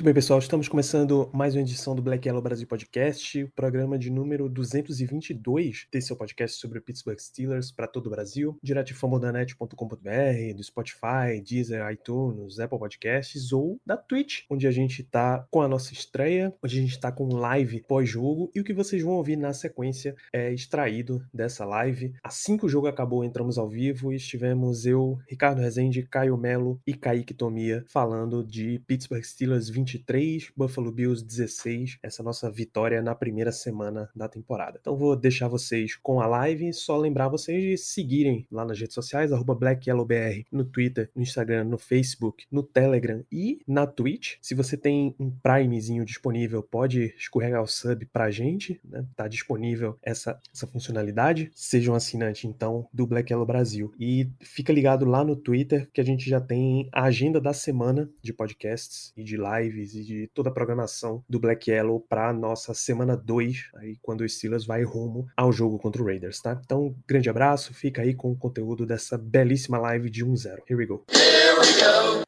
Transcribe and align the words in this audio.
Muito 0.00 0.06
bem, 0.06 0.14
pessoal, 0.14 0.38
estamos 0.38 0.66
começando 0.66 1.28
mais 1.30 1.54
uma 1.54 1.60
edição 1.60 1.94
do 1.94 2.00
Black 2.00 2.26
Yellow 2.26 2.40
Brasil 2.40 2.66
Podcast, 2.66 3.44
o 3.44 3.50
programa 3.50 3.98
de 3.98 4.08
número 4.08 4.48
222 4.48 5.88
desse 5.92 6.06
seu 6.06 6.16
podcast 6.16 6.58
sobre 6.58 6.78
o 6.78 6.82
Pittsburgh 6.82 7.18
Steelers 7.18 7.70
para 7.70 7.86
todo 7.86 8.06
o 8.06 8.10
Brasil, 8.10 8.56
direto 8.62 8.86
de 8.86 8.94
famodanet.com.br, 8.94 10.56
do 10.56 10.64
Spotify, 10.64 11.42
Deezer, 11.46 11.86
iTunes, 11.92 12.58
Apple 12.58 12.78
Podcasts 12.78 13.52
ou 13.52 13.78
da 13.84 13.94
Twitch, 13.94 14.44
onde 14.48 14.66
a 14.66 14.70
gente 14.70 15.02
está 15.02 15.46
com 15.50 15.60
a 15.60 15.68
nossa 15.68 15.92
estreia, 15.92 16.50
onde 16.64 16.78
a 16.78 16.80
gente 16.80 16.92
está 16.92 17.12
com 17.12 17.34
live 17.34 17.84
pós-jogo 17.86 18.50
e 18.54 18.60
o 18.60 18.64
que 18.64 18.72
vocês 18.72 19.02
vão 19.02 19.12
ouvir 19.12 19.36
na 19.36 19.52
sequência 19.52 20.16
é 20.32 20.50
extraído 20.50 21.22
dessa 21.30 21.66
live. 21.66 22.14
Assim 22.24 22.56
que 22.56 22.64
o 22.64 22.70
jogo 22.70 22.86
acabou, 22.86 23.22
entramos 23.22 23.58
ao 23.58 23.68
vivo 23.68 24.14
e 24.14 24.16
estivemos 24.16 24.86
eu, 24.86 25.18
Ricardo 25.28 25.60
Rezende, 25.60 26.04
Caio 26.04 26.38
Melo 26.38 26.80
e 26.86 26.94
Kaique 26.94 27.34
Tomia 27.34 27.84
falando 27.86 28.42
de 28.42 28.78
Pittsburgh 28.86 29.22
Steelers 29.22 29.68
23, 29.92 30.52
Buffalo 30.56 30.90
Bills 30.90 31.24
16, 31.24 31.98
essa 32.02 32.22
nossa 32.22 32.50
vitória 32.50 33.02
na 33.02 33.14
primeira 33.14 33.52
semana 33.52 34.08
da 34.14 34.28
temporada. 34.28 34.78
Então 34.80 34.96
vou 34.96 35.16
deixar 35.16 35.48
vocês 35.48 35.96
com 35.96 36.20
a 36.20 36.26
live, 36.26 36.72
só 36.72 36.96
lembrar 36.96 37.28
vocês 37.28 37.62
de 37.62 37.76
seguirem 37.76 38.46
lá 38.50 38.64
nas 38.64 38.78
redes 38.78 38.94
sociais, 38.94 39.30
BlackYellowBR, 39.60 40.46
no 40.50 40.64
Twitter, 40.64 41.10
no 41.14 41.22
Instagram, 41.22 41.64
no 41.64 41.78
Facebook, 41.78 42.46
no 42.50 42.62
Telegram 42.62 43.22
e 43.30 43.60
na 43.66 43.86
Twitch. 43.86 44.36
Se 44.40 44.54
você 44.54 44.76
tem 44.76 45.14
um 45.18 45.30
Primezinho 45.30 46.04
disponível, 46.04 46.62
pode 46.62 47.14
escorregar 47.16 47.62
o 47.62 47.66
sub 47.66 48.06
pra 48.06 48.30
gente, 48.30 48.80
né? 48.84 49.04
Tá 49.14 49.28
disponível 49.28 49.98
essa, 50.02 50.40
essa 50.54 50.66
funcionalidade. 50.66 51.50
Seja 51.54 51.92
um 51.92 51.94
assinante, 51.94 52.46
então, 52.46 52.88
do 52.92 53.06
Black 53.06 53.32
Yellow 53.32 53.46
Brasil. 53.46 53.92
E 53.98 54.30
fica 54.40 54.72
ligado 54.72 55.04
lá 55.04 55.24
no 55.24 55.36
Twitter, 55.36 55.88
que 55.92 56.00
a 56.00 56.04
gente 56.04 56.28
já 56.28 56.40
tem 56.40 56.88
a 56.92 57.04
agenda 57.04 57.40
da 57.40 57.52
semana 57.52 58.10
de 58.22 58.32
podcasts 58.32 59.12
e 59.16 59.22
de 59.22 59.36
live 59.36 59.79
e 59.80 60.04
de 60.04 60.30
toda 60.34 60.50
a 60.50 60.52
programação 60.52 61.22
do 61.28 61.40
Black 61.40 61.70
Yellow 61.70 62.00
para 62.00 62.32
nossa 62.32 62.74
semana 62.74 63.16
2, 63.16 63.70
aí 63.76 63.96
quando 64.02 64.20
o 64.20 64.28
Steelers 64.28 64.66
vai 64.66 64.82
rumo 64.82 65.26
ao 65.36 65.52
jogo 65.52 65.78
contra 65.78 66.02
o 66.02 66.06
Raiders, 66.06 66.40
tá? 66.40 66.60
Então, 66.64 66.94
grande 67.06 67.30
abraço, 67.30 67.72
fica 67.72 68.02
aí 68.02 68.14
com 68.14 68.30
o 68.30 68.36
conteúdo 68.36 68.84
dessa 68.86 69.16
belíssima 69.16 69.78
live 69.78 70.10
de 70.10 70.24
1-0. 70.24 70.58
Here 70.68 70.76
we 70.76 70.86
go. 70.86 71.04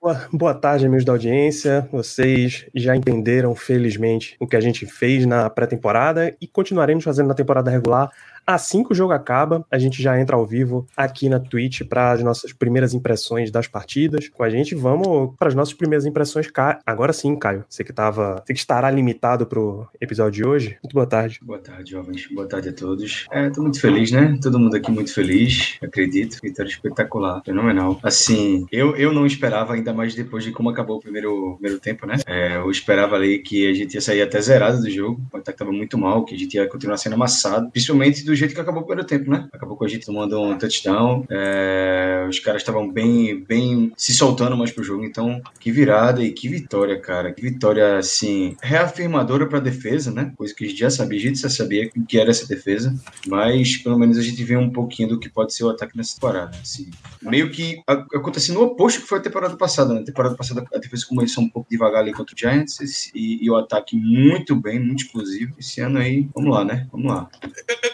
Boa, 0.01 0.29
boa 0.33 0.55
tarde, 0.55 0.87
amigos 0.87 1.05
da 1.05 1.13
audiência. 1.13 1.89
Vocês 1.93 2.67
já 2.75 2.97
entenderam, 2.97 3.55
felizmente, 3.55 4.37
o 4.41 4.47
que 4.47 4.57
a 4.57 4.61
gente 4.61 4.85
fez 4.85 5.25
na 5.25 5.49
pré-temporada 5.49 6.37
e 6.41 6.47
continuaremos 6.47 7.05
fazendo 7.05 7.29
na 7.29 7.35
temporada 7.35 7.71
regular 7.71 8.11
Assim 8.47 8.83
que 8.83 8.93
o 8.93 8.95
jogo 8.95 9.13
acaba, 9.13 9.65
a 9.71 9.79
gente 9.79 10.03
já 10.03 10.21
entra 10.21 10.37
ao 10.37 10.47
vivo 10.47 10.87
aqui 10.97 11.29
na 11.29 11.39
Twitch 11.39 11.83
para 11.83 12.13
as 12.13 12.23
nossas 12.23 12.53
primeiras 12.53 12.93
impressões 12.93 13.51
das 13.51 13.67
partidas 13.67 14.29
com 14.29 14.43
a 14.43 14.51
gente. 14.51 14.75
Vamos 14.75 15.35
para 15.39 15.49
as 15.49 15.55
nossas 15.55 15.75
primeiras 15.75 16.07
impressões. 16.07 16.49
Agora 16.85 17.13
sim, 17.13 17.37
Caio. 17.37 17.65
Você 17.69 17.85
que 17.85 17.93
tava, 17.93 18.43
você 18.45 18.53
que 18.53 18.59
estará 18.59 18.91
limitado 18.91 19.47
pro 19.47 19.87
episódio 20.01 20.43
de 20.43 20.45
hoje. 20.45 20.79
Muito 20.83 20.95
boa 20.95 21.07
tarde. 21.07 21.41
Boa 21.43 21.59
tarde, 21.59 21.93
jovens. 21.93 22.29
Boa 22.33 22.47
tarde 22.47 22.71
a 22.71 22.73
todos. 22.73 23.27
É, 23.31 23.49
tô 23.51 23.63
muito 23.63 23.81
feliz, 23.81 24.11
né? 24.11 24.39
Todo 24.43 24.59
mundo 24.59 24.77
aqui 24.77 24.91
muito 24.91 25.13
feliz, 25.13 25.79
acredito. 25.83 26.39
Vitória 26.43 26.69
espetacular, 26.69 27.43
fenomenal. 27.45 27.99
Assim, 28.03 28.67
eu, 28.73 28.97
eu 28.97 29.13
não 29.13 29.25
esperava, 29.27 29.75
ainda 29.75 29.93
mais 29.93 30.15
depois 30.15 30.45
de 30.45 30.53
como 30.53 30.71
acabou 30.71 30.97
o 30.97 31.01
primeiro, 31.01 31.55
primeiro 31.55 31.81
tempo, 31.81 32.07
né? 32.07 32.17
É, 32.27 32.57
eu 32.57 32.71
esperava 32.71 33.17
ali 33.17 33.39
que 33.39 33.69
a 33.69 33.75
gente 33.75 33.95
ia 33.95 34.01
sair 34.01 34.23
até 34.23 34.41
zerado 34.41 34.81
do 34.81 34.91
jogo. 34.91 35.21
O 35.33 35.37
ataque 35.37 35.59
tava 35.59 35.73
muito 35.73 35.97
mal, 35.97 36.25
que 36.25 36.35
a 36.35 36.39
gente 36.39 36.55
ia 36.55 36.69
continuar 36.69 36.97
sendo 36.97 37.15
amassado, 37.15 37.71
principalmente 37.71 38.25
do 38.25 38.32
do 38.33 38.37
jeito 38.37 38.55
que 38.55 38.61
acabou 38.61 38.83
o 38.83 38.87
primeiro 38.87 39.07
tempo, 39.07 39.31
né? 39.31 39.47
Acabou 39.53 39.77
com 39.77 39.85
a 39.85 39.89
gente 39.89 40.07
tomando 40.07 40.41
um 40.41 40.57
touchdown. 40.57 41.27
É, 41.31 42.27
os 42.29 42.39
caras 42.41 42.63
estavam 42.63 42.91
bem, 42.91 43.45
bem 43.45 43.93
se 43.95 44.15
soltando 44.15 44.57
mais 44.57 44.71
pro 44.71 44.83
jogo. 44.83 45.05
Então, 45.05 45.41
que 45.61 45.71
virada 45.71 46.25
e 46.25 46.33
que 46.33 46.49
vitória, 46.49 46.99
cara. 46.99 47.31
Que 47.31 47.43
vitória, 47.43 47.99
assim, 47.99 48.57
reafirmadora 48.63 49.47
pra 49.47 49.61
defesa, 49.61 50.11
né? 50.11 50.33
Coisa 50.35 50.55
que 50.55 50.65
a 50.65 50.69
gente 50.69 50.81
já 50.81 50.89
sabia. 50.89 51.19
A 51.19 51.23
gente 51.23 51.41
já 51.41 51.51
sabia 51.51 51.91
que 52.09 52.19
era 52.19 52.31
essa 52.31 52.49
defesa. 52.49 52.95
Mas, 53.27 53.77
pelo 53.77 53.99
menos, 53.99 54.17
a 54.17 54.23
gente 54.23 54.43
vê 54.43 54.57
um 54.57 54.71
pouquinho 54.71 55.11
do 55.11 55.21
que 55.21 55.29
pode 55.29 55.53
ser 55.55 55.65
o 55.65 55.69
ataque 55.69 55.95
nessa 55.95 56.15
temporada. 56.15 56.57
Assim, 56.63 56.91
meio 57.21 57.51
que 57.51 57.83
acontecendo 57.87 58.61
no 58.61 58.65
oposto 58.65 59.03
que 59.03 59.07
foi 59.07 59.19
a 59.19 59.23
temporada 59.23 59.57
passada, 59.57 59.93
né? 59.93 60.01
A 60.01 60.05
temporada 60.05 60.35
passada 60.35 60.65
a 60.75 60.79
defesa 60.79 61.07
começou 61.07 61.45
um 61.45 61.51
pouco 61.51 61.69
devagar 61.71 62.01
ali 62.01 62.13
contra 62.13 62.35
o 62.35 62.39
Giants 62.39 63.11
e, 63.15 63.45
e 63.45 63.51
o 63.51 63.57
ataque 63.57 63.95
muito 63.95 64.57
bem, 64.57 64.81
muito 64.81 65.05
explosivo. 65.05 65.55
Esse 65.59 65.83
ano 65.83 65.99
aí, 65.99 66.29
vamos 66.35 66.51
lá, 66.51 66.65
né? 66.65 66.87
Vamos 66.91 67.13
lá. 67.13 67.29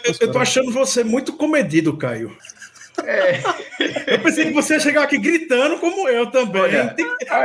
Eu, 0.05 0.15
eu 0.21 0.28
tô 0.31 0.39
achando 0.39 0.71
você 0.71 1.03
muito 1.03 1.33
comedido, 1.33 1.97
Caio. 1.97 2.35
É. 3.05 3.39
Eu 4.13 4.19
pensei 4.19 4.45
que 4.45 4.53
você 4.53 4.73
ia 4.73 4.79
chegar 4.79 5.03
aqui 5.03 5.17
gritando 5.17 5.77
como 5.77 6.07
eu 6.09 6.29
também. 6.29 6.61
Olha, 6.61 6.95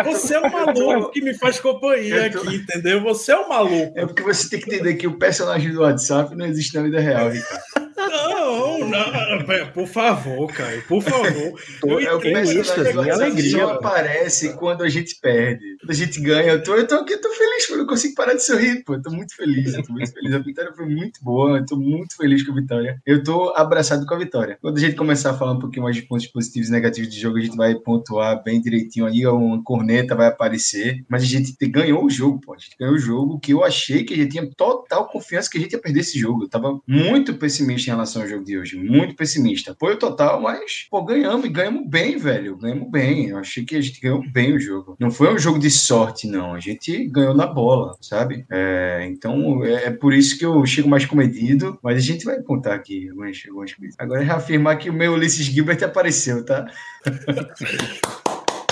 você 0.04 0.34
é 0.34 0.40
um 0.40 0.50
maluco 0.50 1.12
que 1.12 1.20
me 1.20 1.34
faz 1.34 1.60
companhia 1.60 2.30
tô... 2.30 2.40
aqui, 2.40 2.56
entendeu? 2.56 3.00
Você 3.02 3.32
é 3.32 3.38
um 3.38 3.48
maluco. 3.48 3.92
É 3.96 4.06
porque 4.06 4.22
você 4.22 4.48
tem 4.48 4.60
que 4.60 4.74
entender 4.74 4.94
que 4.94 5.06
o 5.06 5.18
personagem 5.18 5.72
do 5.72 5.80
WhatsApp 5.80 6.34
não 6.34 6.46
existe 6.46 6.74
na 6.74 6.82
vida 6.82 7.00
real, 7.00 7.30
Ricardo. 7.30 7.93
Não, 7.96 8.78
não, 8.88 9.72
por 9.72 9.86
favor, 9.86 10.52
Caio, 10.52 10.82
por 10.86 11.02
favor. 11.02 11.60
Eu 11.84 12.00
é 12.00 12.14
o 12.14 12.20
personagem 12.20 13.10
alegria 13.10 13.58
só 13.58 13.72
aparece 13.72 14.54
quando 14.54 14.82
a 14.82 14.88
gente 14.88 15.16
perde. 15.20 15.76
Quando 15.80 15.90
a 15.90 15.94
gente 15.94 16.20
ganha, 16.20 16.52
eu 16.52 16.62
tô, 16.62 16.74
eu 16.74 16.86
tô 16.86 16.96
aqui, 16.96 17.16
tô 17.16 17.30
feliz, 17.30 17.68
eu 17.68 17.78
não 17.78 17.86
consigo 17.86 18.14
parar 18.14 18.34
de 18.34 18.44
sorrir, 18.44 18.82
pô. 18.84 18.94
Eu 18.94 19.02
tô 19.02 19.10
muito 19.10 19.34
feliz, 19.36 19.74
eu 19.74 19.82
tô 19.82 19.92
muito 19.92 20.12
feliz. 20.12 20.34
A 20.34 20.38
vitória 20.38 20.72
foi 20.74 20.86
muito 20.86 21.22
boa, 21.22 21.58
eu 21.58 21.66
tô 21.66 21.76
muito 21.76 22.16
feliz 22.16 22.42
com 22.42 22.52
a 22.52 22.54
vitória. 22.54 23.00
Eu 23.06 23.22
tô 23.22 23.52
abraçado 23.54 24.06
com 24.06 24.14
a 24.14 24.18
vitória. 24.18 24.58
Quando 24.60 24.76
a 24.78 24.80
gente 24.80 24.96
começar 24.96 25.30
a 25.30 25.34
falar 25.34 25.52
um 25.52 25.58
pouquinho 25.58 25.84
mais 25.84 25.96
de 25.96 26.02
pontos 26.02 26.26
positivos 26.26 26.68
e 26.68 26.72
negativos 26.72 27.12
de 27.12 27.20
jogo, 27.20 27.38
a 27.38 27.40
gente 27.40 27.56
vai 27.56 27.74
pontuar 27.74 28.42
bem 28.42 28.60
direitinho 28.60 29.06
aí, 29.06 29.26
uma 29.26 29.62
corneta 29.62 30.14
vai 30.14 30.26
aparecer. 30.26 31.04
Mas 31.08 31.22
a 31.22 31.26
gente 31.26 31.54
ganhou 31.66 32.04
o 32.04 32.10
jogo, 32.10 32.40
pô. 32.40 32.54
A 32.54 32.58
gente 32.58 32.76
ganhou 32.78 32.94
o 32.94 32.98
jogo 32.98 33.38
que 33.38 33.52
eu 33.52 33.62
achei 33.62 34.04
que 34.04 34.14
a 34.14 34.16
gente 34.16 34.32
tinha 34.32 34.50
total 34.56 35.08
confiança 35.08 35.50
que 35.50 35.58
a 35.58 35.60
gente 35.60 35.72
ia 35.72 35.80
perder 35.80 36.00
esse 36.00 36.18
jogo. 36.18 36.44
Eu 36.44 36.48
tava 36.48 36.80
muito 36.86 37.34
pessimista 37.34 37.83
em 37.88 37.92
relação 37.92 38.22
ao 38.22 38.28
jogo 38.28 38.44
de 38.44 38.58
hoje. 38.58 38.76
Muito 38.76 39.14
pessimista. 39.14 39.72
Apoio 39.72 39.98
total, 39.98 40.40
mas, 40.40 40.86
pô, 40.90 41.02
ganhamos 41.04 41.46
e 41.46 41.48
ganhamos 41.48 41.88
bem, 41.88 42.16
velho. 42.16 42.56
Ganhamos 42.56 42.90
bem. 42.90 43.28
Eu 43.28 43.38
achei 43.38 43.64
que 43.64 43.76
a 43.76 43.80
gente 43.80 44.00
ganhou 44.00 44.22
bem 44.30 44.54
o 44.54 44.60
jogo. 44.60 44.96
Não 44.98 45.10
foi 45.10 45.32
um 45.32 45.38
jogo 45.38 45.58
de 45.58 45.70
sorte, 45.70 46.26
não. 46.26 46.54
A 46.54 46.60
gente 46.60 47.06
ganhou 47.08 47.34
na 47.34 47.46
bola, 47.46 47.96
sabe? 48.00 48.46
É, 48.50 49.06
então, 49.08 49.64
é, 49.64 49.86
é 49.86 49.90
por 49.90 50.12
isso 50.12 50.38
que 50.38 50.44
eu 50.44 50.64
chego 50.66 50.88
mais 50.88 51.04
comedido, 51.04 51.78
mas 51.82 51.96
a 51.96 52.00
gente 52.00 52.24
vai 52.24 52.40
contar 52.42 52.74
aqui 52.74 53.08
algumas, 53.08 53.42
algumas 53.46 53.72
coisas. 53.72 53.96
Agora, 53.98 54.22
é 54.22 54.24
reafirmar 54.24 54.78
que 54.78 54.90
o 54.90 54.92
meu 54.92 55.12
Ulisses 55.12 55.46
Gilbert 55.46 55.82
apareceu, 55.82 56.44
tá? 56.44 56.66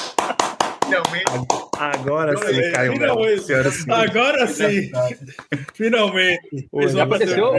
Finalmente. 0.84 1.61
Agora 1.82 2.36
sim, 2.36 2.70
Caio. 2.70 2.92
Agora 3.90 4.46
sim. 4.46 4.90
Finalmente. 5.74 6.68
E 6.72 7.00
apareceu, 7.00 7.52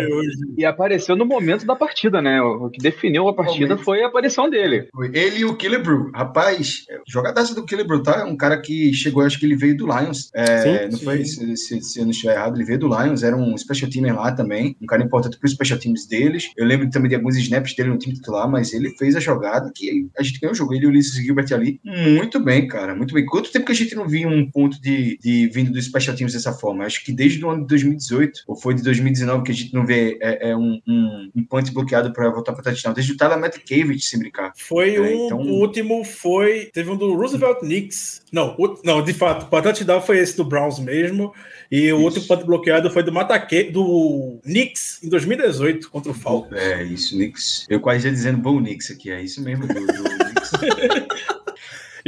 e 0.57 0.65
apareceu 0.65 1.15
no 1.15 1.25
momento 1.25 1.65
da 1.65 1.75
partida, 1.75 2.21
né? 2.21 2.41
O 2.41 2.69
que 2.69 2.79
definiu 2.79 3.27
a 3.27 3.33
partida 3.33 3.77
foi 3.77 4.01
a 4.03 4.07
aparição 4.07 4.49
dele. 4.49 4.87
Ele 5.13 5.39
e 5.39 5.45
o 5.45 5.55
Killebrew. 5.55 6.11
Rapaz, 6.13 6.85
jogadaça 7.07 7.53
do 7.53 7.65
Killebrew, 7.65 8.01
tá? 8.01 8.21
É 8.21 8.23
um 8.23 8.37
cara 8.37 8.61
que 8.61 8.93
chegou, 8.93 9.23
acho 9.23 9.39
que 9.39 9.45
ele 9.45 9.55
veio 9.55 9.75
do 9.75 9.85
Lions. 9.85 10.31
É, 10.33 10.61
sim, 10.61 10.91
não 10.91 10.97
sim. 10.97 11.05
foi? 11.05 11.25
Se, 11.25 11.57
se, 11.57 11.81
se, 11.81 11.99
eu 11.99 12.05
não 12.05 12.11
estiver 12.11 12.35
errado, 12.35 12.55
ele 12.55 12.65
veio 12.65 12.79
do 12.79 12.87
Lions. 12.87 13.23
Era 13.23 13.35
um 13.35 13.57
special 13.57 13.89
teamer 13.89 14.15
lá 14.15 14.31
também. 14.31 14.77
Um 14.81 14.85
cara 14.85 15.03
importante 15.03 15.37
para 15.37 15.47
os 15.47 15.53
special 15.53 15.79
teams 15.79 16.07
deles. 16.07 16.49
Eu 16.55 16.65
lembro 16.65 16.89
também 16.89 17.09
de 17.09 17.15
alguns 17.15 17.35
snaps 17.37 17.75
dele 17.75 17.89
no 17.89 17.97
time 17.97 18.13
titular, 18.13 18.49
mas 18.49 18.73
ele 18.73 18.91
fez 18.91 19.15
a 19.15 19.19
jogada 19.19 19.71
que 19.75 20.07
a 20.17 20.23
gente 20.23 20.39
ganhou 20.39 20.53
o 20.53 20.55
jogo. 20.55 20.73
Ele 20.73 20.85
e 20.85 20.87
o 20.87 20.89
Ulisses 20.89 21.15
Gilbert 21.15 21.51
ali. 21.51 21.79
Muito 21.83 22.39
bem, 22.39 22.67
cara. 22.67 22.95
Muito 22.95 23.13
bem. 23.13 23.25
Quanto 23.25 23.51
tempo 23.51 23.65
que 23.65 23.71
a 23.71 23.75
gente 23.75 23.95
não 23.95 24.07
vi 24.13 24.25
um 24.27 24.49
ponto 24.49 24.79
de, 24.79 25.17
de 25.17 25.47
vindo 25.47 25.71
dos 25.71 25.85
special 25.85 26.15
teams 26.15 26.33
dessa 26.33 26.53
forma. 26.53 26.85
Acho 26.85 27.03
que 27.03 27.11
desde 27.11 27.43
o 27.43 27.49
ano 27.49 27.61
de 27.61 27.67
2018, 27.67 28.43
ou 28.47 28.55
foi 28.55 28.75
de 28.75 28.83
2019, 28.83 29.43
que 29.43 29.51
a 29.51 29.55
gente 29.55 29.73
não 29.73 29.85
vê 29.85 30.19
é, 30.21 30.51
é 30.51 30.55
um, 30.55 30.79
um, 30.87 31.31
um 31.35 31.43
punch 31.43 31.71
bloqueado 31.71 32.13
para 32.13 32.29
voltar 32.29 32.53
para 32.53 32.63
touchdown. 32.63 32.93
Desde 32.93 33.13
o 33.13 33.17
Tyler 33.17 33.39
Metcalfe, 33.39 33.99
sem 33.99 34.19
brincar. 34.19 34.53
Foi 34.55 34.95
é, 34.95 35.01
um, 35.01 35.25
então... 35.25 35.39
o 35.39 35.59
último 35.59 36.03
foi. 36.03 36.69
Teve 36.71 36.91
um 36.91 36.95
do 36.95 37.15
Roosevelt 37.15 37.59
Knicks. 37.59 38.21
Não, 38.31 38.55
o, 38.57 38.79
não, 38.83 39.03
de 39.03 39.13
fato, 39.13 39.47
o 39.51 39.61
touchdown 39.61 40.01
foi 40.01 40.19
esse 40.19 40.37
do 40.37 40.43
Browns 40.43 40.77
mesmo. 40.77 41.33
E 41.71 41.91
o 41.91 42.01
outro 42.01 42.21
ponto 42.21 42.45
bloqueado 42.45 42.91
foi 42.91 43.01
do 43.01 43.11
Mataque, 43.11 43.63
do 43.63 44.39
Knicks 44.43 44.99
em 45.03 45.09
2018 45.09 45.89
contra 45.89 46.11
o 46.11 46.13
Falcons. 46.13 46.55
É, 46.55 46.83
isso, 46.83 47.15
Knicks. 47.15 47.65
Eu 47.67 47.79
quase 47.79 48.05
ia 48.05 48.13
dizendo 48.13 48.37
bom 48.37 48.59
Knicks 48.59 48.91
aqui, 48.91 49.09
é 49.09 49.21
isso 49.23 49.41
mesmo, 49.41 49.65
do, 49.65 49.73
do 49.73 50.03
Knicks. 50.03 51.32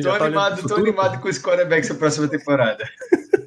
Tô 0.04 0.18
tá 0.18 0.26
animado, 0.26 0.68
tô 0.68 0.76
animado 0.76 1.22
com 1.22 1.28
os 1.28 1.40
quarterbacks 1.40 1.90
da 1.90 1.96
próxima 1.96 2.28
temporada. 2.28 2.84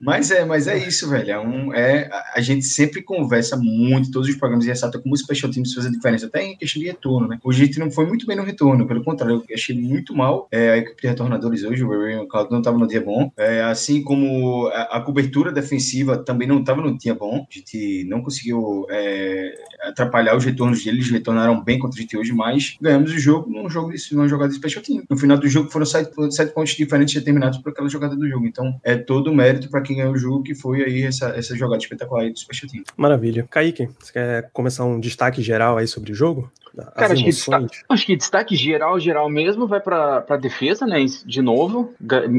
Mas 0.00 0.30
é, 0.30 0.44
mas 0.44 0.66
é 0.66 0.78
isso, 0.78 1.08
velho. 1.08 1.30
É 1.30 1.38
um, 1.38 1.74
é, 1.74 2.08
a 2.34 2.40
gente 2.40 2.64
sempre 2.64 3.02
conversa 3.02 3.56
muito, 3.56 4.10
todos 4.10 4.28
os 4.28 4.36
programas 4.36 4.64
e 4.64 4.68
ressalta 4.68 4.98
como 4.98 5.14
o 5.14 5.18
Special 5.18 5.50
Teams 5.50 5.74
faz 5.74 5.86
a 5.86 5.90
diferença, 5.90 6.26
até 6.26 6.42
em 6.42 6.56
questão 6.56 6.80
de 6.80 6.88
retorno, 6.88 7.28
né? 7.28 7.38
A 7.44 7.52
gente 7.52 7.78
não 7.78 7.90
foi 7.90 8.06
muito 8.06 8.26
bem 8.26 8.36
no 8.36 8.42
retorno, 8.42 8.86
pelo 8.86 9.04
contrário, 9.04 9.44
eu 9.48 9.54
achei 9.54 9.76
muito 9.76 10.14
mal 10.14 10.48
é, 10.50 10.70
a 10.70 10.76
equipe 10.78 11.02
de 11.02 11.08
retornadores 11.08 11.62
hoje, 11.62 11.84
o 11.84 11.90
Ray 11.90 12.14
e 12.14 12.18
o 12.18 12.26
Claudio 12.26 12.52
não 12.52 12.60
estava 12.60 12.78
no 12.78 12.86
dia 12.86 13.00
bom. 13.00 13.30
É, 13.36 13.62
assim 13.62 14.02
como 14.02 14.68
a, 14.68 14.96
a, 14.96 15.00
cobertura 15.00 15.52
defensiva 15.52 16.16
também 16.16 16.48
não 16.48 16.60
estava 16.60 16.80
no 16.80 16.96
dia 16.96 17.14
bom. 17.14 17.46
A 17.50 17.54
gente 17.54 18.04
não 18.08 18.22
conseguiu 18.22 18.86
é, 18.90 19.54
atrapalhar 19.82 20.36
os 20.36 20.44
retornos 20.44 20.82
deles, 20.82 21.00
eles 21.00 21.10
retornaram 21.10 21.62
bem 21.62 21.78
contra 21.78 21.98
a 21.98 22.02
gente 22.02 22.16
hoje, 22.16 22.32
mas 22.32 22.76
ganhamos 22.80 23.12
o 23.12 23.18
jogo 23.18 23.50
num 23.50 23.68
jogo 23.68 23.92
de, 23.92 23.98
jogada 23.98 24.48
de 24.48 24.56
Special 24.56 24.82
Team. 24.82 25.02
No 25.10 25.16
final 25.16 25.38
do 25.38 25.48
jogo 25.48 25.70
foram 25.70 25.84
sete, 25.84 26.10
sete 26.30 26.54
pontos 26.54 26.72
diferentes 26.72 27.14
determinados 27.14 27.58
por 27.58 27.70
aquela 27.70 27.88
jogada 27.88 28.16
do 28.16 28.28
jogo. 28.28 28.46
Então 28.46 28.78
é 28.82 28.96
todo 28.96 29.30
o 29.30 29.34
mérito 29.34 29.68
para 29.68 29.82
quem 29.90 29.96
ganhou 29.96 30.12
o 30.12 30.18
jogo, 30.18 30.42
que 30.42 30.54
foi 30.54 30.84
aí 30.84 31.02
essa, 31.02 31.30
essa 31.30 31.56
jogada 31.56 31.82
espetacular 31.82 32.22
aí 32.22 32.30
do 32.30 32.38
Special 32.38 32.70
Team. 32.70 32.84
Maravilha. 32.96 33.46
Kaique, 33.50 33.88
você 33.98 34.12
quer 34.12 34.50
começar 34.52 34.84
um 34.84 35.00
destaque 35.00 35.42
geral 35.42 35.76
aí 35.76 35.86
sobre 35.86 36.12
o 36.12 36.14
jogo? 36.14 36.50
Cara, 36.94 37.12
acho 37.12 37.24
que, 37.24 37.30
destaque, 37.30 37.78
acho 37.88 38.06
que, 38.06 38.16
destaque, 38.16 38.56
geral, 38.56 38.98
geral 39.00 39.28
mesmo, 39.28 39.66
vai 39.66 39.80
para 39.80 40.24
a 40.28 40.36
defesa, 40.36 40.86
né? 40.86 41.04
De 41.26 41.42
novo, 41.42 41.92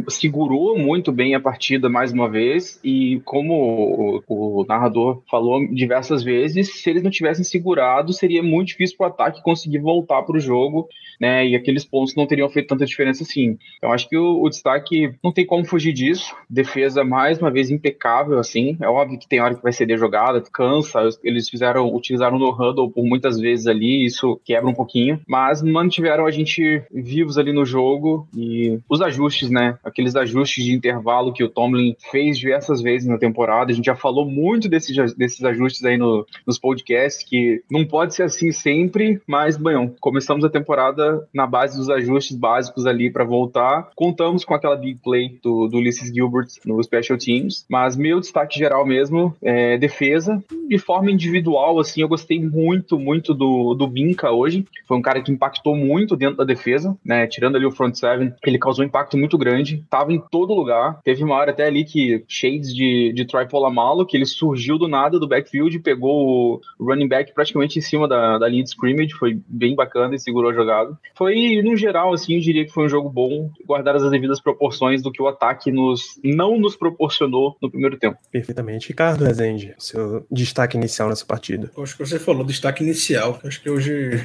segurou 0.07 0.77
muito 0.77 1.11
bem 1.11 1.35
a 1.35 1.39
partida 1.39 1.89
mais 1.89 2.11
uma 2.11 2.29
vez. 2.29 2.79
E 2.83 3.21
como 3.25 4.23
o, 4.27 4.61
o 4.61 4.65
narrador 4.65 5.21
falou 5.29 5.65
diversas 5.73 6.23
vezes, 6.23 6.81
se 6.81 6.89
eles 6.89 7.03
não 7.03 7.11
tivessem 7.11 7.43
segurado, 7.43 8.13
seria 8.13 8.41
muito 8.41 8.69
difícil 8.69 8.97
para 8.97 9.07
o 9.07 9.09
ataque 9.09 9.43
conseguir 9.43 9.79
voltar 9.79 10.23
para 10.23 10.37
o 10.37 10.39
jogo, 10.39 10.87
né? 11.19 11.45
E 11.45 11.55
aqueles 11.55 11.83
pontos 11.83 12.15
não 12.15 12.27
teriam 12.27 12.49
feito 12.49 12.67
tanta 12.67 12.85
diferença 12.85 13.23
assim. 13.23 13.57
Então, 13.77 13.91
acho 13.91 14.07
que 14.07 14.17
o, 14.17 14.41
o 14.41 14.49
destaque 14.49 15.13
não 15.23 15.31
tem 15.31 15.45
como 15.45 15.65
fugir 15.65 15.93
disso. 15.93 16.35
Defesa, 16.49 17.03
mais 17.03 17.39
uma 17.39 17.51
vez, 17.51 17.69
impecável, 17.69 18.39
assim. 18.39 18.77
É 18.81 18.87
óbvio 18.87 19.19
que 19.19 19.27
tem 19.27 19.41
hora 19.41 19.55
que 19.55 19.63
vai 19.63 19.73
ceder 19.73 19.97
jogada, 19.97 20.41
cansa. 20.53 20.99
Eles 21.23 21.49
fizeram, 21.49 21.93
utilizaram 21.93 22.39
no 22.39 22.51
huddle 22.51 22.91
por 22.91 23.03
muitas 23.03 23.39
vezes 23.39 23.67
ali. 23.67 24.05
Isso 24.05 24.20
quebra 24.43 24.69
um 24.69 24.73
pouquinho, 24.73 25.19
mas 25.27 25.61
mantiveram 25.61 26.25
a 26.25 26.31
gente 26.31 26.83
vivos 26.91 27.37
ali 27.37 27.51
no 27.51 27.65
jogo 27.65 28.27
e 28.35 28.79
os 28.89 29.01
ajustes, 29.01 29.49
né? 29.49 29.77
Aqueles 29.83 30.15
ajustes 30.15 30.63
de 30.63 30.73
intervalo 30.73 31.33
que 31.33 31.43
o 31.43 31.49
Tomlin 31.49 31.95
fez 32.11 32.37
diversas 32.37 32.81
vezes 32.81 33.07
na 33.07 33.17
temporada. 33.17 33.71
A 33.71 33.75
gente 33.75 33.85
já 33.85 33.95
falou 33.95 34.25
muito 34.25 34.69
desses, 34.69 35.13
desses 35.15 35.43
ajustes 35.43 35.83
aí 35.83 35.97
no, 35.97 36.25
nos 36.45 36.57
podcasts, 36.59 37.27
que 37.27 37.63
não 37.69 37.85
pode 37.85 38.15
ser 38.15 38.23
assim 38.23 38.51
sempre, 38.51 39.21
mas, 39.27 39.57
bem, 39.57 39.93
começamos 39.99 40.43
a 40.43 40.49
temporada 40.49 41.27
na 41.33 41.47
base 41.47 41.77
dos 41.77 41.89
ajustes 41.89 42.35
básicos 42.35 42.85
ali 42.85 43.09
para 43.09 43.23
voltar. 43.23 43.89
Contamos 43.95 44.45
com 44.45 44.53
aquela 44.53 44.75
big 44.75 44.99
play 45.01 45.39
do, 45.41 45.67
do 45.67 45.77
Ulysses 45.77 46.13
Gilbert 46.13 46.47
no 46.65 46.81
Special 46.83 47.17
Teams, 47.17 47.65
mas 47.69 47.95
meu 47.95 48.19
destaque 48.19 48.57
geral 48.57 48.85
mesmo 48.85 49.35
é 49.41 49.77
defesa. 49.77 50.43
De 50.67 50.77
forma 50.77 51.11
individual, 51.11 51.79
assim, 51.79 52.01
eu 52.01 52.07
gostei 52.07 52.39
muito, 52.39 52.97
muito 52.97 53.33
do, 53.33 53.73
do 53.73 53.87
Bin 53.87 54.10
hoje. 54.31 54.65
Foi 54.87 54.97
um 54.97 55.01
cara 55.01 55.21
que 55.21 55.31
impactou 55.31 55.75
muito 55.75 56.15
dentro 56.15 56.37
da 56.37 56.43
defesa, 56.43 56.97
né? 57.03 57.27
Tirando 57.27 57.55
ali 57.55 57.65
o 57.65 57.71
front 57.71 57.95
seven, 57.95 58.33
ele 58.45 58.59
causou 58.59 58.83
um 58.83 58.87
impacto 58.87 59.17
muito 59.17 59.37
grande. 59.37 59.83
Tava 59.89 60.11
em 60.13 60.21
todo 60.31 60.53
lugar. 60.53 60.99
Teve 61.03 61.23
uma 61.23 61.35
hora 61.35 61.51
até 61.51 61.65
ali 61.65 61.83
que 61.83 62.23
shades 62.27 62.73
de, 62.73 63.13
de 63.13 63.25
Troy 63.25 63.47
Polamalu, 63.47 64.05
que 64.05 64.17
ele 64.17 64.25
surgiu 64.25 64.77
do 64.77 64.87
nada 64.87 65.19
do 65.19 65.27
backfield, 65.27 65.79
pegou 65.79 66.61
o 66.79 66.85
running 66.85 67.07
back 67.07 67.33
praticamente 67.33 67.79
em 67.79 67.81
cima 67.81 68.07
da, 68.07 68.37
da 68.37 68.47
linha 68.47 68.63
de 68.63 68.69
scrimmage. 68.69 69.13
Foi 69.13 69.39
bem 69.47 69.75
bacana 69.75 70.15
e 70.15 70.19
segurou 70.19 70.51
a 70.51 70.53
jogada. 70.53 70.97
Foi, 71.15 71.61
no 71.63 71.75
geral, 71.75 72.13
assim, 72.13 72.35
eu 72.35 72.41
diria 72.41 72.65
que 72.65 72.71
foi 72.71 72.85
um 72.85 72.89
jogo 72.89 73.09
bom, 73.09 73.49
guardadas 73.65 74.03
as 74.03 74.11
devidas 74.11 74.41
proporções 74.41 75.01
do 75.01 75.11
que 75.11 75.21
o 75.21 75.27
ataque 75.27 75.71
nos 75.71 76.19
não 76.23 76.57
nos 76.59 76.75
proporcionou 76.75 77.55
no 77.61 77.69
primeiro 77.69 77.97
tempo. 77.97 78.17
Perfeitamente. 78.31 78.87
Ricardo 78.87 79.23
Rezende, 79.23 79.73
seu 79.77 80.25
destaque 80.31 80.77
inicial 80.77 81.09
nessa 81.09 81.25
partida. 81.25 81.71
Acho 81.77 81.97
que 81.97 82.05
você 82.05 82.19
falou 82.19 82.43
destaque 82.43 82.83
inicial. 82.83 83.39
Acho 83.43 83.61
que 83.61 83.69
hoje 83.69 84.00
就 84.09 84.17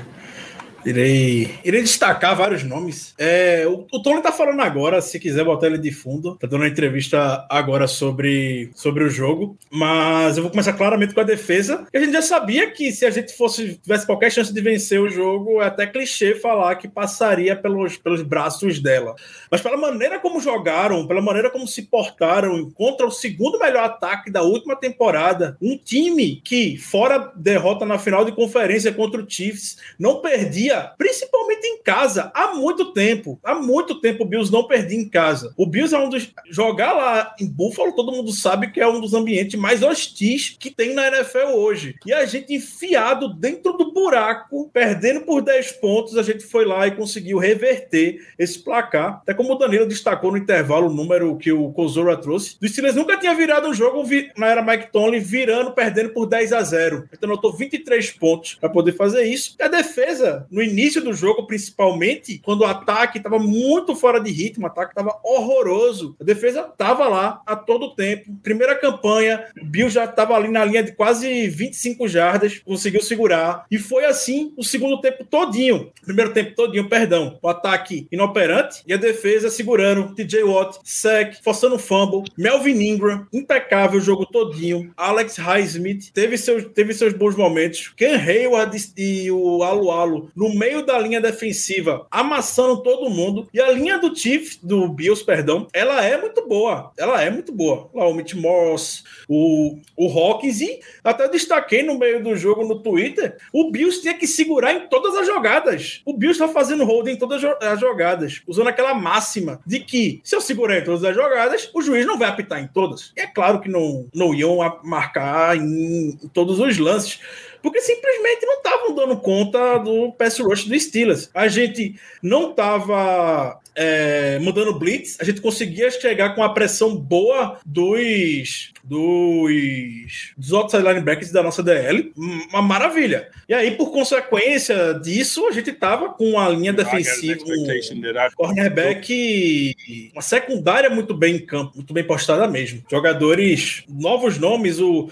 Irei, 0.87 1.51
irei 1.65 1.83
destacar 1.83 2.37
vários 2.37 2.63
nomes. 2.63 3.13
É, 3.19 3.67
o, 3.67 3.85
o 3.93 4.01
Tony 4.01 4.23
tá 4.23 4.31
falando 4.31 4.61
agora, 4.61 5.01
se 5.01 5.19
quiser 5.19 5.45
botar 5.45 5.67
ele 5.67 5.79
de 5.79 5.91
fundo. 5.91 6.37
Tá 6.37 6.47
dando 6.47 6.61
uma 6.61 6.69
entrevista 6.69 7.45
agora 7.51 7.89
sobre, 7.89 8.71
sobre 8.73 9.03
o 9.03 9.11
jogo. 9.11 9.59
Mas 9.69 10.37
eu 10.37 10.45
vou 10.45 10.51
começar 10.51 10.75
claramente 10.75 11.13
com 11.13 11.21
a 11.21 11.25
defesa. 11.25 11.89
a 11.93 11.99
gente 11.99 12.13
já 12.13 12.23
sabia 12.23 12.71
que 12.71 12.93
se 12.93 13.05
a 13.05 13.11
gente 13.11 13.37
fosse 13.37 13.75
tivesse 13.83 14.07
qualquer 14.07 14.31
chance 14.31 14.55
de 14.55 14.61
vencer 14.61 15.01
o 15.01 15.09
jogo, 15.09 15.61
é 15.61 15.67
até 15.67 15.89
clichê 15.89 16.37
falar 16.37 16.77
que 16.77 16.87
passaria 16.87 17.57
pelos, 17.57 17.97
pelos 17.97 18.23
braços 18.23 18.79
dela. 18.79 19.17
Mas 19.51 19.61
pela 19.61 19.77
maneira 19.77 20.21
como 20.21 20.41
jogaram, 20.41 21.05
pela 21.09 21.21
maneira 21.21 21.51
como 21.51 21.67
se 21.67 21.83
portaram 21.83 22.71
contra 22.71 23.05
o 23.05 23.11
segundo 23.11 23.59
melhor 23.59 23.83
ataque 23.83 24.31
da 24.31 24.43
última 24.43 24.77
temporada, 24.77 25.57
um 25.61 25.77
time 25.77 26.41
que, 26.45 26.79
fora 26.79 27.33
derrota 27.35 27.85
na 27.85 27.99
final 27.99 28.25
de 28.25 28.31
conferência 28.31 28.93
contra 28.93 29.21
o 29.21 29.29
Chiefs, 29.29 29.79
não 29.99 30.21
perdia 30.21 30.76
principalmente 30.99 31.67
em 31.67 31.83
casa, 31.83 32.31
há 32.35 32.55
muito 32.55 32.93
tempo. 32.93 33.39
Há 33.43 33.55
muito 33.55 34.01
tempo 34.01 34.25
o 34.25 34.27
Bills 34.27 34.53
não 34.53 34.67
perdia 34.67 34.99
em 34.99 35.09
casa. 35.09 35.53
O 35.57 35.67
Bills 35.67 35.95
é 35.95 35.99
um 35.99 36.09
dos. 36.09 36.33
Jogar 36.51 36.93
lá 36.93 37.35
em 37.41 37.47
Buffalo, 37.47 37.95
todo 37.95 38.13
mundo 38.13 38.33
sabe 38.33 38.71
que 38.71 38.81
é 38.81 38.89
um 38.89 39.01
dos 39.01 39.15
ambientes 39.15 39.59
mais 39.59 39.83
hostis 39.83 40.57
que 40.59 40.71
tem 40.71 40.95
na 40.95 41.09
NFL 41.09 41.55
hoje. 41.55 41.97
E 42.05 42.13
a 42.13 42.25
gente 42.25 42.55
enfiado 42.55 43.33
dentro 43.35 43.73
do 43.73 43.93
buraco, 43.93 44.71
perdendo 44.73 45.23
por 45.23 45.43
10 45.43 45.73
pontos, 45.73 46.17
a 46.17 46.23
gente 46.23 46.45
foi 46.45 46.65
lá 46.65 46.87
e 46.87 46.93
conseguiu 46.93 47.39
reverter 47.39 48.21
esse 48.39 48.59
placar. 48.59 49.21
Até 49.23 49.35
como 49.35 49.53
o 49.53 49.59
Danilo 49.59 49.87
destacou 49.87 50.31
no 50.31 50.39
intervalo 50.39 50.89
o 50.89 50.95
número 50.95 51.37
que 51.37 51.53
o 51.53 51.73
Kozora 51.73 52.17
trouxe. 52.17 52.57
O 52.63 52.69
Steelers 52.69 52.97
nunca 52.97 53.17
tinha 53.17 53.35
virado 53.35 53.69
um 53.69 53.75
jogo 53.75 54.05
na 54.37 54.47
era 54.49 54.63
Mike 54.63 54.93
Tomlin, 54.93 55.21
virando, 55.21 55.73
perdendo 55.73 56.11
por 56.11 56.27
10 56.27 56.53
a 56.53 56.63
0. 56.63 57.09
Então 57.13 57.29
anotou 57.29 57.53
23 57.53 58.11
pontos 58.13 58.55
para 58.55 58.69
poder 58.69 58.93
fazer 58.93 59.25
isso. 59.25 59.57
E 59.59 59.63
a 59.63 59.69
defesa, 59.69 60.47
no 60.51 60.63
início 60.67 61.03
do 61.03 61.13
jogo, 61.13 61.47
principalmente, 61.47 62.41
quando 62.45 62.61
o 62.61 62.67
ataque 62.67 63.19
estava 63.19 63.39
muito 63.39 63.95
fora 63.95 64.21
de 64.21 64.31
ritmo, 64.31 64.65
o 64.65 64.67
ataque 64.67 64.93
estava 64.93 65.19
horroroso. 65.23 66.17
A 66.21 66.25
defesa 66.25 66.69
estava 66.71 67.09
lá 67.09 67.43
a 67.47 67.57
todo 67.57 67.95
tempo. 67.95 68.35
Primeira 68.43 68.75
campanha, 68.75 69.45
o 69.61 69.65
Bill 69.65 69.89
já 69.89 70.05
estava 70.05 70.35
ali 70.35 70.49
na 70.49 70.65
linha 70.65 70.83
de 70.83 70.93
quase 70.93 71.49
25 71.49 72.09
jardas, 72.09 72.59
conseguiu 72.59 73.03
segurar. 73.03 73.67
E 73.71 73.79
foi 73.79 74.05
assim 74.05 74.53
o 74.57 74.65
segundo 74.65 75.01
tempo 75.01 75.25
todinho. 75.25 75.91
Primeiro 76.05 76.33
tempo 76.33 76.55
todinho, 76.55 76.89
perdão. 76.89 77.39
O 77.43 77.49
ataque 77.49 78.07
inoperante 78.11 78.83
e 78.87 78.93
a 78.93 78.97
defesa 78.97 79.51
segurando. 79.51 80.15
TJ 80.15 80.43
Watt, 80.45 80.79
sec, 80.85 81.37
forçando 81.43 81.79
fumble. 81.79 82.25
Melvin 82.37 82.81
Ingram, 82.81 83.27
impecável 83.33 83.99
o 83.99 84.03
jogo 84.03 84.27
todinho. 84.27 84.93
Alex 84.97 85.37
Highsmith 85.37 86.11
teve 86.13 86.37
seus, 86.39 86.65
teve 86.75 86.93
seus 86.95 87.13
bons 87.13 87.37
momentos. 87.37 87.93
Ken 87.97 88.17
Hayward 88.17 88.77
e 88.97 89.31
o 89.31 89.63
Alu 89.63 89.91
Alu 89.91 90.31
no 90.35 90.55
meio 90.57 90.85
da 90.85 90.99
linha 90.99 91.21
defensiva, 91.21 92.07
amassando 92.11 92.83
todo 92.83 93.11
mundo. 93.11 93.49
E 93.53 93.61
a 93.61 93.71
linha 93.71 93.99
do 93.99 94.15
Chiefs, 94.15 94.59
do 94.63 94.89
Bills, 94.89 95.25
perdão, 95.25 95.67
ela 95.73 96.05
é 96.05 96.21
muito 96.21 96.47
boa. 96.47 96.93
Ela 96.97 97.23
é 97.23 97.31
muito 97.31 97.53
boa. 97.53 97.91
Lá 97.95 98.09
o 98.09 98.15
Mitch 98.15 98.35
Moss, 98.35 99.05
o, 99.29 99.79
o 99.97 100.09
Hawkins, 100.09 100.61
e 100.61 100.81
até 101.05 101.29
destaquei 101.29 101.83
no 101.83 101.99
meio 101.99 102.23
do 102.23 102.37
jogo 102.37 102.67
no 102.67 102.81
Twitter, 102.81 103.37
o 103.53 103.71
Bills 103.71 104.01
tinha 104.01 104.15
que 104.15 104.27
segurar 104.27 104.73
em 104.73 104.89
todas 104.89 105.15
as 105.17 105.27
jogadas. 105.27 106.01
O 106.05 106.13
Bills 106.13 106.41
está 106.41 106.53
fazendo 106.53 106.85
hold 106.85 107.09
em 107.09 107.17
todas 107.17 107.43
as 107.45 107.81
jogadas, 107.81 108.43
usando 108.47 108.69
aquela 108.69 108.95
máxima 108.95 109.61
de 109.67 109.81
que 109.81 110.21
se 110.25 110.35
eu 110.35 110.41
segurar 110.41 110.79
em 110.79 110.85
todas 110.85 111.05
as 111.05 111.15
jogadas, 111.15 111.71
o 111.75 111.83
juiz 111.83 112.07
não 112.07 112.19
vai 112.19 112.29
apitar 112.29 112.61
em 112.61 112.69
todas. 112.69 113.13
E 113.17 113.21
é 113.21 113.27
claro 113.27 113.61
que 113.61 113.69
não, 113.69 114.09
não 114.15 114.35
iam 114.35 114.59
marcar 114.83 115.57
em 115.57 116.17
todos 116.33 116.59
os 116.59 116.79
lances 116.79 117.21
porque 117.63 117.81
simplesmente 117.81 118.47
não 118.47 118.57
estavam 118.59 118.95
dando 118.95 119.17
conta 119.17 119.79
do 119.79 120.13
pass 120.13 120.39
rush 120.39 120.65
do 120.65 120.79
Steelers. 120.79 121.31
A 121.35 121.49
gente 121.49 121.95
não 122.23 122.51
estava 122.51 123.61
é, 123.75 124.39
mudando 124.41 124.79
blitz, 124.79 125.17
a 125.21 125.25
gente 125.25 125.41
conseguia 125.41 125.91
chegar 125.91 126.35
com 126.35 126.43
a 126.43 126.49
pressão 126.49 126.97
boa 126.97 127.59
dos 127.65 128.73
dos, 128.87 130.33
dos 130.37 130.53
outside 130.53 130.83
linebackers 130.83 131.33
da 131.33 131.43
nossa 131.43 131.63
DL, 131.63 132.13
uma 132.17 132.63
maravilha. 132.63 133.29
E 133.49 133.55
aí, 133.55 133.73
por 133.73 133.91
consequência 133.91 134.95
disso, 134.95 135.47
a 135.47 135.51
gente 135.51 135.73
tava 135.73 136.11
com 136.11 136.39
a 136.39 136.49
linha 136.49 136.73
defensiva, 136.73 137.43
um 137.45 138.31
cornerback, 138.37 139.75
uma 140.13 140.23
secundária 140.23 140.89
muito 140.89 141.15
bem 141.15 141.37
em 141.37 141.45
campo, 141.45 141.73
muito 141.75 141.93
bem 141.93 142.05
postada 142.05 142.47
mesmo. 142.47 142.83
Jogadores, 142.89 143.83
novos 143.89 144.39
nomes, 144.39 144.79
o 144.79 145.11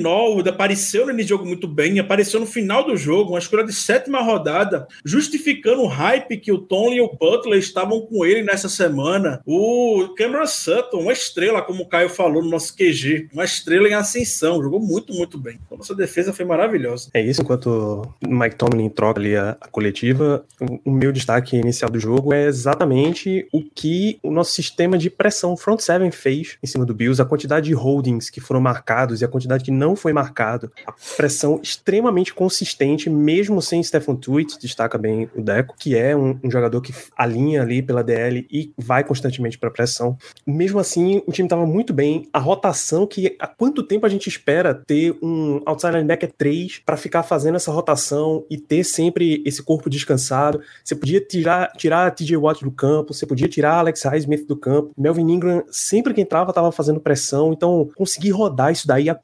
Norwood 0.00 0.48
apareceu 0.48 1.06
no 1.06 1.22
jogo 1.22 1.44
muito 1.44 1.68
bem, 1.68 1.98
apareceu 1.98 2.40
no 2.40 2.46
final 2.46 2.84
do 2.84 2.96
jogo, 2.96 3.30
uma 3.30 3.38
escolha 3.38 3.64
de 3.64 3.72
sétima 3.72 4.20
rodada, 4.20 4.86
justificando 5.04 5.82
o 5.82 5.86
hype 5.86 6.36
que 6.38 6.52
o 6.52 6.58
Tony 6.58 6.96
e 6.96 7.00
o 7.00 7.12
Butler 7.16 7.58
estavam 7.58 8.00
com 8.00 8.24
ele 8.24 8.42
nessa 8.42 8.68
semana. 8.68 9.40
O 9.46 10.14
Cameron 10.16 10.46
Sutton, 10.46 10.98
uma 10.98 11.12
estrela, 11.12 11.62
como 11.62 11.82
o 11.82 11.88
Caio 11.88 12.08
falou 12.08 12.42
no 12.42 12.50
nosso 12.50 12.76
QG, 12.76 13.28
uma 13.32 13.44
estrela 13.44 13.88
em 13.88 13.94
ascensão, 13.94 14.62
jogou 14.62 14.80
muito, 14.80 15.12
muito 15.12 15.38
bem. 15.38 15.58
Nossa 15.70 15.94
defesa 15.94 16.32
foi 16.32 16.44
maravilhosa. 16.44 17.10
É 17.14 17.22
isso, 17.22 17.42
enquanto 17.42 18.02
Mike 18.26 18.56
Tomlin 18.56 18.88
troca 18.88 19.20
ali 19.20 19.36
a, 19.36 19.56
a 19.60 19.68
coletiva, 19.68 20.44
o, 20.60 20.90
o 20.90 20.90
meu 20.90 21.12
destaque 21.12 21.56
inicial 21.56 21.90
do 21.90 21.98
jogo 21.98 22.32
é 22.32 22.46
exatamente 22.46 23.46
o 23.52 23.62
que 23.62 24.18
o 24.22 24.30
nosso 24.30 24.52
sistema 24.52 24.98
de 24.98 25.10
pressão 25.10 25.56
front 25.56 25.80
seven 25.80 26.10
fez 26.10 26.58
em 26.62 26.66
cima 26.66 26.84
do 26.84 26.94
Bills, 26.94 27.20
a 27.20 27.24
quantidade 27.24 27.66
de 27.66 27.74
holdings 27.74 28.30
que 28.30 28.40
foram 28.40 28.60
marcados 28.60 29.20
e 29.20 29.24
a 29.24 29.28
quantidade 29.28 29.61
que 29.62 29.70
não 29.70 29.96
foi 29.96 30.12
marcado, 30.12 30.70
a 30.86 30.92
pressão 31.16 31.60
extremamente 31.62 32.34
consistente, 32.34 33.08
mesmo 33.08 33.60
sem 33.62 33.82
Stephen 33.82 34.16
Tuitt, 34.16 34.58
destaca 34.58 34.98
bem 34.98 35.28
o 35.34 35.42
Deco, 35.42 35.74
que 35.78 35.96
é 35.96 36.16
um, 36.16 36.38
um 36.42 36.50
jogador 36.50 36.80
que 36.80 36.94
alinha 37.16 37.62
ali 37.62 37.82
pela 37.82 38.02
DL 38.02 38.46
e 38.50 38.72
vai 38.76 39.04
constantemente 39.04 39.58
para 39.58 39.70
pressão. 39.70 40.16
Mesmo 40.46 40.78
assim, 40.78 41.22
o 41.26 41.32
time 41.32 41.46
estava 41.46 41.66
muito 41.66 41.92
bem. 41.92 42.28
A 42.32 42.38
rotação 42.38 43.06
que 43.06 43.36
há 43.38 43.46
quanto 43.46 43.82
tempo 43.82 44.06
a 44.06 44.08
gente 44.08 44.28
espera 44.28 44.74
ter 44.74 45.16
um 45.22 45.60
outside 45.66 45.94
linebacker 45.94 46.32
3 46.36 46.82
para 46.84 46.96
ficar 46.96 47.22
fazendo 47.22 47.56
essa 47.56 47.70
rotação 47.70 48.44
e 48.50 48.56
ter 48.56 48.84
sempre 48.84 49.42
esse 49.44 49.62
corpo 49.62 49.88
descansado. 49.88 50.60
Você 50.84 50.94
podia 50.94 51.20
tirar, 51.20 51.72
tirar 51.72 52.10
TJ 52.10 52.36
Watt 52.36 52.64
do 52.64 52.70
campo, 52.70 53.14
você 53.14 53.26
podia 53.26 53.48
tirar 53.48 53.74
Alex 53.74 54.02
Highsmith 54.02 54.46
do 54.46 54.56
campo. 54.56 54.92
Melvin 54.96 55.30
Ingram, 55.30 55.64
sempre 55.70 56.14
que 56.14 56.20
entrava, 56.20 56.50
estava 56.50 56.72
fazendo 56.72 57.00
pressão. 57.00 57.52
Então, 57.52 57.88
conseguir 57.94 58.30
rodar 58.30 58.72
isso 58.72 58.86
daí 58.86 59.08
há 59.08 59.14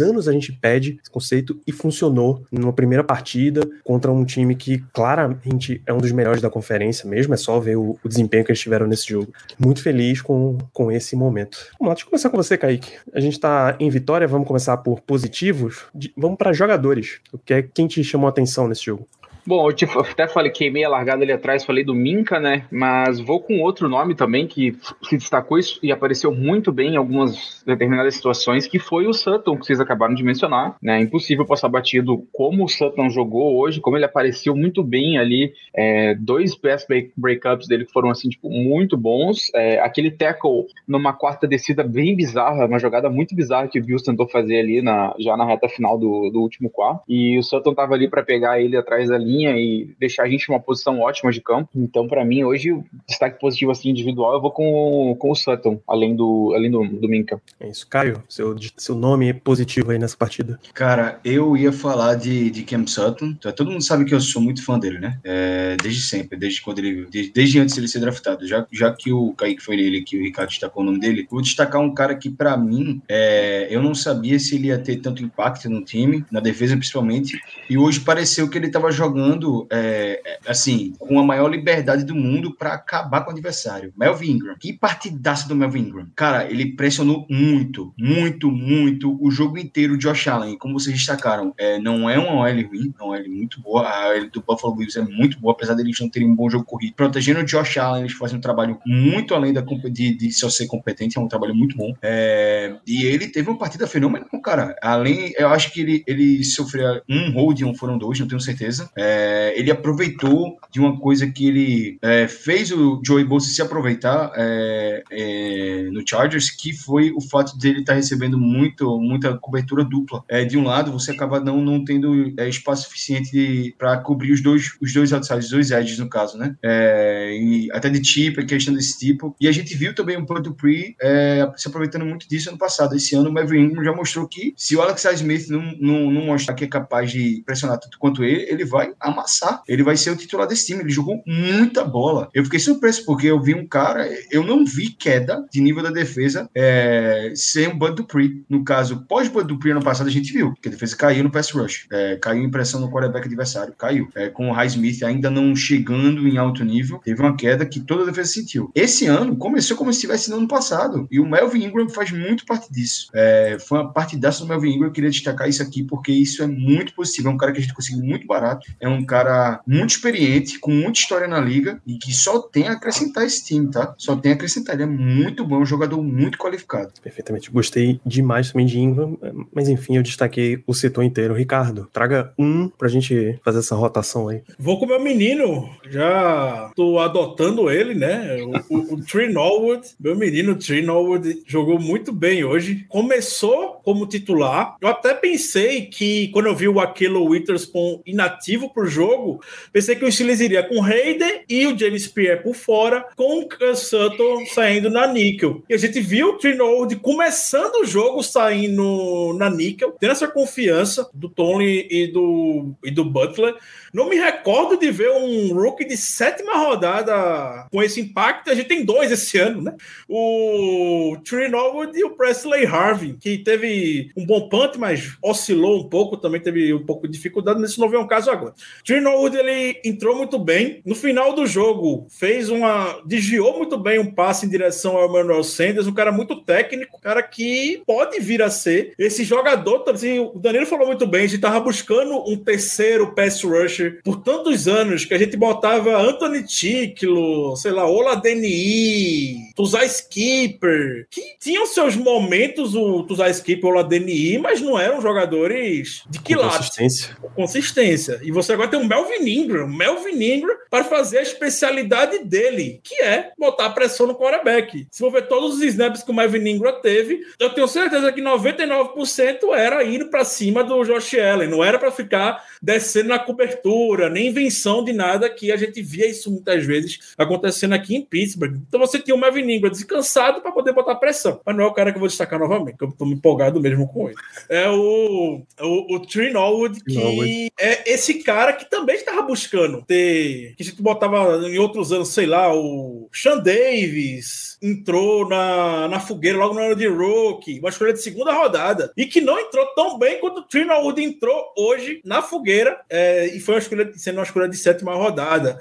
anos 0.00 0.28
a 0.28 0.32
gente 0.32 0.52
pede 0.52 0.98
esse 1.02 1.10
conceito 1.10 1.58
e 1.66 1.72
funcionou 1.72 2.44
numa 2.50 2.72
primeira 2.72 3.02
partida 3.04 3.68
contra 3.82 4.10
um 4.12 4.24
time 4.24 4.54
que 4.54 4.78
claramente 4.92 5.80
é 5.86 5.92
um 5.92 5.98
dos 5.98 6.12
melhores 6.12 6.40
da 6.42 6.50
conferência 6.50 7.08
mesmo. 7.08 7.34
É 7.34 7.36
só 7.36 7.58
ver 7.60 7.76
o, 7.76 7.98
o 8.04 8.08
desempenho 8.08 8.44
que 8.44 8.50
eles 8.50 8.60
tiveram 8.60 8.86
nesse 8.86 9.08
jogo. 9.08 9.32
Muito 9.58 9.82
feliz 9.82 10.20
com, 10.22 10.58
com 10.72 10.90
esse 10.90 11.14
momento. 11.16 11.58
Vamos 11.78 11.88
lá, 11.88 11.94
deixa 11.94 12.06
eu 12.06 12.10
começar 12.10 12.30
com 12.30 12.36
você, 12.36 12.56
Kaique. 12.56 12.92
A 13.12 13.20
gente 13.20 13.38
tá 13.38 13.76
em 13.78 13.88
vitória, 13.90 14.26
vamos 14.26 14.46
começar 14.46 14.76
por 14.78 15.00
positivos. 15.00 15.84
De- 15.94 16.12
vamos 16.16 16.36
para 16.38 16.52
jogadores. 16.52 17.20
O 17.32 17.38
que 17.38 17.54
é 17.54 17.62
quem 17.62 17.86
te 17.86 18.02
chamou 18.02 18.26
a 18.26 18.30
atenção 18.30 18.68
nesse 18.68 18.84
jogo? 18.84 19.06
Bom, 19.46 19.68
eu 19.68 19.74
te- 19.74 19.84
até 19.84 20.26
falei, 20.26 20.50
queimei 20.50 20.84
a 20.84 20.88
largada 20.88 21.22
ali 21.22 21.30
atrás, 21.32 21.64
falei 21.66 21.84
do 21.84 21.94
Minca, 21.94 22.40
né? 22.40 22.64
Mas 22.70 23.20
vou 23.20 23.38
com 23.40 23.60
outro 23.60 23.90
nome 23.90 24.14
também 24.14 24.46
que 24.46 24.74
se 25.02 25.18
destacou 25.18 25.58
e 25.82 25.92
apareceu 25.92 26.34
muito 26.34 26.72
bem 26.72 26.94
em 26.94 26.96
algumas 26.96 27.62
determinadas 27.66 28.14
situações, 28.14 28.66
que 28.66 28.78
foi 28.78 29.06
o 29.06 29.12
Sutton, 29.12 29.58
que 29.58 29.66
vocês 29.66 29.80
acabaram 29.80 30.14
de 30.14 30.22
mencionar, 30.24 30.76
né? 30.82 30.98
Impossível 31.00 31.44
passar 31.44 31.68
batido 31.68 32.26
como 32.32 32.64
o 32.64 32.68
Sutton 32.68 33.10
jogou 33.10 33.58
hoje, 33.58 33.80
como 33.82 33.98
ele 33.98 34.06
apareceu 34.06 34.56
muito 34.56 34.82
bem 34.82 35.18
ali. 35.18 35.52
é, 35.76 36.14
dois 36.14 36.54
pass 36.54 36.86
break- 36.86 37.12
breakups 37.16 37.66
dele 37.68 37.84
que 37.84 37.92
foram, 37.92 38.08
assim, 38.08 38.28
tipo, 38.30 38.48
muito 38.48 38.96
bons. 38.96 39.50
É, 39.54 39.78
aquele 39.80 40.10
tackle 40.10 40.64
numa 40.88 41.12
quarta 41.12 41.46
descida 41.46 41.82
bem 41.82 42.16
bizarra, 42.16 42.64
uma 42.66 42.78
jogada 42.78 43.10
muito 43.10 43.34
bizarra 43.34 43.68
que 43.68 43.78
o 43.78 43.84
Bills 43.84 44.04
tentou 44.04 44.26
fazer 44.28 44.60
ali 44.60 44.80
na, 44.80 45.14
já 45.18 45.36
na 45.36 45.44
reta 45.44 45.68
final 45.68 45.98
do, 45.98 46.30
do 46.30 46.40
último 46.40 46.70
quarto. 46.70 47.02
E 47.08 47.36
o 47.38 47.42
Sutton 47.42 47.74
tava 47.74 47.92
ali 47.94 48.08
para 48.08 48.22
pegar 48.22 48.58
ele 48.60 48.76
atrás 48.76 49.08
da 49.10 49.18
linha 49.18 49.33
e 49.42 49.94
deixar 49.98 50.22
a 50.24 50.28
gente 50.28 50.48
numa 50.48 50.60
posição 50.60 51.00
ótima 51.00 51.30
de 51.32 51.40
campo. 51.40 51.68
Então, 51.74 52.06
para 52.06 52.24
mim, 52.24 52.44
hoje, 52.44 52.72
o 52.72 52.84
destaque 53.08 53.38
positivo 53.40 53.70
assim 53.72 53.90
individual, 53.90 54.34
eu 54.34 54.40
vou 54.40 54.50
com, 54.50 55.10
o- 55.12 55.16
com 55.16 55.30
o 55.30 55.34
Sutton, 55.34 55.80
além 55.88 56.14
do, 56.16 56.52
além 56.54 56.70
do, 56.70 56.84
do 56.86 57.08
Minka. 57.08 57.40
É 57.60 57.68
isso, 57.68 57.86
Caio. 57.88 58.22
Seu, 58.28 58.54
seu 58.76 58.94
nome 58.94 59.32
positivo 59.34 59.90
aí 59.90 59.98
nessa 59.98 60.16
partida. 60.16 60.58
Cara, 60.72 61.18
eu 61.24 61.56
ia 61.56 61.72
falar 61.72 62.14
de, 62.14 62.50
de 62.50 62.62
Cam 62.62 62.86
Sutton. 62.86 63.34
Então, 63.38 63.52
Todo 63.52 63.70
mundo 63.70 63.82
sabe 63.84 64.04
que 64.04 64.14
eu 64.14 64.20
sou 64.20 64.40
muito 64.42 64.64
fã 64.64 64.78
dele, 64.78 64.98
né? 64.98 65.18
É, 65.24 65.76
desde 65.82 66.00
sempre, 66.02 66.38
desde 66.38 66.60
quando 66.62 66.78
ele. 66.80 67.06
Desde, 67.10 67.32
desde 67.32 67.58
antes 67.58 67.74
dele 67.74 67.88
ser 67.88 68.00
draftado. 68.00 68.46
Já, 68.46 68.66
já 68.72 68.92
que 68.92 69.12
o 69.12 69.32
Kaique 69.32 69.62
foi 69.62 69.76
ele 69.80 70.02
que 70.02 70.18
o 70.18 70.22
Ricardo 70.22 70.48
destacou 70.50 70.82
o 70.82 70.86
nome 70.86 70.98
dele, 71.00 71.26
vou 71.30 71.40
destacar 71.40 71.80
um 71.80 71.92
cara 71.94 72.14
que, 72.14 72.28
pra 72.30 72.56
mim, 72.56 73.00
é, 73.08 73.68
eu 73.70 73.82
não 73.82 73.94
sabia 73.94 74.38
se 74.38 74.56
ele 74.56 74.68
ia 74.68 74.78
ter 74.78 74.96
tanto 74.96 75.22
impacto 75.22 75.68
no 75.70 75.82
time, 75.84 76.24
na 76.30 76.40
defesa 76.40 76.76
principalmente. 76.76 77.38
E 77.70 77.78
hoje 77.78 78.00
pareceu 78.00 78.48
que 78.50 78.58
ele 78.58 78.68
tava 78.70 78.90
jogando, 78.90 79.23
é, 79.70 80.20
é, 80.24 80.38
assim, 80.46 80.94
com 80.98 81.18
a 81.18 81.24
maior 81.24 81.48
liberdade 81.48 82.04
do 82.04 82.14
mundo 82.14 82.54
pra 82.54 82.74
acabar 82.74 83.22
com 83.22 83.30
o 83.30 83.32
adversário. 83.32 83.92
Melvin 83.96 84.32
Ingram. 84.32 84.56
Que 84.58 84.72
partidaça 84.72 85.48
do 85.48 85.56
Melvin 85.56 85.80
Ingram. 85.80 86.06
Cara, 86.14 86.50
ele 86.50 86.74
pressionou 86.74 87.26
muito, 87.28 87.92
muito, 87.98 88.50
muito 88.50 89.16
o 89.20 89.30
jogo 89.30 89.58
inteiro 89.58 89.94
o 89.94 89.98
Josh 89.98 90.28
Allen. 90.28 90.58
Como 90.58 90.78
vocês 90.78 90.96
destacaram, 90.96 91.54
é, 91.58 91.78
não 91.78 92.08
é 92.08 92.18
uma 92.18 92.42
OL 92.42 92.68
ruim, 92.68 92.94
é 92.98 93.02
uma 93.02 93.16
OL 93.16 93.28
muito 93.28 93.60
boa. 93.60 93.88
A 93.88 94.08
OL 94.10 94.30
do 94.30 94.42
Buffalo 94.42 94.74
Bills 94.74 94.98
é 94.98 95.02
muito 95.02 95.38
boa, 95.38 95.52
apesar 95.52 95.74
deles 95.74 95.98
não 96.00 96.08
terem 96.08 96.28
um 96.28 96.34
bom 96.34 96.48
jogo 96.48 96.64
corrido. 96.64 96.94
Protegendo 96.94 97.40
o 97.40 97.44
Josh 97.44 97.76
Allen, 97.78 98.02
eles 98.02 98.12
fazem 98.12 98.38
um 98.38 98.40
trabalho 98.40 98.78
muito 98.86 99.34
além 99.34 99.52
da, 99.52 99.60
de, 99.60 100.14
de 100.14 100.32
só 100.32 100.48
ser 100.48 100.66
competente, 100.66 101.18
é 101.18 101.20
um 101.20 101.28
trabalho 101.28 101.54
muito 101.54 101.76
bom. 101.76 101.94
É, 102.02 102.76
e 102.86 103.04
ele 103.04 103.28
teve 103.28 103.48
uma 103.48 103.58
partida 103.58 103.86
fenomenal, 103.86 104.28
cara. 104.42 104.76
Além, 104.82 105.32
eu 105.36 105.48
acho 105.48 105.72
que 105.72 105.80
ele, 105.80 106.04
ele 106.06 106.44
sofreu 106.44 107.00
um 107.08 107.32
hold, 107.32 107.62
ou 107.62 107.74
foram 107.74 107.98
dois, 107.98 108.18
não 108.18 108.28
tenho 108.28 108.40
certeza. 108.40 108.90
É, 108.96 109.13
ele 109.56 109.70
aproveitou 109.70 110.56
de 110.70 110.80
uma 110.80 110.98
coisa 110.98 111.26
que 111.26 111.46
ele 111.46 111.98
é, 112.02 112.26
fez 112.26 112.72
o 112.72 113.00
Joey 113.04 113.24
Bosa 113.24 113.48
se 113.48 113.62
aproveitar 113.62 114.32
é, 114.36 115.02
é, 115.10 115.88
no 115.92 116.02
Chargers, 116.06 116.50
que 116.50 116.72
foi 116.72 117.12
o 117.12 117.20
fato 117.20 117.56
dele 117.56 117.80
estar 117.80 117.94
recebendo 117.94 118.38
muito, 118.38 118.98
muita 118.98 119.36
cobertura 119.38 119.84
dupla. 119.84 120.24
É, 120.28 120.44
de 120.44 120.58
um 120.58 120.64
lado, 120.64 120.92
você 120.92 121.12
acaba 121.12 121.40
não, 121.40 121.60
não 121.60 121.84
tendo 121.84 122.32
é, 122.36 122.48
espaço 122.48 122.84
suficiente 122.84 123.74
para 123.78 123.98
cobrir 123.98 124.32
os 124.32 124.40
dois, 124.40 124.76
os 124.80 124.92
dois 124.92 125.12
outsides, 125.12 125.44
os 125.44 125.50
dois 125.50 125.70
edges, 125.70 125.98
no 125.98 126.08
caso, 126.08 126.36
né? 126.36 126.56
É, 126.62 127.36
e 127.36 127.70
até 127.72 127.88
de 127.88 128.00
tipo, 128.00 128.40
é 128.40 128.44
questão 128.44 128.74
desse 128.74 128.98
tipo. 128.98 129.34
E 129.40 129.48
a 129.48 129.52
gente 129.52 129.76
viu 129.76 129.94
também 129.94 130.16
o 130.16 130.24
Bud 130.24 130.42
Dupree 130.42 130.96
é, 131.00 131.50
se 131.56 131.68
aproveitando 131.68 132.04
muito 132.04 132.28
disso 132.28 132.48
ano 132.48 132.58
passado. 132.58 132.94
Esse 132.96 133.14
ano 133.14 133.30
o 133.30 133.32
Melvin 133.32 133.60
Ingram 133.60 133.84
já 133.84 133.92
mostrou 133.92 134.26
que 134.26 134.52
se 134.56 134.76
o 134.76 134.82
Alex 134.82 135.04
Smith 135.04 135.48
não, 135.48 135.62
não, 135.80 136.10
não 136.10 136.26
mostrar 136.26 136.54
que 136.54 136.64
é 136.64 136.68
capaz 136.68 137.12
de 137.12 137.42
pressionar 137.46 137.78
tanto 137.78 137.98
quanto 137.98 138.24
ele, 138.24 138.42
ele 138.50 138.64
vai 138.64 138.92
amassar. 139.04 139.62
Ele 139.68 139.82
vai 139.82 139.96
ser 139.96 140.10
o 140.10 140.16
titular 140.16 140.46
desse 140.46 140.66
time. 140.66 140.80
Ele 140.80 140.90
jogou 140.90 141.22
muita 141.26 141.84
bola. 141.84 142.28
Eu 142.34 142.44
fiquei 142.44 142.58
surpreso 142.58 143.04
porque 143.04 143.26
eu 143.26 143.40
vi 143.40 143.54
um 143.54 143.66
cara, 143.66 144.08
eu 144.30 144.44
não 144.44 144.64
vi 144.64 144.90
queda 144.90 145.44
de 145.50 145.60
nível 145.60 145.82
da 145.82 145.90
defesa 145.90 146.48
é, 146.54 147.32
sem 147.34 147.68
o 147.68 147.74
Bud 147.74 147.94
Dupree. 147.96 148.44
No 148.48 148.64
caso, 148.64 149.04
pós 149.08 149.28
Bud 149.28 149.46
Dupree 149.46 149.72
ano 149.72 149.82
passado, 149.82 150.06
a 150.06 150.12
gente 150.12 150.32
viu 150.32 150.54
que 150.60 150.68
a 150.68 150.70
defesa 150.70 150.96
caiu 150.96 151.24
no 151.24 151.30
pass 151.30 151.50
rush. 151.50 151.86
É, 151.92 152.16
caiu 152.16 152.42
em 152.42 152.50
pressão 152.50 152.80
no 152.80 152.90
quarterback 152.90 153.26
adversário. 153.26 153.74
Caiu. 153.76 154.08
É, 154.14 154.28
com 154.28 154.50
o 154.50 154.52
High 154.52 154.68
Smith 154.68 155.02
ainda 155.02 155.30
não 155.30 155.54
chegando 155.54 156.26
em 156.26 156.38
alto 156.38 156.64
nível, 156.64 157.00
teve 157.04 157.20
uma 157.20 157.36
queda 157.36 157.66
que 157.66 157.80
toda 157.80 158.02
a 158.02 158.06
defesa 158.06 158.32
sentiu. 158.32 158.70
Esse 158.74 159.06
ano 159.06 159.36
começou 159.36 159.76
como 159.76 159.92
se 159.92 159.98
estivesse 159.98 160.30
no 160.30 160.36
ano 160.36 160.48
passado. 160.48 161.06
E 161.10 161.20
o 161.20 161.26
Melvin 161.26 161.64
Ingram 161.64 161.88
faz 161.88 162.10
muito 162.10 162.44
parte 162.44 162.72
disso. 162.72 163.08
É, 163.14 163.56
foi 163.60 163.78
uma 163.78 163.92
partidaça 163.92 164.40
do 164.40 164.48
Melvin 164.48 164.74
Ingram. 164.74 164.88
Eu 164.88 164.92
queria 164.92 165.10
destacar 165.10 165.48
isso 165.48 165.62
aqui 165.62 165.82
porque 165.82 166.12
isso 166.12 166.42
é 166.42 166.46
muito 166.46 166.94
positivo. 166.94 167.28
É 167.28 167.30
um 167.30 167.36
cara 167.36 167.52
que 167.52 167.58
a 167.58 167.62
gente 167.62 167.74
conseguiu 167.74 168.02
muito 168.02 168.26
barato. 168.26 168.66
É 168.80 168.88
um 168.88 168.93
cara 169.02 169.60
muito 169.66 169.90
experiente, 169.90 170.58
com 170.58 170.70
muita 170.70 171.00
história 171.00 171.26
na 171.26 171.40
liga 171.40 171.80
e 171.86 171.96
que 171.98 172.12
só 172.12 172.38
tem 172.38 172.68
a 172.68 172.72
acrescentar 172.72 173.24
esse 173.24 173.44
time, 173.44 173.70
tá? 173.70 173.94
Só 173.96 174.14
tem 174.14 174.32
a 174.32 174.34
acrescentar. 174.34 174.74
Ele 174.74 174.82
é 174.82 174.86
muito 174.86 175.44
bom, 175.46 175.56
é 175.56 175.60
um 175.60 175.66
jogador 175.66 176.02
muito 176.02 176.36
qualificado. 176.36 176.92
Perfeitamente. 177.02 177.50
Gostei 177.50 178.00
demais 178.04 178.52
também 178.52 178.66
de 178.66 178.78
Ingram, 178.78 179.18
mas 179.52 179.68
enfim, 179.68 179.96
eu 179.96 180.02
destaquei 180.02 180.62
o 180.66 180.74
setor 180.74 181.02
inteiro. 181.02 181.34
Ricardo, 181.34 181.88
traga 181.92 182.32
um 182.38 182.68
pra 182.68 182.88
gente 182.88 183.38
fazer 183.42 183.60
essa 183.60 183.74
rotação 183.74 184.28
aí. 184.28 184.42
Vou 184.58 184.78
com 184.78 184.84
o 184.84 184.88
meu 184.88 185.00
menino, 185.00 185.70
já 185.88 186.70
tô 186.76 186.98
adotando 186.98 187.70
ele, 187.70 187.94
né? 187.94 188.36
O, 188.42 188.76
o, 188.76 188.94
o 188.94 189.04
Tree 189.04 189.32
Norwood, 189.32 189.88
meu 189.98 190.16
menino 190.16 190.56
Tree 190.56 190.82
Norwood, 190.82 191.42
jogou 191.46 191.78
muito 191.78 192.12
bem 192.12 192.44
hoje. 192.44 192.84
Começou 192.88 193.80
como 193.84 194.06
titular. 194.06 194.76
Eu 194.80 194.88
até 194.88 195.14
pensei 195.14 195.86
que, 195.86 196.28
quando 196.28 196.46
eu 196.46 196.56
vi 196.56 196.68
o 196.68 196.80
Aquilo 196.80 197.24
Witherspoon 197.24 198.00
inativo 198.06 198.72
pro 198.74 198.86
jogo, 198.86 199.40
pensei 199.72 199.94
que 199.94 200.04
o 200.04 200.10
Steelers 200.10 200.40
iria 200.40 200.62
com 200.62 200.80
o 200.80 200.84
Hayden 200.84 201.44
e 201.48 201.66
o 201.66 201.78
James 201.78 202.08
Pierre 202.08 202.42
por 202.42 202.54
fora, 202.54 203.06
com 203.16 203.46
o 203.46 203.74
Sutton 203.74 204.44
saindo 204.46 204.90
na 204.90 205.06
níquel. 205.06 205.62
E 205.68 205.74
a 205.74 205.78
gente 205.78 206.00
viu 206.00 206.36
o 206.36 206.56
Norwood 206.56 206.96
começando 206.96 207.76
o 207.76 207.86
jogo 207.86 208.22
saindo 208.22 209.34
na 209.38 209.48
níquel, 209.48 209.92
tendo 209.92 210.12
essa 210.12 210.28
confiança 210.28 211.08
do 211.14 211.28
Tony 211.28 211.86
e 211.90 212.08
do, 212.08 212.74
e 212.84 212.90
do 212.90 213.04
Butler. 213.04 213.54
Não 213.92 214.08
me 214.08 214.16
recordo 214.16 214.76
de 214.76 214.90
ver 214.90 215.10
um 215.12 215.54
rookie 215.54 215.84
de 215.84 215.96
sétima 215.96 216.56
rodada 216.56 217.68
com 217.70 217.80
esse 217.80 218.00
impacto. 218.00 218.50
A 218.50 218.54
gente 218.54 218.66
tem 218.66 218.84
dois 218.84 219.12
esse 219.12 219.38
ano, 219.38 219.62
né? 219.62 219.76
O 220.08 221.16
Norwood 221.48 221.96
e 221.96 222.04
o 222.04 222.10
Presley 222.10 222.66
Harvey, 222.66 223.16
que 223.20 223.38
teve 223.38 224.10
um 224.16 224.26
bom 224.26 224.48
punt, 224.48 224.76
mas 224.78 225.16
oscilou 225.22 225.80
um 225.80 225.88
pouco, 225.88 226.16
também 226.16 226.40
teve 226.40 226.74
um 226.74 226.84
pouco 226.84 227.06
de 227.06 227.12
dificuldade, 227.12 227.60
mas 227.60 227.70
isso 227.70 227.80
não 227.80 227.88
vem 227.88 228.00
um 228.00 228.06
caso 228.06 228.30
agora. 228.30 228.54
Trey 228.84 229.00
Norwood, 229.00 229.36
ele 229.36 229.80
entrou 229.84 230.16
muito 230.16 230.38
bem. 230.38 230.82
No 230.84 230.94
final 230.94 231.34
do 231.34 231.46
jogo, 231.46 232.06
fez 232.10 232.50
uma. 232.50 233.00
desviou 233.06 233.56
muito 233.56 233.78
bem 233.78 233.98
um 233.98 234.10
passe 234.10 234.44
em 234.44 234.48
direção 234.48 234.96
ao 234.96 235.08
Emmanuel 235.08 235.42
Sanders, 235.42 235.86
um 235.86 235.94
cara 235.94 236.12
muito 236.12 236.36
técnico, 236.42 236.96
um 236.96 237.00
cara 237.00 237.22
que 237.22 237.82
pode 237.86 238.20
vir 238.20 238.42
a 238.42 238.50
ser 238.50 238.92
esse 238.98 239.24
jogador. 239.24 239.84
Assim, 239.88 240.18
o 240.18 240.38
Danilo 240.38 240.66
falou 240.66 240.86
muito 240.86 241.06
bem, 241.06 241.24
a 241.24 241.26
gente 241.26 241.40
tava 241.40 241.60
buscando 241.60 242.22
um 242.28 242.36
terceiro 242.36 243.14
pass 243.14 243.42
rusher 243.42 244.00
por 244.04 244.22
tantos 244.22 244.68
anos 244.68 245.04
que 245.04 245.14
a 245.14 245.18
gente 245.18 245.36
botava 245.36 245.96
Anthony 245.96 246.42
Ticklo, 246.42 247.56
sei 247.56 247.72
lá, 247.72 247.86
Ola 247.86 248.16
DNI, 248.16 249.52
Tuzai 249.54 249.86
Skipper, 249.86 251.06
que 251.10 251.36
tinham 251.40 251.66
seus 251.66 251.96
momentos, 251.96 252.74
o 252.74 253.02
Tuzai 253.04 253.30
Skipper, 253.30 253.70
Ola 253.70 253.84
DNI, 253.84 254.38
mas 254.38 254.60
não 254.60 254.78
eram 254.78 255.00
jogadores 255.00 256.02
de 256.08 256.20
quilate. 256.20 256.56
Consistência. 256.56 257.16
Consistência. 257.34 258.20
E 258.22 258.30
você 258.30 258.53
agora 258.54 258.68
tem 258.68 258.80
o 258.80 258.84
Melvin 258.84 259.28
Ingram, 259.28 259.68
Melvin 259.68 260.22
Ingram 260.22 260.56
para 260.70 260.84
fazer 260.84 261.18
a 261.18 261.22
especialidade 261.22 262.24
dele, 262.24 262.80
que 262.82 263.02
é 263.02 263.32
botar 263.38 263.70
pressão 263.70 264.06
no 264.06 264.14
quarterback. 264.14 264.86
Se 264.90 264.98
for 264.98 265.10
ver 265.10 265.28
todos 265.28 265.56
os 265.56 265.62
snaps 265.62 266.02
que 266.02 266.10
o 266.10 266.14
Melvin 266.14 266.48
Ingram 266.48 266.80
teve, 266.80 267.20
eu 267.38 267.50
tenho 267.50 267.68
certeza 267.68 268.12
que 268.12 268.20
99% 268.20 269.54
era 269.54 269.84
indo 269.84 270.08
para 270.08 270.24
cima 270.24 270.64
do 270.64 270.84
Josh 270.84 271.14
Allen, 271.14 271.48
não 271.48 271.62
era 271.62 271.78
para 271.78 271.90
ficar 271.90 272.44
descendo 272.62 273.08
na 273.08 273.18
cobertura, 273.18 274.08
nem 274.08 274.28
invenção 274.28 274.84
de 274.84 274.92
nada 274.92 275.28
que 275.28 275.52
a 275.52 275.56
gente 275.56 275.82
via 275.82 276.08
isso 276.08 276.30
muitas 276.30 276.64
vezes 276.64 277.14
acontecendo 277.16 277.74
aqui 277.74 277.96
em 277.96 278.04
Pittsburgh. 278.04 278.56
Então 278.68 278.80
você 278.80 278.98
tinha 278.98 279.14
o 279.14 279.18
Melvin 279.18 279.50
Ingram 279.50 279.70
descansado 279.70 280.40
para 280.40 280.52
poder 280.52 280.72
botar 280.72 280.94
pressão. 280.96 281.40
Mas 281.44 281.56
não 281.56 281.64
é 281.64 281.66
o 281.66 281.72
cara 281.72 281.90
que 281.90 281.96
eu 281.96 282.00
vou 282.00 282.08
destacar 282.08 282.38
novamente, 282.38 282.76
que 282.76 282.84
eu 282.84 282.92
tô 282.92 283.04
me 283.04 283.14
empolgado 283.14 283.60
mesmo 283.60 283.88
com 283.88 284.08
ele. 284.08 284.16
É 284.48 284.68
o, 284.68 285.42
o, 285.60 285.96
o 285.96 286.32
Norwood, 286.32 286.82
que 286.84 286.94
Norwood. 286.94 287.52
é 287.58 287.92
esse 287.92 288.22
cara 288.22 288.43
que 288.52 288.68
também 288.68 288.96
estava 288.96 289.22
buscando 289.22 289.82
ter. 289.86 290.54
Que 290.56 290.62
a 290.62 290.64
gente 290.64 290.82
botava 290.82 291.48
em 291.48 291.58
outros 291.58 291.92
anos, 291.92 292.08
sei 292.08 292.26
lá, 292.26 292.54
o 292.54 293.08
Sean 293.12 293.38
Davis 293.38 294.58
entrou 294.62 295.28
na, 295.28 295.88
na 295.88 296.00
fogueira 296.00 296.38
logo 296.38 296.54
no 296.54 296.60
ano 296.60 296.76
de 296.76 296.86
rookie, 296.86 297.58
uma 297.60 297.68
escolha 297.68 297.92
de 297.92 298.02
segunda 298.02 298.32
rodada, 298.32 298.92
e 298.96 299.06
que 299.06 299.20
não 299.20 299.38
entrou 299.38 299.66
tão 299.74 299.98
bem 299.98 300.18
quanto 300.20 300.40
o 300.40 300.42
Tree 300.42 300.64
Norwood 300.64 301.02
entrou 301.02 301.52
hoje 301.56 302.00
na 302.04 302.22
fogueira, 302.22 302.80
é, 302.88 303.26
e 303.26 303.40
foi 303.40 303.54
uma 303.54 303.60
escolha, 303.60 303.92
sendo 303.94 304.18
uma 304.18 304.24
escolha 304.24 304.48
de 304.48 304.56
sétima 304.56 304.94
rodada 304.94 305.60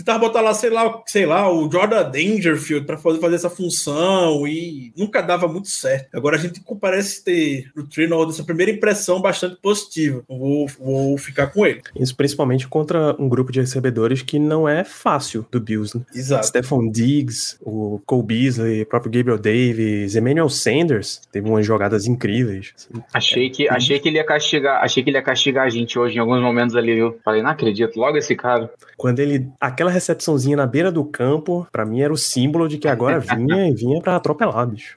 tentar 0.00 0.18
botar 0.18 0.40
lá, 0.40 0.54
sei 0.54 0.70
lá, 0.70 1.02
sei 1.06 1.26
lá, 1.26 1.52
o 1.52 1.70
Jordan 1.70 2.10
Dangerfield 2.10 2.86
para 2.86 2.96
fazer, 2.96 3.20
fazer 3.20 3.34
essa 3.36 3.50
função 3.50 4.46
e 4.46 4.92
nunca 4.96 5.20
dava 5.20 5.46
muito 5.46 5.68
certo. 5.68 6.08
Agora 6.14 6.36
a 6.36 6.38
gente 6.38 6.60
parece 6.80 7.22
ter 7.22 7.70
no 7.76 7.86
treino 7.86 8.28
essa 8.28 8.44
primeira 8.44 8.72
impressão 8.72 9.20
bastante 9.20 9.56
positiva. 9.60 10.22
Vou, 10.28 10.66
vou 10.66 11.18
ficar 11.18 11.48
com 11.48 11.66
ele. 11.66 11.82
Isso 11.94 12.16
principalmente 12.16 12.66
contra 12.66 13.14
um 13.18 13.28
grupo 13.28 13.52
de 13.52 13.60
recebedores 13.60 14.22
que 14.22 14.38
não 14.38 14.68
é 14.68 14.84
fácil 14.84 15.46
do 15.50 15.60
Bills, 15.60 15.96
né? 15.96 16.04
Exato. 16.14 16.46
Stephon 16.46 16.90
Diggs, 16.90 17.56
o 17.60 18.00
Cole 18.06 18.22
Beasley, 18.24 18.82
o 18.82 18.86
próprio 18.86 19.12
Gabriel 19.12 19.38
Davis, 19.38 20.16
Emmanuel 20.16 20.48
Sanders, 20.48 21.20
teve 21.30 21.48
umas 21.48 21.66
jogadas 21.66 22.06
incríveis. 22.06 22.72
assim. 22.76 23.02
Achei 23.12 23.50
que, 23.50 23.68
achei 23.68 23.98
que 23.98 24.08
ele 24.08 24.16
ia 24.16 24.24
castigar, 24.24 24.82
achei 24.82 25.02
que 25.02 25.10
ele 25.10 25.18
ia 25.18 25.22
castigar 25.22 25.66
a 25.66 25.70
gente 25.70 25.98
hoje 25.98 26.16
em 26.16 26.18
alguns 26.18 26.40
momentos 26.40 26.74
ali, 26.74 26.94
viu? 26.94 27.18
Falei, 27.24 27.42
não 27.42 27.50
acredito, 27.50 27.98
logo 27.98 28.16
esse 28.16 28.34
cara. 28.34 28.70
Quando 28.96 29.20
ele. 29.20 29.48
Aquela 29.60 29.89
recepçãozinha 29.90 30.56
na 30.56 30.66
beira 30.66 30.90
do 30.90 31.04
campo, 31.04 31.66
pra 31.70 31.84
mim 31.84 32.00
era 32.00 32.12
o 32.12 32.16
símbolo 32.16 32.68
de 32.68 32.78
que 32.78 32.88
agora 32.88 33.20
vinha 33.20 33.68
e 33.68 33.74
vinha 33.74 34.00
pra 34.00 34.16
atropelar, 34.16 34.66
bicho. 34.66 34.96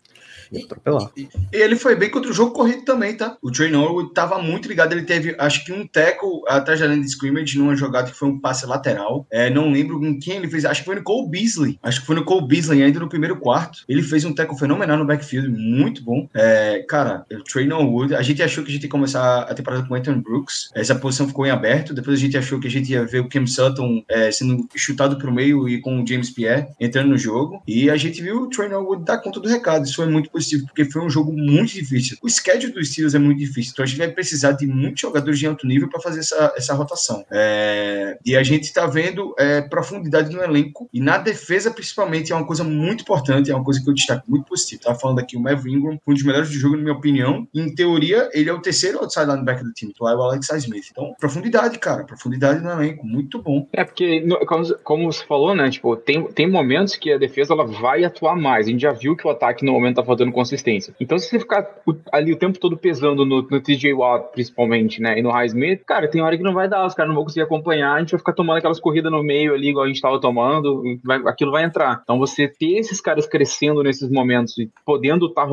Atropelar. 0.64 1.12
E 1.16 1.28
ele 1.52 1.76
foi 1.76 1.96
bem 1.96 2.10
contra 2.10 2.32
o 2.32 2.34
jogo 2.34 2.54
corrido 2.54 2.84
também, 2.84 3.16
tá? 3.16 3.38
O 3.42 3.52
Trey 3.52 3.72
Norwood 3.72 4.14
tava 4.14 4.42
muito 4.42 4.68
ligado. 4.68 4.94
Ele 4.94 5.04
teve, 5.04 5.36
acho 5.38 5.66
que 5.66 5.72
um 5.72 5.88
tackle 5.88 6.42
atrás 6.48 6.80
da 6.80 6.88
linha 6.88 7.02
de 7.02 7.08
scrimmage 7.08 7.58
numa 7.58 7.76
jogada 7.76 8.12
que 8.12 8.18
foi 8.18 8.30
um 8.30 8.40
passe 8.40 8.66
lateral. 8.66 9.26
É, 9.32 9.50
não 9.50 9.72
lembro 9.72 10.00
com 10.00 10.20
quem 10.20 10.38
ele 10.38 10.50
fez. 10.50 10.66
Acho 10.66 10.82
que 10.82 10.86
foi 10.86 10.96
no 10.96 11.04
Cole 11.04 11.30
Beasley. 11.30 11.80
Acho 11.82 12.02
que 12.02 12.08
foi 12.08 12.16
no 12.16 12.26
Cole 12.26 12.48
Beasley 12.48 12.84
ainda 12.84 13.00
no 13.00 13.10
primeiro 13.10 13.38
quarto. 13.38 13.80
Ele 13.88 14.02
fez 14.02 14.26
um 14.26 14.34
tackle 14.34 14.58
fenomenal 14.58 14.98
no 14.98 15.06
backfield, 15.06 15.50
muito 15.50 16.04
bom. 16.04 16.28
É, 16.34 16.86
cara, 16.88 17.26
o 17.32 17.44
Trey 17.44 17.68
Norwood, 17.68 18.16
a 18.16 18.22
gente 18.22 18.42
achou 18.42 18.64
que 18.64 18.70
a 18.70 18.74
gente 18.74 18.84
ia 18.84 18.90
começar 18.90 19.42
a 19.42 19.54
temporada 19.54 19.86
com 19.88 19.94
o 19.94 19.98
Anthony 19.98 20.22
Brooks. 20.22 20.70
Essa 20.74 20.96
posição 20.96 21.28
ficou 21.28 21.46
em 21.46 21.52
aberto. 21.52 21.94
Depois 21.94 22.18
a 22.18 22.22
gente 22.22 22.38
achou 22.38 22.60
que 22.60 22.68
a 22.68 22.72
gente 22.72 22.92
ia 22.92 23.06
ver 23.06 23.20
o 23.20 23.30
Cam 23.30 23.46
Sutton 23.46 24.04
é, 24.10 24.32
sendo 24.32 24.68
chutado 24.76 25.18
pro 25.18 25.32
meio 25.32 25.68
e 25.68 25.82
com 25.82 26.02
o 26.02 26.08
James 26.08 26.30
Pierre 26.30 26.68
entrando 26.80 27.10
no 27.10 27.18
jogo. 27.18 27.62
E 27.68 27.90
a 27.90 27.98
gente 27.98 28.22
viu 28.22 28.44
o 28.44 28.50
Trey 28.50 28.70
Norwood 28.70 29.04
dar 29.04 29.18
conta 29.20 29.40
do 29.40 29.50
recado. 29.50 29.86
Isso 29.86 29.96
foi 29.96 30.08
muito 30.08 30.30
positivo, 30.30 30.43
porque 30.66 30.86
foi 30.86 31.02
um 31.02 31.10
jogo 31.10 31.32
muito 31.32 31.74
difícil. 31.74 32.18
O 32.22 32.30
schedule 32.30 32.74
dos 32.74 32.90
Steelers 32.90 33.16
é 33.16 33.20
muito 33.20 33.40
difícil, 33.40 33.72
então 33.74 33.84
a 33.84 33.88
gente 33.88 33.98
vai 33.98 34.10
precisar 34.10 34.54
de 34.54 34.68
muitos 34.68 35.02
jogadores 35.02 35.40
de 35.40 35.48
alto 35.48 35.68
nível 35.68 35.90
para 35.90 36.02
fazer 36.02 36.20
essa, 36.20 36.54
essa 36.56 36.74
rotação. 36.74 37.26
É, 37.32 38.18
e 38.26 38.36
a 38.36 38.44
gente 38.44 38.64
está 38.64 38.86
vendo 38.88 39.34
é, 39.38 39.62
profundidade 39.62 40.34
no 40.34 40.42
elenco 40.42 40.90
e 40.94 41.00
na 41.00 41.18
defesa, 41.18 41.72
principalmente, 41.72 42.32
é 42.32 42.36
uma 42.36 42.46
coisa 42.46 42.64
muito 42.64 43.02
importante, 43.02 43.52
é 43.52 43.56
uma 43.56 43.64
coisa 43.64 43.82
que 43.82 43.90
eu 43.90 43.94
destaco 43.94 44.24
muito 44.30 44.46
positivo. 44.46 44.82
Tava 44.82 45.00
falando 45.00 45.20
aqui 45.20 45.38
o 45.38 45.40
Melvin 45.40 45.74
Ingram, 45.74 46.00
um 46.06 46.14
dos 46.14 46.24
melhores 46.24 46.50
do 46.50 46.56
jogo, 46.56 46.76
na 46.76 46.84
minha 46.84 46.96
opinião. 46.96 47.48
Em 47.54 47.74
teoria, 47.74 48.30
ele 48.34 48.50
é 48.50 48.54
o 48.54 48.62
terceiro 48.62 49.00
outside 49.00 49.26
linebacker 49.26 49.64
do 49.64 49.74
time, 49.74 49.94
tu 49.94 50.08
é 50.08 50.16
o 50.16 50.22
Alex 50.22 50.50
Smith. 50.50 50.88
Então, 50.92 51.14
profundidade, 51.20 51.78
cara, 51.80 52.04
profundidade 52.04 52.62
no 52.62 52.72
elenco, 52.72 53.06
muito 53.06 53.41
bom. 53.41 53.67
É 53.74 53.84
porque, 53.84 54.26
como 54.84 55.12
você 55.12 55.26
falou, 55.26 55.56
né? 55.56 55.70
Tipo, 55.70 55.96
tem, 55.96 56.24
tem 56.32 56.50
momentos 56.50 56.96
que 56.96 57.12
a 57.12 57.17
defesa 57.17 57.54
ela 57.54 57.65
vai 57.65 58.04
atuar 58.04 58.36
mais. 58.36 58.67
A 58.67 58.70
gente 58.70 58.82
já 58.82 58.91
viu 58.91 59.15
que 59.15 59.28
o 59.28 59.30
ataque 59.30 59.65
no 59.65 59.74
momento 59.74 59.96
tá 59.96 60.04
faltando 60.04 60.23
consistência. 60.32 60.94
Então, 61.00 61.18
se 61.18 61.28
você 61.30 61.40
ficar 61.40 61.68
ali 62.12 62.32
o 62.34 62.38
tempo 62.38 62.60
todo 62.60 62.78
pesando 62.78 63.26
no, 63.26 63.42
no 63.42 63.62
TJ 63.62 63.94
Watt, 63.94 64.32
principalmente, 64.32 65.02
né? 65.02 65.18
E 65.20 65.22
no 65.22 65.32
Highsmith, 65.32 65.84
cara, 65.86 66.08
tem 66.08 66.22
hora 66.22 66.38
que 66.38 66.44
não 66.44 66.54
vai 66.54 66.68
dar, 66.68 66.86
os 66.86 66.94
caras 66.94 67.10
não 67.10 67.16
vão 67.16 67.24
conseguir 67.26 67.44
acompanhar, 67.44 67.94
a 67.96 68.00
gente 68.00 68.12
vai 68.12 68.20
ficar 68.20 68.34
tomando 68.34 68.58
aquelas 68.58 68.80
corridas 68.80 69.12
no 69.12 69.24
meio 69.24 69.54
ali, 69.54 69.70
igual 69.70 69.86
a 69.86 69.88
gente 69.88 70.02
tava 70.02 70.20
tomando, 70.20 70.84
vai- 71.04 71.22
aquilo 71.28 71.52
vai 71.52 71.64
entrar. 71.64 72.02
Então, 72.04 72.18
você 72.18 72.48
ter 72.48 72.78
esses 72.78 73.02
caras 73.02 73.26
crescendo 73.26 73.84
nesses 73.84 74.10
momentos 74.10 74.58
e 74.58 74.70
podendo 74.86 75.28
estar 75.28 75.48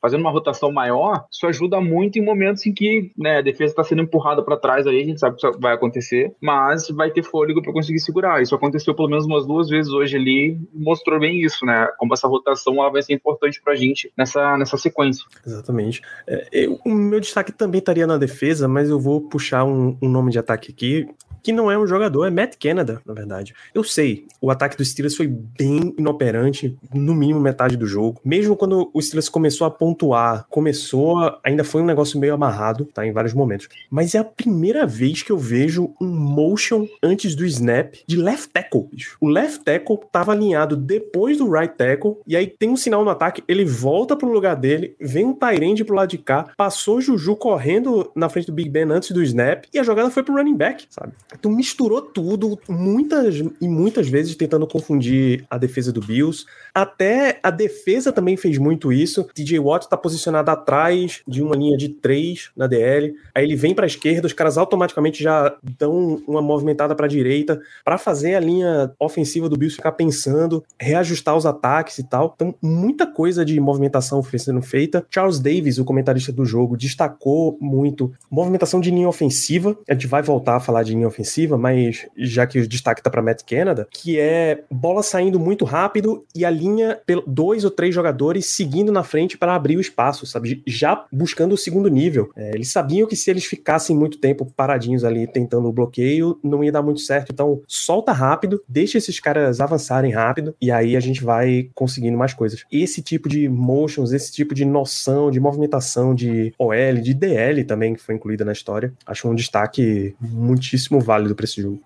fazendo 0.00 0.20
uma 0.20 0.30
rotação 0.30 0.72
maior, 0.72 1.24
isso 1.30 1.46
ajuda 1.46 1.80
muito 1.80 2.18
em 2.18 2.22
momentos 2.24 2.66
em 2.66 2.72
que 2.72 3.10
né, 3.16 3.38
a 3.38 3.42
defesa 3.42 3.72
está 3.72 3.84
sendo 3.84 4.02
empurrada 4.02 4.42
para 4.42 4.56
trás 4.56 4.86
aí, 4.86 5.00
a 5.00 5.04
gente 5.04 5.20
sabe 5.20 5.36
que 5.36 5.46
isso 5.46 5.58
vai 5.60 5.74
acontecer, 5.74 6.32
mas 6.40 6.88
vai 6.88 7.10
ter 7.10 7.22
fôlego 7.22 7.62
para 7.62 7.72
conseguir 7.72 8.00
segurar. 8.00 8.42
Isso 8.42 8.54
aconteceu 8.54 8.94
pelo 8.94 9.08
menos 9.08 9.24
umas 9.26 9.46
duas 9.46 9.68
vezes 9.68 9.92
hoje 9.92 10.16
ali, 10.16 10.58
mostrou 10.72 11.18
bem 11.18 11.40
isso, 11.42 11.64
né? 11.64 11.88
Como 11.98 12.12
essa 12.14 12.28
rotação 12.28 12.74
ela 12.76 12.90
vai 12.90 13.02
ser 13.02 13.12
importante 13.14 13.51
pra 13.60 13.74
gente 13.74 14.12
nessa, 14.16 14.56
nessa 14.56 14.76
sequência. 14.76 15.24
Exatamente. 15.44 16.00
É, 16.26 16.48
eu- 16.52 16.78
o 16.84 16.90
meu 16.90 17.18
destaque 17.20 17.50
também 17.52 17.80
estaria 17.80 18.06
na 18.06 18.16
defesa, 18.16 18.68
mas 18.68 18.88
eu 18.88 19.00
vou 19.00 19.20
puxar 19.20 19.64
um, 19.64 19.96
um 20.00 20.08
nome 20.08 20.30
de 20.30 20.38
ataque 20.38 20.70
aqui 20.70 21.08
que 21.42 21.52
não 21.52 21.70
é 21.70 21.78
um 21.78 21.86
jogador, 21.86 22.24
é 22.26 22.30
Matt 22.30 22.54
Canada, 22.60 23.00
na 23.04 23.12
verdade. 23.14 23.54
Eu 23.74 23.82
sei, 23.84 24.26
o 24.40 24.50
ataque 24.50 24.76
do 24.76 24.84
Steelers 24.84 25.16
foi 25.16 25.26
bem 25.26 25.94
inoperante, 25.98 26.76
no 26.94 27.14
mínimo 27.14 27.40
metade 27.40 27.76
do 27.76 27.86
jogo. 27.86 28.20
Mesmo 28.24 28.56
quando 28.56 28.90
o 28.92 29.02
Steelers 29.02 29.28
começou 29.28 29.66
a 29.66 29.70
pontuar, 29.70 30.46
começou, 30.48 31.18
a- 31.18 31.40
ainda 31.44 31.64
foi 31.64 31.82
um 31.82 31.86
negócio 31.86 32.18
meio 32.18 32.34
amarrado, 32.34 32.84
tá, 32.84 33.06
em 33.06 33.12
vários 33.12 33.34
momentos. 33.34 33.68
Mas 33.90 34.14
é 34.14 34.18
a 34.18 34.24
primeira 34.24 34.86
vez 34.86 35.22
que 35.22 35.32
eu 35.32 35.38
vejo 35.38 35.94
um 36.00 36.06
motion 36.08 36.86
antes 37.02 37.34
do 37.34 37.44
snap 37.44 37.94
de 38.06 38.16
left 38.16 38.50
tackle, 38.52 38.88
bicho. 38.92 39.16
O 39.20 39.28
left 39.28 39.64
tackle 39.64 39.98
tava 40.10 40.32
alinhado 40.32 40.76
depois 40.76 41.38
do 41.38 41.50
right 41.50 41.74
tackle, 41.76 42.16
e 42.26 42.36
aí 42.36 42.46
tem 42.46 42.68
um 42.70 42.76
sinal 42.76 43.04
no 43.04 43.10
ataque, 43.10 43.42
ele 43.48 43.64
volta 43.64 44.16
pro 44.16 44.30
lugar 44.32 44.54
dele, 44.56 44.94
vem 45.00 45.24
um 45.24 45.34
Tyrande 45.34 45.84
pro 45.84 45.94
lado 45.96 46.08
de 46.10 46.18
cá, 46.18 46.50
passou 46.56 47.00
Juju 47.00 47.34
correndo 47.36 48.10
na 48.14 48.28
frente 48.28 48.46
do 48.46 48.52
Big 48.52 48.68
Ben 48.70 48.84
antes 48.90 49.10
do 49.10 49.22
snap, 49.22 49.64
e 49.72 49.78
a 49.78 49.82
jogada 49.82 50.10
foi 50.10 50.22
pro 50.22 50.34
running 50.34 50.56
back, 50.56 50.86
sabe? 50.90 51.12
Então 51.38 51.50
misturou 51.50 52.02
tudo, 52.02 52.58
muitas 52.68 53.36
e 53.60 53.68
muitas 53.68 54.08
vezes 54.08 54.34
tentando 54.34 54.66
confundir 54.66 55.44
a 55.48 55.58
defesa 55.58 55.92
do 55.92 56.00
Bills. 56.00 56.44
Até 56.74 57.38
a 57.42 57.50
defesa 57.50 58.12
também 58.12 58.36
fez 58.36 58.58
muito 58.58 58.92
isso. 58.92 59.24
TJ 59.34 59.58
Watt 59.58 59.88
tá 59.88 59.96
posicionado 59.96 60.50
atrás 60.50 61.22
de 61.26 61.42
uma 61.42 61.56
linha 61.56 61.76
de 61.76 61.88
três 61.88 62.50
na 62.56 62.66
DL. 62.66 63.14
Aí 63.34 63.44
ele 63.44 63.56
vem 63.56 63.74
para 63.74 63.86
esquerda, 63.86 64.26
os 64.26 64.32
caras 64.32 64.58
automaticamente 64.58 65.22
já 65.22 65.56
dão 65.78 66.22
uma 66.26 66.42
movimentada 66.42 66.94
para 66.94 67.06
direita 67.06 67.60
para 67.84 67.98
fazer 67.98 68.34
a 68.34 68.40
linha 68.40 68.92
ofensiva 68.98 69.48
do 69.48 69.56
Bills 69.56 69.76
ficar 69.76 69.92
pensando, 69.92 70.64
reajustar 70.78 71.36
os 71.36 71.46
ataques 71.46 71.98
e 71.98 72.04
tal. 72.04 72.32
Então, 72.34 72.54
muita 72.60 73.06
coisa 73.06 73.44
de 73.44 73.58
movimentação 73.60 74.22
sendo 74.22 74.62
feita. 74.62 75.06
Charles 75.10 75.38
Davis, 75.38 75.78
o 75.78 75.84
comentarista 75.84 76.32
do 76.32 76.44
jogo, 76.44 76.76
destacou 76.76 77.56
muito 77.60 78.12
movimentação 78.30 78.80
de 78.80 78.90
linha 78.90 79.08
ofensiva. 79.08 79.76
A 79.88 79.94
gente 79.94 80.06
vai 80.06 80.22
voltar 80.22 80.56
a 80.56 80.60
falar 80.60 80.82
de 80.82 80.92
linha 80.92 81.06
ofensiva, 81.06 81.21
mas 81.56 82.06
já 82.16 82.46
que 82.46 82.58
o 82.58 82.68
destaque 82.68 83.02
tá 83.02 83.10
para 83.10 83.22
Matt 83.22 83.42
Canada, 83.44 83.86
que 83.90 84.18
é 84.18 84.62
bola 84.70 85.02
saindo 85.02 85.38
muito 85.40 85.64
rápido 85.64 86.24
e 86.34 86.44
a 86.44 86.50
linha, 86.50 86.98
dois 87.26 87.64
ou 87.64 87.70
três 87.70 87.94
jogadores 87.94 88.46
seguindo 88.46 88.92
na 88.92 89.02
frente 89.02 89.38
para 89.38 89.54
abrir 89.54 89.76
o 89.76 89.80
espaço, 89.80 90.26
sabe? 90.26 90.62
Já 90.66 91.04
buscando 91.10 91.54
o 91.54 91.58
segundo 91.58 91.88
nível. 91.88 92.30
É, 92.36 92.50
eles 92.54 92.70
sabiam 92.70 93.08
que 93.08 93.16
se 93.16 93.30
eles 93.30 93.44
ficassem 93.44 93.96
muito 93.96 94.18
tempo 94.18 94.44
paradinhos 94.56 95.04
ali 95.04 95.26
tentando 95.26 95.68
o 95.68 95.72
bloqueio, 95.72 96.38
não 96.42 96.62
ia 96.62 96.72
dar 96.72 96.82
muito 96.82 97.00
certo. 97.00 97.32
Então, 97.32 97.62
solta 97.66 98.12
rápido, 98.12 98.62
deixa 98.68 98.98
esses 98.98 99.18
caras 99.18 99.60
avançarem 99.60 100.12
rápido 100.12 100.54
e 100.60 100.70
aí 100.70 100.96
a 100.96 101.00
gente 101.00 101.24
vai 101.24 101.70
conseguindo 101.74 102.18
mais 102.18 102.34
coisas. 102.34 102.64
Esse 102.70 103.00
tipo 103.00 103.22
tipo 103.22 103.28
de 103.28 103.48
motions, 103.48 104.12
esse 104.12 104.32
tipo 104.32 104.54
de 104.54 104.64
noção, 104.64 105.30
de 105.30 105.38
movimentação, 105.38 106.14
de 106.14 106.52
OL, 106.58 107.00
de 107.00 107.14
DL 107.14 107.64
também, 107.64 107.94
que 107.94 108.02
foi 108.02 108.16
incluída 108.16 108.44
na 108.44 108.52
história. 108.52 108.92
Acho 109.06 109.28
um 109.28 109.34
destaque 109.34 110.14
muitíssimo 110.20 111.00
válido 111.00 111.11
para 111.34 111.44
esse 111.44 111.62
jogo. 111.62 111.82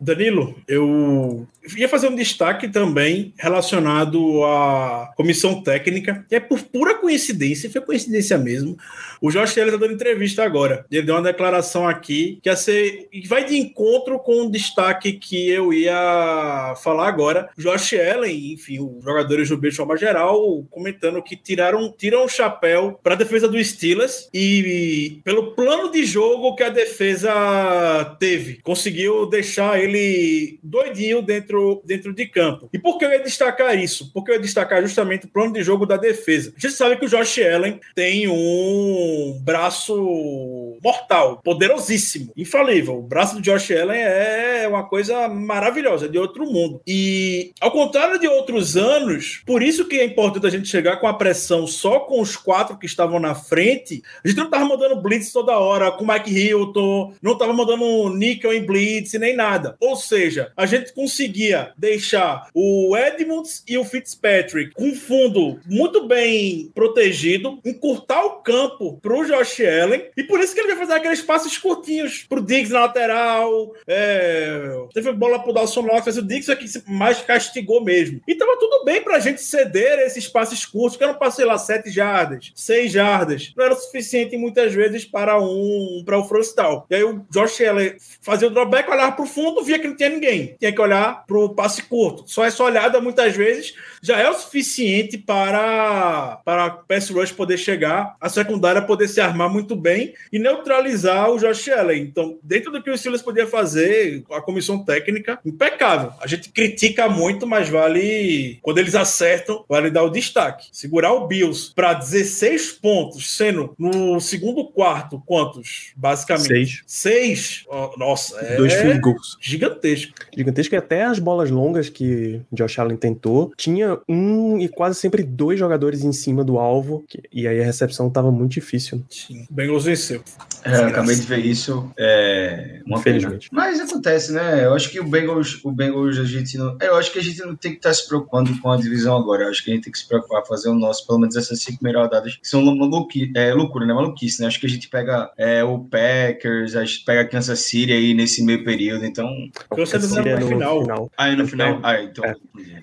Danilo, 0.00 0.54
eu 0.66 1.46
ia 1.76 1.88
fazer 1.88 2.08
um 2.08 2.14
destaque 2.14 2.68
também 2.68 3.32
relacionado 3.36 4.44
à 4.44 5.12
comissão 5.16 5.62
técnica, 5.62 6.24
que 6.28 6.34
é 6.34 6.40
por 6.40 6.62
pura 6.62 6.94
coincidência, 6.94 7.70
foi 7.70 7.80
coincidência 7.80 8.38
mesmo. 8.38 8.76
O 9.20 9.30
Josh 9.30 9.56
Allen 9.58 9.74
está 9.74 9.78
dando 9.78 9.94
entrevista 9.94 10.44
agora. 10.44 10.84
Ele 10.90 11.06
deu 11.06 11.14
uma 11.14 11.22
declaração 11.22 11.88
aqui 11.88 12.38
que 12.42 12.48
ia 12.48 12.56
ser, 12.56 13.08
vai 13.28 13.44
de 13.44 13.56
encontro 13.56 14.18
com 14.18 14.46
o 14.46 14.50
destaque 14.50 15.12
que 15.12 15.48
eu 15.48 15.72
ia 15.72 16.74
falar 16.82 17.08
agora. 17.08 17.48
O 17.56 17.60
Josh 17.60 17.94
Allen, 17.94 18.52
enfim, 18.52 18.78
os 18.80 19.02
jogadores 19.02 19.48
do 19.48 19.56
B 19.56 19.70
de 19.70 19.76
geral, 19.98 20.64
comentando 20.70 21.22
que 21.22 21.36
tiraram, 21.36 21.92
tiram 21.96 22.24
o 22.24 22.28
chapéu 22.28 22.98
para 23.02 23.14
a 23.14 23.16
defesa 23.16 23.48
do 23.48 23.62
Steelers 23.62 24.28
e 24.32 25.20
pelo 25.24 25.54
plano 25.54 25.90
de 25.90 26.04
jogo 26.04 26.54
que 26.54 26.62
a 26.62 26.68
defesa 26.68 28.16
teve. 28.18 28.60
Conseguiu 28.62 29.26
deixar 29.26 29.80
ele 29.80 30.58
doidinho 30.62 31.22
dentro, 31.22 31.55
dentro 31.84 32.12
de 32.12 32.26
campo. 32.26 32.68
E 32.72 32.78
por 32.78 32.98
que 32.98 33.04
eu 33.04 33.10
ia 33.10 33.22
destacar 33.22 33.76
isso? 33.78 34.10
Porque 34.12 34.30
eu 34.30 34.34
ia 34.36 34.40
destacar 34.40 34.82
justamente 34.82 35.26
o 35.26 35.28
plano 35.28 35.52
de 35.52 35.62
jogo 35.62 35.86
da 35.86 35.96
defesa. 35.96 36.52
A 36.56 36.60
gente 36.60 36.74
sabe 36.74 36.96
que 36.96 37.04
o 37.04 37.08
Josh 37.08 37.38
Allen 37.38 37.80
tem 37.94 38.28
um 38.28 39.38
braço 39.42 40.65
mortal, 40.82 41.40
poderosíssimo, 41.42 42.32
infalível. 42.36 42.98
O 42.98 43.02
braço 43.02 43.36
do 43.36 43.42
Josh 43.42 43.70
Allen 43.70 44.00
é 44.00 44.66
uma 44.68 44.84
coisa 44.84 45.28
maravilhosa, 45.28 46.08
de 46.08 46.18
outro 46.18 46.46
mundo. 46.46 46.80
E 46.86 47.52
ao 47.60 47.70
contrário 47.70 48.18
de 48.18 48.26
outros 48.26 48.76
anos, 48.76 49.42
por 49.46 49.62
isso 49.62 49.86
que 49.86 49.96
é 49.96 50.04
importante 50.04 50.46
a 50.46 50.50
gente 50.50 50.68
chegar 50.68 50.96
com 50.96 51.06
a 51.06 51.14
pressão 51.14 51.66
só 51.66 52.00
com 52.00 52.20
os 52.20 52.36
quatro 52.36 52.78
que 52.78 52.86
estavam 52.86 53.18
na 53.18 53.34
frente. 53.34 54.02
A 54.24 54.28
gente 54.28 54.38
não 54.38 54.50
tava 54.50 54.64
mandando 54.64 55.00
blitz 55.00 55.32
toda 55.32 55.58
hora 55.58 55.90
com 55.90 56.04
o 56.04 56.06
Mike 56.06 56.30
Hilton, 56.30 57.14
não 57.22 57.36
tava 57.36 57.52
mandando 57.52 58.10
níquel 58.10 58.52
em 58.52 58.64
blitz 58.64 59.12
nem 59.14 59.34
nada. 59.34 59.76
Ou 59.80 59.96
seja, 59.96 60.52
a 60.56 60.66
gente 60.66 60.92
conseguia 60.92 61.72
deixar 61.76 62.48
o 62.54 62.96
Edmonds 62.96 63.62
e 63.68 63.78
o 63.78 63.84
Fitzpatrick 63.84 64.72
com 64.74 64.94
fundo 64.94 65.58
muito 65.66 66.06
bem 66.06 66.70
protegido, 66.74 67.58
encurtar 67.64 68.24
o 68.24 68.42
campo 68.42 68.98
pro 69.00 69.24
Josh 69.24 69.60
Allen, 69.60 70.06
e 70.16 70.22
por 70.24 70.40
isso 70.40 70.54
que 70.54 70.60
ele 70.60 70.65
vai 70.66 70.76
fazer 70.76 70.94
aqueles 70.94 71.22
passos 71.22 71.56
curtinhos 71.58 72.24
pro 72.28 72.42
Diggs 72.42 72.72
na 72.72 72.80
lateral. 72.80 73.72
É... 73.86 74.70
Teve 74.92 75.12
bola 75.12 75.38
pro 75.38 75.52
Dawson 75.52 75.82
Knox, 75.82 76.02
mas 76.06 76.18
o 76.18 76.22
Diggs 76.22 76.50
é 76.50 76.56
que 76.56 76.66
mais 76.86 77.20
castigou 77.20 77.82
mesmo. 77.82 78.20
E 78.26 78.34
tava 78.34 78.56
tudo 78.58 78.84
bem 78.84 79.02
pra 79.02 79.18
gente 79.18 79.40
ceder 79.42 79.98
esses 80.00 80.28
passes 80.28 80.64
curtos, 80.64 80.96
que 80.96 81.04
eram 81.04 81.14
passei 81.14 81.44
lá 81.44 81.58
7 81.58 81.90
jardas, 81.90 82.52
6 82.54 82.92
jardas. 82.92 83.52
Não 83.56 83.64
era 83.64 83.74
o 83.74 83.76
suficiente 83.76 84.36
muitas 84.36 84.72
vezes 84.72 85.04
para 85.04 85.40
um 85.40 86.02
para 86.04 86.18
o 86.18 86.26
down. 86.56 86.84
E 86.90 86.94
aí 86.94 87.04
o 87.04 87.24
Josh 87.30 87.60
Allen 87.60 87.96
fazia 88.20 88.48
o 88.48 88.50
dropback, 88.50 88.90
olhava 88.90 89.12
pro 89.12 89.26
fundo, 89.26 89.62
via 89.62 89.78
que 89.78 89.88
não 89.88 89.96
tinha 89.96 90.08
ninguém. 90.08 90.56
Tinha 90.58 90.72
que 90.72 90.80
olhar 90.80 91.24
pro 91.26 91.54
passe 91.54 91.82
curto. 91.82 92.24
Só 92.26 92.44
essa 92.44 92.62
olhada 92.62 93.00
muitas 93.00 93.34
vezes 93.34 93.74
já 94.02 94.18
é 94.18 94.28
o 94.28 94.34
suficiente 94.34 95.18
para 95.18 96.40
para 96.44 96.70
pass 96.70 97.10
rush 97.10 97.32
poder 97.32 97.58
chegar, 97.58 98.16
a 98.20 98.28
secundária 98.28 98.82
poder 98.82 99.08
se 99.08 99.20
armar 99.20 99.50
muito 99.50 99.74
bem 99.74 100.14
e 100.32 100.38
neutralizar 100.56 101.30
o 101.30 101.38
Josh 101.38 101.68
Allen. 101.68 102.02
Então, 102.02 102.38
dentro 102.42 102.72
do 102.72 102.82
que 102.82 102.90
o 102.90 102.96
Steelers 102.96 103.22
podia 103.22 103.46
fazer, 103.46 104.24
a 104.32 104.40
comissão 104.40 104.82
técnica, 104.84 105.38
impecável. 105.44 106.12
A 106.20 106.26
gente 106.26 106.48
critica 106.50 107.08
muito, 107.08 107.46
mas 107.46 107.68
vale 107.68 108.58
quando 108.62 108.78
eles 108.78 108.94
acertam, 108.94 109.64
vale 109.68 109.90
dar 109.90 110.02
o 110.02 110.10
destaque. 110.10 110.68
Segurar 110.72 111.12
o 111.12 111.26
Bills 111.26 111.72
para 111.74 111.94
16 111.94 112.72
pontos, 112.72 113.36
sendo 113.36 113.74
no 113.78 114.20
segundo 114.20 114.64
quarto 114.66 115.22
quantos? 115.26 115.92
Basicamente. 115.96 116.46
Seis. 116.48 116.82
Seis? 116.86 117.64
Oh, 117.68 117.90
nossa, 117.96 118.38
é 118.40 118.56
Dois 118.56 118.74
field 118.74 119.00
goals. 119.00 119.36
gigantesco. 119.40 120.12
Gigantesco 120.36 120.74
e 120.74 120.78
até 120.78 121.04
as 121.04 121.18
bolas 121.18 121.50
longas 121.50 121.88
que 121.88 122.40
Josh 122.52 122.78
Allen 122.78 122.96
tentou, 122.96 123.52
tinha 123.56 123.98
um 124.08 124.58
e 124.58 124.68
quase 124.68 124.98
sempre 124.98 125.22
dois 125.22 125.58
jogadores 125.58 126.02
em 126.02 126.12
cima 126.12 126.44
do 126.44 126.58
alvo, 126.58 127.04
que- 127.08 127.22
e 127.32 127.46
aí 127.46 127.60
a 127.60 127.64
recepção 127.64 128.10
tava 128.10 128.30
muito 128.30 128.52
difícil. 128.52 129.02
Sim, 129.10 129.46
o 129.50 129.54
Bengals 129.54 129.84
venceu. 129.84 130.22
É, 130.64 130.76
acabei 130.78 131.14
de 131.14 131.22
ver 131.22 131.38
isso. 131.46 131.92
É 131.96 132.80
uma 132.84 133.00
pena. 133.00 133.18
Infelizmente. 133.18 133.48
Mas 133.52 133.78
acontece, 133.80 134.32
né? 134.32 134.64
Eu 134.64 134.74
acho 134.74 134.90
que 134.90 134.98
o 134.98 135.04
Bengals, 135.04 135.60
o 135.64 135.70
Bengals, 135.70 136.18
a 136.18 136.24
gente 136.24 136.58
não. 136.58 136.76
Eu 136.80 136.96
acho 136.96 137.12
que 137.12 137.20
a 137.20 137.22
gente 137.22 137.38
não 137.40 137.54
tem 137.54 137.70
que 137.72 137.76
estar 137.78 137.94
se 137.94 138.06
preocupando 138.08 138.50
com 138.60 138.70
a 138.70 138.76
divisão 138.76 139.16
agora. 139.16 139.44
Eu 139.44 139.50
acho 139.50 139.62
que 139.62 139.70
a 139.70 139.74
gente 139.74 139.84
tem 139.84 139.92
que 139.92 139.98
se 139.98 140.08
preocupar, 140.08 140.44
fazer 140.44 140.68
o 140.68 140.74
nosso, 140.74 141.06
pelo 141.06 141.20
menos 141.20 141.36
essas 141.36 141.60
cinco 141.60 141.78
primeiras 141.78 142.02
rodadas, 142.02 142.36
que 142.36 142.48
são 142.48 142.62
maluqui, 142.64 143.30
é, 143.36 143.52
loucura, 143.54 143.86
né? 143.86 143.94
Maluquice, 143.94 144.40
né? 144.40 144.48
Acho 144.48 144.58
que 144.58 144.66
a 144.66 144.68
gente 144.68 144.88
pega 144.88 145.30
é, 145.38 145.62
o 145.62 145.78
Packers, 145.78 146.74
a 146.74 146.84
gente 146.84 147.04
pega 147.04 147.28
Kansas 147.28 147.60
City 147.60 147.92
aí 147.92 148.12
nesse 148.12 148.42
meio 148.44 148.64
período. 148.64 149.04
Então. 149.06 149.28
Kansas 149.70 150.02
City 150.02 150.14
Seria 150.14 150.40
no 150.40 150.48
final. 150.48 151.10
Ah, 151.16 151.30
e 151.30 151.36
no 151.36 151.46
final. 151.46 151.78
Ah, 151.82 152.02
então. 152.02 152.24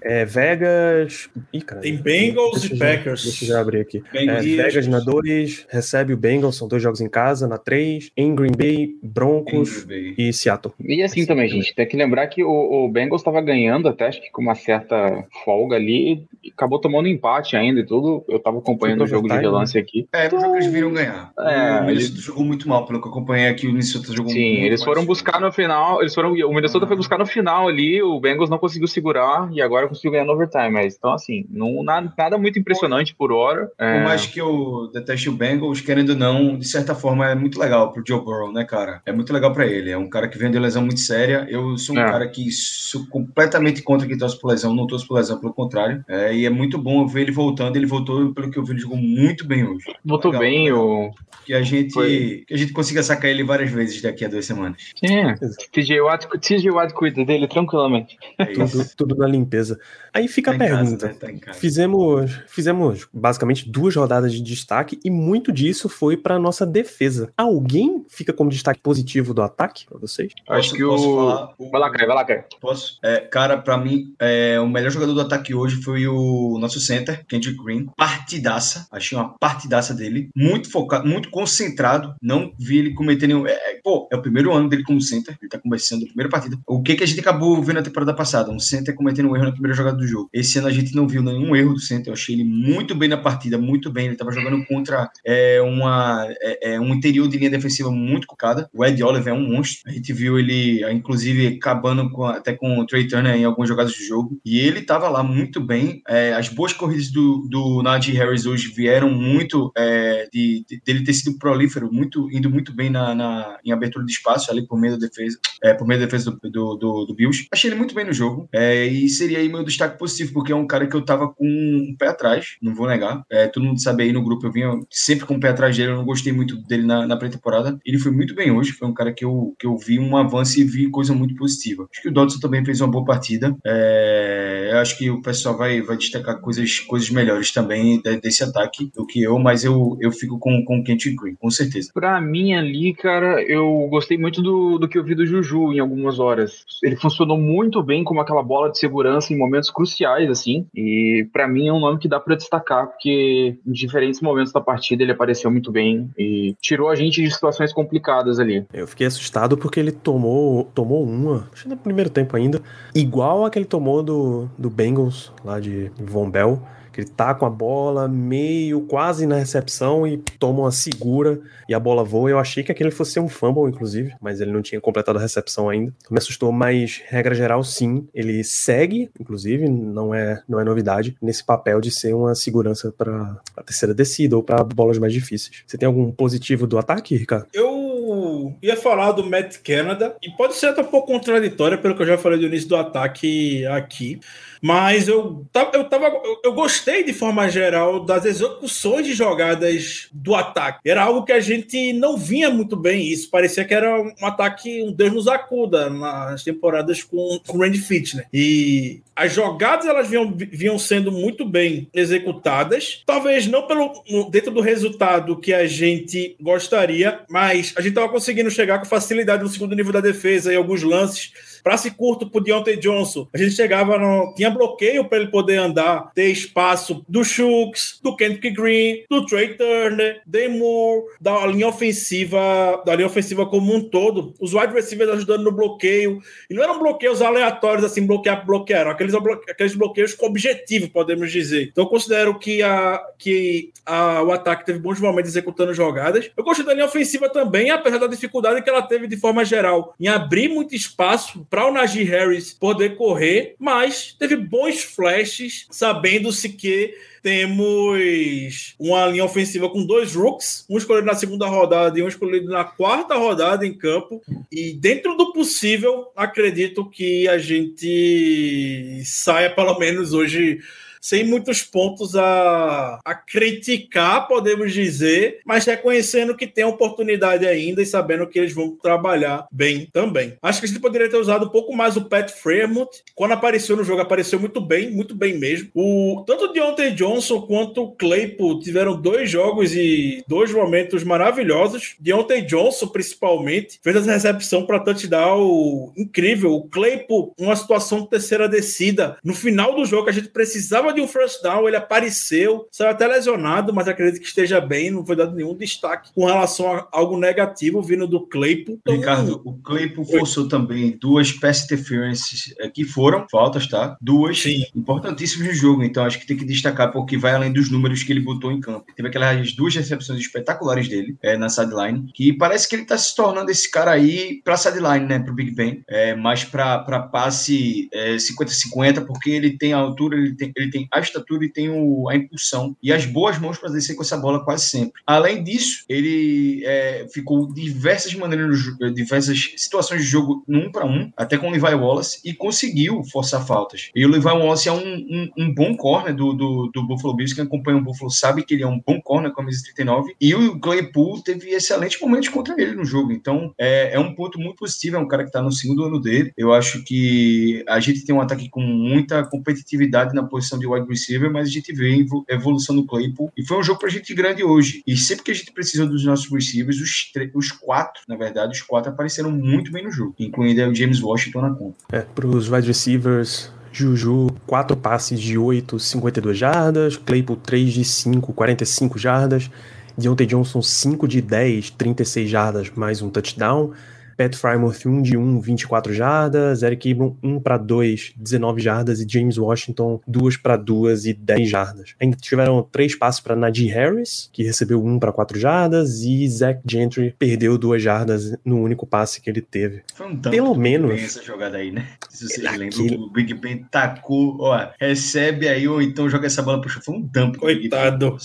É, 0.02 0.24
Vegas. 0.24 1.30
Ih, 1.52 1.62
cara. 1.62 1.82
Tem 1.82 1.98
Bengals 1.98 2.62
deixa 2.62 2.76
e 2.76 2.78
já- 2.78 2.86
Packers. 2.86 3.24
Deixa 3.24 3.44
eu 3.44 3.48
já 3.50 3.60
abrir 3.60 3.82
aqui. 3.82 4.02
É, 4.14 4.40
Vegas 4.42 4.88
na 4.88 5.00
2, 5.00 5.66
recebe 5.70 6.14
o 6.14 6.18
Bengals, 6.18 6.56
são 6.56 6.68
dois 6.68 6.82
jogos 6.82 7.02
em 7.02 7.10
casa, 7.10 7.48
na 7.54 7.58
3, 7.58 8.12
em 8.18 8.36
Green 8.36 8.52
Bay, 8.58 8.90
Broncos 9.02 9.84
Green 9.84 10.16
Bay. 10.16 10.30
e 10.30 10.34
Seattle. 10.34 10.74
E 10.80 11.04
assim 11.04 11.26
também, 11.26 11.48
gente, 11.48 11.74
tem 11.76 11.88
que 11.88 11.96
lembrar 11.96 12.28
que 12.28 12.44
o, 12.44 12.50
o 12.86 12.90
Bengals 12.90 13.22
estava 13.22 13.42
ganhando 13.42 13.88
até, 13.88 14.08
acho 14.08 14.22
que 14.22 14.32
com 14.32 14.42
uma 14.42 14.56
certa 14.56 15.26
folga 15.44 15.76
ali, 15.76 16.26
e 16.44 16.52
acabou 16.52 16.80
tomando 16.80 17.08
empate 17.08 17.56
ainda 17.56 17.80
e 17.80 17.86
tudo. 17.86 18.24
Eu 18.28 18.40
tava 18.40 18.58
acompanhando 18.58 19.04
o 19.04 19.08
jogo 19.08 19.28
de 19.28 19.34
overtime, 19.34 19.52
relance 19.54 19.78
aqui. 19.78 20.08
É, 20.12 20.30
no 20.30 20.40
jogo 20.40 20.52
que 20.54 20.60
eles 20.60 20.74
viram 20.74 20.94
ganhar. 20.94 21.32
É, 21.40 21.80
o 21.80 21.86
Minnesota 21.86 22.22
jogou 22.22 22.44
muito 22.44 22.68
mal, 22.68 22.86
pelo 22.86 23.00
que 23.02 23.08
eu 23.08 23.12
acompanhei 23.12 23.48
aqui. 23.48 23.68
O 23.68 23.70
Minnesota 23.70 24.12
jogou 24.14 24.32
Sim, 24.32 24.52
muito 24.52 24.66
eles 24.66 24.80
mal. 24.82 24.90
foram 24.90 25.06
buscar 25.06 25.40
no 25.40 25.52
final, 25.52 26.02
eles 26.02 26.14
foram, 26.14 26.32
o 26.34 26.54
Minnesota 26.54 26.88
foi 26.88 26.96
buscar 26.96 27.18
no 27.18 27.26
final 27.26 27.68
ali, 27.68 28.02
o 28.02 28.20
Bengals 28.20 28.50
não 28.50 28.58
conseguiu 28.58 28.88
segurar 28.88 29.50
e 29.54 29.62
agora 29.62 29.88
conseguiu 29.88 30.12
ganhar 30.12 30.26
no 30.26 30.34
overtime, 30.34 30.70
mas 30.72 30.96
então 30.96 31.14
assim, 31.14 31.46
não, 31.50 31.84
nada, 31.84 32.12
nada 32.18 32.38
muito 32.38 32.60
impressionante 32.60 33.16
por 33.16 33.32
hora. 33.32 33.70
É, 33.78 33.94
Por 33.94 34.04
mais 34.04 34.26
que 34.26 34.40
eu 34.40 34.90
deteste 34.94 35.30
o 35.30 35.34
Bengals, 35.34 35.82
querendo 35.82 36.12
ou 36.12 36.16
não, 36.16 36.58
de 36.58 36.68
certa 36.68 36.96
forma 36.96 37.30
é 37.30 37.36
muito 37.44 37.60
legal 37.60 37.92
pro 37.92 38.04
Joe 38.06 38.20
Burrow, 38.24 38.52
né, 38.52 38.64
cara? 38.66 39.02
É 39.06 39.12
muito 39.12 39.32
legal 39.32 39.54
pra 39.54 39.66
ele. 39.66 39.92
É 39.92 39.98
um 39.98 40.10
cara 40.10 40.28
que 40.28 40.38
vem 40.38 40.50
de 40.52 40.58
lesão 40.58 40.84
muito 40.84 41.00
séria. 41.00 41.46
Eu 41.50 41.78
sou 41.78 41.96
um 41.96 42.00
É. 42.00 42.06
cara 42.06 42.28
que 42.28 42.50
sou 42.52 43.06
completamente 43.08 43.82
contra 43.82 44.08
quem 44.08 44.18
torce 44.18 44.40
por 44.40 44.48
lesão, 44.50 44.74
não 44.74 44.88
torço 44.88 45.08
por 45.08 45.16
lesão, 45.16 45.40
pelo 45.40 45.54
contrário. 45.54 46.04
É, 46.08 46.34
e 46.36 46.46
é 46.46 46.50
muito 46.50 46.78
bom 46.78 47.06
ver 47.08 47.22
ele 47.22 47.32
voltando. 47.32 47.76
Ele 47.76 47.86
voltou, 47.86 48.34
pelo 48.34 48.50
que 48.50 48.58
eu 48.58 48.64
vi, 48.64 48.72
ele 48.74 48.80
jogou 48.80 48.98
muito 48.98 49.46
bem 49.46 49.64
hoje. 49.68 49.86
Votou 50.04 50.32
Legal, 50.32 50.42
bem 50.42 50.64
legal. 50.66 50.86
o. 51.10 51.12
Que 51.46 51.54
a 51.54 51.62
gente, 51.62 51.94
Foi. 51.94 52.46
que 52.48 52.54
a 52.54 52.58
gente 52.58 52.72
consiga 52.72 53.04
sacar 53.04 53.30
ele 53.30 53.44
várias 53.44 53.70
vezes 53.70 54.02
daqui 54.02 54.24
a 54.24 54.30
duas 54.30 54.46
semanas. 54.46 54.78
É, 55.04 55.34
TJ 55.74 56.00
Watt, 56.00 56.26
TJ 56.40 56.72
Watt 56.72 56.94
cuida 56.94 57.26
dele 57.26 57.48
tranquilamente. 57.50 58.18
É 58.40 58.46
Tudo, 58.46 58.86
tudo 58.96 59.16
na 59.18 59.28
limpeza. 59.28 59.78
Aí 60.14 60.30
fica 60.30 60.52
Tá 60.58 60.64
a 60.64 60.68
em 60.68 60.70
casa, 60.70 60.82
pergunta. 60.84 61.08
né? 61.08 61.14
Tá 61.20 61.32
em 61.32 61.38
casa. 61.40 61.60
Fizemos, 61.60 62.32
fizemos 62.48 63.10
basicamente 63.14 63.70
duas 63.70 63.94
rodadas 63.94 64.32
de 64.32 64.42
destaque 64.42 64.98
e 65.04 65.10
muito 65.10 65.52
disso 65.52 65.90
foi 65.90 66.16
para 66.16 66.40
nossa 66.40 66.66
defesa. 66.66 67.33
Alguém 67.38 68.06
fica 68.10 68.32
como 68.34 68.50
destaque 68.50 68.80
positivo 68.82 69.34
do 69.34 69.42
ataque 69.42 69.86
para 69.88 69.98
vocês? 69.98 70.32
Acho 70.48 70.70
Posso- 70.70 70.76
que 70.76 70.84
posso 70.84 71.10
o. 71.12 71.16
falar? 71.16 71.50
Vai 71.72 71.82
lá, 71.82 71.90
Caio, 71.92 72.08
vai 72.08 72.16
lá, 72.16 72.26
Caio. 72.26 72.44
Posso? 72.62 73.00
É, 73.04 73.18
cara, 73.22 73.58
pra 73.58 73.78
mim, 73.78 74.14
é, 74.20 74.60
o 74.60 74.68
melhor 74.68 74.92
jogador 74.92 75.14
do 75.14 75.22
ataque 75.22 75.54
hoje 75.54 75.82
foi 75.82 76.08
o 76.08 76.58
nosso 76.60 76.80
center, 76.80 77.26
Kendrick 77.28 77.62
Green. 77.64 77.88
Partidaça. 77.98 78.88
Achei 78.92 79.18
uma 79.18 79.38
partidaça 79.38 79.94
dele. 79.94 80.30
Muito 80.36 80.70
focado, 80.72 81.08
muito 81.08 81.30
concentrado. 81.30 82.16
Não 82.22 82.54
vi 82.58 82.78
ele 82.80 82.94
cometer 82.94 83.28
nenhum. 83.28 83.46
É, 83.48 83.52
é, 83.52 83.80
pô, 83.84 84.08
é 84.12 84.16
o 84.16 84.22
primeiro 84.22 84.54
ano 84.54 84.70
dele 84.70 84.84
como 84.84 85.02
center. 85.02 85.38
Ele 85.42 85.50
tá 85.50 85.58
começando 85.60 86.04
a 86.04 86.08
primeira 86.08 86.30
partida. 86.30 86.58
O 86.68 86.82
que, 86.82 86.96
que 86.96 87.04
a 87.04 87.08
gente 87.08 87.20
acabou 87.20 87.62
vendo 87.62 87.78
na 87.78 87.82
temporada 87.82 88.14
passada? 88.14 88.52
Um 88.52 88.60
center 88.60 88.96
cometendo 88.96 89.30
um 89.30 89.36
erro 89.36 89.46
na 89.46 89.52
primeira 89.52 89.76
jogada 89.76 89.98
do 89.98 90.08
jogo. 90.08 90.30
Esse 90.32 90.60
ano 90.60 90.68
a 90.68 90.72
gente 90.72 90.96
não 90.96 91.08
viu 91.08 91.22
nenhum 91.24 91.56
erro 91.56 91.74
do 91.74 91.80
center. 91.80 92.08
Eu 92.10 92.14
achei 92.14 92.36
ele 92.36 92.44
muito 92.44 92.94
bem 92.96 93.10
na 93.10 93.18
partida, 93.18 93.58
muito 93.58 93.92
bem. 93.92 94.08
Ele 94.08 94.16
tava 94.16 94.32
jogando 94.32 94.64
contra 94.66 95.10
é, 95.26 95.62
uma, 95.62 96.26
é, 96.42 96.74
é, 96.76 96.80
um 96.80 96.94
interior 96.94 97.23
de 97.28 97.38
linha 97.38 97.50
defensiva 97.50 97.90
muito 97.92 98.28
cocada. 98.28 98.70
O 98.74 98.84
Ed 98.86 99.02
Oliver 99.04 99.34
é 99.34 99.36
um 99.36 99.48
monstro. 99.50 99.82
A 99.90 99.92
gente 99.94 100.12
viu 100.14 100.38
ele, 100.40 100.84
inclusive, 100.92 101.48
acabando 101.48 102.10
com, 102.12 102.26
até 102.26 102.54
com 102.54 102.80
o 102.80 102.86
Trey 102.86 103.08
Turner 103.08 103.36
em 103.36 103.46
algumas 103.46 103.68
jogadas 103.70 103.94
do 103.96 104.04
jogo. 104.04 104.40
E 104.46 104.60
ele 104.60 104.82
tava 104.82 105.10
lá 105.10 105.24
muito 105.24 105.60
bem. 105.62 106.02
É, 106.08 106.34
as 106.34 106.50
boas 106.50 106.74
corridas 106.74 107.12
do, 107.12 107.48
do 107.50 107.82
Najee 107.84 108.14
Harris 108.16 108.46
hoje 108.46 108.72
vieram 108.74 109.10
muito 109.10 109.72
é, 109.78 110.28
de, 110.32 110.66
de- 110.68 110.82
dele 110.86 111.04
ter 111.04 111.14
sido 111.14 111.38
prolífero, 111.38 111.92
muito, 111.92 112.30
indo 112.32 112.50
muito 112.50 112.74
bem 112.74 112.90
na, 112.90 113.14
na- 113.16 113.58
em 113.66 113.72
abertura 113.72 114.06
de 114.06 114.12
espaço 114.12 114.52
ali 114.52 114.66
por 114.66 114.80
meio 114.80 114.94
da 114.98 115.08
defesa, 115.08 115.38
é, 115.64 115.74
por 115.74 115.88
meio 115.88 116.00
da 116.00 116.06
defesa 116.06 116.32
do, 116.32 116.50
do, 116.50 116.76
do, 116.76 117.06
do 117.06 117.16
Bills. 117.16 117.48
Achei 117.52 117.70
ele 117.70 117.78
muito 117.78 117.96
bem 117.96 118.06
no 118.06 118.14
jogo. 118.14 118.48
É, 118.54 118.86
e 118.86 119.08
seria 119.10 119.40
aí 119.40 119.50
meu 119.50 119.64
destaque 119.64 119.98
positivo, 119.98 120.34
porque 120.34 120.52
é 120.52 120.56
um 120.56 120.68
cara 120.68 120.88
que 120.88 120.96
eu 120.96 121.02
tava 121.04 121.28
com 121.28 121.46
um 121.46 121.96
pé 121.98 122.08
atrás, 122.08 122.56
não 122.62 122.74
vou 122.76 122.88
negar. 122.88 123.24
É, 123.30 123.48
todo 123.48 123.64
mundo 123.66 123.82
sabe 123.82 124.04
aí 124.04 124.12
no 124.12 124.24
grupo, 124.24 124.46
eu 124.48 124.52
vinha 124.52 124.72
sempre 124.90 125.26
com 125.26 125.36
o 125.36 125.40
pé 125.40 125.50
atrás 125.50 125.76
dele, 125.78 125.92
eu 125.92 125.96
não 125.98 126.06
gostei 126.06 126.32
muito 126.34 126.56
dele 126.68 126.84
na, 126.84 127.03
na 127.08 127.18
pré-temporada. 127.18 127.78
Ele 127.86 127.98
foi 127.98 128.12
muito 128.12 128.36
bem 128.36 128.52
hoje, 128.52 128.72
foi 128.72 128.88
um 128.88 128.94
cara 128.94 129.14
que 129.14 129.26
eu, 129.26 129.56
que 129.58 129.66
eu 129.66 129.78
vi 129.78 130.00
um 130.00 130.16
avanço 130.18 130.60
e 130.60 130.64
vi 130.64 130.90
coisa 130.90 131.14
muito 131.14 131.36
positiva. 131.36 131.88
Acho 131.92 132.02
que 132.02 132.10
o 132.10 132.14
Dodson 132.14 132.40
também 132.40 132.64
fez 132.66 132.82
uma 132.82 132.92
boa 132.92 133.06
partida. 133.06 133.56
É, 133.66 134.53
eu 134.74 134.80
acho 134.80 134.98
que 134.98 135.10
o 135.10 135.22
pessoal 135.22 135.58
vai, 135.58 135.82
vai 135.82 135.98
destacar 135.98 136.40
coisas, 136.40 136.80
coisas 136.80 137.10
melhores 137.10 137.52
também 137.52 138.02
de- 138.02 138.18
desse 138.20 138.44
ataque 138.44 138.92
do 138.96 139.06
que 139.06 139.22
eu, 139.22 139.38
mas 139.40 139.64
eu, 139.64 139.98
eu 140.00 140.12
fico 140.12 140.38
com, 140.40 140.64
com 140.66 140.80
o 140.80 140.84
Kent 140.84 141.06
Green, 141.16 141.36
com 141.36 141.50
certeza. 141.50 141.90
Pra 141.94 142.20
mim 142.22 142.54
ali, 142.54 142.94
cara, 142.94 143.42
eu 143.44 143.88
gostei 143.90 144.18
muito 144.18 144.42
do, 144.42 144.78
do 144.78 144.88
que 144.88 144.98
eu 144.98 145.04
vi 145.04 145.16
do 145.16 145.26
Juju 145.26 145.74
em 145.74 145.80
algumas 145.80 146.20
horas. 146.20 146.66
Ele 146.82 146.96
funcionou 146.96 147.38
muito 147.38 147.82
bem 147.84 148.04
como 148.04 148.22
aquela 148.22 148.44
bola 148.44 148.70
de 148.72 148.78
segurança 148.80 149.34
em 149.34 149.38
momentos 149.38 149.70
cruciais, 149.70 150.30
assim. 150.30 150.66
E 150.76 151.28
pra 151.32 151.48
mim 151.48 151.68
é 151.68 151.74
um 151.74 151.80
nome 151.80 152.00
que 152.00 152.08
dá 152.08 152.20
pra 152.20 152.36
destacar, 152.36 152.88
porque 152.88 153.58
em 153.66 153.72
diferentes 153.72 154.22
momentos 154.22 154.52
da 154.54 154.62
partida 154.62 155.04
ele 155.04 155.12
apareceu 155.12 155.50
muito 155.52 155.72
bem 155.72 156.10
e 156.18 156.56
tirou 156.62 156.90
a 156.90 156.96
gente 156.96 157.22
de 157.22 157.30
situações 157.32 157.72
complicadas 157.74 158.40
ali. 158.40 158.66
Eu 158.74 158.88
fiquei 158.88 159.08
assustado 159.08 159.58
porque 159.58 159.80
ele 159.80 159.92
tomou, 159.92 160.66
tomou 160.74 161.04
uma, 161.04 161.48
acho 161.54 161.64
que 161.64 161.70
no 161.70 161.78
primeiro 161.78 162.10
tempo 162.10 162.36
ainda, 162.36 162.62
igual 162.96 163.46
a 163.46 163.50
que 163.50 163.58
ele 163.60 163.66
tomou 163.66 164.04
do, 164.04 164.50
do 164.64 164.70
Bengals, 164.70 165.32
lá 165.44 165.60
de 165.60 165.92
Von 166.00 166.30
Bell, 166.30 166.62
que 166.94 167.02
ele 167.02 167.10
tá 167.10 167.34
com 167.34 167.46
a 167.46 167.50
bola 167.50 168.08
meio 168.08 168.82
quase 168.82 169.26
na 169.26 169.36
recepção 169.36 170.06
e 170.06 170.18
toma 170.40 170.62
uma 170.62 170.72
segura 170.72 171.42
e 171.68 171.74
a 171.74 171.80
bola 171.80 172.04
voa. 172.04 172.30
Eu 172.30 172.40
achei 172.40 172.64
que 172.64 172.72
aquele 172.72 172.92
fosse 172.92 173.20
um 173.20 173.28
fumble, 173.28 173.68
inclusive, 173.68 174.14
mas 174.22 174.40
ele 174.40 174.52
não 174.52 174.62
tinha 174.62 174.80
completado 174.80 175.18
a 175.18 175.22
recepção 175.22 175.70
ainda. 175.70 175.92
Me 176.10 176.20
assustou, 176.20 176.52
mas 176.52 177.02
regra 177.08 177.34
geral, 177.34 177.64
sim. 177.64 178.08
Ele 178.14 178.44
segue, 178.44 179.10
inclusive, 179.20 179.68
não 179.68 180.14
é, 180.14 180.42
não 180.48 180.60
é 180.60 180.64
novidade, 180.64 181.18
nesse 181.22 181.44
papel 181.44 181.82
de 181.82 181.90
ser 181.90 182.14
uma 182.14 182.36
segurança 182.36 182.94
para 182.96 183.42
a 183.58 183.64
terceira 183.64 183.94
descida 183.94 184.38
ou 184.38 184.44
para 184.44 184.64
bolas 184.64 185.00
mais 185.00 185.12
difíceis. 185.12 185.64
Você 185.66 185.78
tem 185.78 185.88
algum 185.88 186.12
positivo 186.12 186.68
do 186.68 186.78
ataque, 186.78 187.18
Ricardo? 187.18 187.48
Eu 187.54 188.54
ia 188.62 188.78
falar 188.78 189.14
do 189.14 189.26
Matt 189.26 189.58
Canada, 189.64 190.16
e 190.22 190.30
pode 190.32 190.56
ser 190.56 190.68
até 190.68 190.82
um 190.82 190.86
pouco 190.86 191.12
contraditória 191.12 191.78
pelo 191.78 191.96
que 191.96 192.04
eu 192.04 192.08
já 192.08 192.18
falei 192.18 192.38
do 192.38 192.46
início 192.46 192.70
do 192.70 192.76
ataque 192.76 193.66
aqui. 193.66 194.20
Mas 194.64 195.10
eu, 195.10 195.46
eu, 195.74 195.84
tava, 195.84 196.10
eu, 196.42 196.54
gostei 196.54 197.04
de 197.04 197.12
forma 197.12 197.50
geral 197.50 198.00
das 198.00 198.24
execuções 198.24 199.06
de 199.06 199.14
jogadas 199.14 200.08
do 200.14 200.34
ataque. 200.34 200.80
Era 200.90 201.04
algo 201.04 201.26
que 201.26 201.34
a 201.34 201.42
gente 201.42 201.92
não 201.92 202.16
vinha 202.16 202.50
muito 202.50 202.78
bem 202.78 203.06
isso. 203.06 203.30
Parecia 203.30 203.66
que 203.66 203.74
era 203.74 204.02
um 204.02 204.26
ataque, 204.26 204.82
um 204.82 204.94
Deus 204.94 205.12
nos 205.12 205.28
acuda 205.28 205.90
nas 205.90 206.46
temporadas 206.46 207.04
com, 207.04 207.42
com 207.46 207.58
o 207.58 207.62
Randy 207.62 207.80
Fitner. 207.80 208.26
E 208.34 209.02
as 209.14 209.34
jogadas 209.34 209.86
elas 209.86 210.08
vinham, 210.08 210.34
vinham 210.34 210.80
sendo 210.80 211.12
muito 211.12 211.44
bem 211.44 211.90
executadas. 211.94 213.04
Talvez 213.06 213.46
não 213.46 213.68
pelo 213.68 214.02
dentro 214.30 214.52
do 214.52 214.62
resultado 214.62 215.36
que 215.36 215.54
a 215.54 215.68
gente 215.68 216.38
gostaria, 216.40 217.20
mas 217.30 217.74
a 217.76 217.82
gente 217.82 217.90
estava 217.90 218.08
conseguindo 218.08 218.50
chegar 218.50 218.80
com 218.80 218.86
facilidade 218.86 219.44
no 219.44 219.50
segundo 219.50 219.76
nível 219.76 219.92
da 219.92 220.00
defesa 220.00 220.54
e 220.54 220.56
alguns 220.56 220.84
lances. 220.84 221.34
Passe 221.64 221.92
curto 221.92 222.30
pro 222.30 222.42
Deontay 222.42 222.78
Johnson. 222.78 223.28
A 223.34 223.38
gente 223.38 223.56
chegava 223.56 223.98
no. 223.98 224.34
Tinha 224.36 224.50
bloqueio 224.50 225.06
para 225.06 225.20
ele 225.20 225.32
poder 225.32 225.58
andar, 225.58 226.12
ter 226.14 226.30
espaço 226.30 227.06
do 227.08 227.24
Shooks, 227.24 228.00
do 228.04 228.16
Kendrick 228.16 228.52
Green, 228.52 229.04
do 229.10 229.26
Trey 229.26 229.56
Turner, 229.56 230.22
de 230.26 230.48
Moore, 230.50 231.06
da 231.22 231.46
linha 231.48 231.68
ofensiva, 231.68 232.82
da 232.86 232.96
linha 232.96 233.08
ofensiva 233.08 233.46
como 233.46 233.74
um 233.74 233.82
todo. 233.82 234.34
Os 234.40 234.54
wide 234.54 234.74
receivers 234.74 235.12
ajudando 235.12 235.44
no 235.44 235.52
bloqueio. 235.52 236.20
E 236.50 236.54
não 236.54 236.64
eram 236.64 236.80
bloqueios 236.80 237.22
aleatórios, 237.22 237.86
assim, 237.86 238.06
bloquear 238.06 238.42
por 238.42 238.48
bloquear. 238.48 238.82
Eram 238.82 238.92
aqueles, 238.92 239.14
aqueles 239.50 239.76
bloqueios 239.76 240.14
com 240.14 240.26
objetivo, 240.26 240.90
podemos 240.90 241.32
dizer. 241.32 241.70
Então 241.72 241.86
eu 241.86 241.90
considero 241.90 242.38
que, 242.38 242.62
a, 242.62 243.02
que 243.18 243.72
a, 243.86 244.22
o 244.22 244.32
ataque 244.32 244.66
teve 244.66 244.80
bons 244.80 245.00
momentos 245.00 245.32
executando 245.32 245.74
jogadas. 245.74 246.30
Eu 246.36 246.44
gostei 246.44 246.66
da 246.66 246.74
linha 246.74 246.86
ofensiva 246.86 247.30
também, 247.30 247.70
apesar 247.70 247.98
da 247.98 248.08
dificuldade 248.08 248.62
que 248.62 248.70
ela 248.70 248.82
teve 248.82 249.08
de 249.08 249.18
forma 249.18 249.46
geral 249.46 249.94
em 250.00 250.08
abrir 250.08 250.50
muito 250.50 250.76
espaço 250.76 251.46
para 251.54 251.68
o 251.68 251.72
Najee 251.72 252.04
Harris 252.04 252.52
poder 252.52 252.96
correr, 252.96 253.54
mas 253.60 254.16
teve 254.18 254.36
bons 254.36 254.82
flashes, 254.82 255.68
sabendo-se 255.70 256.50
que 256.50 256.96
temos 257.22 258.76
uma 258.80 259.06
linha 259.06 259.24
ofensiva 259.24 259.70
com 259.70 259.86
dois 259.86 260.16
rooks, 260.16 260.66
um 260.68 260.80
escolhido 260.80 261.06
na 261.06 261.14
segunda 261.14 261.46
rodada 261.46 262.00
e 262.00 262.02
um 262.02 262.08
escolhido 262.08 262.50
na 262.50 262.64
quarta 262.64 263.14
rodada 263.14 263.68
em 263.68 263.78
campo. 263.78 264.20
E 264.52 264.74
dentro 264.74 265.16
do 265.16 265.32
possível, 265.32 266.08
acredito 266.16 266.90
que 266.90 267.28
a 267.28 267.38
gente 267.38 269.04
saia 269.06 269.52
pelo 269.52 269.78
menos 269.78 270.12
hoje 270.12 270.58
sem 271.04 271.26
muitos 271.26 271.62
pontos 271.62 272.16
a, 272.16 272.98
a 273.04 273.14
criticar, 273.14 274.26
podemos 274.26 274.72
dizer, 274.72 275.42
mas 275.46 275.66
reconhecendo 275.66 276.36
que 276.36 276.48
tem 276.48 276.64
oportunidade 276.64 277.46
ainda 277.46 277.82
e 277.82 277.86
sabendo 277.86 278.26
que 278.26 278.40
eles 278.40 278.54
vão 278.54 278.78
trabalhar 278.82 279.46
bem 279.52 279.90
também. 279.92 280.38
Acho 280.42 280.62
que 280.62 280.66
a 280.66 280.70
gente 280.70 280.80
poderia 280.80 281.10
ter 281.10 281.18
usado 281.18 281.46
um 281.46 281.50
pouco 281.50 281.76
mais 281.76 281.98
o 281.98 282.06
Pat 282.06 282.32
Fremont. 282.32 282.90
Quando 283.14 283.34
apareceu 283.34 283.76
no 283.76 283.84
jogo, 283.84 284.02
apareceu 284.02 284.40
muito 284.40 284.62
bem, 284.62 284.92
muito 284.92 285.14
bem 285.14 285.38
mesmo. 285.38 285.70
O, 285.74 286.24
tanto 286.26 286.46
o 286.46 286.54
Deontay 286.54 286.92
Johnson 286.92 287.42
quanto 287.42 287.84
o 287.84 287.92
Claypool 287.92 288.62
tiveram 288.62 289.00
dois 289.00 289.30
jogos 289.30 289.76
e 289.76 290.24
dois 290.26 290.54
momentos 290.54 291.04
maravilhosos. 291.04 291.96
Deontay 292.00 292.44
Johnson, 292.44 292.88
principalmente, 292.88 293.78
fez 293.84 293.98
essa 293.98 294.14
recepção 294.14 294.66
para 294.66 294.80
touchdown 294.80 295.92
incrível. 295.98 296.54
O 296.54 296.70
Claypool, 296.70 297.34
uma 297.38 297.58
situação 297.58 298.06
terceira 298.06 298.48
descida. 298.48 299.18
No 299.22 299.34
final 299.34 299.76
do 299.76 299.84
jogo, 299.84 300.08
a 300.08 300.14
gente 300.14 300.30
precisava 300.30 300.93
de 300.94 301.02
um 301.02 301.08
first 301.08 301.42
down, 301.42 301.68
ele 301.68 301.78
apareceu, 301.78 302.68
saiu 302.72 302.92
até 302.92 303.08
lesionado, 303.08 303.74
mas 303.74 303.88
acredito 303.88 304.22
que 304.22 304.28
esteja 304.28 304.62
bem, 304.62 304.92
não 304.92 305.06
foi 305.06 305.16
dado 305.16 305.36
nenhum 305.36 305.56
destaque 305.56 306.12
com 306.14 306.26
relação 306.26 306.72
a 306.72 306.88
algo 306.92 307.18
negativo 307.18 307.82
vindo 307.82 308.08
do 308.08 308.22
Claypool. 308.28 308.80
Então, 308.82 308.96
Ricardo, 308.96 309.42
o 309.44 309.54
Claypool 309.54 310.06
forçou 310.06 310.48
também 310.48 310.98
duas 311.00 311.32
pass 311.32 311.64
interferences 311.64 312.54
eh, 312.60 312.70
que 312.70 312.84
foram 312.84 313.26
faltas, 313.30 313.68
tá? 313.68 313.98
Duas 314.02 314.42
Sim. 314.42 314.64
importantíssimas 314.76 315.48
no 315.48 315.54
jogo, 315.54 315.84
então 315.84 316.06
acho 316.06 316.20
que 316.20 316.28
tem 316.28 316.38
que 316.38 316.46
destacar 316.46 316.92
porque 316.92 317.18
vai 317.18 317.34
além 317.34 317.52
dos 317.52 317.70
números 317.70 318.04
que 318.04 318.12
ele 318.12 318.20
botou 318.20 318.52
em 318.52 318.60
campo. 318.60 318.86
Teve 318.96 319.08
aquelas 319.10 319.54
duas 319.54 319.76
recepções 319.76 320.20
espetaculares 320.20 320.88
dele 320.88 321.16
eh, 321.22 321.38
na 321.38 321.50
sideline, 321.50 322.12
que 322.14 322.34
parece 322.34 322.68
que 322.68 322.76
ele 322.76 322.86
tá 322.86 322.98
se 322.98 323.16
tornando 323.16 323.52
esse 323.52 323.70
cara 323.70 323.92
aí 323.92 324.42
pra 324.44 324.58
sideline, 324.58 325.06
né? 325.06 325.20
Pro 325.20 325.34
Big 325.34 325.52
Ben, 325.52 325.84
é, 325.88 326.16
mais 326.16 326.44
pra, 326.44 326.80
pra 326.80 327.00
passe 327.00 327.90
eh, 327.92 328.18
50-50, 328.18 329.06
porque 329.06 329.30
ele 329.30 329.58
tem 329.58 329.74
a 329.74 329.78
altura, 329.78 330.18
ele 330.18 330.36
tem, 330.36 330.52
ele 330.56 330.70
tem 330.70 330.83
a 330.92 331.00
estatura 331.00 331.46
e 331.46 331.50
tem 331.50 331.70
o, 331.70 332.10
a 332.10 332.16
impulsão 332.16 332.76
e 332.82 332.92
as 332.92 333.06
boas 333.06 333.38
mãos 333.38 333.58
para 333.58 333.72
descer 333.72 333.96
com 333.96 334.04
essa 334.04 334.18
bola 334.18 334.44
quase 334.44 334.66
sempre. 334.66 335.02
Além 335.06 335.44
disso, 335.44 335.84
ele 335.88 336.64
é, 336.66 337.06
ficou 337.14 337.52
diversas 337.54 338.14
maneiras, 338.16 338.60
diversas 338.94 339.54
situações 339.58 340.02
de 340.02 340.08
jogo 340.08 340.44
no 340.48 340.64
um 340.64 340.72
para 340.72 340.86
um, 340.86 341.12
até 341.18 341.38
com 341.38 341.48
o 341.48 341.52
Levi 341.52 341.74
Wallace, 341.74 342.20
e 342.24 342.34
conseguiu 342.34 343.04
forçar 343.12 343.46
faltas. 343.46 343.90
E 343.96 344.06
o 344.06 344.10
Levi 344.10 344.26
Wallace 344.26 344.70
é 344.70 344.72
um, 344.72 344.78
um, 344.78 345.30
um 345.38 345.54
bom 345.54 345.76
corner 345.76 346.16
do, 346.16 346.34
do, 346.34 346.72
do 346.74 346.88
Buffalo 346.88 347.16
Bills, 347.16 347.36
quem 347.36 347.44
acompanha 347.44 347.78
o 347.78 347.84
Buffalo 347.84 348.12
sabe 348.12 348.44
que 348.44 348.54
ele 348.54 348.64
é 348.64 348.68
um 348.68 348.82
bom 348.86 349.02
corner 349.02 349.32
com 349.32 349.42
a 349.42 349.44
camisa 349.44 349.64
39, 349.64 350.16
e 350.20 350.34
o 350.34 350.60
Claypool 350.60 351.22
teve 351.22 351.50
excelentes 351.50 352.00
momentos 352.00 352.30
contra 352.30 352.60
ele 352.60 352.76
no 352.76 352.86
jogo, 352.86 353.12
então 353.12 353.54
é, 353.58 353.94
é 353.94 354.00
um 354.00 354.14
ponto 354.14 354.40
muito 354.40 354.58
positivo, 354.58 354.96
é 354.96 355.00
um 355.00 355.08
cara 355.08 355.24
que 355.24 355.30
está 355.30 355.42
no 355.42 355.52
segundo 355.52 355.84
ano 355.84 356.00
dele, 356.00 356.32
eu 356.38 356.54
acho 356.54 356.84
que 356.84 357.64
a 357.68 357.80
gente 357.80 358.06
tem 358.06 358.16
um 358.16 358.22
ataque 358.22 358.50
com 358.50 358.62
muita 358.62 359.24
competitividade 359.24 360.14
na 360.14 360.24
posição 360.24 360.58
de 360.58 360.68
wide 360.74 360.88
receiver, 360.88 361.32
mas 361.32 361.48
a 361.48 361.52
gente 361.52 361.72
vê 361.74 362.00
evo- 362.00 362.26
evolução 362.30 362.76
do 362.76 362.86
Claypool, 362.86 363.32
e 363.38 363.46
foi 363.46 363.58
um 363.58 363.64
jogo 363.64 363.80
pra 363.80 363.90
gente 363.90 364.14
grande 364.14 364.44
hoje, 364.44 364.84
e 364.86 364.96
sempre 364.98 365.24
que 365.26 365.32
a 365.32 365.36
gente 365.36 365.52
precisa 365.52 365.86
dos 365.86 366.04
nossos 366.06 366.32
receivers, 366.32 366.80
os, 366.80 367.12
os 367.34 367.52
quatro, 367.52 368.02
na 368.08 368.16
verdade, 368.16 368.54
os 368.54 368.62
quatro 368.62 368.92
apareceram 368.92 369.32
muito 369.32 369.72
bem 369.72 369.84
no 369.84 369.92
jogo, 369.92 370.16
incluindo 370.20 370.64
o 370.70 370.76
James 370.76 371.02
Washington 371.02 371.42
na 371.42 371.50
conta. 371.52 371.76
É, 371.92 372.02
pros 372.02 372.50
wide 372.50 372.68
receivers, 372.68 373.52
Juju, 373.72 374.28
4 374.46 374.78
passes 374.78 375.20
de 375.20 375.36
8, 375.36 375.80
52 375.80 376.38
jardas. 376.38 376.96
Claypool, 376.96 377.38
3 377.38 377.74
de 377.74 377.84
5, 377.84 378.32
45 378.32 379.00
jardas. 379.00 379.50
Deontay 379.98 380.28
Johnson, 380.28 380.62
5 380.62 381.08
de 381.08 381.22
10, 381.22 381.72
36 381.72 382.30
jardas, 382.30 382.72
mais 382.76 383.02
um 383.02 383.10
touchdown. 383.10 383.72
Pat 384.18 384.36
Frymouth, 384.36 384.86
1 384.86 385.02
de 385.02 385.18
1, 385.18 385.40
24 385.40 385.94
jardas. 385.94 386.64
Eric 386.64 386.90
Ebron, 386.90 387.16
1 387.24 387.40
para 387.40 387.58
2, 387.58 388.14
19 388.18 388.62
jardas. 388.62 389.00
E 389.02 389.08
James 389.10 389.38
Washington, 389.38 390.00
2 390.08 390.38
para 390.38 390.56
2 390.58 391.06
e 391.06 391.14
10 391.14 391.50
jardas. 391.50 391.96
Ainda 392.00 392.16
tiveram 392.18 392.62
3 392.72 392.96
passes 392.96 393.20
para 393.22 393.36
Najee 393.36 393.68
Harris, 393.68 394.30
que 394.32 394.44
recebeu 394.44 394.84
1 394.84 395.00
para 395.00 395.12
4 395.12 395.40
jardas. 395.40 396.02
E 396.04 396.28
Zach 396.30 396.60
Gentry 396.66 397.16
perdeu 397.18 397.58
2 397.58 397.82
jardas 397.82 398.36
no 398.44 398.62
único 398.62 398.86
passe 398.86 399.22
que 399.22 399.30
ele 399.30 399.42
teve. 399.42 399.82
Foi 399.96 400.08
um 400.08 400.16
dump 400.16 400.32
Pelo 400.32 400.56
menos. 400.56 401.02
Essa 401.02 401.24
jogada 401.24 401.58
aí, 401.58 401.72
né? 401.72 401.88
Se 402.10 402.28
vocês 402.28 402.46
Aquele- 402.46 402.70
lembram, 402.70 403.06
o 403.08 403.10
Big 403.12 403.34
Ben 403.34 403.64
tacou, 403.72 404.38
ó, 404.40 404.68
recebe 404.80 405.48
aí, 405.48 405.68
ou 405.68 405.82
então 405.82 406.10
joga 406.10 406.28
essa 406.28 406.42
bola 406.42 406.60
pro 406.62 406.70
chão. 406.70 406.82
Foi 406.84 406.96
um 406.96 407.02
dump. 407.02 407.38
Coitado. 407.38 408.18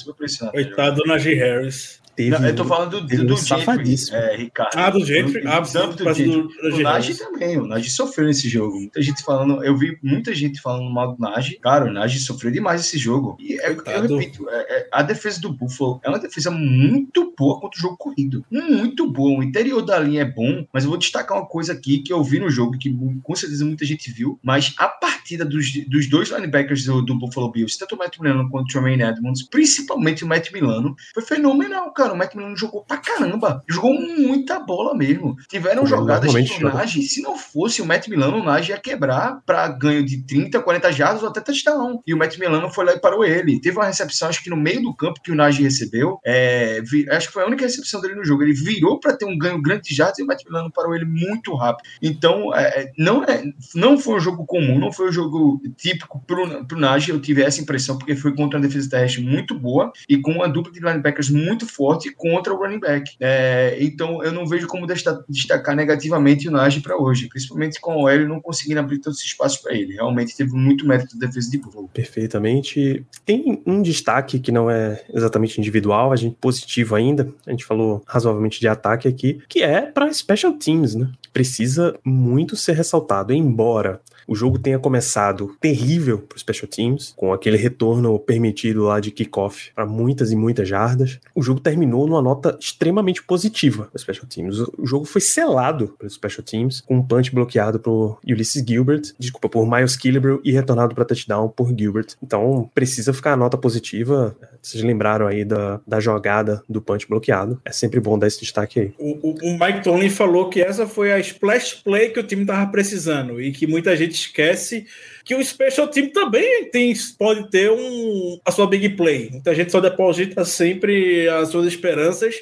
Coitado 0.53 0.97
do 1.03 1.07
Najee 1.09 1.35
Harris. 1.35 2.01
Teve. 2.19 2.31
Não, 2.31 2.47
eu 2.47 2.55
tô 2.57 2.65
falando 2.65 3.01
do, 3.01 3.07
do 3.07 3.15
um 3.15 3.37
Gentry, 3.37 3.47
safadíssimo. 3.47 4.17
é, 4.17 4.37
Ricardo. 4.37 4.71
Ah, 4.77 4.91
do 4.91 5.05
Gentry? 5.05 5.47
Ah, 5.47 5.63
tanto 5.63 5.97
do 5.97 6.05
do- 6.05 6.15
Gentry. 6.15 6.71
do 6.71 6.77
O 6.77 6.81
Nagy 6.83 7.15
também, 7.17 7.59
o 7.59 7.67
Nagy 7.67 7.91
sofreu 7.91 8.27
nesse 8.27 8.49
jogo. 8.49 8.77
Muita 8.77 9.01
gente 9.01 9.23
falando, 9.23 9.63
eu 9.65 9.77
vi 9.77 9.97
muita 10.03 10.35
gente 10.35 10.61
falando 10.61 10.91
mal 10.93 11.15
do 11.15 11.21
Nagy. 11.21 11.59
Cara, 11.61 11.85
o 11.87 11.93
Nagy 11.93 12.19
sofreu 12.19 12.51
demais 12.51 12.81
esse 12.81 12.99
jogo. 12.99 13.37
E 13.39 13.55
é, 13.61 13.71
eu 13.71 14.17
repito, 14.17 14.49
é- 14.51 14.79
é- 14.81 14.89
a 14.93 15.03
defesa 15.03 15.41
do 15.41 15.53
Buffalo 15.53 16.01
é 16.03 16.09
uma 16.09 16.19
defesa 16.19 16.51
muito 16.51 17.33
boa 17.39 17.61
contra 17.61 17.79
o 17.79 17.83
jogo 17.83 17.97
corrido. 17.97 18.45
Muito 18.51 19.11
boa. 19.11 19.39
O 19.39 19.43
interior 19.43 19.81
da 19.83 19.99
linha 19.99 20.23
é 20.23 20.25
bom, 20.25 20.67
mas 20.73 20.85
eu 20.85 20.91
vou 20.91 20.99
destacar 20.99 21.39
uma 21.39 21.47
coisa 21.47 21.73
aqui 21.73 21.99
que 22.01 22.13
eu 22.13 22.23
vi 22.25 22.41
no 22.41 22.51
jogo, 22.51 22.77
que 22.79 22.93
com 23.23 23.35
certeza 23.37 23.65
muita 23.65 23.85
gente 23.85 24.11
viu, 24.11 24.39
mas 24.43 24.75
a 24.79 24.89
partida 24.89 25.45
dos, 25.45 25.73
dos 25.87 26.09
dois 26.09 26.31
linebackers 26.31 26.85
do, 26.85 27.01
do 27.03 27.17
Buffalo 27.19 27.51
Bills, 27.53 27.79
tanto 27.79 27.95
o 27.95 27.99
Matt 27.99 28.19
Milano 28.19 28.49
quanto 28.51 28.65
o 28.67 28.73
Tremaine 28.73 29.03
Edmonds, 29.03 29.43
principalmente 29.49 30.25
o 30.25 30.27
Matt 30.27 30.51
Milano, 30.53 30.97
foi 31.15 31.23
fenomenal, 31.23 31.93
cara. 31.93 32.08
O 32.13 32.17
Matt 32.17 32.35
Milano 32.35 32.57
jogou 32.57 32.85
pra 32.85 32.99
caramba. 32.99 33.63
Jogou 33.69 33.93
muita 33.93 34.61
bola 34.61 34.95
mesmo. 34.95 35.37
Tiveram 35.49 35.87
jogadas 35.87 36.33
que 36.33 36.65
o. 36.65 36.69
Nagy, 36.69 37.03
se 37.03 37.23
não 37.23 37.37
fosse 37.37 37.81
o 37.83 37.87
Matt 37.87 38.09
Milano, 38.09 38.39
o 38.39 38.43
Nagy 38.43 38.71
ia 38.71 38.79
quebrar 38.79 39.41
pra 39.45 39.69
ganho 39.69 40.05
de 40.05 40.23
30, 40.25 40.61
40 40.61 40.93
jardas 40.93 41.23
ou 41.23 41.29
até 41.29 41.41
touchdown. 41.41 42.01
E 42.07 42.15
o 42.15 42.17
Matt 42.17 42.39
Milano 42.39 42.71
foi 42.71 42.85
lá 42.85 42.93
e 42.93 43.01
parou 43.01 43.25
ele. 43.25 43.61
Teve 43.61 43.77
uma 43.77 43.87
recepção, 43.87 44.29
acho 44.29 44.43
que 44.43 44.51
no 44.51 44.57
meio 44.57 44.83
do 44.83 44.95
campo 44.95 45.21
que 45.23 45.33
o 45.33 45.35
Nagy 45.35 45.63
recebeu. 45.63 46.19
é, 46.25 46.81
acho 47.11 47.29
que 47.29 47.33
foi 47.33 47.43
a 47.43 47.47
única 47.47 47.65
recepção 47.65 48.01
dele 48.01 48.15
no 48.15 48.25
jogo. 48.25 48.43
Ele 48.43 48.53
virou 48.53 49.01
pra 49.01 49.17
ter 49.17 49.25
um 49.25 49.37
ganho 49.37 49.61
grande 49.61 49.89
de 49.89 49.95
jardas 49.95 50.19
e 50.19 50.23
o 50.23 50.27
Matt 50.27 50.45
Milano 50.45 50.71
parou 50.71 50.95
ele 50.95 51.05
muito 51.05 51.55
rápido. 51.55 51.89
Então, 52.03 52.55
é, 52.55 52.83
é, 52.83 52.93
não, 52.99 53.25
é, 53.25 53.43
não 53.75 53.99
foi 53.99 54.17
um 54.17 54.21
jogo 54.21 54.45
comum, 54.47 54.79
não 54.79 54.93
foi 54.93 55.09
um 55.09 55.13
jogo 55.13 55.61
típico 55.77 56.23
pro, 56.27 56.65
pro 56.65 56.79
Nagy. 56.79 57.11
Eu 57.11 57.21
tive 57.21 57.43
essa 57.43 57.61
impressão, 57.61 57.97
porque 57.97 58.17
foi 58.17 58.35
contra 58.35 58.59
uma 58.59 58.67
defesa 58.67 58.91
terrestre 58.91 59.23
muito 59.23 59.59
boa 59.59 59.93
e 60.09 60.19
com 60.19 60.33
uma 60.33 60.49
dupla 60.49 60.73
de 60.73 60.81
linebackers 60.81 61.31
muito 61.31 61.67
forte 61.67 61.98
contra 62.15 62.53
o 62.53 62.57
running 62.57 62.81
back. 62.81 63.11
É, 63.21 63.77
então, 63.81 64.23
eu 64.23 64.33
não 64.33 64.47
vejo 64.47 64.67
como 64.67 64.87
desta- 64.87 65.25
destacar 65.29 65.75
negativamente 65.75 66.49
o 66.49 66.51
Nagy 66.51 66.81
para 66.81 66.97
hoje, 66.97 67.29
principalmente 67.29 67.81
com 67.81 67.97
o 67.97 68.05
OL 68.05 68.29
não 68.29 68.41
conseguindo 68.41 68.81
abrir 68.81 68.99
todos 68.99 69.19
os 69.19 69.25
espaços 69.25 69.59
para 69.59 69.75
ele. 69.75 69.95
Realmente 69.95 70.37
teve 70.37 70.53
muito 70.53 70.87
mérito 70.87 71.19
da 71.19 71.27
defesa 71.27 71.51
de 71.51 71.59
Buffalo. 71.59 71.89
Perfeitamente. 71.93 73.05
Tem 73.25 73.63
um 73.67 73.83
destaque 73.83 74.39
que 74.39 74.53
não 74.53 74.71
é 74.71 75.03
exatamente 75.13 75.59
individual, 75.59 76.13
a 76.13 76.17
gente 76.17 76.37
positivo 76.41 76.95
ainda. 76.95 77.33
A 77.47 77.51
gente 77.51 77.65
falou 77.65 78.03
razoavelmente 78.07 78.61
de 78.61 78.69
ataque 78.69 79.09
aqui, 79.09 79.41
que 79.49 79.63
é 79.63 79.83
para 79.83 80.13
special 80.13 80.53
teams, 80.53 80.95
né? 80.95 81.11
Precisa 81.33 81.99
muito 82.05 82.57
ser 82.57 82.73
ressaltado, 82.73 83.33
embora 83.33 84.01
o 84.29 84.35
jogo 84.35 84.59
tenha 84.59 84.79
começado 84.79 85.57
terrível 85.61 86.19
para 86.19 86.37
os 86.37 86.43
special 86.43 86.69
teams, 86.69 87.15
com 87.17 87.33
aquele 87.33 87.57
retorno 87.57 88.19
permitido 88.19 88.85
lá 88.85 89.01
de 89.01 89.11
kickoff 89.11 89.71
para 89.75 89.87
muitas 89.87 90.31
e 90.31 90.37
muitas 90.37 90.69
jardas. 90.69 91.19
O 91.35 91.43
jogo 91.43 91.59
terminou 91.61 92.07
numa 92.07 92.21
nota 92.23 92.57
extremamente 92.61 93.23
positiva 93.23 93.85
para 93.87 93.97
os 93.97 94.03
special 94.03 94.27
teams. 94.27 94.59
O 94.77 94.87
jogo 94.87 95.05
foi 95.07 95.21
selado 95.21 95.89
pelos 95.99 96.15
special 96.15 96.45
teams, 96.45 96.83
com 96.83 96.97
um 96.97 97.03
punch 97.03 97.35
bloqueado 97.35 97.81
por 97.81 98.19
Ulysses 98.27 98.63
Gilbert, 98.67 99.03
desculpa, 99.19 99.49
por 99.49 99.67
Miles 99.69 99.97
Killebrew 99.97 100.41
e 100.45 100.53
retornado 100.53 100.95
para 100.95 101.05
touchdown 101.05 101.49
por 101.49 101.73
Gilbert. 101.77 102.09
Então 102.23 102.71
precisa 102.75 103.13
ficar 103.15 103.33
a 103.33 103.37
nota 103.37 103.57
positiva. 103.57 104.37
Vocês 104.61 104.83
lembraram 104.85 105.27
aí 105.27 105.45
da, 105.45 105.81
da 105.87 106.01
jogada 106.01 106.63
do 106.69 106.83
punch 106.83 107.09
bloqueado. 107.09 107.61
É 107.65 107.73
sempre 107.73 107.99
bom 108.01 108.19
dar 108.19 108.27
esse 108.27 108.41
destaque 108.41 108.81
aí. 108.81 108.93
O, 108.99 109.31
o- 109.31 109.39
o 109.43 109.59
Mike 109.59 109.83
Tomlin 109.83 110.11
falou 110.11 110.51
que 110.51 110.61
essa 110.61 110.87
foi 110.87 111.13
a 111.13 111.19
splash 111.19 111.75
play 111.85 112.11
que 112.11 112.21
o 112.21 112.23
time 112.23 112.45
tava 112.45 112.71
precisando 112.71 113.41
e 113.41 113.53
que 113.53 113.67
muita 113.67 113.97
gente 113.97 114.18
esquece 114.21 114.87
que 115.25 115.35
o 115.35 115.45
special 115.45 115.89
team 115.89 116.11
também 116.11 116.71
tem, 116.71 116.95
pode 117.19 117.51
ter 117.51 117.71
um, 117.71 118.39
a 118.45 118.51
sua 118.51 118.67
big 118.67 118.91
play. 118.91 119.29
Muita 119.31 119.55
gente 119.55 119.73
só 119.73 119.81
deposita 119.81 120.45
sempre 120.45 121.29
as 121.29 121.49
suas 121.49 121.67
esperanças 121.67 122.35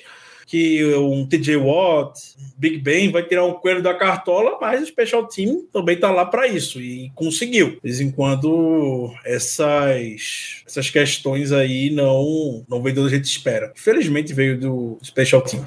que 0.46 0.94
um 0.94 1.26
TJ 1.26 1.56
Watt, 1.56 2.20
Big 2.56 2.78
Ben 2.78 3.10
vai 3.10 3.24
tirar 3.24 3.44
um 3.44 3.54
coelho 3.54 3.82
da 3.82 3.92
cartola, 3.92 4.56
mas 4.60 4.80
o 4.80 4.86
special 4.86 5.26
team 5.26 5.66
também 5.72 5.98
tá 5.98 6.10
lá 6.12 6.24
para 6.24 6.46
isso 6.46 6.80
e 6.80 7.10
conseguiu. 7.16 7.70
De 7.72 7.80
vez 7.82 8.00
em 8.00 8.12
quando 8.12 9.12
essas, 9.24 10.62
essas 10.64 10.88
questões 10.88 11.50
aí 11.50 11.90
não 11.90 12.64
não 12.68 12.80
vem 12.80 12.94
do 12.94 13.08
que 13.08 13.16
espera. 13.16 13.72
Infelizmente 13.76 14.32
veio 14.32 14.58
do 14.58 14.98
special 15.02 15.42
team. 15.42 15.64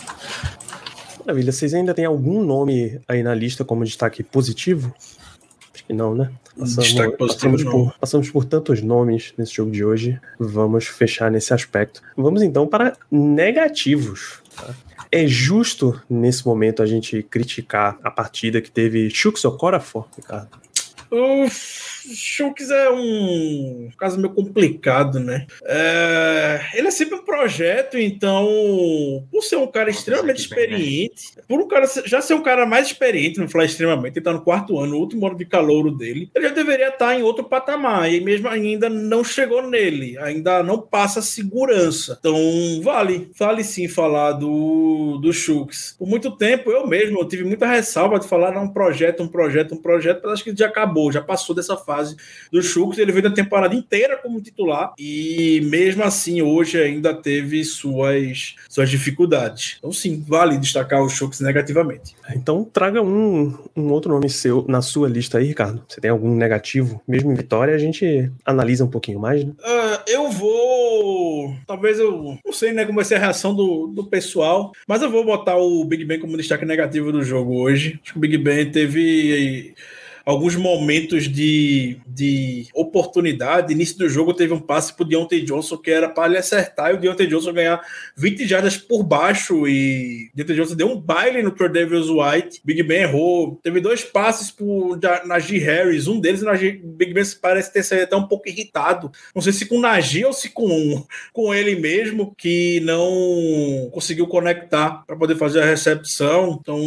Maravilha. 1.26 1.52
Vocês 1.52 1.74
ainda 1.74 1.94
tem 1.94 2.06
algum 2.06 2.42
nome 2.42 3.02
aí 3.08 3.22
na 3.22 3.36
lista 3.36 3.66
como 3.66 3.84
destaque 3.84 4.24
positivo? 4.24 4.96
Não, 5.90 6.14
né? 6.14 6.32
Passamos, 7.18 7.64
não. 7.64 7.72
por, 7.72 7.98
passamos 8.00 8.30
por 8.30 8.46
tantos 8.46 8.82
nomes 8.82 9.34
nesse 9.38 9.54
jogo 9.54 9.72
de 9.72 9.84
hoje. 9.84 10.20
Vamos 10.38 10.86
fechar 10.86 11.32
nesse 11.32 11.54
aspecto. 11.54 12.02
Vamos 12.16 12.42
então 12.42 12.68
para 12.68 12.96
negativos. 13.12 14.40
tá? 14.56 14.76
É 15.12 15.26
justo 15.26 16.00
nesse 16.10 16.46
momento 16.46 16.84
a 16.84 16.86
gente 16.86 17.24
criticar 17.24 17.98
a 18.04 18.12
partida 18.12 18.62
que 18.62 18.70
teve 18.70 19.10
Chuks 19.10 19.44
Okorafor, 19.46 20.08
Ricardo? 20.16 20.50
O 21.10 21.48
Shulks 22.14 22.70
é 22.70 22.90
um 22.90 23.90
caso 23.98 24.20
meio 24.20 24.34
complicado, 24.34 25.20
né? 25.20 25.46
É, 25.66 26.62
ele 26.74 26.88
é 26.88 26.92
sempre 26.92 27.16
um 27.16 27.24
projeto, 27.24 27.98
então, 27.98 28.48
por 29.32 29.44
ser 29.44 29.58
um 29.58 29.68
cara 29.68 29.90
extremamente 29.90 30.38
né? 30.38 30.44
experiente, 30.44 31.34
por 31.48 31.60
um 31.60 31.68
cara 31.68 31.86
já 32.06 32.22
ser 32.22 32.34
um 32.34 32.42
cara 32.42 32.66
mais 32.66 32.88
experiente, 32.88 33.40
não 33.40 33.50
falar 33.50 33.66
extremamente, 33.66 34.18
ele 34.18 34.24
tá 34.24 34.34
no 34.34 34.42
quarto 34.42 34.80
ano, 34.80 34.96
o 34.96 35.00
último 35.00 35.28
ano 35.28 35.38
de 35.38 35.46
calouro 35.46 35.92
dele, 35.92 36.30
ele 36.34 36.48
já 36.48 36.54
deveria 36.54 36.90
estar 36.90 37.18
em 37.18 37.24
outro 37.24 37.44
patamar, 37.44 38.12
e 38.12 38.22
mesmo 38.22 38.48
ainda 38.48 38.90
não 38.90 39.24
chegou 39.24 39.68
nele, 39.68 40.18
ainda 40.18 40.64
não 40.64 40.80
passa 40.80 41.22
segurança. 41.22 42.18
Então, 42.20 42.36
vale, 42.82 43.30
vale 43.38 43.64
sim 43.64 43.88
falar 43.88 44.34
do, 44.34 45.20
do 45.22 45.34
Shulks. 45.34 45.96
Por 45.98 46.08
muito 46.08 46.32
tempo, 46.32 46.72
eu 46.72 46.88
mesmo, 46.88 47.20
eu 47.20 47.28
tive 47.28 47.44
muita 47.44 47.68
ressalva 47.68 48.20
de 48.20 48.28
falar, 48.28 48.54
não, 48.54 48.64
um 48.64 48.74
projeto, 48.74 49.24
um 49.24 49.28
projeto, 49.28 49.76
um 49.76 49.82
projeto, 49.82 50.22
mas 50.24 50.34
acho 50.34 50.44
que 50.44 50.56
já 50.56 50.68
acabou, 50.68 51.12
já 51.12 51.22
passou 51.22 51.56
dessa 51.56 51.76
fase 51.76 51.89
do 52.52 52.62
Shulks, 52.62 52.98
ele 52.98 53.12
veio 53.12 53.24
da 53.24 53.32
temporada 53.32 53.76
inteira 53.76 54.18
como 54.18 54.42
titular, 54.42 54.94
e 54.98 55.62
mesmo 55.66 56.04
assim, 56.04 56.42
hoje 56.42 56.82
ainda 56.82 57.14
teve 57.14 57.64
suas, 57.64 58.56
suas 58.70 58.90
dificuldades. 58.90 59.76
Então, 59.80 59.92
sim, 59.92 60.24
vale 60.28 60.58
destacar 60.58 61.02
o 61.02 61.10
Shulks 61.10 61.40
negativamente. 61.40 62.16
Então 62.36 62.64
traga 62.64 63.02
um, 63.02 63.58
um 63.76 63.92
outro 63.92 64.12
nome 64.12 64.30
seu 64.30 64.66
na 64.68 64.82
sua 64.82 65.10
lista 65.10 65.38
aí, 65.38 65.48
Ricardo. 65.48 65.84
Você 65.88 66.00
tem 66.00 66.12
algum 66.12 66.36
negativo? 66.36 67.02
Mesmo 67.08 67.32
em 67.32 67.36
vitória, 67.36 67.74
a 67.74 67.78
gente 67.78 68.32
analisa 68.46 68.86
um 68.86 68.90
pouquinho 68.90 69.20
mais, 69.20 69.44
né? 69.44 69.54
Ah, 69.64 70.04
eu 70.08 70.30
vou. 70.30 71.56
Talvez 71.66 72.00
eu. 72.00 72.38
Não 72.46 72.54
sei 72.54 72.72
né, 72.72 72.86
como 72.86 72.98
vai 72.98 73.06
ser 73.06 73.16
a 73.16 73.20
reação 73.20 73.54
do, 73.54 73.88
do 73.88 74.06
pessoal, 74.06 74.72
mas 74.88 75.02
eu 75.02 75.10
vou 75.10 75.26
botar 75.26 75.58
o 75.58 75.84
Big 75.86 76.06
Ben 76.06 76.20
como 76.20 76.38
destaque 76.38 76.66
negativo 76.66 77.12
do 77.12 77.24
jogo 77.24 77.58
hoje. 77.60 78.00
Acho 78.04 78.14
que 78.14 78.18
o 78.18 78.22
Big 78.22 78.38
Ben 78.38 78.72
teve. 78.72 79.74
Alguns 80.30 80.56
momentos 80.56 81.28
de, 81.28 81.98
de 82.06 82.68
oportunidade. 82.72 83.74
Início 83.74 83.98
do 83.98 84.08
jogo 84.08 84.32
teve 84.32 84.54
um 84.54 84.60
passe 84.60 84.94
pro 84.94 85.04
Deontay 85.04 85.42
Johnson 85.42 85.76
que 85.76 85.90
era 85.90 86.08
para 86.08 86.28
ele 86.28 86.38
acertar 86.38 86.92
e 86.92 86.94
o 86.94 87.00
Deontay 87.00 87.26
Johnson 87.26 87.52
ganhar 87.52 87.82
20 88.16 88.46
jardas 88.46 88.78
por 88.78 89.02
baixo. 89.02 89.68
E 89.68 90.30
Deontay 90.36 90.56
Johnson 90.56 90.76
deu 90.76 90.88
um 90.88 91.02
baile 91.02 91.42
no 91.42 91.50
Davis 91.50 92.10
White. 92.10 92.62
Big 92.64 92.84
Ben 92.84 93.02
errou. 93.02 93.60
Teve 93.64 93.82
dois 93.82 94.04
passes 94.04 94.52
pro 94.52 95.00
Najee 95.26 95.58
Harris. 95.58 96.08
Um 96.08 96.20
deles, 96.20 96.44
o 96.44 96.46
Najee- 96.46 96.80
Big 96.84 97.12
Ben 97.12 97.24
parece 97.42 97.74
ter 97.74 97.82
saído 97.82 98.04
até 98.04 98.16
um 98.16 98.28
pouco 98.28 98.48
irritado. 98.48 99.12
Não 99.34 99.42
sei 99.42 99.52
se 99.52 99.66
com 99.66 99.78
o 99.78 99.82
Najee 99.82 100.26
ou 100.26 100.34
se 100.34 100.50
com, 100.50 101.08
com 101.34 101.52
ele 101.52 101.74
mesmo, 101.76 102.36
que 102.38 102.80
não 102.82 103.90
conseguiu 103.92 104.28
conectar 104.28 105.04
para 105.08 105.16
poder 105.16 105.38
fazer 105.38 105.64
a 105.64 105.66
recepção. 105.66 106.60
Então, 106.62 106.80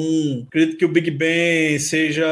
acredito 0.46 0.76
que 0.78 0.84
o 0.84 0.92
Big 0.92 1.10
Ben 1.10 1.76
seja 1.80 2.24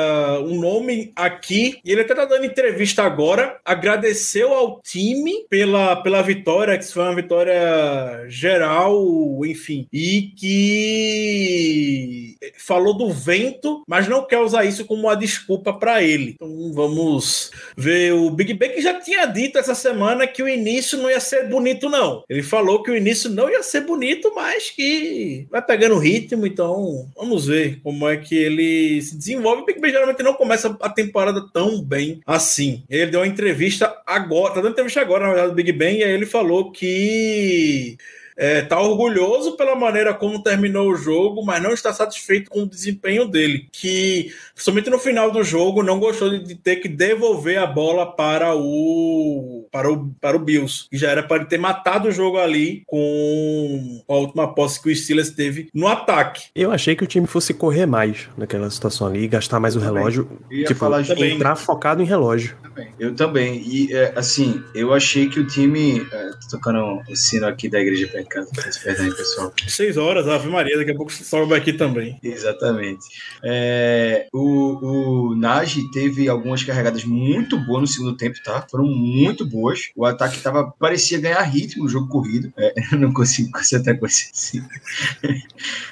um 0.46 0.60
nome 0.60 0.99
aqui. 1.16 1.78
E 1.84 1.92
ele 1.92 2.02
até 2.02 2.14
tá 2.14 2.24
dando 2.24 2.44
entrevista 2.44 3.02
agora. 3.02 3.58
Agradeceu 3.64 4.52
ao 4.52 4.80
time 4.82 5.44
pela, 5.48 5.96
pela 5.96 6.22
vitória, 6.22 6.78
que 6.78 6.84
foi 6.84 7.02
uma 7.02 7.14
vitória 7.14 8.26
geral, 8.28 9.00
enfim. 9.44 9.86
E 9.92 10.32
que 10.36 12.36
falou 12.58 12.96
do 12.96 13.10
vento, 13.10 13.82
mas 13.86 14.08
não 14.08 14.26
quer 14.26 14.38
usar 14.38 14.64
isso 14.64 14.84
como 14.84 15.02
uma 15.02 15.16
desculpa 15.16 15.72
para 15.72 16.02
ele. 16.02 16.32
Então 16.34 16.72
vamos 16.72 17.50
ver 17.76 18.12
o 18.12 18.30
Big 18.30 18.54
Ben 18.54 18.72
que 18.72 18.80
já 18.80 19.00
tinha 19.00 19.26
dito 19.26 19.58
essa 19.58 19.74
semana 19.74 20.26
que 20.26 20.42
o 20.42 20.48
início 20.48 20.98
não 20.98 21.10
ia 21.10 21.20
ser 21.20 21.48
bonito, 21.48 21.88
não. 21.88 22.24
Ele 22.28 22.42
falou 22.42 22.82
que 22.82 22.90
o 22.90 22.96
início 22.96 23.30
não 23.30 23.50
ia 23.50 23.62
ser 23.62 23.82
bonito, 23.82 24.32
mas 24.34 24.70
que 24.70 25.46
vai 25.50 25.62
pegando 25.62 25.98
ritmo, 25.98 26.46
então 26.46 27.08
vamos 27.16 27.46
ver 27.46 27.80
como 27.82 28.08
é 28.08 28.16
que 28.16 28.36
ele 28.36 29.00
se 29.02 29.16
desenvolve. 29.16 29.62
O 29.62 29.66
Big 29.66 29.80
Ben 29.80 29.90
geralmente 29.90 30.22
não 30.22 30.34
começa 30.34 30.76
a 30.80 30.88
temporada 30.88 31.46
tão 31.52 31.82
bem 31.82 32.20
assim. 32.26 32.82
Ele 32.88 33.10
deu 33.10 33.20
uma 33.20 33.26
entrevista 33.26 34.00
agora, 34.06 34.54
tá 34.54 34.60
dando 34.60 34.72
entrevista 34.72 35.00
agora, 35.00 35.24
na 35.24 35.30
verdade, 35.30 35.50
do 35.50 35.54
Big 35.54 35.72
Ben, 35.72 35.98
e 35.98 36.04
aí 36.04 36.12
ele 36.12 36.26
falou 36.26 36.72
que 36.72 37.96
é, 38.40 38.62
tá 38.62 38.80
orgulhoso 38.80 39.54
pela 39.54 39.76
maneira 39.76 40.14
como 40.14 40.42
terminou 40.42 40.90
o 40.90 40.96
jogo, 40.96 41.44
mas 41.44 41.62
não 41.62 41.72
está 41.72 41.92
satisfeito 41.92 42.50
com 42.50 42.62
o 42.62 42.66
desempenho 42.66 43.28
dele. 43.28 43.68
Que, 43.70 44.32
somente 44.54 44.88
no 44.88 44.98
final 44.98 45.30
do 45.30 45.44
jogo, 45.44 45.82
não 45.82 46.00
gostou 46.00 46.30
de, 46.30 46.42
de 46.42 46.54
ter 46.54 46.76
que 46.76 46.88
devolver 46.88 47.58
a 47.58 47.66
bola 47.66 48.06
para 48.06 48.56
o, 48.56 49.68
para 49.70 49.92
o, 49.92 50.08
para 50.18 50.38
o 50.38 50.40
Bills. 50.40 50.86
E 50.90 50.96
já 50.96 51.10
era 51.10 51.22
para 51.22 51.36
ele 51.36 51.50
ter 51.50 51.58
matado 51.58 52.08
o 52.08 52.12
jogo 52.12 52.38
ali 52.38 52.82
com 52.86 54.02
a 54.08 54.14
última 54.14 54.54
posse 54.54 54.80
que 54.82 54.90
o 54.90 54.96
Steelers 54.96 55.30
teve 55.30 55.68
no 55.74 55.86
ataque. 55.86 56.46
Eu 56.54 56.72
achei 56.72 56.96
que 56.96 57.04
o 57.04 57.06
time 57.06 57.26
fosse 57.26 57.52
correr 57.52 57.84
mais 57.84 58.26
naquela 58.38 58.70
situação 58.70 59.06
ali, 59.06 59.28
gastar 59.28 59.60
mais 59.60 59.76
o 59.76 59.80
Também. 59.80 59.96
relógio. 59.96 60.28
Tipo, 60.48 60.74
falar 60.76 61.06
também. 61.06 61.34
entrar 61.34 61.56
focado 61.56 62.02
em 62.02 62.06
relógio. 62.06 62.56
Eu 62.98 63.14
também. 63.14 63.62
E, 63.66 63.92
é, 63.92 64.14
assim, 64.16 64.62
eu 64.74 64.94
achei 64.94 65.28
que 65.28 65.40
o 65.40 65.46
time. 65.46 66.06
É, 66.10 66.30
tô 66.30 66.56
tocando 66.56 67.02
o 67.08 67.16
sino 67.16 67.46
aqui 67.46 67.68
da 67.68 67.78
igreja 67.78 68.06
perto 68.08 68.24
de 68.24 68.29
casa. 68.30 68.50
Peço 68.54 68.82
Perdão 68.82 69.04
aí, 69.04 69.14
pessoal. 69.14 69.52
Seis 69.68 69.96
horas, 69.96 70.26
Ave 70.28 70.48
Maria, 70.48 70.78
daqui 70.78 70.92
a 70.92 70.96
pouco 70.96 71.12
sobe 71.12 71.54
aqui 71.54 71.72
também. 71.72 72.18
Exatamente. 72.22 73.04
É, 73.42 74.28
o, 74.32 75.30
o 75.30 75.34
Nagy 75.34 75.90
teve 75.90 76.28
algumas 76.28 76.62
carregadas 76.62 77.04
muito 77.04 77.58
boas 77.58 77.82
no 77.82 77.86
segundo 77.86 78.16
tempo, 78.16 78.38
tá? 78.42 78.64
Foram 78.70 78.86
muito 78.86 79.44
boas. 79.44 79.90
O 79.96 80.06
ataque 80.06 80.40
tava, 80.40 80.72
parecia 80.78 81.20
ganhar 81.20 81.42
ritmo 81.42 81.84
no 81.84 81.90
jogo 81.90 82.08
corrido. 82.08 82.52
É, 82.56 82.72
eu 82.92 82.98
não 82.98 83.12
consigo 83.12 83.50
concentrar 83.50 83.98
com 83.98 84.06
esse. 84.06 84.30
assim. 84.32 84.62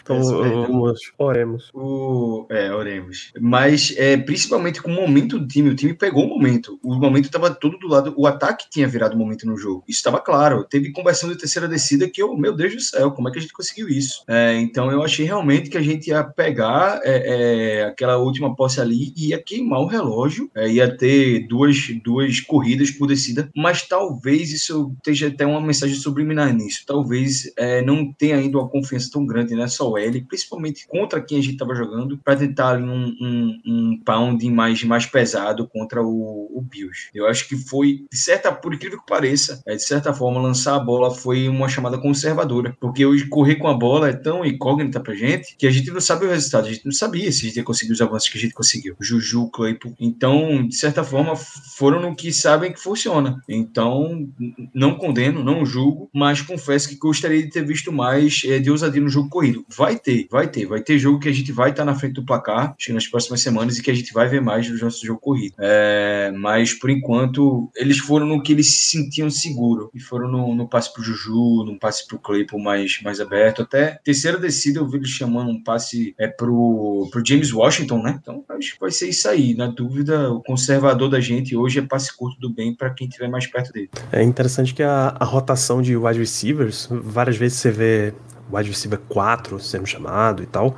Então, 0.03 0.23
vamos, 0.23 1.13
oremos. 1.19 1.71
O, 1.75 2.47
é, 2.49 2.73
oremos. 2.73 3.33
Mas 3.41 3.95
é, 3.97 4.17
principalmente 4.17 4.81
com 4.81 4.91
o 4.91 4.95
momento 4.95 5.39
do 5.39 5.47
time, 5.47 5.71
o 5.71 5.75
time 5.75 5.93
pegou 5.93 6.25
o 6.25 6.29
momento. 6.29 6.79
O 6.83 6.95
momento 6.95 7.27
estava 7.27 7.51
todo 7.51 7.79
do 7.79 7.89
lado. 7.89 8.15
O 8.17 8.27
ataque 8.27 8.67
tinha 8.71 8.87
virado 8.87 9.15
o 9.15 9.19
momento 9.19 9.47
no 9.47 9.57
jogo. 9.57 9.85
Isso 9.89 9.99
estava 9.99 10.21
claro. 10.21 10.65
Teve 10.65 10.93
conversão 10.93 11.29
de 11.29 11.37
terceira 11.37 11.69
descida 11.69 12.09
que 12.09 12.23
eu, 12.23 12.28
meu 12.37 12.55
Deus 12.55 12.75
do 12.75 12.81
céu, 12.81 13.11
como 13.11 13.29
é 13.29 13.33
que 13.33 13.39
a 13.39 13.41
gente 13.41 13.53
conseguiu 13.53 13.89
isso? 13.89 14.25
É, 14.29 14.55
então 14.55 14.91
eu 14.91 15.03
achei 15.03 15.25
realmente 15.25 15.71
que 15.71 15.79
a 15.79 15.83
gente 15.83 16.09
ia 16.09 16.25
pegar 16.25 17.01
é, 17.05 17.81
é, 17.81 17.85
aquela 17.85 18.17
última 18.19 18.55
posse 18.55 18.81
ali 18.81 19.13
e 19.17 19.29
ia 19.29 19.43
queimar 19.43 19.81
o 19.81 19.87
relógio. 19.87 20.51
é, 20.55 20.69
ia 20.71 20.97
ter 20.97 21.47
duas, 21.47 21.77
duas 22.03 22.41
corridas 22.41 22.91
por 22.91 23.07
descida, 23.07 23.51
mas 23.57 23.83
talvez 23.83 24.53
isso 24.53 24.93
esteja 24.97 25.29
até 25.29 25.47
uma 25.47 25.61
mensagem 25.61 25.97
subliminar 25.97 26.53
nisso. 26.55 26.85
Talvez 26.87 27.53
é, 27.57 27.83
não 27.83 28.13
tenha 28.13 28.37
ainda 28.37 28.59
uma 28.59 28.69
confiança 28.69 29.11
tão 29.13 29.27
grande 29.27 29.55
nessa 29.55 29.85
OL, 29.85 29.99
principalmente 30.29 30.87
contra 30.87 31.21
quem 31.21 31.39
a 31.39 31.43
gente 31.43 31.55
estava 31.55 31.75
jogando, 31.75 32.19
para 32.19 32.37
tentar 32.37 32.71
ali 32.71 32.85
um, 32.85 33.17
um, 33.21 33.61
um 33.67 34.01
pound 34.05 34.49
mais, 34.51 34.83
mais 34.85 35.07
pesado 35.07 35.67
contra 35.69 36.03
o, 36.03 36.51
o 36.53 36.63
Bills. 36.63 37.09
Eu 37.15 37.27
acho 37.27 37.49
que 37.49 37.57
foi, 37.57 38.07
de 38.11 38.19
certa, 38.19 38.53
por 38.53 38.75
incrível 38.75 38.99
que 38.99 39.07
pareça, 39.07 39.63
é, 39.67 39.77
de 39.77 39.83
certa 39.83 40.13
forma, 40.13 40.41
lançar 40.41 40.77
a 40.77 40.81
bola 40.81 41.11
foi 41.11 41.49
uma 41.49 41.69
chamada 41.69 41.99
conservadora, 42.19 42.77
porque 42.81 43.07
hoje 43.07 43.27
correr 43.27 43.57
com 43.57 43.69
a 43.69 43.75
bola 43.75 44.09
é 44.09 44.13
tão 44.13 44.45
incógnita 44.45 45.01
pra 45.01 45.15
gente 45.15 45.57
que 45.57 45.67
a 45.67 45.71
gente 45.71 45.91
não 45.91 46.01
sabe 46.01 46.27
o 46.27 46.31
resultado, 46.31 46.67
a 46.67 46.73
gente 46.73 46.85
não 46.85 46.93
sabia 46.93 47.31
se 47.31 47.45
a 47.45 47.49
gente 47.49 47.57
ia 47.57 47.63
conseguir 47.63 47.93
os 47.93 48.01
avanços 48.01 48.29
que 48.29 48.39
a 48.39 48.41
gente 48.41 48.55
conseguiu. 48.55 48.97
Juju, 49.01 49.49
Claypool. 49.51 49.95
Então, 50.01 50.67
de 50.67 50.75
certa 50.75 51.05
forma, 51.05 51.37
foram 51.37 52.01
no 52.01 52.15
que 52.15 52.33
sabem 52.33 52.73
que 52.73 52.81
funciona. 52.81 53.41
Então, 53.49 54.29
não 54.75 54.97
condeno, 54.97 55.45
não 55.45 55.65
julgo, 55.65 56.11
mas 56.13 56.43
confesso 56.43 56.89
que 56.89 56.97
gostaria 56.97 57.43
de 57.43 57.51
ter 57.51 57.65
visto 57.65 57.93
mais 57.93 58.43
é, 58.45 58.59
de 58.59 58.71
ousadia 58.71 59.01
no 59.01 59.09
jogo 59.09 59.29
corrido. 59.29 59.65
Vai 59.77 59.97
ter, 59.97 60.27
vai 60.31 60.49
ter, 60.49 60.67
vai 60.67 60.83
ter 60.83 60.99
jogo 60.99 61.21
que 61.21 61.29
a 61.29 61.33
gente 61.33 61.53
vai 61.53 61.71
estar 61.71 61.85
na 61.85 61.95
frente 61.95 62.15
do 62.15 62.25
placar, 62.25 62.75
nas 62.91 63.07
próximas 63.07 63.41
semanas, 63.41 63.79
e 63.79 63.83
que 63.83 63.91
a 63.91 63.95
gente 63.95 64.13
vai 64.13 64.29
ver 64.29 64.41
mais 64.41 64.69
do 64.69 64.85
nosso 64.85 65.05
jogo 65.07 65.21
corrido. 65.21 65.55
É, 65.59 66.33
mas, 66.37 66.75
por 66.75 66.91
enquanto, 66.91 67.71
eles 67.77 67.99
foram 67.99 68.27
no 68.27 68.43
que 68.43 68.53
eles 68.53 68.69
se 68.69 68.99
sentiam 68.99 69.31
seguro. 69.31 69.91
E 69.95 70.01
foram 70.01 70.29
no, 70.29 70.55
no 70.55 70.69
passe 70.69 70.93
pro 70.93 71.03
Juju, 71.03 71.65
no 71.65 71.79
passe 71.79 71.98
pro 72.07 72.19
Claypool 72.19 72.61
mais, 72.61 73.01
mais 73.03 73.21
aberto. 73.21 73.63
Até 73.63 73.99
terceira 74.05 74.39
descida 74.39 74.81
eu 74.81 74.89
vi 74.89 74.99
eles 74.99 75.09
chamando 75.09 75.51
um 75.51 75.63
passe 75.63 76.15
é, 76.19 76.29
pro, 76.29 77.09
pro 77.11 77.23
James 77.25 77.53
Washington, 77.53 78.03
né? 78.03 78.19
Então, 78.21 78.45
acho 78.51 78.75
que 78.75 78.81
vai 78.81 78.91
ser 78.91 79.09
isso 79.09 79.29
aí. 79.29 79.55
Na 79.55 79.67
dúvida, 79.67 80.31
o 80.31 80.43
conservador 80.43 81.09
da 81.09 81.21
gente 81.21 81.57
hoje 81.57 81.79
é 81.79 81.83
passe 81.83 82.17
curto 82.17 82.39
do 82.41 82.51
bem 82.53 82.75
para 82.75 82.91
quem 82.91 83.09
estiver 83.09 83.29
mais 83.29 83.47
perto 83.47 83.73
dele. 83.73 83.91
É 84.13 84.23
interessante 84.23 84.75
que 84.75 84.83
a, 84.83 85.17
a 85.19 85.25
rotação 85.25 85.83
de 85.83 85.97
wide 85.97 86.19
receivers, 86.19 86.89
várias 86.91 87.37
vezes 87.37 87.59
você 87.59 87.71
vê 87.71 88.15
wide 88.53 88.71
receiver 88.71 88.99
4 89.09 89.61
sendo 89.61 89.87
chamado 89.87 90.43
e 90.43 90.47
tal, 90.47 90.77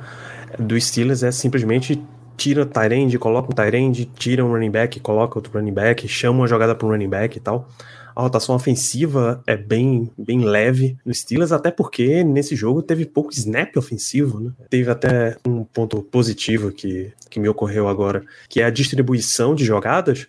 do 0.59 0.79
Steelers 0.79 1.23
é 1.23 1.31
simplesmente 1.31 2.01
tira 2.41 2.65
Tyrande, 2.65 3.19
coloca 3.19 3.51
um 3.51 3.55
Tyrande, 3.55 4.05
tira 4.05 4.43
um 4.43 4.51
running 4.51 4.71
back, 4.71 4.99
coloca 4.99 5.37
outro 5.37 5.53
running 5.53 5.73
back, 5.73 6.07
chama 6.07 6.39
uma 6.39 6.47
jogada 6.47 6.73
para 6.73 6.87
um 6.87 6.89
running 6.89 7.09
back 7.09 7.37
e 7.37 7.39
tal. 7.39 7.67
A 8.15 8.21
rotação 8.21 8.55
ofensiva 8.55 9.41
é 9.47 9.55
bem, 9.55 10.09
bem 10.17 10.43
leve 10.43 10.97
no 11.05 11.13
Steelers, 11.13 11.51
até 11.51 11.71
porque 11.71 12.23
nesse 12.23 12.55
jogo 12.55 12.81
teve 12.81 13.05
pouco 13.05 13.33
snap 13.33 13.75
ofensivo, 13.77 14.39
né? 14.39 14.51
Teve 14.69 14.89
até 14.91 15.37
um 15.47 15.63
ponto 15.63 16.01
positivo 16.01 16.71
que, 16.71 17.11
que 17.29 17.39
me 17.39 17.49
ocorreu 17.49 17.87
agora, 17.87 18.23
que 18.49 18.61
é 18.61 18.65
a 18.65 18.69
distribuição 18.69 19.55
de 19.55 19.65
jogadas. 19.65 20.27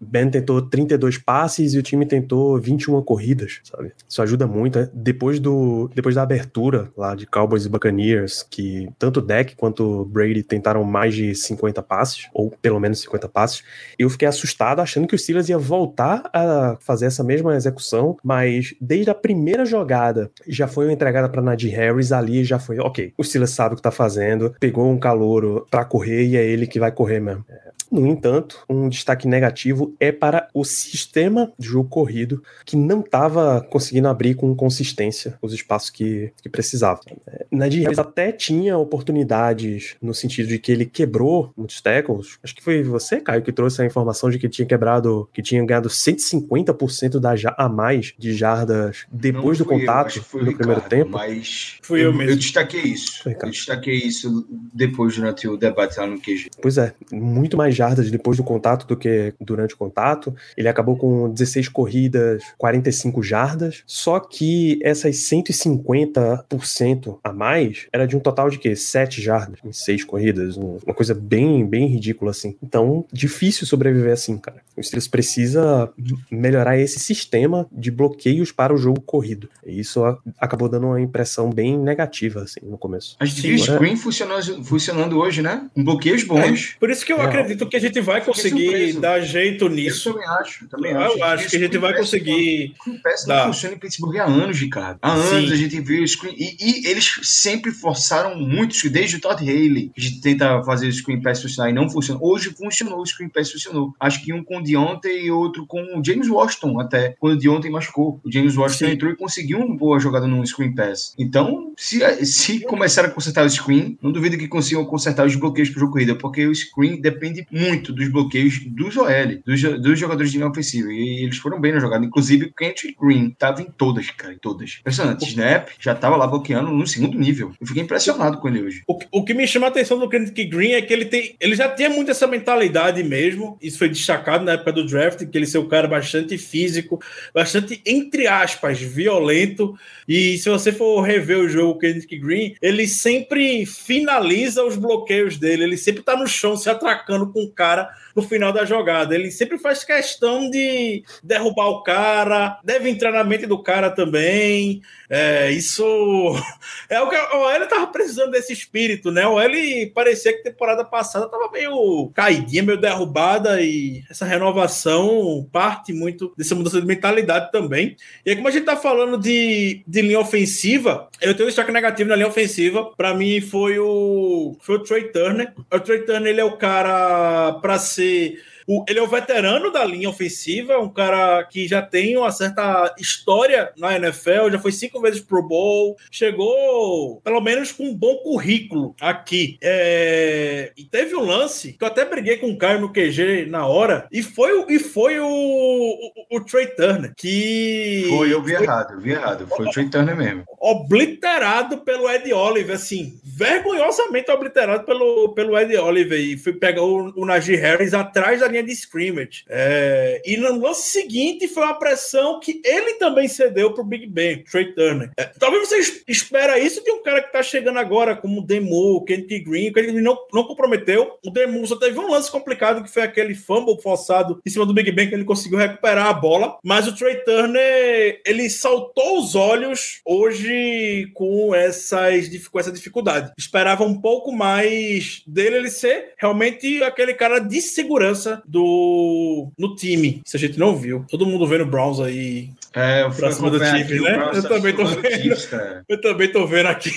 Ben 0.00 0.28
tentou 0.30 0.62
32 0.62 1.18
passes 1.18 1.74
e 1.74 1.78
o 1.78 1.82
time 1.82 2.06
tentou 2.06 2.58
21 2.58 3.02
corridas, 3.02 3.60
sabe? 3.64 3.92
Isso 4.08 4.20
ajuda 4.22 4.46
muito. 4.46 4.78
né? 4.78 4.88
Depois, 4.92 5.40
do, 5.40 5.90
depois 5.94 6.14
da 6.14 6.22
abertura 6.22 6.90
lá 6.96 7.14
de 7.14 7.26
Cowboys 7.26 7.64
e 7.64 7.68
Buccaneers, 7.68 8.42
que 8.48 8.88
tanto 8.98 9.20
Deck 9.20 9.56
quanto 9.56 10.04
Brady 10.06 10.42
tentaram 10.42 10.84
mais 10.84 11.14
de 11.14 11.34
50 11.34 11.82
passes, 11.82 12.28
ou 12.32 12.50
pelo 12.62 12.80
menos 12.80 13.00
50 13.00 13.28
passes, 13.28 13.62
eu 13.98 14.10
fiquei 14.10 14.28
assustado 14.28 14.80
achando 14.80 15.06
que 15.06 15.14
o 15.14 15.18
Steelers 15.18 15.48
ia 15.48 15.58
voltar 15.58 16.28
a 16.32 16.76
fazer 16.80 17.06
essa 17.06 17.22
mesma 17.22 17.54
execução, 17.54 18.16
mas 18.22 18.74
desde 18.80 19.10
a 19.10 19.14
primeira 19.14 19.64
jogada 19.64 20.30
já 20.46 20.66
foi 20.66 20.90
entregada 20.92 21.28
para 21.28 21.42
Najee 21.42 21.70
Harris 21.70 22.12
ali 22.12 22.44
já 22.44 22.58
foi, 22.58 22.78
ok, 22.78 23.12
o 23.16 23.24
Steelers 23.24 23.50
sabe 23.50 23.74
o 23.74 23.76
que 23.76 23.82
tá 23.82 23.90
fazendo, 23.90 24.54
pegou 24.58 24.90
um 24.90 24.98
calouro 24.98 25.66
para 25.70 25.84
correr 25.84 26.24
e 26.26 26.36
é 26.36 26.44
ele 26.44 26.66
que 26.66 26.80
vai 26.80 26.92
correr 26.92 27.20
mesmo. 27.20 27.44
No 27.90 28.06
entanto, 28.06 28.64
um 28.68 28.88
destaque 28.88 29.26
negativo 29.26 29.94
é 29.98 30.12
para 30.12 30.48
o 30.54 30.64
sistema 30.64 31.52
de 31.58 31.68
jogo 31.68 31.88
corrido, 31.88 32.42
que 32.64 32.76
não 32.76 33.00
estava 33.00 33.60
conseguindo 33.68 34.08
abrir 34.08 34.34
com 34.34 34.54
consistência 34.54 35.36
os 35.42 35.52
espaços 35.52 35.90
que, 35.90 36.32
que 36.42 36.48
precisava. 36.48 37.00
É, 37.26 37.46
Najee 37.50 37.82
Harris 37.82 37.98
até 37.98 38.30
tinha 38.32 38.78
oportunidades 38.78 39.96
no 40.00 40.14
sentido 40.14 40.48
de 40.48 40.58
que 40.58 40.70
ele 40.70 40.86
quebrou 40.86 41.52
muitos 41.56 41.80
tackles. 41.80 42.38
Acho 42.42 42.54
que 42.54 42.62
foi 42.62 42.82
você, 42.82 43.20
Caio, 43.20 43.42
que 43.42 43.52
trouxe 43.52 43.82
a 43.82 43.86
informação 43.86 44.30
de 44.30 44.38
que 44.38 44.48
tinha 44.48 44.66
quebrado, 44.66 45.28
que 45.32 45.42
tinha 45.42 45.64
ganhado 45.64 45.88
150% 45.88 47.18
da 47.18 47.30
a 47.56 47.68
mais 47.68 48.12
de 48.18 48.34
jardas 48.34 49.06
depois 49.10 49.58
do 49.58 49.64
eu, 49.64 49.68
contato 49.68 50.22
foi 50.22 50.42
no 50.42 50.50
o 50.50 50.54
primeiro 50.54 50.82
Ricardo, 50.82 51.04
tempo. 51.04 51.10
Mas 51.12 51.78
Fui 51.82 52.04
eu 52.04 52.12
mesmo. 52.12 52.32
Eu 52.32 52.36
destaquei 52.36 52.82
isso. 52.82 53.22
Foi. 53.22 53.36
Eu 53.40 53.50
destaquei 53.50 53.94
isso 53.94 54.46
depois 54.74 55.16
durante 55.16 55.48
o 55.48 55.56
debate 55.56 55.98
lá 55.98 56.06
no 56.06 56.20
QG. 56.20 56.50
Pois 56.60 56.76
é, 56.76 56.92
muito 57.12 57.56
mais 57.56 57.74
jardas 57.80 58.10
depois 58.10 58.36
do 58.36 58.44
contato 58.44 58.86
do 58.86 58.96
que 58.96 59.32
durante 59.40 59.74
o 59.74 59.78
contato. 59.78 60.34
Ele 60.56 60.68
acabou 60.68 60.96
com 60.96 61.30
16 61.30 61.68
corridas, 61.68 62.42
45 62.58 63.22
jardas. 63.22 63.82
Só 63.86 64.20
que 64.20 64.78
essas 64.82 65.16
150% 65.16 67.18
a 67.24 67.32
mais 67.32 67.86
era 67.92 68.06
de 68.06 68.16
um 68.16 68.20
total 68.20 68.50
de 68.50 68.58
quê? 68.58 68.76
7 68.76 69.22
jardas 69.22 69.58
em 69.64 69.72
6 69.72 70.04
corridas. 70.04 70.56
um- 70.56 70.78
Uma 70.84 70.94
coisa 70.94 71.14
bem, 71.14 71.64
bem 71.66 71.86
ridícula 71.86 72.30
assim. 72.32 72.56
Então, 72.62 73.04
difícil 73.12 73.66
sobreviver 73.66 74.12
assim, 74.12 74.36
cara. 74.36 74.60
O 74.76 74.82
Steelers 74.82 75.08
precisa 75.08 75.90
melhorar 76.30 76.78
esse 76.78 76.98
sistema 76.98 77.66
de 77.72 77.90
bloqueios 77.90 78.52
para 78.52 78.74
o 78.74 78.76
jogo 78.76 79.00
corrido. 79.00 79.48
E 79.66 79.78
isso 79.80 80.02
acabou 80.38 80.68
dando 80.68 80.86
uma 80.88 81.00
impressão 81.00 81.50
bem 81.50 81.78
negativa 81.78 82.42
assim 82.42 82.60
no 82.62 82.76
começo. 82.78 83.16
A 83.20 83.24
gente 83.24 83.46
agora- 83.62 83.74
screen 83.78 83.96
funcionando, 83.96 84.64
funcionando 84.64 85.18
hoje, 85.18 85.42
né? 85.42 85.68
Com 85.74 85.84
bloqueios 85.84 86.24
bons. 86.24 86.76
Por 86.80 86.90
isso 86.90 87.04
que 87.04 87.12
eu 87.12 87.20
É. 87.20 87.24
acredito 87.24 87.66
que 87.70 87.76
a 87.76 87.80
gente 87.80 88.00
vai 88.00 88.22
conseguir 88.22 88.94
dar 88.94 89.20
jeito 89.20 89.66
Eu 89.66 89.70
nisso. 89.70 90.12
também 90.12 90.28
acho. 90.28 90.68
Também 90.68 90.92
Eu 90.92 91.00
acho. 91.00 91.24
acho 91.24 91.48
que 91.50 91.56
a 91.56 91.60
gente 91.60 91.78
vai 91.78 91.96
conseguir. 91.96 92.74
O 92.74 92.82
Screen 92.82 92.98
Pass 93.02 93.26
não 93.26 93.46
funciona 93.46 93.74
em 93.74 93.78
Pittsburgh 93.78 94.16
há 94.18 94.24
anos, 94.24 94.58
Ricardo. 94.58 94.98
Há 95.02 95.12
anos 95.12 95.48
Sim. 95.48 95.52
a 95.52 95.56
gente 95.56 95.80
vê 95.80 96.00
o 96.00 96.06
screen. 96.08 96.34
E, 96.36 96.56
e 96.60 96.86
eles 96.88 97.20
sempre 97.22 97.70
forçaram 97.72 98.36
muito, 98.36 98.76
desde 98.90 99.16
o 99.16 99.20
Todd 99.20 99.42
Haley. 99.42 99.92
A 99.96 100.00
gente 100.00 100.20
tenta 100.20 100.62
fazer 100.64 100.88
o 100.88 100.92
Screen 100.92 101.22
Pass 101.22 101.40
funcionar 101.42 101.70
e 101.70 101.72
não 101.72 101.88
funciona. 101.88 102.20
Hoje 102.22 102.50
funcionou, 102.50 103.00
o 103.00 103.06
Screen 103.06 103.28
Pass 103.28 103.50
funcionou. 103.52 103.94
Acho 104.00 104.22
que 104.24 104.32
um 104.32 104.42
com 104.42 104.58
o 104.58 104.62
Deontay 104.62 105.26
e 105.26 105.30
outro 105.30 105.66
com 105.66 105.80
o 105.98 106.04
James 106.04 106.28
Washington, 106.28 106.80
até 106.80 107.14
quando 107.18 107.34
o 107.34 107.38
Deontay 107.38 107.70
machucou. 107.70 108.20
O 108.24 108.30
James 108.32 108.56
Washington 108.56 108.86
Sim. 108.86 108.92
entrou 108.92 109.12
e 109.12 109.16
conseguiu 109.16 109.58
uma 109.58 109.76
boa 109.76 109.98
jogada 110.00 110.26
no 110.26 110.44
Screen 110.46 110.74
Pass. 110.74 111.14
Então, 111.18 111.72
se, 111.76 112.00
se 112.26 112.60
começar 112.60 113.04
a 113.04 113.10
consertar 113.10 113.44
o 113.44 113.50
screen, 113.50 113.98
não 114.02 114.10
duvido 114.10 114.36
que 114.36 114.48
consigam 114.48 114.84
consertar 114.84 115.26
os 115.26 115.36
bloqueios 115.36 115.70
pro 115.70 115.80
jogo 115.80 115.92
corrida, 115.92 116.14
porque 116.14 116.46
o 116.46 116.54
screen 116.54 117.00
depende 117.00 117.46
muito 117.50 117.59
dos 117.92 118.08
bloqueios 118.08 118.60
dos 118.66 118.96
OL, 118.96 119.08
dos, 119.44 119.62
dos 119.80 119.98
jogadores 119.98 120.30
de 120.30 120.38
linha 120.38 120.50
ofensiva. 120.50 120.92
E 120.92 121.24
eles 121.24 121.38
foram 121.38 121.60
bem 121.60 121.72
na 121.72 121.80
jogada. 121.80 122.04
Inclusive, 122.04 122.46
o 122.46 122.54
Kent 122.54 122.94
Green 123.00 123.30
tava 123.30 123.62
em 123.62 123.66
todas, 123.66 124.10
cara, 124.10 124.34
em 124.34 124.38
todas. 124.38 124.78
Impressionante. 124.80 125.26
Snap 125.26 125.68
já 125.78 125.94
tava 125.94 126.16
lá 126.16 126.26
bloqueando 126.26 126.70
no 126.70 126.86
segundo 126.86 127.18
nível. 127.18 127.52
Eu 127.60 127.66
fiquei 127.66 127.82
impressionado 127.82 128.38
com 128.38 128.48
ele 128.48 128.62
hoje. 128.62 128.82
O, 128.86 128.98
o 129.12 129.24
que 129.24 129.34
me 129.34 129.46
chama 129.46 129.66
a 129.66 129.70
atenção 129.70 129.98
do 129.98 130.08
Kendrick 130.08 130.44
Green 130.44 130.72
é 130.72 130.82
que 130.82 130.92
ele 130.92 131.04
tem. 131.04 131.34
Ele 131.40 131.54
já 131.54 131.68
tinha 131.68 131.90
muito 131.90 132.10
essa 132.10 132.26
mentalidade 132.26 133.02
mesmo. 133.02 133.58
Isso 133.60 133.78
foi 133.78 133.88
destacado 133.88 134.44
na 134.44 134.52
época 134.52 134.72
do 134.72 134.86
draft, 134.86 135.24
que 135.24 135.38
ele 135.38 135.46
ser 135.46 135.58
um 135.58 135.68
cara 135.68 135.88
bastante 135.88 136.36
físico, 136.38 137.00
bastante, 137.34 137.80
entre 137.84 138.26
aspas, 138.26 138.80
violento. 138.80 139.74
E 140.08 140.38
se 140.38 140.48
você 140.48 140.72
for 140.72 141.02
rever 141.02 141.38
o 141.38 141.48
jogo 141.48 141.78
Kendrick 141.78 142.18
Green, 142.18 142.54
ele 142.60 142.86
sempre 142.86 143.64
finaliza 143.66 144.64
os 144.64 144.76
bloqueios 144.76 145.36
dele. 145.36 145.64
Ele 145.64 145.76
sempre 145.76 146.02
tá 146.02 146.16
no 146.16 146.26
chão 146.26 146.56
se 146.56 146.68
atracando 146.68 147.32
com 147.32 147.49
o 147.50 147.52
cara 147.52 147.90
no 148.14 148.22
final 148.22 148.52
da 148.52 148.64
jogada. 148.64 149.14
Ele 149.14 149.30
sempre 149.30 149.58
faz 149.58 149.84
questão 149.84 150.50
de 150.50 151.02
derrubar 151.22 151.68
o 151.68 151.82
cara, 151.82 152.58
deve 152.64 152.88
entrar 152.88 153.12
na 153.12 153.24
mente 153.24 153.46
do 153.46 153.62
cara 153.62 153.90
também. 153.90 154.82
É, 155.08 155.50
isso 155.50 155.84
é 156.88 157.00
o 157.00 157.08
que 157.08 157.16
o 157.16 157.38
OL 157.38 157.66
tava 157.66 157.86
precisando 157.88 158.30
desse 158.30 158.52
espírito, 158.52 159.10
né? 159.10 159.26
O 159.26 159.34
OL 159.34 159.90
parecia 159.94 160.32
que 160.32 160.42
temporada 160.42 160.84
passada 160.84 161.28
tava 161.28 161.50
meio 161.50 162.10
caidinha, 162.14 162.62
meio 162.62 162.80
derrubada 162.80 163.60
e 163.60 164.02
essa 164.08 164.24
renovação 164.24 165.48
parte 165.52 165.92
muito 165.92 166.32
dessa 166.36 166.54
mudança 166.54 166.80
de 166.80 166.86
mentalidade 166.86 167.50
também. 167.50 167.96
E 168.24 168.30
aí, 168.30 168.36
como 168.36 168.48
a 168.48 168.50
gente 168.50 168.64
tá 168.64 168.76
falando 168.76 169.18
de, 169.18 169.82
de 169.86 170.02
linha 170.02 170.20
ofensiva, 170.20 171.08
eu 171.20 171.34
tenho 171.34 171.46
um 171.46 171.48
destaque 171.48 171.72
negativo 171.72 172.08
na 172.08 172.16
linha 172.16 172.28
ofensiva. 172.28 172.92
Para 172.96 173.14
mim 173.14 173.40
foi 173.40 173.78
o 173.78 174.56
foi 174.60 174.76
o 174.76 174.82
Trey 174.82 175.10
Turner. 175.12 175.52
O 175.72 175.80
Trey 175.80 176.00
Turner 176.02 176.30
ele 176.30 176.40
é 176.40 176.44
o 176.44 176.56
cara 176.56 177.52
para 177.60 177.78
ser 177.78 177.99
c'est 178.00 178.36
o, 178.70 178.84
ele 178.88 179.00
é 179.00 179.02
o 179.02 179.08
veterano 179.08 179.72
da 179.72 179.84
linha 179.84 180.08
ofensiva, 180.08 180.78
um 180.78 180.88
cara 180.88 181.42
que 181.42 181.66
já 181.66 181.82
tem 181.82 182.16
uma 182.16 182.30
certa 182.30 182.94
história 182.96 183.72
na 183.76 183.96
NFL, 183.96 184.48
já 184.52 184.60
foi 184.60 184.70
cinco 184.70 185.00
vezes 185.00 185.20
Pro 185.20 185.42
Bowl, 185.42 185.96
chegou 186.08 187.20
pelo 187.24 187.40
menos 187.40 187.72
com 187.72 187.86
um 187.86 187.94
bom 187.94 188.18
currículo 188.18 188.94
aqui. 189.00 189.58
É, 189.60 190.70
e 190.76 190.84
teve 190.84 191.16
um 191.16 191.24
lance 191.24 191.72
que 191.72 191.82
eu 191.82 191.88
até 191.88 192.04
briguei 192.04 192.36
com 192.36 192.46
o 192.46 192.56
Caio 192.56 192.80
no 192.80 192.92
QG 192.92 193.46
na 193.46 193.66
hora, 193.66 194.06
e 194.12 194.22
foi, 194.22 194.64
e 194.68 194.78
foi 194.78 195.18
o, 195.18 195.26
o, 195.26 196.36
o 196.36 196.44
Trey 196.44 196.68
Turner, 196.68 197.12
que. 197.16 198.06
Foi, 198.08 198.32
eu 198.32 198.40
vi 198.40 198.54
foi, 198.54 198.62
errado, 198.62 198.94
eu 198.94 199.00
vi 199.00 199.10
errado. 199.10 199.48
Foi 199.48 199.66
o 199.66 199.70
Trey 199.70 199.88
Turner 199.88 200.16
mesmo. 200.16 200.44
Obliterado 200.60 201.78
pelo 201.78 202.08
Ed 202.08 202.32
Oliver, 202.32 202.76
assim, 202.76 203.18
vergonhosamente 203.24 204.30
obliterado 204.30 204.84
pelo, 204.84 205.34
pelo 205.34 205.58
Ed 205.58 205.76
Oliver. 205.76 206.20
E 206.20 206.38
foi 206.38 206.52
pegar 206.52 206.82
o, 206.82 207.12
o 207.16 207.26
Najee 207.26 207.56
Harris 207.56 207.94
atrás 207.94 208.38
da 208.38 208.46
linha 208.46 208.59
linha 208.60 208.62
de 208.62 208.72
scrimmage. 208.72 209.44
É, 209.48 210.22
e 210.24 210.36
no 210.36 210.60
lance 210.60 210.90
seguinte 210.90 211.48
foi 211.48 211.64
uma 211.64 211.78
pressão 211.78 212.38
que 212.38 212.60
ele 212.64 212.94
também 212.94 213.26
cedeu 213.26 213.72
para 213.72 213.82
o 213.82 213.86
Big 213.86 214.06
Ben, 214.06 214.44
Trey 214.44 214.72
Turner. 214.74 215.10
É, 215.16 215.24
talvez 215.38 215.68
você 215.68 216.02
espera 216.06 216.58
isso 216.58 216.82
de 216.84 216.90
um 216.90 217.02
cara 217.02 217.20
que 217.20 217.28
está 217.28 217.42
chegando 217.42 217.78
agora, 217.78 218.16
como 218.16 218.40
o 218.40 218.44
Demo, 218.44 218.96
o 218.96 219.04
Kenny 219.04 219.40
Green, 219.40 219.72
que 219.72 219.78
ele 219.78 220.00
não, 220.00 220.16
não 220.32 220.44
comprometeu. 220.44 221.18
O 221.24 221.30
Demo 221.30 221.66
só 221.66 221.76
teve 221.76 221.98
um 221.98 222.10
lance 222.10 222.30
complicado 222.30 222.82
que 222.82 222.90
foi 222.90 223.02
aquele 223.02 223.34
fumble 223.34 223.80
forçado 223.80 224.40
em 224.44 224.50
cima 224.50 224.66
do 224.66 224.74
Big 224.74 224.90
Ben 224.92 225.08
que 225.08 225.14
ele 225.14 225.24
conseguiu 225.24 225.58
recuperar 225.58 226.06
a 226.06 226.12
bola. 226.12 226.58
Mas 226.62 226.86
o 226.86 226.94
Trey 226.94 227.16
Turner, 227.24 228.20
ele 228.26 228.48
saltou 228.50 229.18
os 229.18 229.34
olhos 229.34 230.00
hoje 230.04 231.10
com, 231.14 231.54
essas, 231.54 232.28
com 232.48 232.58
essa 232.58 232.72
dificuldade. 232.72 233.32
Esperava 233.38 233.84
um 233.84 234.00
pouco 234.00 234.32
mais 234.32 235.22
dele 235.26 235.56
ele 235.56 235.70
ser 235.70 236.14
realmente 236.18 236.82
aquele 236.82 237.14
cara 237.14 237.38
de 237.38 237.60
segurança 237.60 238.42
do 238.50 239.50
no 239.58 239.74
time. 239.74 240.20
Se 240.24 240.36
a 240.36 240.40
gente 240.40 240.58
não 240.58 240.76
viu. 240.76 241.04
Todo 241.08 241.26
mundo 241.26 241.46
vendo 241.46 241.66
Browns 241.66 242.00
aí 242.00 242.50
é, 242.72 243.02
eu 243.02 243.10
pra 243.10 243.32
cima 243.32 243.50
do 243.50 243.58
Chiefs, 243.58 244.00
né? 244.00 244.30
Eu 244.32 244.42
também 244.42 244.74
tô 244.74 244.84
vendo. 244.84 245.10
Chiefs, 245.10 245.50
eu 245.88 246.00
também 246.00 246.32
tô 246.32 246.46
vendo 246.46 246.66
aqui. 246.66 246.90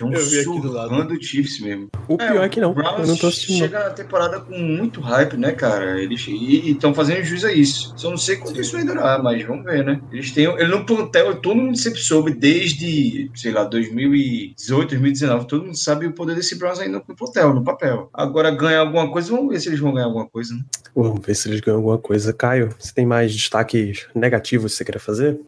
É 0.00 0.04
um 0.04 0.12
eu 0.12 0.24
vi 0.24 0.40
aqui 0.40 0.60
do 0.60 0.72
lado. 0.72 1.04
do 1.04 1.22
Chiefs 1.22 1.60
mesmo. 1.60 1.88
O 2.08 2.16
pior 2.16 2.42
é, 2.42 2.46
é 2.46 2.48
que 2.48 2.60
não. 2.60 2.74
Eu 2.74 3.06
não 3.06 3.16
tô 3.16 3.28
assistindo. 3.28 3.58
Chega 3.58 3.84
na 3.84 3.90
temporada 3.90 4.40
com 4.40 4.58
muito 4.58 5.00
hype, 5.00 5.36
né, 5.36 5.52
cara? 5.52 6.00
Eles 6.00 6.26
estão 6.26 6.92
fazendo 6.92 7.22
juiz 7.24 7.44
a 7.44 7.52
isso. 7.52 7.94
Só 7.96 8.10
não 8.10 8.16
sei 8.16 8.36
quanto 8.36 8.60
isso 8.60 8.72
vai 8.72 8.84
durar, 8.84 9.22
mas 9.22 9.44
vamos 9.44 9.64
ver, 9.64 9.84
né? 9.84 10.00
Eles 10.10 10.32
têm. 10.32 10.44
Ele 10.44 10.66
no 10.66 10.84
plantel, 10.84 11.36
todo 11.36 11.56
mundo 11.56 11.76
sempre 11.76 12.00
soube, 12.00 12.32
desde, 12.32 13.30
sei 13.34 13.52
lá, 13.52 13.64
2018, 13.64 14.90
2019, 14.90 15.46
todo 15.46 15.64
mundo 15.64 15.78
sabe 15.78 16.06
o 16.06 16.12
poder 16.12 16.34
desse 16.34 16.58
Browns 16.58 16.80
ainda 16.80 17.02
no 17.06 17.16
plantel, 17.16 17.54
no 17.54 17.62
papel. 17.62 18.10
Agora 18.12 18.50
ganhar 18.50 18.80
alguma 18.80 19.10
coisa, 19.10 19.30
vamos 19.30 19.52
ver 19.52 19.60
se 19.60 19.68
eles 19.68 19.80
vão 19.80 19.92
ganhar 19.92 20.06
alguma 20.06 20.28
coisa, 20.28 20.54
né? 20.54 20.62
Vamos 20.94 21.24
ver 21.24 21.34
se 21.34 21.48
eles 21.48 21.60
ganham 21.60 21.78
alguma 21.78 21.98
coisa. 21.98 22.32
Caio, 22.32 22.74
você 22.78 22.92
tem 22.92 23.06
mais 23.06 23.32
destaques 23.32 24.06
negativos 24.14 24.71
que 24.72 24.78
você 24.78 24.84
quer 24.84 24.98
fazer? 24.98 25.40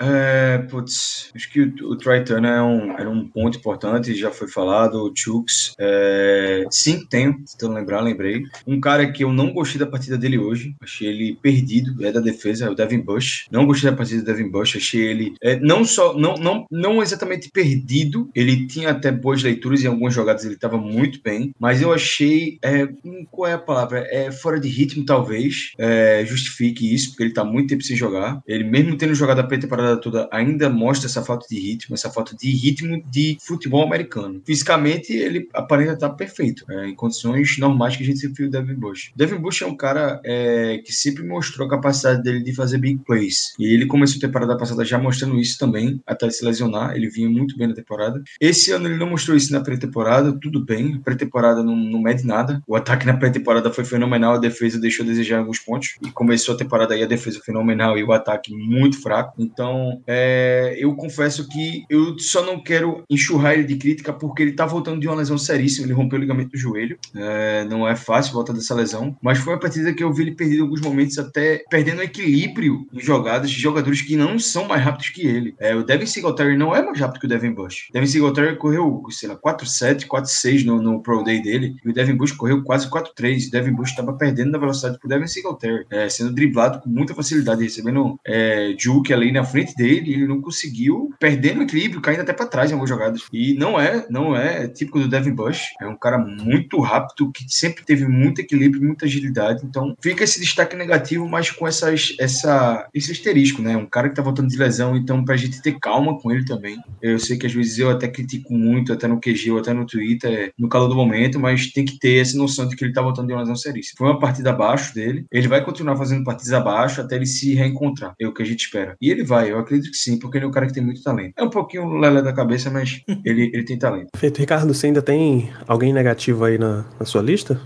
É, 0.00 0.58
putz, 0.70 1.30
acho 1.34 1.50
que 1.50 1.60
o, 1.60 1.90
o 1.90 1.96
Troy 1.96 2.22
Turner 2.22 2.52
é 2.52 2.62
um, 2.62 2.92
era 2.92 3.10
um 3.10 3.26
ponto 3.28 3.58
importante, 3.58 4.14
já 4.14 4.30
foi 4.30 4.48
falado, 4.48 4.94
o 5.02 5.12
Chooks. 5.14 5.74
É, 5.78 6.64
sim, 6.70 7.04
tenho, 7.08 7.36
tentando 7.44 7.74
lembrar, 7.74 8.00
lembrei. 8.00 8.42
Um 8.66 8.80
cara 8.80 9.10
que 9.10 9.24
eu 9.24 9.32
não 9.32 9.52
gostei 9.52 9.78
da 9.78 9.86
partida 9.86 10.16
dele 10.16 10.38
hoje, 10.38 10.74
achei 10.80 11.08
ele 11.08 11.38
perdido, 11.40 12.04
é 12.04 12.12
da 12.12 12.20
defesa, 12.20 12.66
é 12.66 12.70
o 12.70 12.74
Devin 12.74 13.00
Bush. 13.00 13.46
Não 13.50 13.66
gostei 13.66 13.90
da 13.90 13.96
partida 13.96 14.22
do 14.22 14.26
Devin 14.26 14.50
Bush, 14.50 14.76
achei 14.76 15.02
ele 15.02 15.34
é, 15.42 15.58
não 15.60 15.84
só, 15.84 16.16
não, 16.16 16.34
não, 16.34 16.66
não 16.70 17.02
exatamente 17.02 17.50
perdido, 17.50 18.30
ele 18.34 18.66
tinha 18.66 18.90
até 18.90 19.10
boas 19.10 19.42
leituras 19.42 19.82
em 19.82 19.88
algumas 19.88 20.14
jogadas, 20.14 20.44
ele 20.44 20.54
estava 20.54 20.76
muito 20.76 21.20
bem, 21.22 21.52
mas 21.58 21.82
eu 21.82 21.92
achei, 21.92 22.58
é, 22.62 22.84
hum, 23.04 23.26
qual 23.30 23.50
é 23.50 23.54
a 23.54 23.58
palavra? 23.58 24.06
É 24.10 24.30
fora 24.30 24.60
de 24.60 24.68
ritmo, 24.68 25.04
talvez, 25.04 25.72
é, 25.78 26.24
justifique 26.26 26.94
isso, 26.94 27.10
porque 27.10 27.22
ele 27.24 27.30
está 27.30 27.44
muito 27.44 27.68
tempo 27.68 27.82
sem 27.82 27.96
jogar. 27.96 28.40
Ele, 28.46 28.64
mesmo 28.64 28.96
tendo 28.96 29.14
jogado 29.14 29.40
a 29.40 29.44
pré-temporada 29.44 29.87
temporada 29.88 30.00
toda 30.00 30.28
ainda 30.30 30.68
mostra 30.68 31.08
essa 31.08 31.22
falta 31.22 31.46
de 31.48 31.58
ritmo, 31.58 31.94
essa 31.94 32.10
falta 32.10 32.36
de 32.36 32.50
ritmo 32.50 33.02
de 33.10 33.38
futebol 33.40 33.84
americano. 33.84 34.42
Fisicamente, 34.44 35.12
ele 35.12 35.48
aparenta 35.54 35.92
estar 35.92 36.10
perfeito, 36.10 36.64
é, 36.70 36.88
em 36.88 36.94
condições 36.94 37.56
normais 37.58 37.96
que 37.96 38.02
a 38.02 38.06
gente 38.06 38.18
sempre 38.18 38.36
viu 38.36 38.48
o 38.48 38.50
Devin 38.50 38.74
Bush. 38.74 39.12
Devin 39.16 39.36
Bush 39.36 39.62
é 39.62 39.66
um 39.66 39.76
cara 39.76 40.20
é, 40.24 40.78
que 40.84 40.92
sempre 40.92 41.22
mostrou 41.22 41.66
a 41.66 41.70
capacidade 41.70 42.22
dele 42.22 42.42
de 42.42 42.52
fazer 42.52 42.78
big 42.78 43.00
plays. 43.04 43.54
E 43.58 43.72
ele 43.72 43.86
começou 43.86 44.18
a 44.18 44.20
temporada 44.20 44.56
passada 44.56 44.84
já 44.84 44.98
mostrando 44.98 45.38
isso 45.38 45.58
também, 45.58 46.00
até 46.06 46.28
se 46.30 46.44
lesionar. 46.44 46.94
Ele 46.96 47.08
vinha 47.08 47.28
muito 47.28 47.56
bem 47.56 47.68
na 47.68 47.74
temporada. 47.74 48.22
Esse 48.40 48.72
ano 48.72 48.88
ele 48.88 48.96
não 48.96 49.10
mostrou 49.10 49.36
isso 49.36 49.52
na 49.52 49.60
pré-temporada, 49.60 50.36
tudo 50.40 50.64
bem. 50.64 50.98
Pré-temporada 51.00 51.62
não, 51.62 51.76
não 51.76 52.00
mede 52.00 52.26
nada. 52.26 52.62
O 52.66 52.76
ataque 52.76 53.06
na 53.06 53.16
pré-temporada 53.16 53.72
foi 53.72 53.84
fenomenal, 53.84 54.34
a 54.34 54.38
defesa 54.38 54.80
deixou 54.80 55.04
a 55.04 55.08
desejar 55.08 55.38
alguns 55.38 55.58
pontos. 55.58 55.96
E 56.04 56.10
começou 56.10 56.54
a 56.54 56.58
temporada 56.58 56.94
aí 56.94 57.02
a 57.02 57.06
defesa 57.06 57.40
fenomenal 57.44 57.96
e 57.98 58.04
o 58.04 58.12
ataque 58.12 58.54
muito 58.54 59.00
fraco. 59.00 59.34
Então, 59.38 59.77
então, 59.78 60.02
é, 60.06 60.76
eu 60.78 60.94
confesso 60.94 61.48
que 61.48 61.84
eu 61.88 62.18
só 62.18 62.44
não 62.44 62.62
quero 62.62 63.04
enxurrar 63.08 63.54
ele 63.54 63.64
de 63.64 63.76
crítica 63.76 64.12
porque 64.12 64.42
ele 64.42 64.52
tá 64.52 64.66
voltando 64.66 65.00
de 65.00 65.06
uma 65.06 65.16
lesão 65.16 65.38
seríssima. 65.38 65.86
Ele 65.86 65.94
rompeu 65.94 66.18
o 66.18 66.20
ligamento 66.20 66.50
do 66.50 66.58
joelho. 66.58 66.98
É, 67.14 67.64
não 67.64 67.86
é 67.86 67.94
fácil 67.94 68.32
voltar 68.32 68.52
dessa 68.52 68.74
lesão. 68.74 69.16
Mas 69.22 69.38
foi 69.38 69.54
a 69.54 69.58
partida 69.58 69.92
que 69.92 70.02
eu 70.02 70.12
vi 70.12 70.22
ele 70.22 70.34
perder 70.34 70.58
em 70.58 70.62
alguns 70.62 70.80
momentos, 70.80 71.18
até 71.18 71.62
perdendo 71.70 72.02
equilíbrio 72.02 72.86
em 72.92 73.00
jogadas 73.00 73.50
de 73.50 73.60
jogadores 73.60 74.02
que 74.02 74.16
não 74.16 74.38
são 74.38 74.66
mais 74.66 74.82
rápidos 74.82 75.10
que 75.10 75.26
ele. 75.26 75.54
É, 75.58 75.74
o 75.74 75.84
Devin 75.84 76.06
Singletary 76.06 76.56
não 76.56 76.74
é 76.74 76.82
mais 76.82 76.98
rápido 76.98 77.20
que 77.20 77.26
o 77.26 77.28
Devin 77.28 77.52
Bush. 77.52 77.88
Devin 77.92 78.06
Singletary 78.06 78.56
correu, 78.56 79.02
sei 79.10 79.28
lá, 79.28 79.36
4-7, 79.36 80.06
4-6 80.06 80.64
no, 80.64 80.82
no 80.82 81.02
Pro 81.02 81.22
Day 81.22 81.42
dele. 81.42 81.76
E 81.84 81.90
o 81.90 81.92
Devin 81.92 82.16
Bush 82.16 82.32
correu 82.32 82.62
quase 82.62 82.90
4-3. 82.90 83.48
O 83.48 83.50
Devin 83.50 83.72
Bush 83.72 83.90
estava 83.90 84.12
perdendo 84.14 84.50
na 84.50 84.58
velocidade 84.58 84.98
pro 84.98 85.08
Devin 85.08 85.26
Singletary. 85.26 85.84
É, 85.90 86.08
sendo 86.08 86.32
driblado 86.32 86.80
com 86.80 86.88
muita 86.88 87.14
facilidade, 87.14 87.62
recebendo 87.62 88.18
é, 88.26 88.74
juke 88.78 89.12
ali 89.12 89.30
na 89.32 89.44
frente 89.44 89.67
frente 89.68 89.76
dele, 89.76 90.14
ele 90.14 90.26
não 90.26 90.40
conseguiu, 90.40 91.10
perdendo 91.18 91.60
o 91.60 91.62
equilíbrio, 91.62 92.00
caindo 92.00 92.20
até 92.20 92.32
para 92.32 92.46
trás 92.46 92.70
em 92.70 92.74
algumas 92.74 92.88
jogadas. 92.88 93.22
E 93.32 93.54
não 93.54 93.78
é, 93.78 94.06
não 94.10 94.36
é 94.36 94.68
típico 94.68 94.98
do 94.98 95.08
Devin 95.08 95.32
Bush. 95.32 95.62
É 95.80 95.86
um 95.86 95.96
cara 95.96 96.18
muito 96.18 96.80
rápido, 96.80 97.30
que 97.32 97.44
sempre 97.48 97.84
teve 97.84 98.06
muito 98.06 98.40
equilíbrio, 98.40 98.82
muita 98.82 99.06
agilidade. 99.06 99.64
Então 99.64 99.94
fica 100.00 100.24
esse 100.24 100.40
destaque 100.40 100.76
negativo, 100.76 101.28
mas 101.28 101.50
com 101.50 101.66
essas, 101.66 102.14
essa, 102.18 102.88
esse 102.94 103.12
asterisco, 103.12 103.62
né? 103.62 103.76
Um 103.76 103.86
cara 103.86 104.08
que 104.08 104.14
tá 104.14 104.22
voltando 104.22 104.48
de 104.48 104.56
lesão, 104.56 104.96
então 104.96 105.24
pra 105.24 105.36
gente 105.36 105.62
ter 105.62 105.78
calma 105.80 106.18
com 106.18 106.30
ele 106.30 106.44
também. 106.44 106.78
Eu 107.02 107.18
sei 107.18 107.36
que 107.36 107.46
às 107.46 107.52
vezes 107.52 107.78
eu 107.78 107.90
até 107.90 108.08
critico 108.08 108.52
muito, 108.52 108.92
até 108.92 109.06
no 109.06 109.20
QG 109.20 109.50
ou 109.50 109.58
até 109.58 109.72
no 109.72 109.86
Twitter, 109.86 110.52
no 110.58 110.68
calor 110.68 110.88
do 110.88 110.94
momento, 110.94 111.38
mas 111.38 111.70
tem 111.72 111.84
que 111.84 111.98
ter 111.98 112.20
essa 112.20 112.36
noção 112.36 112.66
de 112.68 112.76
que 112.76 112.84
ele 112.84 112.92
tá 112.92 113.02
voltando 113.02 113.28
de 113.28 113.32
uma 113.32 113.40
lesão 113.40 113.56
seríssima. 113.56 113.96
Foi 113.98 114.08
uma 114.08 114.18
partida 114.18 114.50
abaixo 114.50 114.94
dele, 114.94 115.26
ele 115.30 115.48
vai 115.48 115.64
continuar 115.64 115.96
fazendo 115.96 116.24
partidas 116.24 116.52
abaixo 116.52 117.00
até 117.00 117.16
ele 117.16 117.26
se 117.26 117.54
reencontrar. 117.54 118.14
É 118.20 118.26
o 118.26 118.32
que 118.32 118.42
a 118.42 118.46
gente 118.46 118.60
espera. 118.60 118.96
E 119.00 119.10
ele 119.10 119.24
vai, 119.24 119.50
eu 119.50 119.57
eu 119.58 119.64
acredito 119.64 119.90
que 119.90 119.96
sim, 119.96 120.18
porque 120.18 120.38
ele 120.38 120.44
é 120.44 120.48
um 120.48 120.52
cara 120.52 120.66
que 120.66 120.72
tem 120.72 120.82
muito 120.82 121.02
talento. 121.02 121.34
É 121.36 121.42
um 121.42 121.50
pouquinho 121.50 121.98
lelé 121.98 122.22
da 122.22 122.32
cabeça, 122.32 122.70
mas 122.70 123.02
ele, 123.24 123.50
ele 123.52 123.64
tem 123.64 123.78
talento. 123.78 124.08
Perfeito. 124.12 124.38
Ricardo, 124.38 124.72
você 124.72 124.86
ainda 124.86 125.02
tem 125.02 125.50
alguém 125.66 125.92
negativo 125.92 126.44
aí 126.44 126.58
na, 126.58 126.84
na 126.98 127.06
sua 127.06 127.22
lista? 127.22 127.60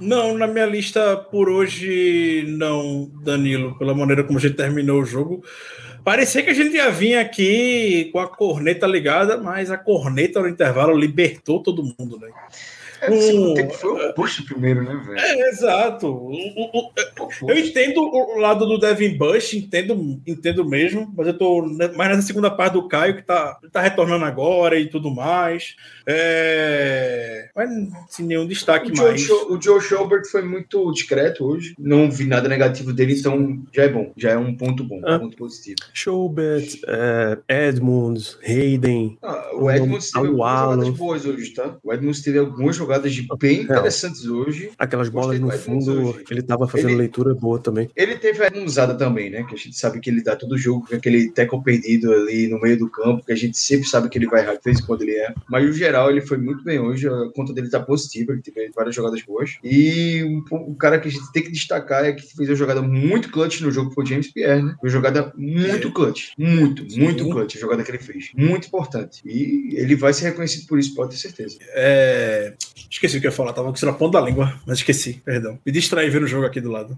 Não, 0.00 0.36
na 0.36 0.48
minha 0.48 0.66
lista 0.66 1.16
por 1.16 1.48
hoje, 1.48 2.44
não, 2.58 3.08
Danilo, 3.22 3.78
pela 3.78 3.94
maneira 3.94 4.24
como 4.24 4.38
a 4.38 4.42
gente 4.42 4.54
terminou 4.54 5.00
o 5.00 5.04
jogo. 5.04 5.44
Parecia 6.04 6.42
que 6.42 6.50
a 6.50 6.54
gente 6.54 6.74
ia 6.74 6.90
vir 6.90 7.16
aqui 7.16 8.10
com 8.12 8.18
a 8.18 8.26
corneta 8.26 8.84
ligada, 8.88 9.38
mas 9.38 9.70
a 9.70 9.78
corneta 9.78 10.40
no 10.40 10.48
intervalo 10.48 10.96
libertou 10.96 11.62
todo 11.62 11.84
mundo, 11.84 12.18
né? 12.18 12.28
É, 13.06 13.10
o 13.10 13.20
segundo 13.20 13.54
tempo 13.54 13.74
foi 13.74 13.90
o 13.90 14.10
oposto 14.10 14.44
primeiro, 14.44 14.82
né, 14.84 14.94
velho? 15.04 15.18
É, 15.18 15.48
exato. 15.48 16.06
O- 16.06 16.30
o- 16.30 16.86
o- 16.86 17.50
eu 17.50 17.58
entendo 17.58 18.00
o 18.00 18.38
lado 18.38 18.64
do 18.64 18.78
Devin 18.78 19.16
Bush, 19.18 19.54
entendo, 19.54 20.20
entendo 20.26 20.64
mesmo, 20.64 21.12
mas 21.16 21.26
eu 21.26 21.36
tô 21.36 21.62
mais 21.96 22.10
nessa 22.10 22.22
segunda 22.22 22.48
parte 22.50 22.74
do 22.74 22.86
Caio, 22.86 23.16
que 23.16 23.22
tá, 23.22 23.58
tá 23.72 23.80
retornando 23.80 24.24
agora 24.24 24.78
e 24.78 24.88
tudo 24.88 25.10
mais. 25.12 25.74
É... 26.06 27.48
Mas 27.54 27.68
sem 28.08 28.26
nenhum 28.26 28.46
destaque 28.46 28.92
O 28.92 28.96
Joe, 28.96 29.06
mais. 29.08 29.20
Scho- 29.20 29.52
o 29.52 29.60
Joe 29.60 29.80
Schobert 29.80 30.24
foi 30.30 30.42
muito 30.42 30.90
discreto 30.92 31.44
hoje. 31.44 31.74
Não 31.78 32.10
vi 32.10 32.24
nada 32.24 32.48
negativo 32.48 32.92
dele, 32.92 33.14
então 33.18 33.60
já 33.72 33.84
é 33.84 33.88
bom. 33.88 34.12
Já 34.16 34.30
é 34.32 34.36
um 34.38 34.54
ponto 34.56 34.84
bom, 34.84 35.00
Ah. 35.04 35.16
um 35.16 35.20
ponto 35.20 35.36
positivo. 35.36 35.76
Schubert, 35.92 36.66
é, 36.86 37.66
Edmonds, 37.68 38.38
Hayden. 38.46 39.18
Ah, 39.22 39.50
o 39.54 39.70
Edmonds 39.70 40.10
teve 40.10 40.26
algumas 40.28 40.60
jogadas 40.60 40.88
boas 40.90 41.26
hoje, 41.26 41.50
tá? 41.54 41.76
O 41.82 41.92
Edmonds 41.92 42.22
teve 42.22 42.38
algumas 42.38 42.76
jogadas 42.76 42.91
de 42.98 43.26
bem 43.38 43.62
interessantes 43.62 44.26
hoje. 44.26 44.70
Aquelas 44.78 45.08
bolas 45.08 45.38
no 45.40 45.50
fundo, 45.50 46.20
ele 46.30 46.42
tava 46.42 46.66
fazendo 46.68 46.90
Ele- 46.90 46.96
leitura 46.98 47.34
boa 47.34 47.58
também. 47.58 47.88
Ele 47.96 48.16
teve 48.16 48.44
a 48.44 48.50
usada 48.64 48.94
também, 48.94 49.30
né? 49.30 49.44
Que 49.44 49.54
a 49.54 49.58
gente 49.58 49.76
sabe 49.78 50.00
que 50.00 50.10
ele 50.10 50.22
dá 50.22 50.36
todo 50.36 50.56
jogo 50.58 50.86
com 50.86 50.94
aquele 50.94 51.30
tackle 51.30 51.62
perdido 51.62 52.12
ali 52.12 52.48
no 52.48 52.60
meio 52.60 52.78
do 52.78 52.88
campo, 52.90 53.24
que 53.24 53.32
a 53.32 53.36
gente 53.36 53.56
sempre 53.56 53.86
sabe 53.88 54.08
que 54.08 54.18
ele 54.18 54.26
vai 54.26 54.42
errar 54.42 54.54
de 54.54 54.60
vez 54.64 54.80
quando 54.80 55.02
ele 55.02 55.12
é. 55.12 55.34
Mas 55.48 55.64
no 55.66 55.72
geral 55.72 56.10
ele 56.10 56.20
foi 56.20 56.38
muito 56.38 56.62
bem 56.64 56.78
hoje, 56.78 57.08
a 57.08 57.30
conta 57.34 57.52
dele 57.52 57.68
tá 57.68 57.80
positiva, 57.80 58.32
ele 58.32 58.42
teve 58.42 58.70
várias 58.74 58.94
jogadas 58.94 59.22
boas. 59.22 59.58
E 59.62 60.22
o, 60.50 60.70
o 60.72 60.74
cara 60.74 60.98
que 60.98 61.08
a 61.08 61.10
gente 61.10 61.30
tem 61.32 61.42
que 61.42 61.50
destacar 61.50 62.04
é 62.04 62.12
que 62.12 62.22
fez 62.22 62.48
uma 62.48 62.54
jogada 62.56 62.82
muito 62.82 63.30
clutch 63.30 63.60
no 63.60 63.70
jogo 63.70 63.90
foi 63.92 64.04
o 64.04 64.06
James 64.06 64.30
Pierre, 64.32 64.62
né? 64.62 64.74
Foi 64.80 64.88
uma 64.88 64.92
jogada 64.92 65.32
muito 65.36 65.92
clutch. 65.92 66.30
Muito, 66.38 66.84
muito 66.98 67.28
clutch 67.28 67.56
a 67.56 67.60
jogada 67.60 67.82
que 67.82 67.90
ele 67.90 67.98
fez. 67.98 68.30
Muito 68.36 68.66
importante. 68.68 69.20
E 69.24 69.74
ele 69.74 69.94
vai 69.96 70.12
ser 70.12 70.24
reconhecido 70.26 70.66
por 70.66 70.78
isso, 70.78 70.94
pode 70.94 71.10
ter 71.12 71.16
certeza. 71.16 71.56
É, 71.74 72.54
Esqueci 72.90 73.16
o 73.16 73.20
que 73.20 73.26
eu 73.26 73.30
ia 73.30 73.36
falar, 73.36 73.52
tava 73.52 73.72
com 73.72 73.86
na 73.86 73.92
ponta 73.92 74.18
da 74.20 74.24
língua, 74.24 74.54
mas 74.66 74.78
esqueci, 74.78 75.14
perdão. 75.24 75.58
Me 75.64 75.72
distraí 75.72 76.08
vendo 76.10 76.24
o 76.24 76.28
jogo 76.28 76.46
aqui 76.46 76.60
do 76.60 76.70
lado. 76.70 76.96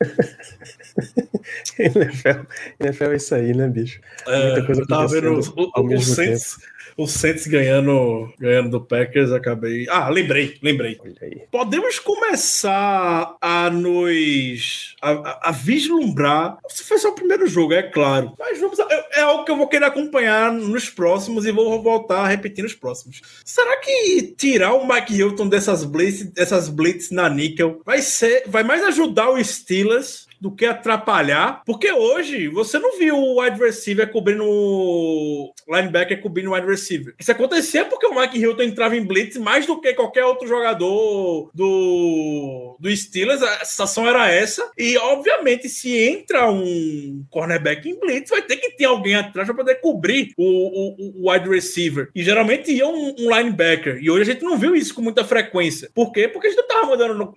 NFL, 1.78 2.40
NFL 2.80 3.04
é 3.12 3.16
isso 3.16 3.34
aí, 3.34 3.54
né, 3.54 3.68
bicho? 3.68 4.00
Muita 4.26 4.66
coisa 4.66 4.80
eu 4.82 4.86
tava 4.86 5.06
vendo 5.08 5.40
o, 5.56 5.80
o, 5.80 5.94
o 5.94 6.00
Saints, 6.00 6.56
o 6.96 7.06
Saints 7.06 7.46
ganhando, 7.46 8.32
ganhando 8.38 8.70
do 8.70 8.80
Packers, 8.80 9.30
acabei. 9.32 9.86
Ah, 9.88 10.08
lembrei, 10.08 10.56
lembrei. 10.62 10.98
Podemos 11.50 11.98
começar 11.98 13.36
a 13.40 13.70
nos. 13.70 14.96
a, 15.02 15.10
a- 15.10 15.40
a 15.48 15.52
vislumbrar. 15.52 16.58
Se 16.68 16.82
foi 16.84 16.98
só 16.98 17.10
o 17.10 17.14
primeiro 17.14 17.46
jogo, 17.46 17.74
é 17.74 17.82
claro. 17.82 18.32
Mas 18.38 18.58
vamos. 18.58 18.78
é, 18.78 19.18
é 19.18 19.20
algo 19.20 19.44
que 19.44 19.50
eu 19.50 19.56
vou 19.56 19.68
querer 19.68 19.84
acompanhar 19.86 20.50
nos 20.52 20.88
próximos 20.88 21.44
e 21.44 21.52
vou 21.52 21.82
voltar 21.82 22.20
a 22.24 22.28
repetir 22.28 22.62
nos 22.62 22.74
próximos. 22.74 23.20
Será 23.44 23.76
que 23.78 24.34
tirar 24.36 24.72
o 24.74 24.86
Mike 24.88 25.14
Hilton 25.26 25.48
dessas 25.48 25.84
blitz, 25.84 26.24
dessas 26.32 26.68
blitz 26.68 27.10
na 27.10 27.28
níquel 27.28 27.80
vai 27.84 28.00
ser. 28.00 28.44
vai 28.46 28.62
mais 28.62 28.82
ajudar 28.84 29.30
o 29.30 29.42
Steelers? 29.42 30.25
Do 30.40 30.54
que 30.54 30.66
atrapalhar, 30.66 31.62
porque 31.64 31.90
hoje 31.92 32.48
você 32.48 32.78
não 32.78 32.98
viu 32.98 33.16
o 33.16 33.40
wide 33.40 33.58
receiver 33.58 34.10
cobrindo 34.10 34.44
o 34.44 35.52
linebacker 35.68 36.20
cobrindo 36.20 36.50
o 36.50 36.54
wide 36.54 36.66
receiver. 36.66 37.14
Isso 37.18 37.32
acontecia 37.32 37.84
porque 37.84 38.06
o 38.06 38.14
Mike 38.14 38.38
Hilton 38.38 38.62
entrava 38.62 38.96
em 38.96 39.04
blitz 39.04 39.36
mais 39.36 39.66
do 39.66 39.80
que 39.80 39.94
qualquer 39.94 40.24
outro 40.24 40.46
jogador 40.46 41.50
do, 41.54 42.76
do 42.78 42.96
Steelers. 42.96 43.42
A 43.42 43.64
situação 43.64 44.06
era 44.06 44.30
essa. 44.30 44.70
E, 44.76 44.96
obviamente, 44.98 45.68
se 45.68 45.96
entra 45.96 46.50
um 46.50 47.24
cornerback 47.30 47.88
em 47.88 47.98
blitz, 47.98 48.30
vai 48.30 48.42
ter 48.42 48.56
que 48.56 48.70
ter 48.70 48.84
alguém 48.84 49.14
atrás 49.14 49.46
para 49.46 49.56
poder 49.56 49.76
cobrir 49.76 50.32
o, 50.36 50.44
o, 50.44 51.22
o 51.22 51.30
wide 51.32 51.48
receiver. 51.48 52.10
E 52.14 52.22
geralmente 52.22 52.72
ia 52.72 52.86
um, 52.86 53.14
um 53.18 53.36
linebacker. 53.36 53.98
E 54.00 54.10
hoje 54.10 54.22
a 54.22 54.32
gente 54.34 54.44
não 54.44 54.58
viu 54.58 54.74
isso 54.74 54.94
com 54.94 55.02
muita 55.02 55.24
frequência. 55.24 55.90
Por 55.94 56.12
quê? 56.12 56.28
Porque 56.28 56.48
a 56.48 56.50
gente 56.50 56.60
não 56.60 56.68
tava 56.68 56.86
mandando 56.86 57.14
no 57.14 57.34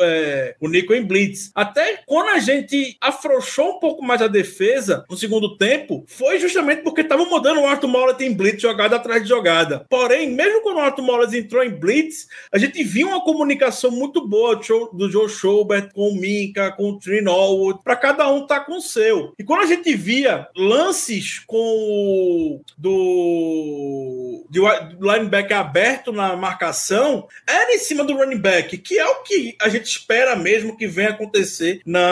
é, 0.00 0.54
o 0.60 0.68
nickel 0.68 0.96
em 0.96 1.04
blitz. 1.04 1.50
Até 1.54 2.00
quando 2.06 2.33
a 2.34 2.38
gente 2.38 2.96
afrouxou 3.00 3.76
um 3.76 3.78
pouco 3.78 4.04
mais 4.04 4.20
a 4.20 4.26
defesa 4.26 5.04
no 5.08 5.16
segundo 5.16 5.56
tempo, 5.56 6.04
foi 6.06 6.38
justamente 6.38 6.82
porque 6.82 7.00
estavam 7.02 7.30
mandando 7.30 7.60
o 7.60 7.66
Arthur 7.66 7.88
Mollett 7.88 8.24
em 8.24 8.32
blitz 8.32 8.60
jogada 8.60 8.96
atrás 8.96 9.22
de 9.22 9.28
jogada. 9.28 9.86
Porém, 9.88 10.30
mesmo 10.30 10.62
quando 10.62 10.76
o 10.76 10.80
Arthur 10.80 11.02
Mollett 11.02 11.36
entrou 11.36 11.62
em 11.62 11.70
blitz, 11.70 12.26
a 12.52 12.58
gente 12.58 12.82
viu 12.82 13.08
uma 13.08 13.22
comunicação 13.22 13.90
muito 13.90 14.26
boa 14.26 14.56
do 14.92 15.10
Joe- 15.10 15.28
Schobert 15.28 15.90
com 15.92 16.08
o 16.08 16.14
Minka, 16.14 16.72
com 16.72 16.90
o 16.90 16.98
Trey 16.98 17.20
Norwood, 17.22 17.80
para 17.82 17.96
cada 17.96 18.30
um 18.30 18.42
estar 18.42 18.60
com 18.60 18.76
o 18.76 18.80
seu. 18.80 19.32
E 19.38 19.44
quando 19.44 19.62
a 19.62 19.66
gente 19.66 19.94
via 19.94 20.48
lances 20.56 21.40
com 21.46 21.56
o 21.56 22.60
do, 22.76 24.46
do 24.50 24.62
linebacker 25.00 25.56
aberto 25.56 26.12
na 26.12 26.36
marcação, 26.36 27.26
era 27.46 27.74
em 27.74 27.78
cima 27.78 28.04
do 28.04 28.16
running 28.16 28.38
back, 28.38 28.76
que 28.78 28.98
é 28.98 29.06
o 29.06 29.22
que 29.22 29.56
a 29.60 29.68
gente 29.68 29.86
espera 29.86 30.36
mesmo 30.36 30.76
que 30.76 30.86
venha 30.86 31.10
acontecer 31.10 31.80
na, 31.84 32.04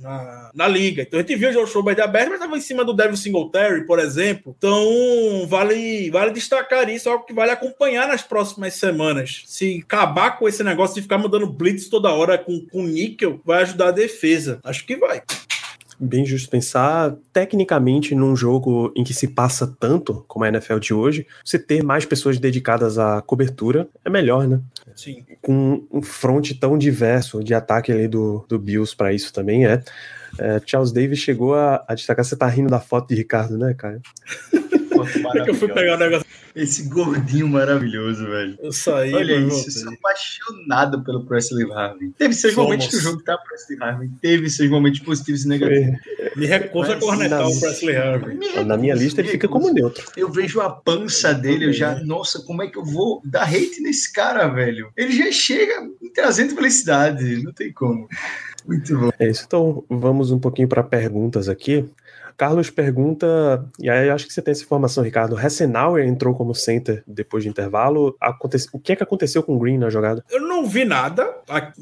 na, 0.00 0.50
na 0.54 0.68
liga. 0.68 1.02
Então 1.02 1.18
a 1.18 1.22
gente 1.22 1.36
viu 1.36 1.50
o 1.50 1.52
Joe 1.52 1.66
Schobert 1.66 1.98
aberto, 2.00 2.28
mas 2.28 2.40
estava 2.40 2.56
em 2.56 2.60
cima 2.60 2.84
do 2.84 2.92
Devin 2.92 3.16
Singletary, 3.16 3.86
por 3.86 3.98
exemplo. 3.98 4.54
Então 4.56 5.46
vale, 5.48 6.10
vale 6.10 6.32
destacar 6.32 6.88
isso, 6.88 7.08
algo 7.08 7.24
que 7.24 7.32
vale 7.32 7.52
acompanhar 7.52 8.08
nas 8.08 8.22
próximas 8.22 8.74
semanas. 8.74 9.42
Se 9.46 9.82
acabar 9.84 10.38
com 10.38 10.48
esse 10.48 10.62
negócio 10.62 10.96
de 10.96 11.02
ficar 11.02 11.18
mandando 11.18 11.46
blitz 11.46 11.88
toda 11.88 12.12
hora 12.12 12.38
com, 12.38 12.60
com 12.66 12.82
níquel, 12.82 13.40
vai 13.44 13.62
ajudar 13.62 13.88
a 13.88 13.92
defesa. 13.92 14.60
Acho 14.62 14.84
que 14.86 14.96
vai. 14.96 15.22
Bem 15.98 16.24
justo 16.24 16.50
pensar, 16.50 17.14
tecnicamente, 17.32 18.14
num 18.14 18.34
jogo 18.34 18.92
em 18.96 19.04
que 19.04 19.14
se 19.14 19.28
passa 19.28 19.66
tanto, 19.78 20.24
como 20.26 20.44
a 20.44 20.48
NFL 20.48 20.78
de 20.78 20.94
hoje, 20.94 21.26
você 21.44 21.58
ter 21.58 21.82
mais 21.82 22.04
pessoas 22.04 22.38
dedicadas 22.38 22.98
à 22.98 23.22
cobertura 23.22 23.88
é 24.04 24.10
melhor, 24.10 24.46
né? 24.46 24.60
Sim. 24.94 25.24
Com 25.40 25.84
um 25.90 26.02
front 26.02 26.52
tão 26.58 26.76
diverso 26.76 27.42
de 27.42 27.54
ataque 27.54 27.92
ali 27.92 28.08
do, 28.08 28.44
do 28.48 28.58
Bills 28.58 28.94
para 28.96 29.12
isso 29.12 29.32
também 29.32 29.66
é. 29.66 29.82
É, 30.38 30.60
Charles 30.64 30.92
Davis 30.92 31.18
chegou 31.18 31.54
a, 31.54 31.84
a 31.86 31.94
destacar, 31.94 32.24
você 32.24 32.36
tá 32.36 32.46
rindo 32.46 32.68
da 32.68 32.80
foto 32.80 33.08
de 33.08 33.14
Ricardo, 33.14 33.56
né, 33.56 33.74
cara? 33.74 34.00
É 35.34 35.44
que 35.44 35.50
eu 35.50 35.54
fui 35.54 35.68
pegar 35.68 35.96
o 35.96 35.98
negócio. 35.98 36.26
Esse 36.54 36.88
gordinho 36.88 37.48
maravilhoso, 37.48 38.26
velho. 38.26 38.56
Eu 38.62 38.72
saí, 38.72 39.12
Olha 39.12 39.34
isso, 39.34 39.66
eu 39.66 39.72
sou 39.72 39.92
apaixonado 39.92 41.02
pelo 41.02 41.26
Presley 41.26 41.68
Harvey. 41.72 42.10
Teve 42.16 42.32
seus 42.32 42.54
Somos. 42.54 42.70
momentos 42.70 42.88
que 42.88 42.96
o 42.96 43.00
jogo 43.00 43.22
tá 43.24 43.36
Presley 43.38 43.78
Harvey, 43.82 44.10
teve 44.20 44.48
seus 44.48 44.70
momentos 44.70 45.00
positivos 45.00 45.44
e 45.44 45.48
negativos. 45.48 45.98
Me 46.36 46.46
recuso 46.46 46.92
a 46.92 46.96
cornetar 46.96 47.40
não. 47.40 47.50
o 47.50 47.60
Presley 47.60 47.96
Harvey. 47.96 48.38
Na 48.64 48.76
minha 48.76 48.94
lista 48.94 49.20
ele 49.20 49.30
fica 49.30 49.48
como 49.48 49.72
neutro. 49.72 50.04
Eu 50.16 50.30
vejo 50.30 50.60
a 50.60 50.70
pança 50.70 51.34
dele, 51.34 51.66
eu 51.66 51.72
já, 51.72 51.96
nossa, 52.04 52.40
como 52.42 52.62
é 52.62 52.68
que 52.68 52.78
eu 52.78 52.84
vou 52.84 53.20
dar 53.24 53.48
hate 53.48 53.80
nesse 53.80 54.12
cara, 54.12 54.46
velho? 54.46 54.92
Ele 54.96 55.10
já 55.10 55.32
chega 55.32 55.80
me 56.00 56.10
trazendo 56.12 56.54
felicidade, 56.54 57.42
não 57.42 57.52
tem 57.52 57.72
como. 57.72 58.08
Muito 58.66 58.98
bom. 58.98 59.10
É 59.18 59.28
isso. 59.28 59.44
Então, 59.46 59.84
vamos 59.88 60.30
um 60.30 60.38
pouquinho 60.38 60.68
para 60.68 60.82
perguntas 60.82 61.48
aqui. 61.48 61.84
Carlos 62.36 62.70
pergunta, 62.70 63.64
e 63.78 63.88
aí 63.88 64.10
acho 64.10 64.26
que 64.26 64.32
você 64.32 64.42
tem 64.42 64.52
essa 64.52 64.62
informação, 64.62 65.04
Ricardo. 65.04 65.36
Hassenauer 65.36 66.06
entrou 66.06 66.34
como 66.34 66.54
center 66.54 67.02
depois 67.06 67.44
de 67.44 67.50
intervalo. 67.50 68.16
Acontece, 68.20 68.68
o 68.72 68.78
que 68.78 68.92
é 68.92 68.96
que 68.96 69.02
aconteceu 69.02 69.42
com 69.42 69.56
o 69.56 69.58
Green 69.58 69.78
na 69.78 69.90
jogada? 69.90 70.24
Eu 70.30 70.40
não 70.40 70.66
vi 70.66 70.84
nada, 70.84 71.34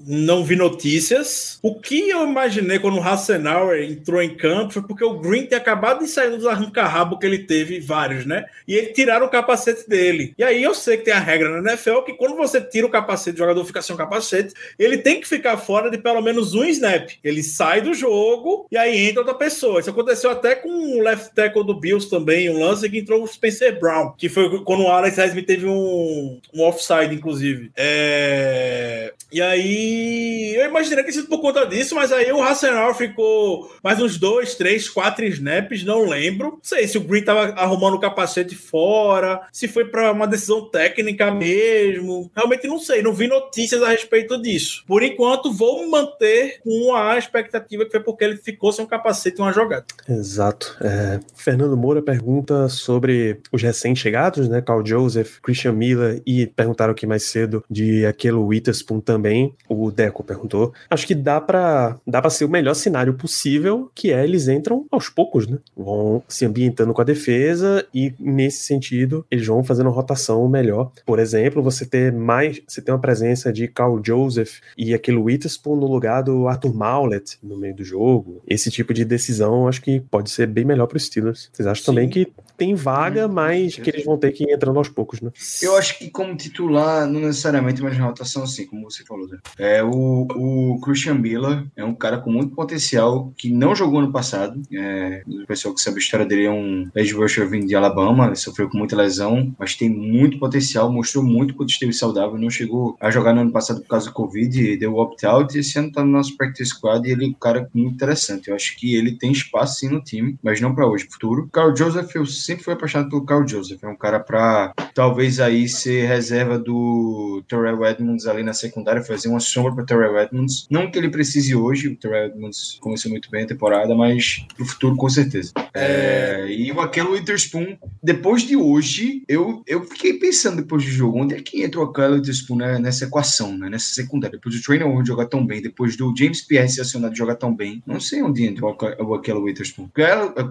não 0.07 0.45
vi 0.45 0.57
notícias. 0.57 1.59
O 1.63 1.81
que 1.81 2.11
eu 2.11 2.27
imaginei 2.27 2.79
quando 2.79 2.99
o 2.99 3.03
Hassenauer 3.03 3.91
entrou 3.91 4.23
em 4.23 4.37
campo 4.37 4.75
foi 4.75 4.83
porque 4.83 5.05
o 5.05 5.19
Green 5.19 5.47
tinha 5.47 5.59
acabado 5.59 6.01
de 6.01 6.09
sair 6.09 6.31
dos 6.31 6.47
arranca-rabo 6.47 7.19
que 7.19 7.27
ele 7.27 7.41
teve, 7.41 7.81
vários, 7.81 8.27
né? 8.27 8.45
E 8.67 8.75
ele 8.75 8.89
tiraram 8.89 9.27
o 9.27 9.31
capacete 9.31 9.89
dele. 9.89 10.35
E 10.37 10.45
aí 10.45 10.63
eu 10.63 10.75
sei 10.75 10.97
que 10.97 11.05
tem 11.05 11.15
a 11.15 11.19
regra 11.19 11.61
na 11.61 11.73
NFL 11.73 12.01
que 12.03 12.15
quando 12.15 12.37
você 12.37 12.61
tira 12.61 12.87
o 12.87 12.91
capacete, 12.91 13.37
o 13.37 13.39
jogador 13.39 13.65
fica 13.65 13.83
sem 13.83 13.95
o 13.95 13.99
capacete, 13.99 14.55
ele 14.79 14.99
tem 14.99 15.21
que 15.21 15.29
ficar 15.29 15.57
fora 15.57 15.91
de 15.91 15.99
pelo 15.99 16.21
menos 16.21 16.55
um 16.55 16.65
snap. 16.65 17.09
Ele 17.23 17.43
sai 17.43 17.81
do 17.81 17.95
jogo 17.95 18.67
e 18.71 18.77
aí 18.77 19.09
entra 19.09 19.21
outra 19.21 19.35
pessoa. 19.35 19.81
Isso 19.81 19.91
aconteceu 19.91 20.31
até 20.31 20.42
com 20.57 20.99
o 20.99 21.03
left 21.03 21.35
tackle 21.35 21.65
do 21.65 21.79
Bills 21.79 22.09
também, 22.09 22.51
um 22.51 22.65
lance 22.65 22.89
que 22.89 22.99
entrou 22.99 23.23
o 23.23 23.27
Spencer 23.27 23.79
Brown, 23.79 24.13
que 24.17 24.29
foi 24.29 24.63
quando 24.65 24.85
o 24.85 24.89
Alex 24.89 25.17
Highsmith 25.17 25.47
teve 25.47 25.67
um, 25.67 26.41
um 26.55 26.63
offside, 26.63 27.15
inclusive. 27.15 27.71
É... 27.77 29.13
E 29.33 29.41
aí 29.41 30.55
eu 30.55 30.67
imaginei 30.67 31.03
que 31.05 31.13
sido 31.13 31.29
por 31.29 31.41
conta 31.41 31.67
disso, 31.67 31.95
mas 31.95 32.13
aí 32.13 32.31
o 32.33 32.43
Hassenauer 32.43 32.95
ficou 32.95 33.73
mais 33.83 34.01
uns 34.01 34.19
dois, 34.19 34.55
três, 34.55 34.89
quatro 34.89 35.25
snaps, 35.25 35.85
não 35.85 36.07
lembro. 36.07 36.53
Não 36.53 36.59
sei 36.63 36.87
se 36.87 36.99
o 36.99 37.01
Green 37.01 37.23
tava 37.23 37.55
arrumando 37.55 37.95
o 37.95 38.01
capacete 38.01 38.55
fora, 38.55 39.41
se 39.51 39.69
foi 39.69 39.87
para 39.87 40.13
uma 40.13 40.27
decisão 40.27 40.69
técnica 40.69 41.31
mesmo. 41.31 42.31
Realmente 42.37 42.67
não 42.67 42.79
sei, 42.79 43.03
não 43.03 43.15
vi 43.15 43.27
notícias 43.27 43.83
a 43.83 43.89
respeito 43.89 44.41
disso. 44.41 44.85
Por 44.87 45.03
enquanto, 45.03 45.53
vou 45.53 45.89
manter 45.89 46.61
com 46.63 46.95
a 46.95 47.17
expectativa 47.17 47.85
que 47.85 47.91
foi 47.91 48.01
porque 48.01 48.25
ele 48.25 48.37
ficou 48.37 48.73
sem 48.73 48.85
um 48.85 48.89
capacete 48.89 49.39
em 49.39 49.43
uma 49.43 49.53
jogada. 49.53 49.87
Exato. 50.09 50.32
É, 50.81 51.21
Fernando 51.35 51.77
Moura 51.77 52.03
pergunta 52.03 52.69
sobre 52.69 53.41
os 53.51 53.63
recém-chegados, 53.63 54.49
né? 54.49 54.61
Carl 54.61 54.85
Joseph, 54.85 55.39
Christian 55.43 55.73
Miller 55.73 56.23
e 56.27 56.47
perguntaram 56.47 56.93
aqui 56.93 57.07
mais 57.07 57.25
cedo 57.25 57.65
de 57.71 58.07
aquele 58.07 58.37
Witherspoon 58.37 59.01
também. 59.01 59.55
O 59.69 59.91
Deco 59.91 60.23
perguntou. 60.23 60.73
Acho 60.89 61.07
que 61.07 61.15
dá 61.15 61.41
pra, 61.41 61.99
dá 62.07 62.21
pra 62.21 62.31
ser 62.31 62.45
o 62.45 62.49
melhor 62.49 62.75
cenário 62.75 63.15
possível, 63.15 63.91
que 63.95 64.13
é 64.13 64.25
eles 64.25 64.49
entram 64.49 64.87
aos 64.91 65.09
poucos, 65.09 65.47
né? 65.47 65.59
Vão 65.77 66.23
se 66.29 66.45
ambientando 66.45 66.93
com 66.93 67.01
a 67.01 67.05
defesa 67.05 67.87
e, 67.95 68.15
nesse 68.19 68.65
sentido, 68.65 69.27
eles 69.31 69.47
vão 69.47 69.63
fazendo 69.63 69.87
uma 69.87 69.95
rotação 69.95 70.49
melhor. 70.49 70.91
Por 71.05 71.19
exemplo, 71.19 71.63
você 71.63 71.85
ter 71.85 72.13
mais. 72.13 72.61
Você 72.67 72.81
ter 72.81 72.93
uma 72.93 73.01
presença 73.01 73.53
de 73.53 73.69
Carl 73.69 74.01
Joseph 74.05 74.61
e 74.77 74.95
aquele 74.95 75.19
Witherspoon 75.19 75.77
no 75.77 75.87
lugar 75.87 76.23
do 76.23 76.49
Arthur 76.49 76.75
Maulet 76.75 77.39
no 77.43 77.57
meio 77.57 77.75
do 77.75 77.85
jogo. 77.85 78.43
Esse 78.47 78.71
tipo 78.71 78.95
de 78.95 79.05
decisão 79.05 79.69
acho 79.69 79.83
que 79.83 80.01
pode 80.01 80.22
ser 80.31 80.47
bem 80.47 80.65
melhor 80.65 80.87
para 80.87 80.97
os 80.97 81.05
Steelers. 81.05 81.51
Vocês 81.53 81.67
acham 81.67 81.85
também 81.85 82.09
que 82.09 82.33
tem 82.57 82.75
vaga, 82.75 83.29
mas 83.29 83.77
que 83.77 83.91
eles 83.91 84.05
vão 84.05 84.19
ter 84.19 84.33
que 84.33 84.45
ir 84.45 84.53
entrando 84.53 84.79
aos 84.79 84.89
poucos, 84.89 85.21
né? 85.21 85.31
Eu 85.61 85.77
acho 85.77 85.99
que 85.99 86.11
como 86.11 86.37
titular, 86.37 87.07
não 87.07 87.21
necessariamente, 87.21 87.83
mas 87.83 87.97
na 87.99 88.07
rotação 88.07 88.43
assim, 88.43 88.67
como 88.67 88.91
você 88.91 89.05
falou. 89.05 89.27
Né? 89.29 89.39
É, 89.59 89.83
o, 89.83 90.27
o 90.35 90.81
Christian 90.81 91.15
Miller 91.15 91.67
é 91.77 91.85
um 91.85 91.95
cara 91.95 92.19
com 92.19 92.31
muito 92.31 92.55
potencial 92.55 93.33
que 93.37 93.51
não 93.51 93.75
jogou 93.75 94.01
no 94.01 94.13
passado. 94.13 94.61
É, 94.73 95.23
o 95.27 95.47
pessoal 95.47 95.75
que 95.75 95.81
sabe 95.81 95.97
a 95.97 96.01
história 96.01 96.27
dele 96.27 96.45
é 96.45 96.51
um 96.51 96.91
edge 96.95 97.13
rusher 97.13 97.49
vindo 97.49 97.67
de 97.67 97.75
Alabama, 97.75 98.27
ele 98.27 98.37
sofreu 98.37 98.69
com 98.69 98.79
muita 98.79 98.97
lesão, 98.97 99.55
mas 99.59 99.75
tem 99.75 99.89
muito 99.89 100.39
potencial, 100.39 100.93
mostrou 100.93 101.25
muito 101.25 101.55
quando 101.55 101.71
esteve 101.71 101.93
saudável, 101.93 102.39
não 102.39 102.51
chegou 102.51 102.97
a 103.01 103.11
jogar 103.11 103.35
no 103.35 103.43
ano 103.43 103.53
passado 103.53 103.81
por 103.81 103.89
causa 103.89 104.07
do 104.07 104.13
Covid, 104.13 104.77
deu 104.77 104.97
opt-out 104.97 105.57
e 105.57 105.61
esse 105.61 105.79
ano 105.79 105.93
tá 105.93 106.05
no 106.05 106.11
nosso 106.11 106.37
practice 106.37 106.71
squad 106.71 107.07
e 107.07 107.13
ele 107.13 107.25
é 107.25 107.29
um 107.29 107.33
cara 107.33 107.69
muito 107.75 107.95
interessante. 107.95 108.49
Eu 108.49 108.55
acho 108.55 108.77
que 108.77 108.95
ele 108.95 109.17
tem 109.17 109.33
espaço 109.33 109.81
sim 109.81 109.89
no 109.89 110.03
time, 110.03 110.39
mas 110.43 110.61
não 110.61 110.75
para 110.75 110.87
hoje, 110.87 111.09
futuro. 111.11 111.49
Carl 111.53 111.75
Joseph, 111.77 112.15
eu 112.15 112.27
sempre 112.45 112.65
fui 112.65 112.75
apaixonado 112.75 113.11
pelo 113.11 113.25
Carl 113.25 113.47
Joseph, 113.47 113.83
é 113.83 113.89
um 113.89 113.97
cara 113.97 114.21
para 114.21 114.73
talvez 114.95 115.41
aí 115.41 115.69
ser 115.69 116.07
reserva 116.07 116.59
do 116.59 117.43
Terrell 117.49 117.85
Edmonds 117.85 118.27
ali 118.27 118.43
na 118.43 118.53
secundária, 118.53 119.03
fazer 119.03 119.29
uma 119.29 119.41
sombra 119.41 119.75
para 119.75 119.85
Terrell 119.85 120.19
Edmonds. 120.19 120.67
Não 120.71 120.91
que 120.91 120.99
ele 120.99 121.09
precise 121.09 121.55
hoje, 121.55 121.89
o 121.89 121.97
Terrell 121.97 122.27
Edmonds 122.27 122.79
começou 122.81 123.11
muito 123.11 123.31
bem 123.31 123.45
a 123.45 123.47
temporada, 123.47 123.95
mas 123.95 124.45
pro 124.57 124.67
futuro 124.67 124.97
com 124.97 125.09
certeza. 125.09 125.53
É, 125.75 126.47
e 126.51 126.71
o 126.73 126.81
aquele 126.81 127.09
Witherspoon, 127.09 127.77
depois 128.03 128.43
de 128.43 128.57
hoje, 128.57 129.23
eu, 129.29 129.63
eu 129.67 129.85
fiquei 129.85 130.15
pensando 130.15 130.57
depois 130.57 130.85
do 130.85 130.91
jogo, 130.91 131.19
onde 131.19 131.35
é 131.35 131.41
que 131.41 131.63
entra 131.63 131.81
o 131.81 131.85
aquele 131.85 132.15
Witherspoon 132.15 132.57
né, 132.57 132.79
nessa 132.79 133.05
equação, 133.05 133.57
né, 133.57 133.69
nessa 133.69 133.95
secundária? 133.95 134.37
Depois 134.37 134.55
do 134.55 134.63
Trainer 134.63 134.89
Ward 134.89 135.07
jogar 135.07 135.27
tão 135.27 135.47
bem, 135.47 135.63
depois 135.63 135.97
do 135.97 136.15
James 136.17 136.43
Pierre 136.43 136.81
acionado 136.81 137.17
jogar 137.17 137.37
tão 137.37 137.55
bem, 137.55 137.83
não 137.87 138.01
sei 138.01 138.23
onde 138.23 138.45
entra 138.45 138.65
o 138.67 139.15
aquele 139.15 139.39
Witherspoon. 139.39 139.89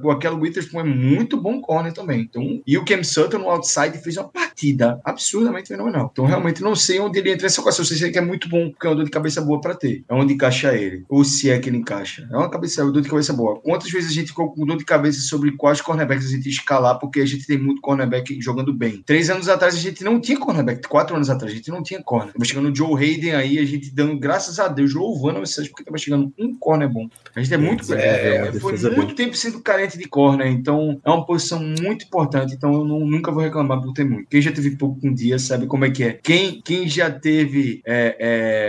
O 0.04 0.12
aquele 0.12 0.36
Witherspoon 0.36 0.82
é 0.82 0.84
muito 0.84 1.40
bom 1.40 1.62
corner 1.62 1.81
também. 1.90 2.22
Então, 2.22 2.62
e 2.68 2.78
o 2.78 2.86
Cam 2.86 3.04
Sutton 3.04 3.40
no 3.40 3.50
outside 3.50 3.98
fez 3.98 4.18
uma 4.18 4.28
partida 4.28 5.00
absurdamente 5.04 5.70
fenomenal. 5.70 6.10
Então, 6.12 6.26
realmente 6.26 6.62
não 6.62 6.76
sei 6.76 7.00
onde 7.00 7.18
ele 7.18 7.32
entra 7.32 7.44
nessa 7.44 7.62
equação. 7.62 7.84
Sei 7.86 7.98
se 7.98 8.06
ele 8.06 8.18
é 8.18 8.22
muito 8.22 8.50
bom, 8.50 8.70
porque 8.70 8.86
é 8.86 8.90
uma 8.90 8.96
dor 8.96 9.06
de 9.06 9.12
cabeça 9.12 9.42
boa 9.42 9.60
para 9.60 9.74
ter. 9.74 10.04
É 10.08 10.14
onde 10.14 10.34
encaixa 10.34 10.76
ele. 10.76 11.06
Ou 11.10 11.24
se 11.24 11.50
é 11.50 11.58
que 11.58 11.70
ele 11.70 11.78
encaixa. 11.78 12.28
É 12.32 12.38
uma 12.38 12.50
cabeça, 12.50 12.82
é 12.82 12.84
uma 12.84 12.92
dor 12.92 13.02
de 13.02 13.10
cabeça 13.10 13.34
boa. 13.34 13.60
Quantas 13.62 13.90
vezes 13.90 14.12
a 14.12 14.14
gente 14.14 14.28
ficou 14.28 14.52
com 14.52 14.66
dor 14.66 14.78
de 14.78 14.86
cabeça 14.86 15.22
sobre 15.22 15.52
quais 15.54 15.82
cornerbacks 15.82 16.28
a 16.28 16.30
gente 16.30 16.50
escalar, 16.50 17.00
porque 17.00 17.22
a 17.22 17.26
gente 17.26 17.48
tem 17.48 17.58
muito 17.58 17.82
cornerback 17.82 18.40
jogando 18.42 18.74
bem. 18.74 19.02
Três 19.06 19.30
anos 19.30 19.48
atrás 19.50 19.76
a 19.76 19.80
gente 19.80 20.04
não 20.04 20.20
tinha 20.20 20.38
cornerback. 20.38 20.88
Quatro 20.88 21.16
anos 21.16 21.30
atrás 21.30 21.52
a 21.52 21.56
gente 21.56 21.72
não 21.72 21.82
tinha 21.82 22.02
corner. 22.04 22.34
Tava 22.34 22.46
chegando 22.46 22.70
o 22.70 22.76
Joe 22.76 22.94
Hayden 22.96 23.34
aí, 23.34 23.58
a 23.58 23.66
gente 23.66 23.94
dando 23.94 24.20
graças 24.20 24.60
a 24.60 24.68
Deus, 24.68 24.94
louvando 24.94 25.38
a 25.38 25.40
mensagem, 25.40 25.72
porque 25.72 25.84
tava 25.84 25.98
chegando 25.98 26.34
um 26.38 26.56
corner 26.58 26.90
bom. 26.90 27.08
A 27.36 27.42
gente 27.42 27.54
é 27.54 27.58
muito. 27.58 27.94
É, 27.94 28.02
É, 28.36 28.52
uma 28.52 28.60
foi 28.60 28.96
muito 28.96 29.16
tempo 29.16 29.36
sendo 29.36 29.62
carente 29.62 29.98
de 29.98 30.08
corner, 30.08 30.48
então 30.48 31.00
é 31.04 31.10
uma 31.10 31.26
posição 31.26 31.60
muito 31.82 32.06
importante. 32.06 32.54
Então 32.54 32.74
eu 32.74 32.84
não- 32.86 33.06
nunca 33.06 33.32
vou 33.32 33.42
reclamar 33.44 33.82
por 33.82 33.94
ter 33.94 34.04
muito. 34.04 34.28
Quem 34.30 34.42
já 34.42 34.52
teve 34.52 34.72
pouco 34.78 35.00
um 35.06 35.14
dia 35.14 35.38
sabe 35.40 35.68
como 35.68 35.86
é 35.86 35.90
que 35.92 36.04
é. 36.04 36.20
Quem, 36.24 36.62
quem 36.62 36.88
já 36.88 37.10
teve 37.10 37.82
é, 37.86 38.16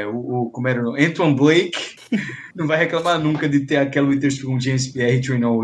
é, 0.03 0.07
o, 0.07 0.43
o- 0.45 0.51
como 0.51 0.69
era 0.69 0.83
o 0.83 0.95
Antoine 0.95 1.35
Blake 1.35 1.79
não 2.55 2.67
vai 2.67 2.79
reclamar 2.79 3.19
nunca 3.19 3.49
de 3.49 3.61
ter 3.61 3.77
aquela 3.77 4.09
Witherspoon, 4.09 4.61
James 4.61 4.89
Pierre 4.89 5.17
e 5.17 5.21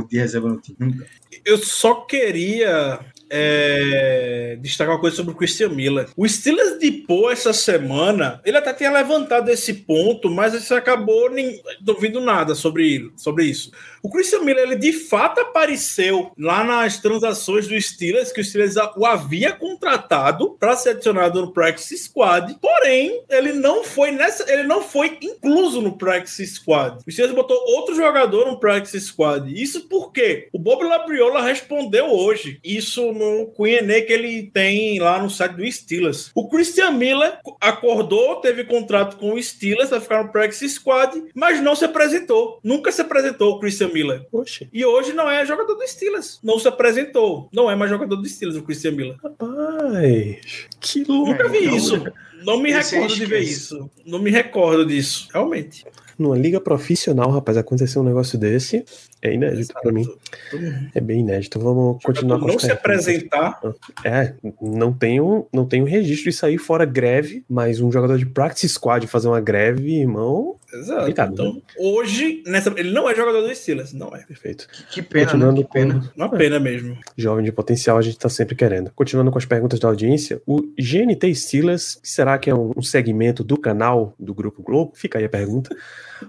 de 0.09 0.18
reserva 0.18 0.49
no 0.49 0.61
time. 0.61 0.76
Nunca. 0.80 1.07
Eu 1.45 1.59
só 1.59 1.95
queria 2.03 3.01
é, 3.31 4.57
destacar 4.61 4.95
uma 4.95 5.01
coisa 5.01 5.16
sobre 5.16 5.33
o 5.33 5.37
Christian 5.37 5.70
Miller. 5.70 6.09
O 6.16 6.29
Steelers 6.29 6.79
de 6.79 6.91
Poe 6.91 7.33
essa 7.33 7.53
semana, 7.53 8.41
ele 8.45 8.57
até 8.57 8.72
tinha 8.72 8.91
levantado 8.91 9.49
esse 9.51 9.72
ponto, 9.74 10.31
mas 10.31 10.55
isso 10.55 10.74
acabou 10.74 11.31
nem 11.31 11.61
não 11.85 11.95
ouvindo 11.95 12.20
nada 12.20 12.55
sobre, 12.55 13.12
sobre 13.16 13.45
isso. 13.45 13.70
O 14.03 14.11
Christian 14.11 14.41
Miller, 14.41 14.64
ele 14.64 14.76
de 14.76 14.93
fato 14.93 15.41
apareceu 15.41 16.33
lá 16.39 16.62
nas 16.62 16.99
transações 16.99 17.66
do 17.66 17.81
Steelers, 17.81 18.31
que 18.33 18.41
o 18.41 18.45
Steelers 18.45 18.76
o 18.97 19.05
havia 19.05 19.53
contratado 19.53 20.57
para 20.59 20.76
ser 20.76 20.91
adicionado 20.91 21.41
no 21.41 21.53
Practice 21.53 21.97
Squad, 21.99 22.57
porém, 22.61 23.22
ele 23.29 23.53
não 23.53 23.83
foi 23.83 24.12
nessa, 24.12 24.51
ele 24.51 24.64
não 24.64 24.83
foi 24.83 25.18
incluso 25.20 25.81
no 25.81 25.99
Practice 25.99 26.47
Squad. 26.47 27.03
O 27.07 27.11
Steelers 27.11 27.35
botou 27.35 27.57
outro 27.74 27.95
jogador 27.95 28.47
no 28.47 28.59
Practice 28.59 29.01
Squad. 29.01 29.51
Isso 29.51 29.89
porque 29.89 30.49
o 30.53 30.59
Bob 30.59 30.85
Labriola 30.85 31.43
respondeu 31.43 32.07
hoje. 32.07 32.61
Isso 32.62 33.12
no 33.19 33.47
Q&A 33.47 34.03
que 34.03 34.12
ele 34.12 34.51
tem 34.53 34.99
lá 34.99 35.21
no 35.21 35.29
site 35.29 35.57
do 35.57 35.71
Steelers. 35.71 36.31
O 36.35 36.49
Christian 36.49 36.93
Miller 36.93 37.39
acordou, 37.61 38.37
teve 38.37 38.64
contrato 38.64 39.16
com 39.16 39.35
o 39.35 39.43
Steelers, 39.43 39.91
vai 39.91 40.01
ficar 40.01 40.25
no 40.25 40.33
Practice 40.33 40.69
Squad, 40.69 41.23
mas 41.35 41.61
não 41.61 41.75
se 41.75 41.85
apresentou. 41.85 42.61
Nunca 42.62 42.93
se 42.93 43.01
apresentou 43.01 43.55
o 43.55 43.61
Christian 43.61 43.89
Miller. 43.89 44.27
Oxe, 44.33 44.69
E 44.73 44.85
hoje 44.85 45.12
não 45.12 45.31
é 45.31 45.45
jogador 45.45 45.75
do 45.75 45.87
Steelers. 45.87 46.39
Não 46.43 46.59
se 46.59 46.69
apresentou. 46.69 47.49
Não 47.53 47.71
é 47.71 47.75
mais 47.75 47.91
jogador 47.91 48.16
do 48.16 48.29
Steelers, 48.29 48.59
o 48.59 48.62
Christian 48.62 48.93
Miller. 48.93 49.16
rapaz. 49.23 50.69
Que 50.81 51.05
louco. 51.05 51.33
Nunca 51.33 51.49
vi 51.49 51.64
então, 51.64 51.77
isso. 51.77 52.05
Não 52.45 52.61
me 52.61 52.70
esse 52.70 52.95
aí 52.95 53.03
recordo 53.03 53.18
de 53.18 53.26
ver 53.26 53.41
isso. 53.41 53.91
Não 54.05 54.18
me 54.18 54.30
recordo 54.30 54.86
disso. 54.86 55.28
Realmente. 55.32 55.84
Numa 56.18 56.36
liga 56.36 56.61
profissional, 56.61 57.30
rapaz, 57.30 57.57
acontecer 57.57 57.99
um 57.99 58.03
negócio 58.03 58.36
desse 58.36 58.84
é 59.22 59.34
inédito 59.34 59.72
pra 59.80 59.93
mim. 59.93 60.05
É 60.95 61.01
bem 61.01 61.20
inédito. 61.20 61.61
Vamos 61.61 62.03
continuar 62.03 62.39
com 62.41 62.47
não 62.47 62.59
se 62.59 62.66
perguntas. 62.66 62.78
apresentar. 62.78 63.61
É, 64.05 64.34
não 64.61 64.93
tenho, 64.93 65.47
não 65.53 65.64
tenho 65.64 65.84
registro 65.84 66.30
disso 66.30 66.45
aí 66.45 66.59
fora 66.59 66.84
greve, 66.84 67.45
mas 67.49 67.80
um 67.80 67.91
jogador 67.91 68.18
de 68.18 68.26
practice 68.26 68.68
squad 68.68 69.07
fazer 69.07 69.28
uma 69.28 69.41
greve, 69.41 70.01
irmão, 70.01 70.57
Exato. 70.73 71.11
Então, 71.11 71.62
hoje, 71.79 72.43
nessa, 72.47 72.73
ele 72.77 72.91
não 72.91 73.09
é 73.09 73.14
jogador 73.14 73.41
do 73.41 73.55
Steelers. 73.55 73.93
Não 73.93 74.14
é. 74.14 74.25
perfeito. 74.25 74.69
Que, 74.69 74.85
que 74.85 75.03
pena, 75.03 75.25
né? 75.25 75.31
Continuando 75.33 75.64
Que 75.64 75.73
pena. 75.73 76.01
com 76.01 76.11
Uma 76.16 76.31
pena 76.31 76.61
mesmo. 76.61 76.99
jovem 77.16 77.45
de 77.45 77.53
potencial, 77.53 77.97
a 77.97 78.03
gente 78.03 78.19
tá 78.19 78.29
sempre 78.29 78.55
querendo. 78.55 78.91
Continuando 78.95 79.31
com 79.31 79.39
as 79.39 79.47
perguntas 79.47 79.81
da 79.81 79.89
audiência, 79.89 80.43
o 80.47 80.61
GNT 80.79 81.35
Steelers, 81.35 81.99
será 82.03 82.39
que 82.39 82.51
é 82.51 82.55
um, 82.55 82.83
segmento 82.83 83.43
do 83.43 83.57
canal 83.57 84.14
do 84.19 84.35
Grupo 84.35 84.62
Globo? 84.62 84.93
Fica 84.95 85.19
aí 85.19 85.25
a 85.25 85.29
pergunta. 85.29 85.75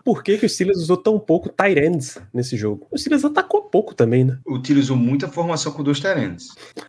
Por 0.04 0.24
que, 0.24 0.38
que 0.38 0.46
o 0.46 0.50
Steelers 0.50 0.80
usou 0.80 0.98
tão 0.98 1.20
pouco 1.20 1.52
ends 1.60 2.18
nesse 2.34 2.56
jogo? 2.56 2.88
O 2.92 2.98
Steelers 2.98 3.26
atacou 3.26 3.64
pouco 3.64 3.94
também, 3.94 4.24
né? 4.24 4.38
Utilizou 4.48 4.96
muita 4.96 5.28
formação 5.28 5.72
com 5.72 5.84
dois. 5.84 6.00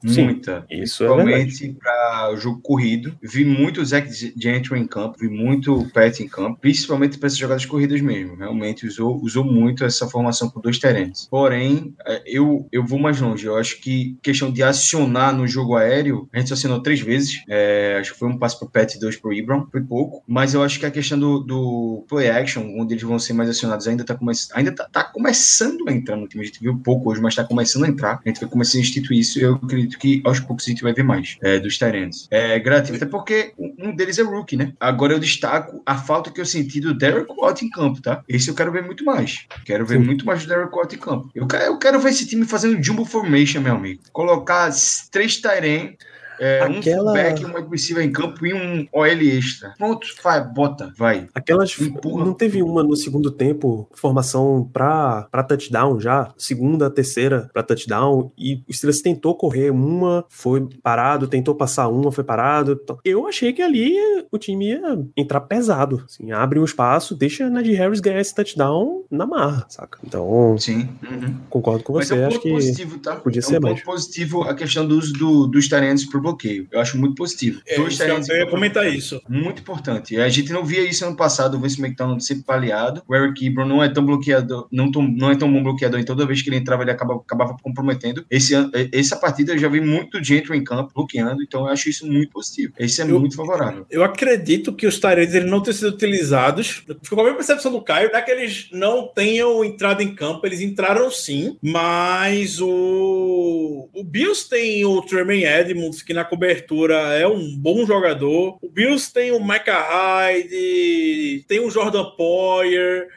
Sim, 0.07 0.24
Muita. 0.24 0.64
Isso 0.70 1.05
é. 1.05 1.09
Principalmente 1.09 1.76
para 1.80 2.30
o 2.32 2.36
jogo 2.36 2.61
corrido. 2.62 3.16
Vi 3.22 3.44
muito 3.44 3.80
o 3.80 3.84
Zach 3.84 4.09
Gentry 4.36 4.78
em 4.78 4.86
campo, 4.86 5.18
vi 5.18 5.28
muito 5.28 5.74
o 5.74 5.90
Pat 5.90 6.20
em 6.20 6.28
campo, 6.28 6.61
principalmente 6.61 7.18
para 7.18 7.26
essas 7.26 7.39
jogadas 7.41 7.66
corridas 7.66 8.01
mesmo. 8.01 8.36
Realmente 8.36 8.86
usou, 8.86 9.20
usou 9.22 9.45
muito 9.45 9.84
essa 9.84 10.09
formação 10.09 10.49
com 10.51 10.61
dois 10.61 10.78
terrenos. 10.78 11.26
Porém, 11.30 11.95
eh, 12.07 12.22
eu, 12.26 12.68
eu 12.70 12.84
vou 12.84 12.99
mais 12.99 13.20
longe. 13.20 13.47
Eu 13.47 13.57
acho 13.57 13.80
que 13.80 14.16
questão 14.22 14.51
de 14.51 14.62
acionar 14.62 15.34
no 15.34 15.47
jogo 15.47 15.76
aéreo, 15.76 16.28
a 16.32 16.38
gente 16.38 16.49
só 16.49 16.55
acionou 16.55 16.82
três 16.82 17.01
vezes. 17.01 17.43
Eh, 17.49 17.99
acho 18.01 18.12
que 18.12 18.18
foi 18.18 18.28
um 18.28 18.38
passo 18.38 18.59
para 18.59 18.66
o 18.66 18.70
Pat 18.70 18.95
e 18.95 19.01
dois 19.01 19.16
para 19.16 19.30
o 19.30 19.32
Ibram. 19.32 19.66
Foi 19.70 19.80
pouco. 19.80 20.22
Mas 20.26 20.55
eu 20.55 20.62
acho 20.62 20.78
que 20.78 20.86
a 20.86 20.91
questão 20.91 21.18
do, 21.18 21.41
do 21.41 22.05
play 22.09 22.30
action, 22.30 22.62
onde 22.78 22.95
eles 22.95 23.03
vão 23.03 23.18
ser 23.18 23.32
mais 23.32 23.49
acionados, 23.49 23.86
ainda 23.88 24.03
está 24.03 24.14
come 24.14 24.32
ainda 24.55 24.72
tá, 24.72 24.88
tá 24.91 25.05
começando 25.05 25.88
a 25.88 25.93
entrar 25.93 26.16
no 26.16 26.28
time. 26.28 26.43
A 26.43 26.47
gente 26.47 26.61
viu 26.61 26.78
pouco 26.78 27.11
hoje, 27.11 27.20
mas 27.20 27.32
está 27.32 27.45
começando 27.45 27.84
a 27.84 27.88
entrar. 27.88 28.20
A 28.24 28.28
gente 28.28 28.41
vai 28.41 28.49
começar 28.49 28.78
a 28.78 28.80
instituir 28.80 29.20
isso. 29.20 29.38
Eu 29.38 29.55
acredito 29.55 29.99
que 29.99 30.20
aos 30.24 30.41
poucos 30.41 30.66
a 30.66 30.70
gente 30.70 30.82
vai 30.82 30.93
ver 30.93 31.03
mais 31.03 31.36
é, 31.43 31.59
dos 31.59 31.78
Tyrants. 31.78 32.28
É 32.30 32.59
grativo, 32.59 32.97
até 32.97 33.07
porque 33.07 33.53
um 33.59 33.95
deles 33.95 34.18
é 34.18 34.22
rookie, 34.22 34.57
né? 34.57 34.72
Agora 34.78 35.12
eu 35.12 35.18
destaco 35.18 35.82
a 35.84 35.97
falta 35.97 36.30
que 36.30 36.41
eu 36.41 36.47
senti 36.47 36.80
do 36.80 36.95
Derek 36.95 37.29
Watt 37.38 37.64
em 37.64 37.70
campo, 37.70 38.00
tá? 38.00 38.22
Esse 38.28 38.48
eu 38.48 38.54
quero 38.54 38.72
ver 38.72 38.84
muito 38.84 39.04
mais. 39.04 39.46
Quero 39.64 39.84
ver 39.86 39.98
Sim. 39.98 40.04
muito 40.04 40.24
mais 40.24 40.42
do 40.42 40.48
Derek 40.48 40.74
Watt 40.74 40.94
em 40.94 40.98
campo. 40.98 41.30
Eu 41.34 41.46
quero, 41.46 41.64
eu 41.64 41.78
quero 41.78 42.00
ver 42.00 42.10
esse 42.10 42.26
time 42.26 42.44
fazendo 42.44 42.82
jumbo 42.82 43.04
formation, 43.04 43.60
meu 43.60 43.74
amigo. 43.74 44.02
Colocar 44.12 44.70
três 45.10 45.36
Tyrants 45.36 45.96
é, 46.41 46.66
um 46.66 46.78
Aquela- 46.78 47.05
fullback, 47.14 47.45
um 47.45 47.55
wide 47.55 47.68
receiver 47.70 48.05
em 48.05 48.11
campo 48.12 48.45
e 48.47 48.53
um 48.55 48.86
OL 48.93 49.07
extra. 49.07 49.74
Pronto, 49.78 50.07
vai, 50.22 50.43
bota, 50.43 50.93
vai. 50.97 51.28
Aquelas. 51.34 51.78
Empurra. 51.80 52.24
Não 52.24 52.32
teve 52.34 52.62
uma 52.62 52.82
no 52.82 52.97
segundo 52.97 53.30
tempo, 53.30 53.88
formação 53.95 54.68
pra, 54.72 55.28
pra 55.30 55.43
touchdown 55.43 56.01
já, 56.01 56.32
segunda, 56.36 56.91
terceira 56.91 57.49
pra 57.53 57.62
touchdown, 57.62 58.32
e 58.36 58.62
o 58.68 58.72
Steelers 58.72 59.03
tentou 59.03 59.34
correr 59.36 59.70
uma, 59.70 60.24
foi 60.28 60.66
parado, 60.82 61.28
tentou 61.28 61.55
passar 61.55 61.88
uma, 61.88 62.11
foi 62.11 62.24
parado. 62.24 62.78
Então, 62.82 62.99
Eu 63.05 63.26
achei 63.26 63.53
que 63.53 63.62
ali 63.62 63.95
o 64.32 64.38
time 64.38 64.70
ia 64.70 64.99
entrar 65.16 65.41
pesado. 65.43 66.03
Assim, 66.07 66.32
abre 66.32 66.59
um 66.59 66.64
espaço, 66.64 67.14
deixa 67.14 67.45
a 67.47 67.51
Najee 67.51 67.74
Harris 67.74 68.01
ganhar 68.01 68.20
esse 68.20 68.34
touchdown 68.34 68.99
na 69.11 69.26
marra, 69.26 69.66
saca? 69.68 69.98
Então, 70.04 70.56
Sim. 70.58 70.88
uhum. 71.02 71.36
concordo 71.50 71.82
com 71.82 71.94
Mas 71.94 72.06
você, 72.08 72.14
é 72.14 72.18
um 72.18 72.26
acho 72.26 72.36
ponto 72.36 72.42
que. 72.42 72.50
positivo, 72.52 72.98
tá? 72.98 73.16
podia 73.16 73.40
é 73.40 73.42
ser 73.42 73.58
um 73.58 73.61
mais. 73.62 73.74
ponto 73.76 73.84
positivo 73.84 74.42
a 74.44 74.54
questão 74.54 74.86
do 74.86 74.96
uso 74.98 75.12
do, 75.14 75.46
dos 75.46 75.68
talentos 75.68 76.04
por 76.04 76.20
bloqueio. 76.20 76.66
Eu 76.70 76.80
acho 76.80 76.96
muito 76.98 77.14
positivo. 77.16 77.61
É, 77.66 77.76
Dois 77.76 77.94
isso, 77.94 78.02
eu 78.32 78.36
ia 78.38 78.46
comentar 78.46 78.86
isso. 78.86 79.20
Muito 79.28 79.61
importante. 79.62 80.16
A 80.18 80.28
gente 80.28 80.52
não 80.52 80.64
via 80.64 80.82
isso 80.88 81.04
ano 81.04 81.16
passado, 81.16 81.56
o 81.56 81.61
Vince 81.61 81.80
McDonald 81.80 82.22
sempre 82.24 82.44
baleado. 82.46 83.02
O 83.08 83.14
Eric 83.14 83.46
Ebron 83.46 83.66
não 83.66 83.82
é 83.82 83.88
tão 83.88 84.04
bloqueador, 84.04 84.68
não, 84.70 84.90
tão, 84.90 85.02
não 85.02 85.30
é 85.30 85.36
tão 85.36 85.52
bom 85.52 85.62
bloqueador, 85.62 85.98
e 86.00 86.04
toda 86.04 86.24
vez 86.26 86.40
que 86.42 86.48
ele 86.48 86.56
entrava, 86.56 86.82
ele 86.82 86.90
acabava, 86.92 87.20
acabava 87.20 87.56
comprometendo. 87.62 88.24
Esse, 88.30 88.54
essa 88.92 89.16
partida 89.16 89.52
eu 89.52 89.58
já 89.58 89.68
vi 89.68 89.80
muito 89.80 90.22
Gentry 90.22 90.56
em 90.56 90.64
campo 90.64 90.92
bloqueando, 90.94 91.42
então 91.42 91.62
eu 91.62 91.66
acho 91.68 91.88
isso 91.88 92.06
muito 92.06 92.30
positivo. 92.30 92.74
Esse 92.78 93.00
é 93.02 93.04
Eu- 93.04 93.18
muito 93.18 93.34
favorável. 93.36 93.86
Eu 93.90 94.04
acredito 94.04 94.72
que 94.72 94.86
os 94.86 94.98
Tyrants 94.98 95.34
eles 95.34 95.50
não 95.50 95.61
tenham 95.61 95.76
sido 95.76 95.88
utilizados. 95.88 96.84
Ficou 97.02 97.16
com 97.16 97.20
a 97.20 97.24
mesma 97.24 97.38
percepção 97.38 97.72
do 97.72 97.82
Caio, 97.82 98.11
não 98.12 98.18
é 98.18 98.22
que 98.22 98.30
eles 98.30 98.68
não 99.01 99.09
tenham 99.09 99.64
entrado 99.64 100.03
em 100.03 100.14
campo, 100.14 100.46
eles 100.46 100.61
entraram 100.61 101.11
sim, 101.11 101.57
mas 101.62 102.61
o, 102.61 103.88
o 103.92 104.05
Bills 104.05 104.48
tem 104.48 104.84
o 104.84 105.01
Tremaine 105.03 105.44
Edmonds, 105.44 106.03
que 106.03 106.12
na 106.12 106.24
cobertura 106.24 106.94
é 107.14 107.26
um 107.26 107.57
bom 107.57 107.86
jogador. 107.86 108.59
O 108.61 108.68
Bills 108.68 109.12
tem 109.12 109.32
o 109.32 109.40
Micah 109.40 109.80
Hyde, 109.80 111.44
tem 111.48 111.61
o 111.61 111.70
Jordan 111.70 112.05
Poyer. 112.16 113.09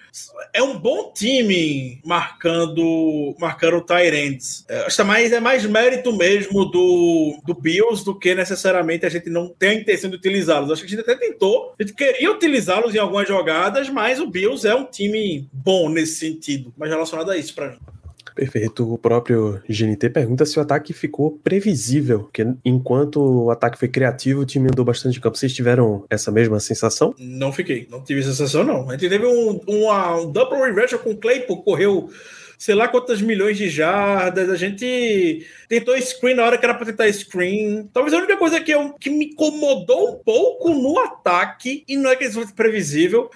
É 0.53 0.61
um 0.61 0.77
bom 0.77 1.11
time 1.11 1.99
marcando 2.05 3.35
marcando 3.39 3.77
o 3.77 3.81
Tyrants. 3.81 4.63
É, 4.69 4.87
é 4.87 5.03
mais, 5.03 5.31
é 5.31 5.39
mais 5.39 5.65
mérito 5.65 6.15
mesmo 6.15 6.65
do, 6.65 7.39
do 7.43 7.55
Bills 7.55 8.05
do 8.05 8.17
que 8.17 8.35
necessariamente 8.35 9.07
a 9.07 9.09
gente 9.09 9.29
não 9.29 9.49
tem 9.49 9.69
a 9.69 9.73
intenção 9.73 10.09
de 10.09 10.15
utilizá-los. 10.15 10.71
Acho 10.71 10.81
que 10.81 10.87
a 10.87 10.89
gente 10.97 11.01
até 11.01 11.15
tentou, 11.15 11.73
a 11.79 11.83
gente 11.83 11.95
queria 11.95 12.31
utilizá-los 12.31 12.93
em 12.93 12.99
algumas 12.99 13.27
jogadas, 13.27 13.89
mas 13.89 14.19
o 14.19 14.27
Bills 14.27 14.67
é 14.67 14.75
um 14.75 14.85
time 14.85 15.49
bom 15.51 15.72
nesse 15.89 16.15
sentido, 16.15 16.73
mas 16.77 16.89
relacionado 16.89 17.29
a 17.31 17.37
isso 17.37 17.53
para 17.53 17.71
mim. 17.71 17.77
Perfeito. 18.35 18.91
O 18.91 18.97
próprio 18.97 19.61
GNT 19.69 20.09
pergunta 20.09 20.45
se 20.45 20.57
o 20.57 20.61
ataque 20.61 20.91
ficou 20.91 21.39
previsível, 21.43 22.21
porque 22.21 22.45
enquanto 22.65 23.17
o 23.21 23.51
ataque 23.51 23.77
foi 23.77 23.87
criativo, 23.87 24.41
o 24.41 24.45
time 24.45 24.69
andou 24.69 24.83
bastante 24.83 25.13
de 25.13 25.21
campo. 25.21 25.37
Vocês 25.37 25.53
tiveram 25.53 26.03
essa 26.09 26.31
mesma 26.31 26.59
sensação? 26.59 27.13
Não 27.19 27.51
fiquei, 27.51 27.87
não 27.91 28.01
tive 28.03 28.23
sensação, 28.23 28.63
não. 28.63 28.89
A 28.89 28.93
gente 28.93 29.07
teve 29.09 29.25
um, 29.25 29.61
uma- 29.67 30.21
um 30.21 30.31
double 30.31 30.57
reversion 30.59 30.97
com 30.97 31.11
o 31.11 31.17
Claypool, 31.17 31.61
correu 31.63 32.09
sei 32.57 32.75
lá 32.75 32.87
quantas 32.87 33.21
milhões 33.21 33.57
de 33.57 33.67
jardas. 33.69 34.49
A 34.49 34.55
gente 34.55 35.45
tentou 35.67 35.99
screen 36.01 36.35
na 36.35 36.45
hora 36.45 36.57
que 36.57 36.65
era 36.65 36.73
para 36.73 36.85
tentar 36.85 37.11
screen. 37.11 37.89
Talvez 37.93 38.13
a 38.13 38.17
única 38.17 38.37
coisa 38.37 38.59
que, 38.61 38.71
eu, 38.71 38.93
que 38.93 39.09
me 39.09 39.25
incomodou 39.25 40.11
um 40.11 40.15
pouco 40.23 40.69
no 40.73 40.97
ataque, 40.97 41.83
e 41.87 41.97
não 41.97 42.09
é 42.09 42.15
que 42.15 42.23
isso 42.23 42.39
fosse 42.39 42.53
previsível. 42.53 43.29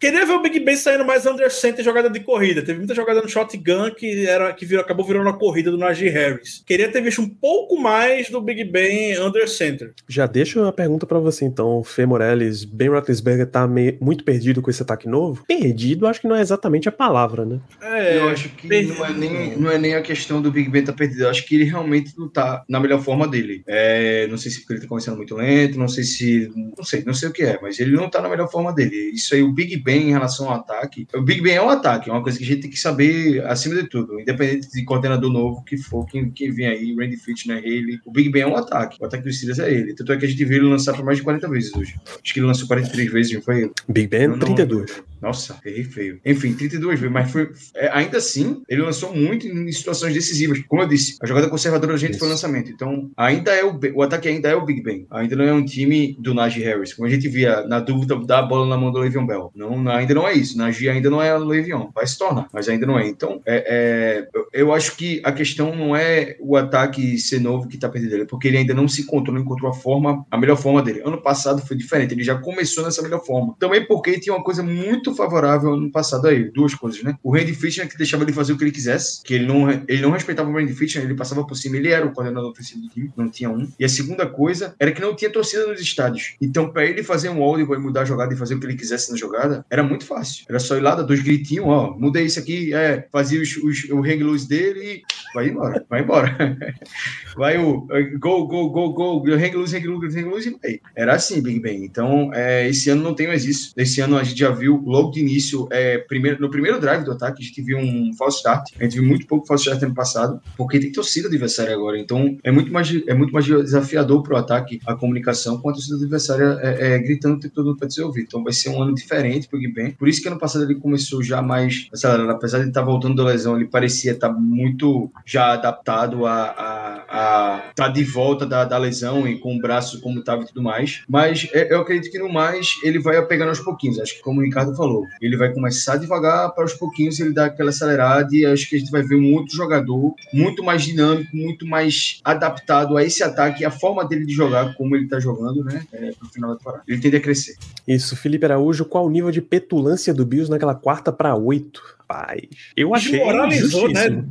Queria 0.00 0.24
ver 0.26 0.32
o 0.32 0.42
Big 0.42 0.60
Ben 0.60 0.76
saindo 0.76 1.04
mais 1.04 1.24
under 1.26 1.50
center 1.50 1.84
jogada 1.84 2.10
de 2.10 2.20
corrida. 2.20 2.62
Teve 2.62 2.78
muita 2.78 2.94
jogada 2.94 3.20
no 3.22 3.28
shotgun 3.28 3.90
que, 3.96 4.26
era, 4.26 4.52
que 4.52 4.64
virou- 4.66 4.84
acabou 4.84 5.04
virando 5.06 5.28
a 5.28 5.32
corrida 5.32 5.70
do 5.70 5.78
Najee 5.78 6.08
Harris. 6.08 6.62
Queria 6.66 6.90
ter 6.90 7.00
visto 7.00 7.20
um 7.22 7.28
pouco 7.28 7.78
mais 7.80 8.28
do 8.30 8.40
Big 8.40 8.64
Ben 8.64 9.18
under 9.20 9.48
center. 9.48 9.92
Já 10.08 10.26
deixo 10.26 10.62
a 10.64 10.72
pergunta 10.72 11.06
pra 11.06 11.18
você 11.18 11.44
então, 11.44 11.82
Fê 11.84 12.04
Morales. 12.06 12.64
Ben 12.64 12.88
Roethlisberger 12.88 13.46
tá 13.46 13.66
meio- 13.66 13.96
muito 14.00 14.24
perdido 14.24 14.60
com 14.62 14.70
esse 14.70 14.82
ataque 14.82 15.08
novo? 15.08 15.44
Perdido, 15.46 16.06
acho 16.06 16.20
que 16.20 16.28
não 16.28 16.36
é 16.36 16.40
exatamente 16.40 16.88
a 16.88 16.92
palavra, 16.92 17.44
né? 17.44 17.60
É, 17.82 18.18
eu 18.18 18.28
acho 18.28 18.48
que 18.50 18.66
perdido. 18.68 18.94
não 18.98 19.06
é, 19.06 19.12
nem, 19.12 19.56
não 19.56 19.70
é 19.70 19.78
nem 19.78 19.94
a 19.94 20.02
questão 20.02 20.40
do 20.42 20.50
Big 20.50 20.68
Ben 20.70 20.80
estar 20.80 20.92
perdido. 20.92 21.22
Eu 21.24 21.30
acho 21.30 21.46
que 21.46 21.54
ele 21.54 21.64
realmente 21.64 22.12
não 22.18 22.28
tá 22.28 22.64
na 22.68 22.78
melhor 22.80 23.00
forma 23.02 23.26
dele. 23.26 23.62
É, 23.66 24.26
não 24.28 24.36
sei 24.36 24.50
se 24.50 24.64
ele 24.68 24.80
tá 24.80 24.86
começando 24.86 25.16
muito 25.16 25.34
lento, 25.34 25.78
não 25.78 25.88
sei 25.88 26.04
se. 26.04 26.50
Não 26.76 26.84
sei, 26.84 27.02
não 27.04 27.14
sei 27.14 27.28
o 27.28 27.32
que 27.32 27.42
é, 27.42 27.58
mas 27.62 27.78
ele 27.80 27.92
não 27.96 28.08
tá 28.10 28.20
na 28.20 28.28
melhor 28.28 28.50
forma 28.50 28.72
dele. 28.74 29.10
Isso 29.14 29.34
aí, 29.34 29.42
o 29.42 29.52
Big 29.52 29.76
Ben 29.86 30.08
em 30.08 30.10
relação 30.10 30.48
ao 30.50 30.56
ataque. 30.56 31.06
O 31.14 31.22
Big 31.22 31.40
Ben 31.40 31.54
é 31.54 31.62
um 31.62 31.68
ataque, 31.70 32.10
é 32.10 32.12
uma 32.12 32.22
coisa 32.22 32.36
que 32.36 32.44
a 32.44 32.46
gente 32.46 32.62
tem 32.62 32.70
que 32.70 32.78
saber 32.78 33.42
acima 33.46 33.76
de 33.76 33.88
tudo. 33.88 34.20
Independente 34.20 34.70
de 34.70 34.84
coordenador 34.84 35.32
novo 35.32 35.62
que 35.64 35.76
for, 35.78 36.04
quem, 36.06 36.28
quem 36.30 36.50
vem 36.52 36.66
aí, 36.66 36.94
Randy 36.94 37.16
Fitchner, 37.16 37.58
Haley. 37.58 38.00
O 38.04 38.10
Big 38.10 38.28
Ben 38.30 38.42
é 38.42 38.46
um 38.46 38.56
ataque. 38.56 38.98
O 39.00 39.06
ataque 39.06 39.22
dos 39.24 39.36
Steelers 39.36 39.60
é 39.60 39.72
ele. 39.72 39.94
Tanto 39.94 40.12
é 40.12 40.16
que 40.16 40.26
a 40.26 40.28
gente 40.28 40.44
viu 40.44 40.58
ele 40.58 40.66
lançar 40.66 40.92
por 40.94 41.04
mais 41.04 41.18
de 41.18 41.24
40 41.24 41.48
vezes 41.48 41.72
hoje. 41.74 41.94
Acho 42.22 42.34
que 42.34 42.40
ele 42.40 42.46
lançou 42.46 42.66
43 42.66 43.10
vezes, 43.12 43.32
não 43.32 43.40
foi 43.42 43.62
ele? 43.62 43.70
Big 43.88 44.08
Ben, 44.08 44.26
não- 44.28 44.38
32. 44.38 45.02
Nossa, 45.20 45.58
errei 45.64 45.84
feio. 45.84 46.20
Enfim, 46.24 46.52
32 46.54 47.00
vezes, 47.00 47.12
mas 47.12 47.30
foi, 47.30 47.50
é, 47.74 47.88
ainda 47.92 48.18
assim, 48.18 48.62
ele 48.68 48.82
lançou 48.82 49.14
muito 49.14 49.46
em 49.46 49.72
situações 49.72 50.12
decisivas. 50.14 50.60
Como 50.68 50.82
eu 50.82 50.88
disse, 50.88 51.16
a 51.22 51.26
jogada 51.26 51.48
conservadora 51.48 51.92
da 51.92 51.98
gente 51.98 52.18
foi 52.18 52.28
o 52.28 52.30
lançamento. 52.30 52.70
Então, 52.70 53.10
ainda 53.16 53.50
é 53.52 53.64
o, 53.64 53.78
o 53.94 54.02
ataque 54.02 54.28
ainda 54.28 54.48
é 54.48 54.54
o 54.54 54.64
Big 54.64 54.82
Ben. 54.82 55.06
Ainda 55.10 55.34
não 55.36 55.44
é 55.44 55.52
um 55.52 55.64
time 55.64 56.16
do 56.20 56.34
Najee 56.34 56.62
Harris. 56.62 56.92
Como 56.94 57.06
a 57.06 57.10
gente 57.10 57.28
via 57.28 57.66
na 57.66 57.80
dúvida 57.80 58.16
da 58.24 58.42
bola 58.42 58.66
na 58.66 58.76
mão 58.76 58.92
do 58.92 58.98
Le'Veon 58.98 59.26
Bell. 59.26 59.50
Não, 59.54 59.82
não- 59.82 59.92
ainda 59.92 60.14
não 60.14 60.28
é 60.28 60.34
isso. 60.34 60.56
Najee 60.58 60.88
ainda 60.88 61.08
não 61.10 61.22
é 61.22 61.34
o 61.36 61.44
Le'Veon. 61.44 61.90
Vai 61.94 62.06
se 62.06 62.18
tornar, 62.18 62.48
mas 62.52 62.68
ainda 62.68 62.86
não 62.86 62.98
é. 62.98 63.06
Então, 63.08 63.40
é, 63.46 64.26
é, 64.26 64.28
eu- 64.52 64.72
acho 64.72 64.96
que 64.96 65.22
a 65.24 65.32
questão 65.32 65.74
não 65.74 65.96
é 65.96 66.36
o 66.40 66.56
ataque 66.56 67.16
ser 67.18 67.40
novo 67.40 67.66
que 67.68 67.78
tá 67.78 67.88
perdido 67.88 68.10
dele, 68.10 68.26
porque 68.26 68.48
ele 68.48 68.58
ainda 68.58 68.74
não 68.74 68.86
se 68.86 69.00
encontrou, 69.02 69.34
não 69.34 69.42
encontrou 69.42 69.70
a 69.70 69.74
forma, 69.74 70.26
a 70.30 70.36
melhor 70.36 70.56
forma 70.56 70.82
dele. 70.82 71.00
Ano 71.04 71.22
passado 71.22 71.64
foi 71.66 71.76
diferente, 71.76 72.12
ele 72.12 72.22
já 72.22 72.34
começou 72.34 72.84
nessa 72.84 73.00
melhor 73.02 73.24
forma. 73.24 73.54
Também 73.58 73.86
porque 73.86 74.18
tinha 74.20 74.34
uma 74.34 74.44
coisa 74.44 74.62
muito 74.62 75.05
favorável 75.14 75.74
ano 75.74 75.90
passado 75.90 76.26
a 76.26 76.32
ele, 76.32 76.50
duas 76.50 76.74
coisas, 76.74 77.02
né? 77.02 77.16
O 77.22 77.34
Randy 77.34 77.54
Fitchner 77.54 77.88
que 77.88 77.96
deixava 77.96 78.24
ele 78.24 78.32
fazer 78.32 78.52
o 78.52 78.58
que 78.58 78.64
ele 78.64 78.70
quisesse, 78.70 79.22
que 79.22 79.34
ele 79.34 79.46
não, 79.46 79.70
ele 79.70 80.02
não 80.02 80.10
respeitava 80.10 80.48
o 80.50 80.52
Randy 80.52 80.72
Fitchner, 80.72 81.04
ele 81.04 81.14
passava 81.14 81.46
por 81.46 81.54
cima, 81.54 81.76
ele 81.76 81.88
era 81.88 82.06
o 82.06 82.12
coordenador 82.12 82.50
ofensivo 82.50 82.82
do 82.82 82.88
time, 82.88 83.12
não 83.16 83.28
tinha 83.28 83.50
um. 83.50 83.68
E 83.78 83.84
a 83.84 83.88
segunda 83.88 84.26
coisa 84.26 84.74
era 84.78 84.92
que 84.92 85.00
não 85.00 85.14
tinha 85.14 85.30
torcida 85.30 85.66
nos 85.66 85.80
estádios. 85.80 86.34
Então, 86.40 86.70
para 86.70 86.84
ele 86.84 87.02
fazer 87.02 87.28
um 87.28 87.42
audible 87.42 87.76
e 87.76 87.78
mudar 87.78 88.02
a 88.02 88.04
jogada 88.04 88.34
e 88.34 88.36
fazer 88.36 88.54
o 88.54 88.60
que 88.60 88.66
ele 88.66 88.76
quisesse 88.76 89.10
na 89.10 89.16
jogada, 89.16 89.64
era 89.70 89.82
muito 89.82 90.04
fácil. 90.04 90.44
Era 90.48 90.58
só 90.58 90.76
ir 90.76 90.80
lá, 90.80 90.94
dar 90.94 91.02
dois 91.02 91.20
gritinhos, 91.20 91.66
ó, 91.66 91.94
mudei 91.98 92.24
isso 92.24 92.38
aqui, 92.38 92.74
é, 92.74 93.06
fazia 93.10 93.40
os, 93.40 93.56
os, 93.56 93.84
o 93.90 94.00
hang 94.00 94.22
loose 94.22 94.48
dele 94.48 94.80
e 94.80 95.02
vai 95.34 95.48
embora, 95.48 95.84
vai 95.88 96.02
embora. 96.02 96.58
vai 97.36 97.58
o 97.58 97.86
eh, 97.90 98.16
go, 98.18 98.46
go, 98.46 98.70
go, 98.70 98.92
go, 98.92 99.34
hang 99.34 99.54
loose, 99.54 99.76
hang 99.76 99.86
loose, 99.86 100.18
hang 100.18 100.28
loose 100.28 100.48
e 100.48 100.58
vai. 100.62 100.80
Era 100.94 101.14
assim, 101.14 101.42
Big 101.42 101.60
Ben. 101.60 101.84
Então, 101.84 102.30
é, 102.32 102.68
esse 102.68 102.90
ano 102.90 103.02
não 103.02 103.14
tem 103.14 103.26
mais 103.26 103.44
isso. 103.44 103.72
Esse 103.76 104.00
ano 104.00 104.16
a 104.16 104.24
gente 104.24 104.38
já 104.38 104.50
viu 104.50 104.78
logo 104.96 105.10
de 105.10 105.20
início, 105.20 105.68
é, 105.70 105.98
primeiro, 105.98 106.40
no 106.40 106.50
primeiro 106.50 106.80
drive 106.80 107.04
do 107.04 107.12
ataque, 107.12 107.42
a 107.42 107.46
gente 107.46 107.62
viu 107.62 107.78
um 107.78 108.12
false 108.16 108.38
start. 108.38 108.70
A 108.80 108.84
gente 108.84 108.94
viu 108.94 109.04
muito 109.04 109.26
pouco 109.26 109.46
false 109.46 109.64
start 109.64 109.82
ano 109.82 109.94
passado, 109.94 110.40
porque 110.56 110.78
tem 110.78 110.90
torcida 110.90 111.28
adversária 111.28 111.74
agora. 111.74 111.98
Então, 111.98 112.36
é 112.42 112.50
muito 112.50 112.72
mais, 112.72 112.88
é 113.06 113.14
muito 113.14 113.32
mais 113.32 113.44
desafiador 113.44 114.22
para 114.22 114.34
o 114.34 114.36
ataque 114.36 114.80
a 114.86 114.94
comunicação 114.94 115.58
com 115.58 115.70
a 115.70 115.72
torcida 115.72 115.96
adversária 115.96 116.58
é, 116.62 116.94
é, 116.94 116.98
gritando 116.98 117.36
o 117.36 117.40
tempo 117.40 117.54
todo 117.54 117.76
para 117.76 117.90
ser 117.90 118.02
ouvido. 118.02 118.26
Então, 118.28 118.42
vai 118.42 118.52
ser 118.52 118.70
um 118.70 118.82
ano 118.82 118.94
diferente 118.94 119.48
para 119.48 119.56
o 119.56 119.60
Big 119.60 119.72
Ben. 119.72 119.90
Por 119.92 120.08
isso 120.08 120.22
que 120.22 120.28
ano 120.28 120.38
passado 120.38 120.64
ele 120.64 120.76
começou 120.76 121.22
já 121.22 121.42
mais 121.42 121.88
acelerado. 121.92 122.30
Apesar 122.30 122.60
de 122.60 122.68
estar 122.68 122.82
voltando 122.82 123.16
da 123.16 123.24
lesão, 123.24 123.56
ele 123.56 123.66
parecia 123.66 124.12
estar 124.12 124.32
muito 124.32 125.10
já 125.24 125.52
adaptado 125.52 126.26
a, 126.26 126.42
a, 126.42 127.04
a 127.08 127.70
estar 127.70 127.88
de 127.88 128.04
volta 128.04 128.46
da, 128.46 128.64
da 128.64 128.78
lesão 128.78 129.26
e 129.28 129.38
com 129.38 129.56
o 129.56 129.60
braço 129.60 130.00
como 130.00 130.20
estava 130.20 130.42
e 130.42 130.46
tudo 130.46 130.62
mais. 130.62 131.02
Mas 131.08 131.48
é, 131.52 131.72
eu 131.72 131.80
acredito 131.80 132.10
que 132.10 132.18
no 132.18 132.32
mais 132.32 132.78
ele 132.82 132.98
vai 132.98 133.20
pegando 133.26 133.48
aos 133.48 133.60
pouquinhos. 133.60 133.98
Acho 133.98 134.14
que 134.16 134.22
como 134.22 134.40
o 134.40 134.44
Ricardo 134.44 134.74
falou, 134.74 134.85
ele 135.20 135.36
vai 135.36 135.52
começar 135.52 135.96
devagar 135.96 136.52
para 136.52 136.64
aos 136.64 136.74
pouquinhos 136.74 137.18
ele 137.20 137.32
dar 137.32 137.46
aquela 137.46 137.70
acelerada 137.70 138.34
e 138.34 138.44
acho 138.44 138.68
que 138.68 138.76
a 138.76 138.78
gente 138.78 138.90
vai 138.90 139.02
ver 139.02 139.16
um 139.16 139.34
outro 139.34 139.56
jogador 139.56 140.14
muito 140.32 140.62
mais 140.62 140.82
dinâmico, 140.82 141.36
muito 141.36 141.66
mais 141.66 142.20
adaptado 142.24 142.96
a 142.96 143.04
esse 143.04 143.22
ataque 143.22 143.62
e 143.62 143.64
a 143.64 143.70
forma 143.70 144.06
dele 144.06 144.24
de 144.24 144.32
jogar, 144.32 144.74
como 144.74 144.94
ele 144.94 145.04
está 145.04 145.20
jogando, 145.20 145.64
né? 145.64 145.84
É, 145.92 146.12
pro 146.12 146.28
final 146.28 146.50
da 146.50 146.56
temporada. 146.56 146.82
Ele 146.86 147.00
tende 147.00 147.16
a 147.16 147.20
crescer. 147.20 147.56
Isso, 147.86 148.16
Felipe 148.16 148.44
Araújo, 148.44 148.84
qual 148.84 149.06
o 149.06 149.10
nível 149.10 149.30
de 149.30 149.40
petulância 149.40 150.12
do 150.12 150.26
Bills 150.26 150.50
naquela 150.50 150.74
quarta 150.74 151.12
pra 151.12 151.34
oito? 151.34 151.82
Rapaz, 152.08 152.42
eu 152.76 152.94
achei 152.94 153.18
Desmoralizou, 153.18 153.88
né? 153.88 154.24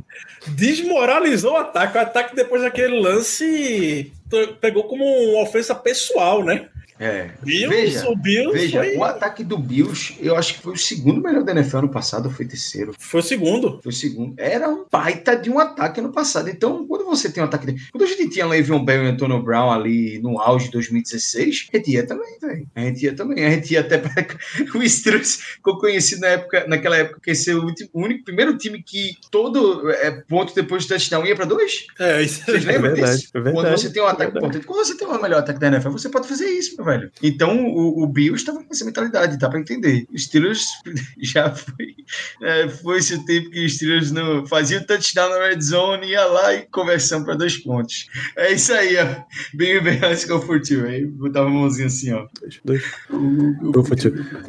Desmoralizou 0.48 1.52
o 1.52 1.56
ataque. 1.56 1.98
O 1.98 2.00
ataque, 2.00 2.34
depois 2.34 2.62
daquele 2.62 2.98
lance, 3.00 4.12
pegou 4.60 4.84
como 4.84 5.04
uma 5.04 5.42
ofensa 5.42 5.74
pessoal, 5.74 6.42
né? 6.42 6.68
É. 6.98 7.30
Bills, 7.42 7.68
Veja, 7.68 8.08
o 8.08 8.16
Bills 8.16 8.52
Veja, 8.58 8.78
foi, 8.82 8.96
o 8.96 9.04
ataque 9.04 9.44
do 9.44 9.58
Bills, 9.58 10.16
eu 10.20 10.34
acho 10.36 10.54
que 10.54 10.62
foi 10.62 10.72
o 10.72 10.76
segundo 10.78 11.20
melhor 11.20 11.42
da 11.44 11.52
NFL 11.52 11.78
ano 11.78 11.88
passado, 11.90 12.26
ou 12.26 12.30
foi 12.32 12.46
terceiro? 12.46 12.94
foi 12.98 13.20
o 13.20 13.22
segundo. 13.22 13.80
Foi 13.82 13.90
o 13.90 13.94
segundo. 13.94 14.34
Era 14.38 14.68
um 14.68 14.84
baita 14.90 15.36
de 15.36 15.50
um 15.50 15.58
ataque 15.58 16.00
ano 16.00 16.10
passado. 16.12 16.48
Então, 16.48 16.86
quando 16.86 17.04
você 17.04 17.30
tem 17.30 17.42
um 17.42 17.46
ataque. 17.46 17.66
De... 17.72 17.90
Quando 17.90 18.04
a 18.04 18.06
gente 18.06 18.28
tinha 18.30 18.46
Le'Veon 18.46 18.84
Bell 18.84 19.04
e 19.04 19.08
Antonio 19.08 19.42
Brown 19.42 19.70
ali 19.70 20.18
no 20.20 20.40
auge 20.40 20.66
de 20.66 20.72
2016, 20.72 21.68
a 21.72 21.76
gente 21.76 21.90
ia 21.90 22.06
também, 22.06 22.38
velho. 22.40 22.66
A 22.74 22.80
gente 22.80 23.02
ia 23.04 23.14
também. 23.14 23.44
A 23.44 23.50
gente 23.50 23.72
ia 23.72 23.80
até 23.80 23.98
para. 23.98 24.26
O 24.74 24.88
Steelers 24.88 25.36
ficou 25.36 25.78
conhecido 25.78 26.20
na 26.22 26.28
época, 26.28 26.64
naquela 26.68 26.96
época, 26.96 27.20
que 27.22 27.34
ser 27.34 27.54
o, 27.54 27.64
último- 27.64 27.88
o 27.92 28.02
único 28.02 28.24
primeiro 28.24 28.56
time 28.56 28.82
que 28.82 29.12
todo 29.30 29.90
é, 29.90 30.10
ponto 30.28 30.54
depois 30.54 30.84
do 30.84 30.88
touchdown 30.88 31.26
ia 31.26 31.34
para 31.36 31.44
dois. 31.44 31.86
É, 31.98 32.22
isso 32.22 32.42
Vocês 32.44 32.64
É 32.64 32.72
lembram 32.72 32.92
verdade, 32.92 33.16
disso? 33.20 33.30
é 33.34 33.40
verdade. 33.40 33.54
Quando 33.66 33.78
você 33.78 33.90
tem 33.90 34.02
um 34.02 34.06
ataque 34.06 34.22
É 34.22 34.24
verdade. 34.26 34.38
importante, 34.46 34.66
quando 34.66 34.86
você 34.86 34.96
tem 34.96 35.08
o 35.08 35.22
melhor 35.22 35.38
ataque 35.40 35.60
da 35.60 35.66
NFL, 35.68 35.90
você 35.90 36.08
pode 36.08 36.28
fazer 36.28 36.46
isso, 36.46 36.76
meu 36.76 36.84
velho. 36.86 37.10
Então 37.22 37.66
o, 37.66 38.02
o 38.02 38.06
Bills 38.06 38.36
estava 38.40 38.62
com 38.64 38.72
essa 38.72 38.84
mentalidade, 38.84 39.38
dá 39.38 39.50
pra 39.50 39.60
entender. 39.60 40.06
Os 40.12 40.24
Steelers 40.24 40.64
já 41.22 41.54
foi, 41.54 41.94
é, 42.42 42.68
foi 42.68 42.98
esse 42.98 43.22
tempo 43.26 43.50
que 43.50 43.64
os 43.66 43.74
Steelers 43.76 44.10
não 44.10 44.46
fazia 44.46 44.78
o 44.78 44.86
touchdown 44.86 45.28
na 45.28 45.48
red 45.48 45.60
zone, 45.60 46.06
ia 46.08 46.24
lá 46.24 46.54
e 46.54 46.62
conversão 46.70 47.24
para 47.24 47.34
dois 47.34 47.58
pontos. 47.58 48.08
É 48.36 48.52
isso 48.52 48.72
aí, 48.72 48.96
ó. 48.96 49.22
Bem, 49.54 49.82
bem, 49.82 49.98
acho 50.04 50.24
que 50.24 50.32
eu 50.32 50.40
furtiu. 50.40 50.86
Aí 50.86 51.04
botava 51.04 51.48
a 51.48 51.50
mãozinha 51.50 51.88
assim, 51.88 52.12
ó. 52.12 52.26
Dois, 52.40 52.60
dois. 52.64 52.84
O-. 53.10 53.72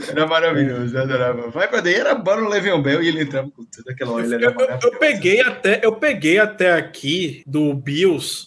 Era 0.09 0.27
maravilhoso, 0.27 0.95
eu 0.95 1.01
adorava. 1.01 1.49
Vai 1.49 1.67
pra 1.67 1.81
daí, 1.81 1.95
era 1.95 2.13
bom 2.15 2.39
no 2.41 2.49
Le'Veon 2.49 2.81
Bell 2.81 3.01
e 3.03 3.07
ele 3.07 3.23
entrava 3.23 3.49
com 3.51 3.63
tudo 3.65 3.89
aquela 3.89 4.11
hora. 4.11 4.25
Ele 4.25 4.35
Eu, 4.35 4.38
era 4.38 4.45
eu- 4.47 4.51
eu 4.51 4.55
maravilhoso. 4.67 4.99
peguei 4.99 5.41
até, 5.41 5.79
eu 5.83 5.95
peguei 5.95 6.39
até 6.39 6.73
aqui 6.73 7.43
do 7.47 7.73
Bills 7.73 8.45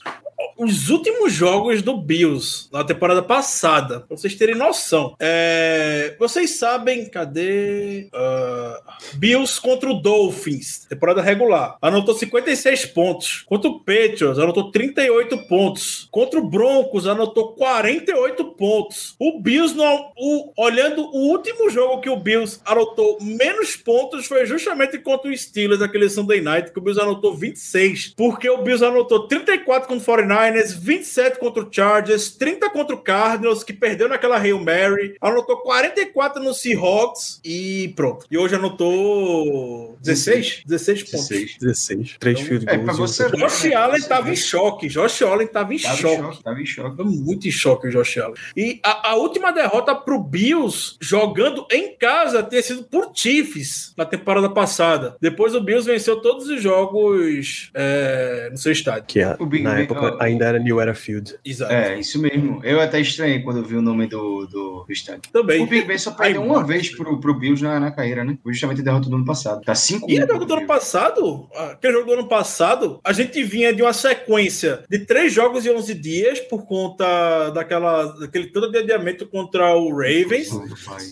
os 0.57 0.91
últimos 0.91 1.33
jogos 1.33 1.83
do 1.83 1.97
Bills 1.97 2.69
na 2.73 2.85
temporada 2.85 3.23
passada, 3.23 4.01
pra 4.01 4.17
vocês 4.17 4.35
terem 4.35 4.55
noção. 4.55 5.15
É, 5.19 6.15
vocês 6.19 6.51
sabem, 6.59 7.09
cadê? 7.09 8.09
Ah, 8.13 8.81
Bills 9.15 9.61
contra 9.61 9.91
o 9.91 9.95
Dolphins, 10.01 10.87
temporada 10.89 11.23
regular. 11.23 11.77
Anotou 11.81 12.15
56 12.15 12.87
pontos. 12.87 13.45
Contra 13.47 13.71
o 13.71 13.79
Patriots, 13.81 14.39
anotou 14.39 14.71
38 14.71 15.47
pontos. 15.49 16.09
Contra 16.11 16.39
o 16.39 16.49
Broncos, 16.49 17.07
anotou 17.07 17.53
48 17.55 18.45
pontos. 18.57 19.15
O 19.19 19.41
Bills, 19.41 19.75
não, 19.77 20.11
o- 20.17 20.53
olhando 20.57 21.03
o 21.07 21.29
último 21.31 21.71
jogo 21.71 22.01
que 22.01 22.11
o 22.11 22.17
Bills 22.17 22.61
anotou 22.65 23.19
menos 23.21 23.77
pontos 23.77 24.27
foi 24.27 24.45
justamente 24.47 24.99
contra 24.99 25.31
o 25.31 25.37
Steelers, 25.37 25.83
aquele 25.83 26.09
Sunday 26.09 26.41
Night, 26.41 26.73
que 26.73 26.79
o 26.79 26.83
Bills 26.83 27.01
anotou 27.01 27.35
26. 27.35 28.15
Porque 28.17 28.49
o 28.49 28.63
Bills 28.63 28.85
anotou 28.85 29.27
34 29.27 29.89
contra 29.89 30.03
o 30.03 30.05
49ers, 30.35 30.73
27 30.79 31.39
contra 31.39 31.63
o 31.63 31.69
Chargers, 31.71 32.31
30 32.37 32.71
contra 32.71 32.95
o 32.95 32.99
Cardinals, 33.01 33.65
que 33.65 33.73
perdeu 33.73 34.09
naquela 34.09 34.39
Hail 34.39 34.59
Mary, 34.63 35.17
anotou 35.21 35.59
44 35.59 36.43
no 36.43 36.55
Seahawks 36.55 37.41
e 37.45 37.93
pronto. 37.97 38.27
E 38.31 38.39
hoje 38.39 38.55
anotou 38.55 39.97
16? 40.03 40.63
16 40.67 41.03
pontos. 41.05 41.29
16. 41.29 41.57
16. 41.61 42.17
Três 42.19 42.41
field 42.41 42.65
É, 42.69 42.77
goals. 42.77 42.85
pra 42.85 42.93
e 42.93 42.97
um 42.97 43.07
você 43.07 43.29
ver, 43.29 43.37
Josh 43.39 43.65
né? 43.65 43.75
Allen 43.75 44.03
tava 44.03 44.31
em 44.31 44.37
choque. 44.37 44.89
Josh 44.89 45.23
Allen 45.23 45.47
tava 45.47 45.75
em 45.75 45.79
Tava 45.79 45.95
em 45.95 45.99
choque. 45.99 46.17
choque, 46.23 46.43
tava 46.43 46.61
em 46.63 46.67
choque. 46.67 46.97
Tava 46.97 47.09
muito 47.09 47.49
em 47.49 47.51
choque 47.51 47.89
o 47.89 47.91
Josh 47.91 48.19
Allen. 48.19 48.35
E 48.57 48.81
a, 48.85 49.11
a 49.11 49.15
última 49.17 49.53
derrota 49.53 49.95
pro 49.95 50.19
Bills, 50.23 50.97
jogando 51.01 51.67
em 51.73 51.97
casa, 51.97 52.43
tinha 52.43 52.63
sido 52.63 52.85
por 52.85 53.11
Chiefs 53.15 53.93
na 53.97 54.05
temporada 54.05 54.49
passada. 54.49 55.17
Depois 55.21 55.55
o 55.55 55.61
Bills 55.61 55.87
venceu 55.91 56.21
todos 56.21 56.49
os 56.49 56.63
jogos 56.63 57.71
é, 57.75 58.49
no 58.51 58.57
seu 58.59 58.73
estádio. 58.73 59.05
Que 59.07 59.21
a- 59.23 59.37
O 59.39 59.47
Big 59.47 59.63
na 59.65 59.75
Ben- 59.75 59.85
época 59.85 60.17
ainda 60.21 60.45
era 60.47 60.59
New 60.59 60.81
Era 60.81 60.95
Field. 60.95 61.37
Exato. 61.45 61.73
É, 61.73 61.99
isso 61.99 62.21
mesmo. 62.21 62.61
Eu 62.63 62.81
até 62.81 63.01
estranhei 63.01 63.41
quando 63.41 63.65
vi 63.65 63.75
o 63.77 63.83
nome 63.83 64.07
do, 64.07 64.47
do, 64.47 64.85
do 64.85 64.93
estádio. 64.93 65.23
Também. 65.33 65.63
O 65.63 65.67
Big 65.67 65.87
Ben 65.87 65.99
só 65.99 66.11
perdeu 66.13 66.43
Ai, 66.43 66.47
uma 66.47 66.55
mano. 66.57 66.67
vez 66.67 66.95
pro, 66.95 67.19
pro 67.19 67.35
Bills 67.35 67.63
na, 67.63 67.81
na 67.81 67.91
carreira, 67.91 68.25
né? 68.25 68.37
Justamente 68.47 68.83
derrota 68.83 69.09
do 69.09 69.17
ano 69.17 69.25
passado. 69.25 69.63
Tá 69.63 69.75
5 69.75 70.07
E 70.11 70.23
o 70.23 70.27
jogo 70.27 70.45
do 70.45 70.55
ano 70.55 70.67
passado, 70.67 71.49
aquele 71.73 71.95
jogo 71.95 72.07
do 72.07 72.13
ano 72.13 72.29
passado, 72.29 73.01
a 73.03 73.13
gente 73.13 73.43
vinha 73.43 73.73
de 73.73 73.83
uma 73.83 73.93
sequência 73.93 74.85
de 74.89 74.99
três 75.01 75.33
jogos 75.33 75.65
em 75.67 75.71
11 75.71 75.95
dias 75.95 76.41
por 76.41 76.67
conta 76.67 77.51
daquela, 77.51 78.05
daquele 78.19 78.47
todo 78.49 78.71
de 78.71 78.79
adiamento 78.79 79.27
contra 79.27 79.75
o 79.75 79.91
Ravens. 79.91 80.51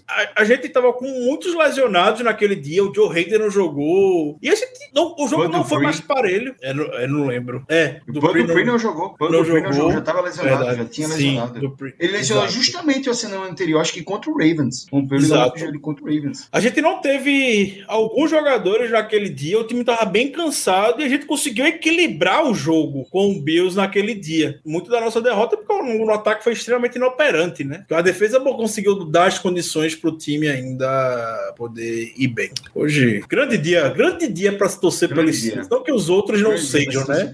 A, 0.07 0.43
a 0.43 0.45
gente 0.45 0.69
tava 0.69 0.93
com 0.93 1.07
muitos 1.07 1.55
lesionados 1.55 2.21
naquele 2.23 2.55
dia. 2.57 2.85
O 2.85 2.95
Joe 2.95 3.09
Hayden 3.17 3.39
não 3.39 3.51
jogou. 3.51 4.39
E 4.43 4.49
a 4.51 4.55
gente, 4.55 4.91
não, 4.95 5.15
o 5.19 5.27
jogo 5.29 5.45
Bud 5.45 5.53
não 5.53 5.65
foi 5.65 5.79
Dupree. 5.79 5.85
mais 5.85 6.01
parelho. 6.01 6.55
Eu 6.61 6.75
não, 6.75 6.85
eu 6.85 7.09
não 7.09 7.27
lembro. 7.27 7.65
É, 7.69 8.01
O 8.09 8.13
Dupree 8.13 8.43
Dupree 8.45 8.65
não, 8.65 8.79
jogou. 8.79 8.98
O 8.99 9.17
não 9.31 9.31
Dupree 9.31 9.31
não 9.31 9.45
jogou. 9.45 9.73
jogou. 9.73 9.93
Já 9.93 10.01
tava 10.01 10.21
lesionado, 10.21 10.57
Verdade. 10.59 10.79
já 10.79 10.85
tinha 10.85 11.09
Sim, 11.09 11.15
lesionado. 11.15 11.77
Ele 11.99 12.13
lesionou 12.13 12.45
Exato. 12.45 12.59
justamente 12.59 13.11
a 13.11 13.15
semana 13.15 13.47
anterior, 13.51 13.81
acho 13.81 13.93
que 13.93 14.03
contra 14.03 14.31
o 14.31 14.35
Ravens. 14.35 14.87
Rompeu 14.91 15.19
ele 15.19 15.79
contra 15.79 16.05
o 16.05 16.07
Ravens. 16.07 16.49
A 16.53 16.61
gente 16.61 16.81
não 16.81 17.01
teve 17.01 17.85
alguns 17.87 18.31
jogadores 18.31 18.91
naquele 18.91 19.29
dia, 19.29 19.59
o 19.59 19.65
time 19.65 19.85
tava 19.85 20.05
bem 20.05 20.31
cansado 20.31 21.01
e 21.01 21.05
a 21.05 21.09
gente 21.09 21.27
conseguiu 21.27 21.67
equilibrar 21.67 22.45
o 22.47 22.55
jogo 22.55 23.07
com 23.11 23.31
o 23.31 23.41
Bills 23.41 23.77
naquele 23.77 24.15
dia. 24.15 24.61
Muito 24.65 24.91
da 24.91 25.01
nossa 25.01 25.21
derrota 25.21 25.57
porque 25.57 25.73
o, 25.73 26.05
o 26.07 26.11
ataque 26.11 26.45
foi 26.45 26.53
extremamente 26.53 26.97
inoperante, 26.97 27.65
né? 27.65 27.85
A 27.91 28.03
defesa 28.03 28.41
conseguiu 28.41 29.05
dar 29.05 29.27
as 29.27 29.39
condições 29.39 29.95
pro 29.95 30.17
time 30.17 30.49
ainda 30.49 31.55
poder 31.57 32.13
ir 32.17 32.29
bem. 32.29 32.51
Hoje, 32.75 33.23
grande 33.29 33.57
dia, 33.57 33.89
grande 33.89 34.29
dia 34.29 34.53
para 34.53 34.69
se 34.69 34.81
torcer 34.81 35.09
dia. 35.09 35.33
Steelers. 35.33 35.69
Não 35.69 35.83
que 35.83 35.93
os 35.93 36.09
outros 36.09 36.41
não 36.43 36.57
sejam, 36.57 37.07
né? 37.07 37.33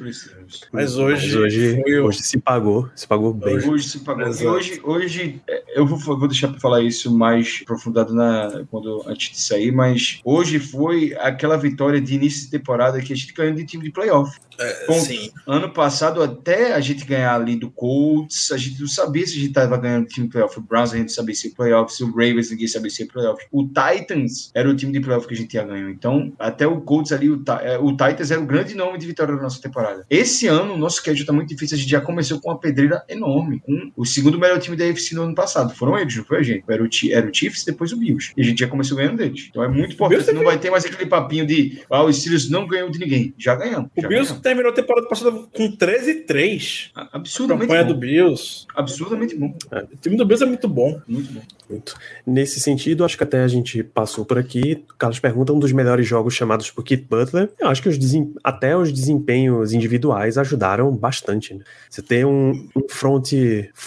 Mas 0.73 0.97
hoje, 0.97 1.27
Mas 1.27 1.35
hoje, 1.35 1.54
foi 1.83 2.01
o- 2.01 2.07
hoje 2.07 2.23
se 2.23 2.39
pagou. 2.39 2.89
Se 2.95 3.07
pagou 3.07 3.33
bem. 3.33 3.57
Hoje 3.69 3.89
se 3.89 4.01
pagou. 4.01 4.27
E 4.27 4.29
Exato. 4.31 4.49
hoje, 4.51 4.81
hoje 4.83 5.41
é, 5.49 5.63
eu 5.81 5.87
vou, 5.87 5.99
vou 5.99 6.29
deixar 6.29 6.49
para 6.49 6.61
falar 6.61 6.83
isso 6.83 7.15
mais 7.15 7.61
aprofundado 7.63 8.15
na, 8.15 8.65
quando, 8.71 9.03
antes 9.07 9.31
de 9.33 9.41
sair, 9.41 9.73
mas 9.73 10.21
hoje 10.25 10.59
foi 10.59 11.15
aquela 11.19 11.57
vitória 11.57 12.01
de 12.01 12.15
início 12.15 12.45
de 12.45 12.51
temporada 12.51 13.01
que 13.01 13.13
a 13.13 13.17
gente 13.17 13.33
ganhou 13.33 13.55
de 13.55 13.65
time 13.65 13.85
de 13.85 13.91
playoff. 13.91 14.39
Ponto. 14.87 15.01
sim. 15.01 15.31
Ano 15.47 15.73
passado, 15.73 16.23
até 16.23 16.75
a 16.75 16.81
gente 16.81 17.05
ganhar 17.05 17.35
ali 17.35 17.57
do 17.57 17.71
Colts, 17.71 18.51
a 18.53 18.57
gente 18.57 18.81
não 18.81 18.89
sabia 18.89 19.27
se 19.27 19.33
a 19.33 19.37
gente 19.37 19.49
estava 19.49 19.77
ganhando 19.77 20.07
time 20.07 20.27
de 20.27 20.33
playoff. 20.33 20.59
O 20.59 20.63
Browns 20.63 20.93
a 20.93 20.97
gente 20.97 21.13
sabia 21.13 21.35
se 21.35 21.49
ia 21.49 21.55
playoff, 21.55 21.93
se 21.93 22.05
o 22.05 22.09
Ravens 22.09 22.51
ninguém 22.51 22.67
sabia 22.67 22.91
se 22.91 23.03
ia 23.03 23.09
playoff. 23.09 23.45
O 23.51 23.67
Titans 23.67 24.51
era 24.55 24.69
o 24.69 24.75
time 24.75 24.93
de 24.93 25.01
playoff 25.01 25.27
que 25.27 25.35
a 25.35 25.37
gente 25.37 25.55
ia 25.55 25.65
ganhar. 25.65 25.91
Então, 25.91 26.33
até 26.39 26.67
o 26.67 26.81
Colts 26.81 27.13
ali, 27.13 27.31
o, 27.31 27.43
é, 27.63 27.79
o 27.79 27.91
Titans 27.91 28.31
era 28.31 28.41
o 28.41 28.47
grande 28.47 28.75
nome 28.75 28.99
de 28.99 29.07
vitória 29.07 29.35
da 29.35 29.43
nossa 29.43 29.61
temporada. 29.61 30.07
Esse 30.09 30.47
ano, 30.47 30.75
o 30.75 30.79
nosso 30.79 30.97
schedule 30.97 31.27
tá 31.27 31.33
muito 31.33 31.49
difícil. 31.49 31.77
A 31.77 31.81
gente 31.81 31.91
já 31.91 32.01
começou 32.01 32.41
com 32.41 32.51
uma 32.51 32.59
pedreira 32.59 33.05
enorme. 33.09 33.61
Com 33.61 33.93
o 33.97 34.05
segundo 34.05 34.39
melhor 34.39 34.59
time 34.59 34.77
da 34.77 34.85
AFC 34.85 35.15
no 35.15 35.23
ano 35.23 35.35
passado. 35.35 35.75
Foram 35.75 35.99
eles, 35.99 36.17
não 36.17 36.25
foi 36.25 36.39
a 36.39 36.43
gente. 36.43 36.65
Era 36.69 36.83
o, 36.83 36.89
era 37.11 37.31
o 37.31 37.35
Chiefs, 37.35 37.65
depois 37.65 37.93
o 37.93 37.97
Bills. 37.97 38.33
E 38.37 38.41
a 38.41 38.45
gente 38.45 38.61
já 38.61 38.69
começou 38.69 38.97
ganhando 38.97 39.17
deles. 39.17 39.47
Então 39.51 39.63
é 39.63 39.69
muito 39.69 39.95
importante. 39.95 40.25
Bills 40.25 40.33
Não 40.33 40.45
vai 40.45 40.59
ter 40.59 40.71
mais 40.71 40.85
aquele 40.85 41.07
papinho 41.07 41.47
de 41.47 41.83
ah, 41.91 42.05
os 42.05 42.19
Steelers 42.19 42.49
não 42.49 42.67
ganham 42.67 42.91
de 42.91 42.99
ninguém. 42.99 43.35
Já 43.39 43.55
ganhamos. 43.55 43.91
O 43.97 44.01
já 44.01 44.09
Bills 44.09 44.29
ganhamos. 44.29 44.43
Terminou 44.45 44.71
a 44.71 44.75
temporada 44.75 45.09
passada 45.09 45.33
com 45.33 45.77
13-3. 45.77 46.91
Absurdamente 47.13 47.67
Campanha 47.69 47.85
bom. 47.85 47.93
do 47.93 47.99
Bills. 47.99 48.67
Absurdamente 48.77 49.35
bom. 49.37 49.57
O 49.93 49.97
time 49.97 50.17
do 50.17 50.25
Bills 50.25 50.45
é 50.45 50.47
muito 50.47 50.69
bom. 50.69 51.01
Muito 51.09 51.33
bom. 51.33 51.41
Muito. 51.69 51.95
Nesse 52.27 52.61
sentido, 52.61 53.05
acho 53.07 53.17
que 53.17 53.25
até 53.25 53.43
a 53.43 53.49
gente 53.49 53.83
passou 53.83 54.25
por 54.25 54.39
aqui. 54.39 54.85
O 54.91 54.95
Carlos 54.99 55.19
pergunta 55.19 55.51
um 55.53 55.59
dos 55.59 55.73
melhores 55.73 56.07
jogos 56.07 56.35
chamados 56.35 56.71
por 56.71 56.85
Kit 56.85 57.07
Butler. 57.09 57.51
Eu 57.59 57.69
acho 57.69 57.83
que 57.83 57.89
os 57.89 57.97
desem- 57.97 58.35
até 58.45 58.77
os 58.77 58.93
desempenhos 58.93 59.73
individuais 59.73 60.37
ajudaram 60.37 60.95
bastante. 60.95 61.55
né? 61.55 61.65
Você 61.89 62.03
ter 62.03 62.27
um, 62.27 62.51
um 62.77 62.87
front 62.91 63.33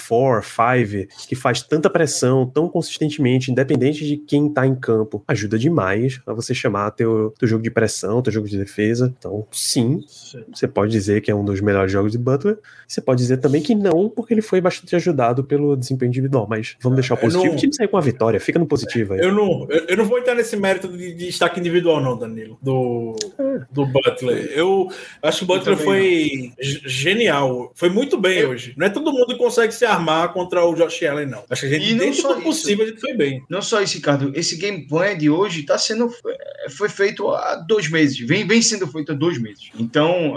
4, 0.10 0.44
5 0.44 1.28
que 1.28 1.36
faz 1.36 1.62
tanta 1.62 1.88
pressão 1.90 2.48
tão 2.48 2.68
consistentemente, 2.68 3.52
independente 3.52 4.06
de 4.08 4.18
quem 4.18 4.52
tá 4.52 4.66
em 4.66 4.76
campo, 4.76 5.24
ajuda 5.28 5.60
demais 5.60 6.20
a 6.26 6.34
você 6.34 6.56
chamar 6.56 6.90
teu, 6.92 7.32
teu 7.38 7.48
jogo 7.48 7.62
de 7.64 7.70
pressão, 7.70 8.24
teu 8.24 8.34
jogo 8.34 8.48
de 8.48 8.58
defesa. 8.58 9.14
Então, 9.20 9.46
sim, 9.52 10.04
você 10.54 10.68
pode 10.68 10.92
dizer 10.92 11.22
que 11.22 11.30
é 11.32 11.36
um 11.36 11.44
dos 11.44 11.60
melhores 11.62 11.92
jogos 11.92 12.12
de 12.12 12.18
Butler. 12.18 12.58
Você 12.88 13.02
pode 13.02 13.20
dizer 13.22 13.38
também 13.38 13.62
que 13.62 13.76
não, 13.76 14.10
porque 14.10 14.34
ele 14.34 14.42
foi 14.42 14.62
bastante 14.62 14.96
ajudado 14.96 15.44
pelo 15.44 15.76
desempenho 15.76 16.10
individual. 16.10 16.48
Mas 16.50 16.76
vamos 16.82 16.96
deixar 16.98 17.16
o 17.16 17.18
positivo. 17.18 17.46
não- 17.48 17.54
O 17.54 17.58
time 17.58 17.74
saiu 17.74 17.90
com 17.90 17.98
a 17.98 18.02
vitória, 18.02 18.40
fica 18.40 18.58
no 18.60 18.66
positivo 18.66 19.14
aí. 19.14 19.20
Eu 19.20 19.32
não, 19.32 19.68
eu, 19.70 19.98
não 19.98 20.06
vou 20.06 20.18
entrar 20.20 20.36
nesse 20.36 20.56
mérito 20.56 20.88
de, 20.88 21.14
de 21.14 21.26
destaque 21.28 21.60
individual, 21.60 22.02
não, 22.02 22.18
Danilo. 22.18 22.58
Do, 22.62 23.16
do 23.72 23.86
Butler. 23.86 24.52
Eu 24.56 24.88
acho 25.22 25.40
que 25.40 25.44
o 25.44 25.48
Butler 25.48 25.78
foi 25.78 26.52
g- 26.60 26.82
genial. 26.86 27.72
Foi 27.76 27.90
muito 27.90 28.18
bem 28.18 28.46
hoje. 28.46 28.74
Não 28.78 28.86
é 28.88 28.90
todo 28.90 29.12
mundo 29.12 29.28
que 29.28 29.36
consegue 29.36 29.74
se 29.74 29.86
armar 29.86 30.34
contra 30.34 30.64
o 30.66 30.74
Josh 30.76 31.04
Allen, 31.04 31.26
não. 31.28 31.44
Acho 31.50 31.62
que 31.62 31.68
a 31.68 31.70
gente, 31.80 31.90
E 31.90 31.94
não 31.94 32.00
dentro 32.06 32.22
só 32.22 32.34
do 32.34 32.42
possível, 32.42 32.86
a 32.86 32.88
gente 32.90 33.02
foi 33.02 33.14
bem. 33.16 33.44
Não 33.50 33.62
só 33.62 33.82
isso, 33.82 33.96
Ricardo. 33.96 34.32
Esse 34.36 34.58
game 34.58 34.88
plan 34.88 35.18
de 35.18 35.30
hoje 35.30 35.64
tá 35.64 35.78
sendo, 35.78 36.10
foi 36.72 36.90
feito 36.90 37.28
há 37.30 37.56
dois 37.56 37.90
meses. 37.90 38.18
Vem, 38.20 38.48
vem 38.48 38.62
sendo 38.62 38.88
feito 38.88 39.12
há 39.12 39.16
dois 39.16 39.38
meses. 39.40 39.70
Então, 39.80 40.37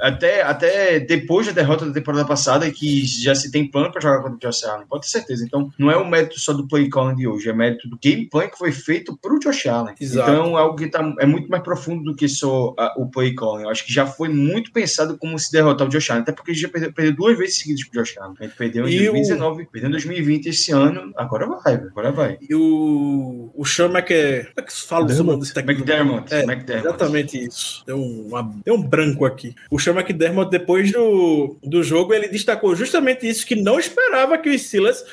até, 0.00 0.42
até 0.42 1.00
depois 1.00 1.46
da 1.46 1.52
derrota 1.52 1.86
da 1.86 1.92
temporada 1.92 2.24
passada, 2.24 2.70
que 2.70 3.04
já 3.06 3.34
se 3.34 3.50
tem 3.50 3.66
plano 3.70 3.90
para 3.92 4.00
jogar 4.00 4.22
contra 4.22 4.36
o 4.36 4.38
Josh 4.50 4.64
Allen, 4.64 4.86
pode 4.88 5.02
ter 5.02 5.10
certeza. 5.10 5.44
Então, 5.44 5.70
não 5.78 5.90
é 5.90 5.96
o 5.96 6.08
mérito 6.08 6.38
só 6.40 6.52
do 6.52 6.66
play 6.66 6.88
calling 6.88 7.14
de 7.14 7.26
hoje, 7.26 7.48
é 7.48 7.52
mérito 7.52 7.88
do 7.88 7.96
game 7.98 8.26
plan 8.28 8.48
que 8.48 8.58
foi 8.58 8.72
feito 8.72 9.16
para 9.16 9.32
o 9.34 9.38
Josh 9.38 9.66
Allen. 9.66 9.94
Exato. 10.00 10.30
Então, 10.30 10.58
é 10.58 10.60
algo 10.60 10.76
que 10.76 10.86
tá, 10.88 11.14
é 11.20 11.26
muito 11.26 11.48
mais 11.48 11.62
profundo 11.62 12.02
do 12.04 12.14
que 12.16 12.28
só 12.28 12.74
a- 12.78 12.94
o 12.98 13.08
play 13.08 13.34
calling. 13.34 13.62
Eu 13.64 13.70
acho 13.70 13.84
que 13.86 13.92
já 13.92 14.06
foi 14.06 14.28
muito 14.28 14.72
pensado 14.72 15.16
como 15.18 15.38
se 15.38 15.50
derrotar 15.52 15.86
o 15.86 15.90
Josh 15.90 16.10
Allen, 16.10 16.22
até 16.22 16.32
porque 16.32 16.50
a 16.50 16.54
gente 16.54 16.62
já 16.62 16.68
perdeu, 16.68 16.92
perdeu 16.92 17.14
duas 17.14 17.38
vezes 17.38 17.58
seguidas 17.58 17.84
pro 17.84 18.02
Josh 18.02 18.18
Allen. 18.18 18.34
A 18.40 18.44
gente 18.44 18.56
perdeu 18.56 18.88
em 18.88 18.92
E 18.92 19.08
o- 19.08 19.12
2019, 19.12 19.66
perdeu 19.66 19.88
em 19.88 19.92
2020 19.92 20.46
esse 20.46 20.72
ano, 20.72 21.12
agora 21.16 21.46
vai, 21.46 21.74
agora 21.74 22.10
vai. 22.12 22.38
E 22.48 22.54
o, 22.54 23.50
o 23.54 23.64
Sean 23.64 23.88
Mac... 23.88 24.08
Como 24.08 24.16
é 24.18 24.62
que 24.62 24.72
se 24.72 24.86
fala 24.86 25.04
o 25.06 25.22
nome 25.24 25.40
desse 25.40 25.54
técnico? 25.54 25.80
McDermott, 25.80 26.32
É, 26.34 26.42
McDermott. 26.42 26.86
Exatamente 26.88 27.44
isso. 27.46 27.82
Deu 27.86 27.96
um, 27.96 28.26
uma- 28.28 28.54
deu 28.64 28.74
um 28.74 28.82
branco 28.82 29.24
aqui. 29.24 29.54
O 29.70 29.78
Sean 29.84 29.94
McDermott, 29.94 30.50
depois 30.50 30.90
do, 30.90 31.58
do 31.62 31.82
jogo, 31.82 32.14
ele 32.14 32.28
destacou 32.28 32.74
justamente 32.74 33.28
isso, 33.28 33.46
que 33.46 33.54
não 33.54 33.78
esperava 33.78 34.38
que 34.38 34.48
o 34.48 34.58
Steelers 34.58 35.04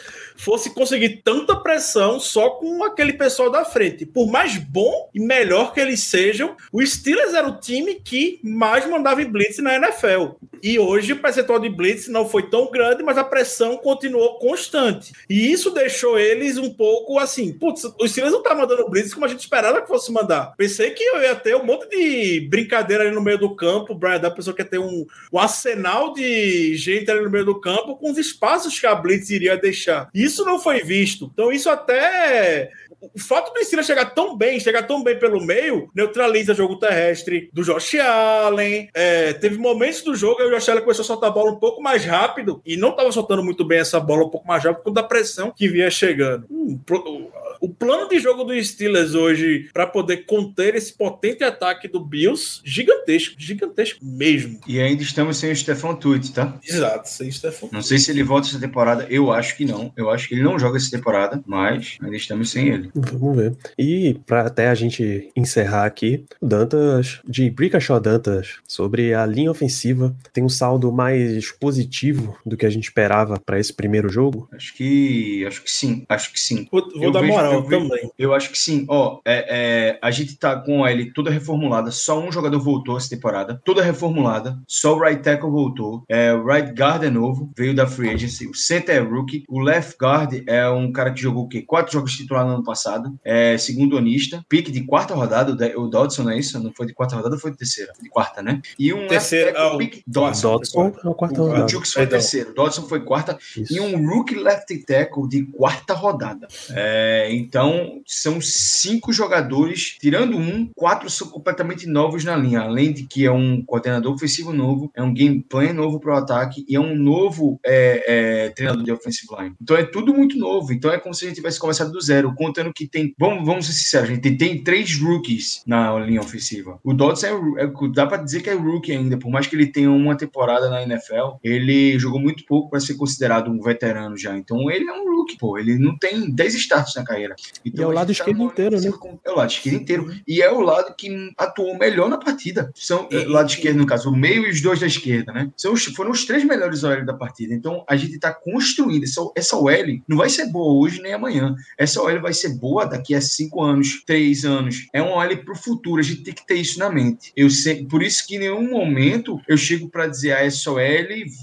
fosse 0.42 0.72
conseguir 0.72 1.22
tanta 1.24 1.56
pressão 1.56 2.20
só 2.20 2.50
com 2.52 2.84
aquele 2.84 3.14
pessoal 3.14 3.52
da 3.52 3.64
frente. 3.64 4.08
Por 4.08 4.28
mais 4.28 4.58
bom 4.58 5.10
e 5.14 5.20
melhor 5.20 5.72
que 5.72 5.80
eles 5.80 6.02
sejam, 6.02 6.56
o 6.72 6.84
Steelers 6.84 7.36
era 7.36 7.48
o 7.48 7.60
time 7.60 7.96
que 7.96 8.40
mais 8.44 8.88
mandava 8.88 9.22
em 9.22 9.30
blitz 9.30 9.60
na 9.60 9.76
NFL. 9.76 10.36
E 10.64 10.80
hoje 10.80 11.14
o 11.14 11.20
percentual 11.20 11.60
de 11.60 11.70
blitz 11.70 12.08
não 12.08 12.28
foi 12.28 12.50
tão 12.50 12.72
grande, 12.72 13.04
mas 13.04 13.20
a 13.20 13.24
pressão 13.24 13.78
continuou 13.78 14.40
constante. 14.40 15.14
E 15.30 15.52
isso 15.52 15.70
deixou 15.72 16.18
eles 16.18 16.58
um 16.58 16.72
pouco 16.72 17.20
assim, 17.20 17.54
putz, 17.54 17.84
os 18.00 18.12
Steelers 18.12 18.34
não 18.34 18.42
tá 18.42 18.56
mandando 18.56 18.90
blitz 18.90 19.14
como 19.14 19.26
a 19.26 19.30
gente 19.30 19.42
esperava 19.42 19.82
que 19.82 19.88
fosse 19.88 20.12
mandar. 20.12 20.56
Pensei 20.58 20.90
que 20.92 21.04
eu 21.04 21.22
ia 21.22 21.36
ter 21.36 21.56
um 21.56 21.66
monte 21.66 21.88
de 21.90 22.48
brincadeira 22.50 23.04
ali 23.04 23.14
no 23.14 23.22
meio 23.22 23.38
do 23.38 23.56
campo, 23.56 23.94
o 23.94 23.96
Brian 23.96 24.20
da 24.20 24.32
pessoa 24.32 24.56
que 24.56 24.64
ia 24.64 24.68
ter 24.68 24.80
um, 24.80 25.06
um 25.32 25.40
arsenal 25.40 26.14
de 26.14 26.76
gente 26.76 27.12
ali 27.12 27.22
no 27.22 27.30
meio 27.30 27.46
do 27.46 27.60
campo 27.60 27.96
com 27.96 28.10
os 28.10 28.18
espaços 28.18 28.80
que 28.80 28.88
a 28.88 28.96
blitz 28.96 29.30
iria 29.30 29.56
deixar. 29.56 30.10
Isso 30.14 30.31
não 30.40 30.60
foi 30.60 30.82
visto. 30.82 31.30
Então 31.34 31.52
isso 31.52 31.70
até 31.70 32.72
o 33.02 33.20
fato 33.20 33.54
do 33.54 33.64
Steelers 33.64 33.88
chegar 33.88 34.06
tão 34.14 34.38
bem, 34.38 34.60
chegar 34.60 34.84
tão 34.84 35.04
bem 35.04 35.18
pelo 35.18 35.44
meio, 35.44 35.90
neutraliza 35.96 36.54
o 36.54 36.56
jogo 36.56 36.78
terrestre 36.78 37.50
do 37.54 37.64
Josh 37.64 37.96
Allen. 37.96 38.90
É, 38.94 39.34
teve 39.34 39.58
momentos 39.58 40.02
do 40.02 40.16
jogo 40.16 40.38
que 40.38 40.44
o 40.44 40.52
Josh 40.52 40.70
Allen 40.70 40.84
começou 40.84 41.04
a 41.04 41.06
soltar 41.08 41.30
a 41.30 41.34
bola 41.34 41.52
um 41.52 41.60
pouco 41.60 41.82
mais 41.82 42.06
rápido 42.06 42.62
e 42.66 42.78
não 42.78 42.90
estava 42.92 43.12
soltando 43.12 43.44
muito 43.44 43.66
bem 43.66 43.80
essa 43.80 44.00
bola 44.00 44.26
um 44.26 44.30
pouco 44.30 44.48
mais 44.48 44.64
rápido 44.64 44.78
por 44.80 44.90
conta 44.90 45.02
da 45.02 45.08
pressão 45.08 45.52
que 45.56 45.68
vinha 45.68 45.90
chegando. 45.90 46.46
Hum, 46.50 46.80
pro- 46.86 47.30
o 47.60 47.70
plano 47.70 48.10
de 48.10 48.20
jogo 48.20 48.44
do 48.44 48.64
Steelers 48.64 49.14
hoje 49.14 49.70
para 49.72 49.86
poder 49.86 50.26
conter 50.26 50.74
esse 50.74 50.94
potente 50.98 51.44
ataque 51.44 51.88
do 51.88 52.04
Bills, 52.04 52.60
gigantesco, 52.64 53.36
gigantesco 53.38 54.00
mesmo. 54.04 54.60
E 54.68 54.80
ainda 54.80 55.04
estamos 55.04 55.38
sem 55.38 55.52
o 55.52 55.56
Stefan 55.56 55.94
Tuitt, 55.96 56.32
tá? 56.34 56.58
Exato, 56.68 57.08
sem 57.08 57.30
Stefan. 57.32 57.68
Não 57.72 57.84
sei 57.84 58.00
se 58.00 58.10
ele 58.10 58.24
volta 58.24 58.48
essa 58.48 58.60
temporada, 58.60 59.06
eu 59.12 59.32
acho 59.32 59.56
que 59.56 59.64
não. 59.66 59.94
Eu 59.96 60.10
acho 60.10 60.28
que 60.28 60.34
ele 60.34 60.44
não 60.44 60.58
joga 60.58 60.78
essa 60.78 60.90
temporada, 60.90 61.40
mas 61.46 61.98
ainda 62.02 62.16
estamos 62.16 62.50
sem 62.50 62.68
ele. 62.70 62.91
Vamos 62.96 63.36
ver. 63.38 63.56
E 63.78 64.20
para 64.26 64.42
até 64.48 64.70
a 64.70 64.76
gente 64.76 65.30
encerrar 65.36 65.86
aqui, 65.86 66.26
o 66.40 66.48
Dantas, 66.48 67.20
de 67.28 67.50
Brickashaw 67.50 68.00
Dantas, 68.00 68.58
sobre 68.68 69.14
a 69.14 69.26
linha 69.26 69.52
ofensiva, 69.52 70.16
tem 70.34 70.44
um 70.44 70.50
saldo 70.50 70.92
mais 70.92 71.52
positivo 71.52 72.38
do 72.46 72.58
que 72.58 72.66
a 72.66 72.70
gente 72.70 72.84
esperava 72.86 73.40
para 73.40 73.60
esse 73.60 73.74
primeiro 73.74 74.10
jogo. 74.10 74.48
Acho 74.54 74.74
que. 74.76 75.46
Acho 75.46 75.64
que 75.64 75.72
sim. 75.72 76.06
Acho 76.10 76.32
que 76.34 76.40
sim. 76.40 76.68
Vou, 76.72 76.82
vou 76.94 77.04
Eu 77.04 77.12
dar 77.12 77.22
vejo- 77.22 77.34
moral 77.34 77.54
eu 77.54 77.64
vejo- 77.64 77.88
também. 77.90 78.12
Eu 78.18 78.34
acho 78.34 78.50
que 78.52 78.58
sim. 78.58 78.86
Ó, 78.88 79.20
é, 79.26 79.46
é, 79.94 80.00
a 80.02 80.12
gente 80.12 80.36
tá 80.38 80.56
com 80.56 80.84
a 80.84 80.92
L 80.92 81.12
toda 81.14 81.30
reformulada. 81.32 81.92
Só 81.92 82.20
um 82.22 82.32
jogador 82.32 82.60
voltou 82.60 82.98
essa 82.98 83.10
temporada. 83.10 83.62
Toda 83.66 83.82
reformulada. 83.84 84.60
Só 84.68 84.96
o 84.96 85.00
right 85.02 85.22
tackle 85.22 85.50
voltou. 85.50 86.04
É, 86.10 86.34
o 86.34 86.46
right 86.46 86.72
guard 86.74 87.04
é 87.04 87.10
novo. 87.10 87.50
Veio 87.58 87.74
da 87.76 87.88
free 87.88 88.10
agency. 88.10 88.48
O 88.48 88.54
center 88.56 88.96
é 88.96 89.00
rookie. 89.00 89.44
O 89.48 89.60
left 89.60 89.96
guard 90.02 90.42
é 90.48 90.68
um 90.70 90.92
cara 90.92 91.12
que 91.14 91.22
jogou 91.22 91.44
o 91.46 91.48
quê? 91.48 91.62
Quatro 91.62 91.94
jogos 91.94 92.16
titular 92.16 92.46
no 92.46 92.54
ano 92.56 92.64
passado. 92.64 92.81
É 93.24 93.58
segundo 93.58 93.98
onista. 93.98 94.44
Pique 94.48 94.72
de 94.72 94.84
quarta 94.84 95.14
rodada. 95.14 95.52
O 95.78 95.88
Dodson, 95.88 96.24
não 96.24 96.32
é 96.32 96.40
isso? 96.40 96.60
Não 96.60 96.72
foi 96.76 96.86
de 96.86 96.94
quarta 96.94 97.16
rodada, 97.16 97.38
foi 97.38 97.52
de 97.52 97.58
terceira. 97.58 97.94
Foi 97.94 98.04
de 98.04 98.10
quarta, 98.10 98.42
né? 98.42 98.62
E 98.78 98.94
um 98.94 99.08
Terceira, 99.08 99.46
left 99.48 99.62
tackle, 99.62 99.76
ah, 99.76 99.78
pique 99.78 100.04
Dodson, 100.08 100.52
Dodson. 100.52 100.94
é 101.04 101.08
o 101.08 101.14
quarto 101.14 101.42
O. 101.42 101.68
Jukes 101.68 101.94
foi 101.94 102.08
terceiro. 102.08 102.54
Dodson 102.54 102.84
foi 102.84 103.02
quarta 103.02 103.38
Isso. 103.56 103.74
e 103.74 103.80
um 103.80 104.08
rookie 104.08 104.36
left 104.36 104.76
tackle 104.86 105.28
de 105.28 105.44
quarta 105.46 105.94
rodada. 105.94 106.48
É, 106.72 107.30
então, 107.32 108.02
são 108.06 108.40
cinco 108.42 109.14
jogadores, 109.14 109.98
tirando 110.00 110.38
um, 110.38 110.70
quatro 110.76 111.10
são 111.10 111.28
completamente 111.30 111.88
novos 111.88 112.24
na 112.24 112.36
linha, 112.36 112.62
além 112.62 112.94
de 112.94 113.04
que 113.04 113.26
é 113.26 113.32
um 113.32 113.64
coordenador 113.64 114.14
ofensivo 114.14 114.54
novo, 114.54 114.92
é 114.96 115.02
um 115.02 115.14
game 115.14 115.42
plan 115.42 115.74
novo 115.74 116.00
para 116.00 116.14
o 116.14 116.18
ataque 116.18 116.66
e 116.68 116.76
é 116.76 116.80
um 116.80 116.96
novo 116.96 117.60
é, 117.66 118.46
é, 118.46 118.50
treinador 118.50 118.84
de 118.84 118.92
offensive 118.92 119.28
line. 119.38 119.56
Então 119.62 119.76
é 119.76 119.84
tudo 119.84 120.14
muito 120.14 120.38
novo. 120.38 120.74
Então 120.74 120.92
é 120.92 120.98
como 120.98 121.14
se 121.14 121.26
a 121.26 121.28
gente 121.28 121.38
tivesse 121.38 121.60
começado 121.60 121.92
do 121.92 122.02
zero, 122.02 122.34
contando 122.36 122.71
que 122.74 122.88
tem, 122.88 123.14
vamos, 123.18 123.46
vamos 123.46 123.66
ser 123.66 123.74
sinceros, 123.74 124.10
a 124.10 124.14
gente 124.14 124.22
tem, 124.22 124.38
tem 124.38 124.64
três 124.64 125.00
rookies 125.00 125.62
na 125.66 125.98
linha 126.00 126.22
ofensiva. 126.22 126.80
O 126.84 126.94
Dodson 126.94 127.28
é, 127.58 127.64
é- 127.64 127.72
dá 127.94 128.06
para 128.08 128.24
dizer 128.24 128.42
que 128.42 128.50
é 128.50 128.54
rookie 128.54 128.92
ainda, 128.92 129.18
por 129.18 129.30
mais 129.32 129.48
que 129.48 129.56
ele 129.56 129.68
tenha 129.68 129.92
uma 129.92 130.16
temporada 130.16 130.70
na 130.70 130.84
NFL, 130.84 131.38
ele 131.44 131.98
jogou 132.00 132.20
muito 132.20 132.46
pouco 132.46 132.70
para 132.70 132.80
ser 132.80 132.96
considerado 132.96 133.50
um 133.52 133.62
veterano 133.62 134.18
já. 134.18 134.38
Então 134.38 134.70
ele 134.70 134.86
é 134.90 134.94
um 134.94 135.16
rookie, 135.16 135.38
pô. 135.38 135.58
Ele 135.58 135.78
não 135.78 135.98
tem 135.98 136.30
10 136.32 136.56
starts 136.56 136.96
na 136.96 137.04
carreira. 137.04 137.36
Então, 137.66 137.84
E 137.84 137.84
é 137.84 137.88
o 137.88 137.92
lado 137.92 138.08
tá 138.08 138.12
esquerdo 138.14 138.38
numa 138.38 138.52
inteiro, 138.52 138.80
né? 138.80 138.92
com- 138.92 139.20
É 139.26 139.32
o 139.32 139.36
lado 139.36 139.52
esquerdo 139.52 139.76
inteiro. 139.76 140.12
E 140.28 140.42
é 140.42 140.52
o 140.52 140.60
lado 140.62 140.96
que 140.96 141.32
atuou 141.38 141.78
melhor 141.78 142.10
na 142.10 142.18
partida. 142.18 142.72
São, 142.76 143.08
é, 143.12 143.26
lado 143.26 143.50
esquerdo, 143.50 143.78
no 143.78 143.86
caso, 143.86 144.10
o 144.10 144.16
meio 144.16 144.46
e 144.46 144.50
os 144.50 144.62
dois 144.62 144.80
da 144.80 144.88
esquerda, 144.88 145.32
né? 145.32 145.50
São 145.58 145.74
os- 145.74 145.86
foram 145.86 146.12
os 146.12 146.26
três 146.26 146.44
melhores 146.44 146.84
OL 146.84 147.06
da 147.06 147.14
partida. 147.14 147.54
Então 147.54 147.84
a 147.88 147.96
gente 147.96 148.18
tá 148.20 148.34
construindo. 148.34 149.04
Essa, 149.04 149.22
essa 149.36 149.56
OL 149.58 150.02
não 150.08 150.18
vai 150.18 150.30
ser 150.30 150.48
boa 150.48 150.82
hoje 150.86 151.02
nem 151.02 151.14
amanhã. 151.14 151.56
Essa 151.78 152.02
OL 152.02 152.22
vai 152.22 152.34
ser 152.34 152.50
boa 152.62 152.86
daqui 152.86 153.16
a 153.16 153.20
cinco 153.20 153.64
anos, 153.64 154.04
três 154.06 154.46
anos. 154.46 154.88
É 154.94 155.02
uma 155.02 155.16
OL 155.16 155.38
pro 155.38 155.56
futuro. 155.56 156.00
A 156.00 156.04
gente 156.04 156.22
tem 156.22 156.34
que 156.34 156.46
ter 156.46 156.56
isso 156.56 156.78
na 156.78 156.90
mente. 156.90 157.34
Eu 157.36 157.50
sei, 157.50 157.84
por 157.86 158.04
isso 158.04 158.26
que 158.28 158.36
em 158.36 158.40
nenhum 158.40 158.70
momento 158.70 159.42
eu 159.48 159.58
chego 159.58 159.90
para 159.90 160.06
dizer 160.06 160.34
a 160.34 160.46
essa 160.46 160.72
OL, 160.72 160.80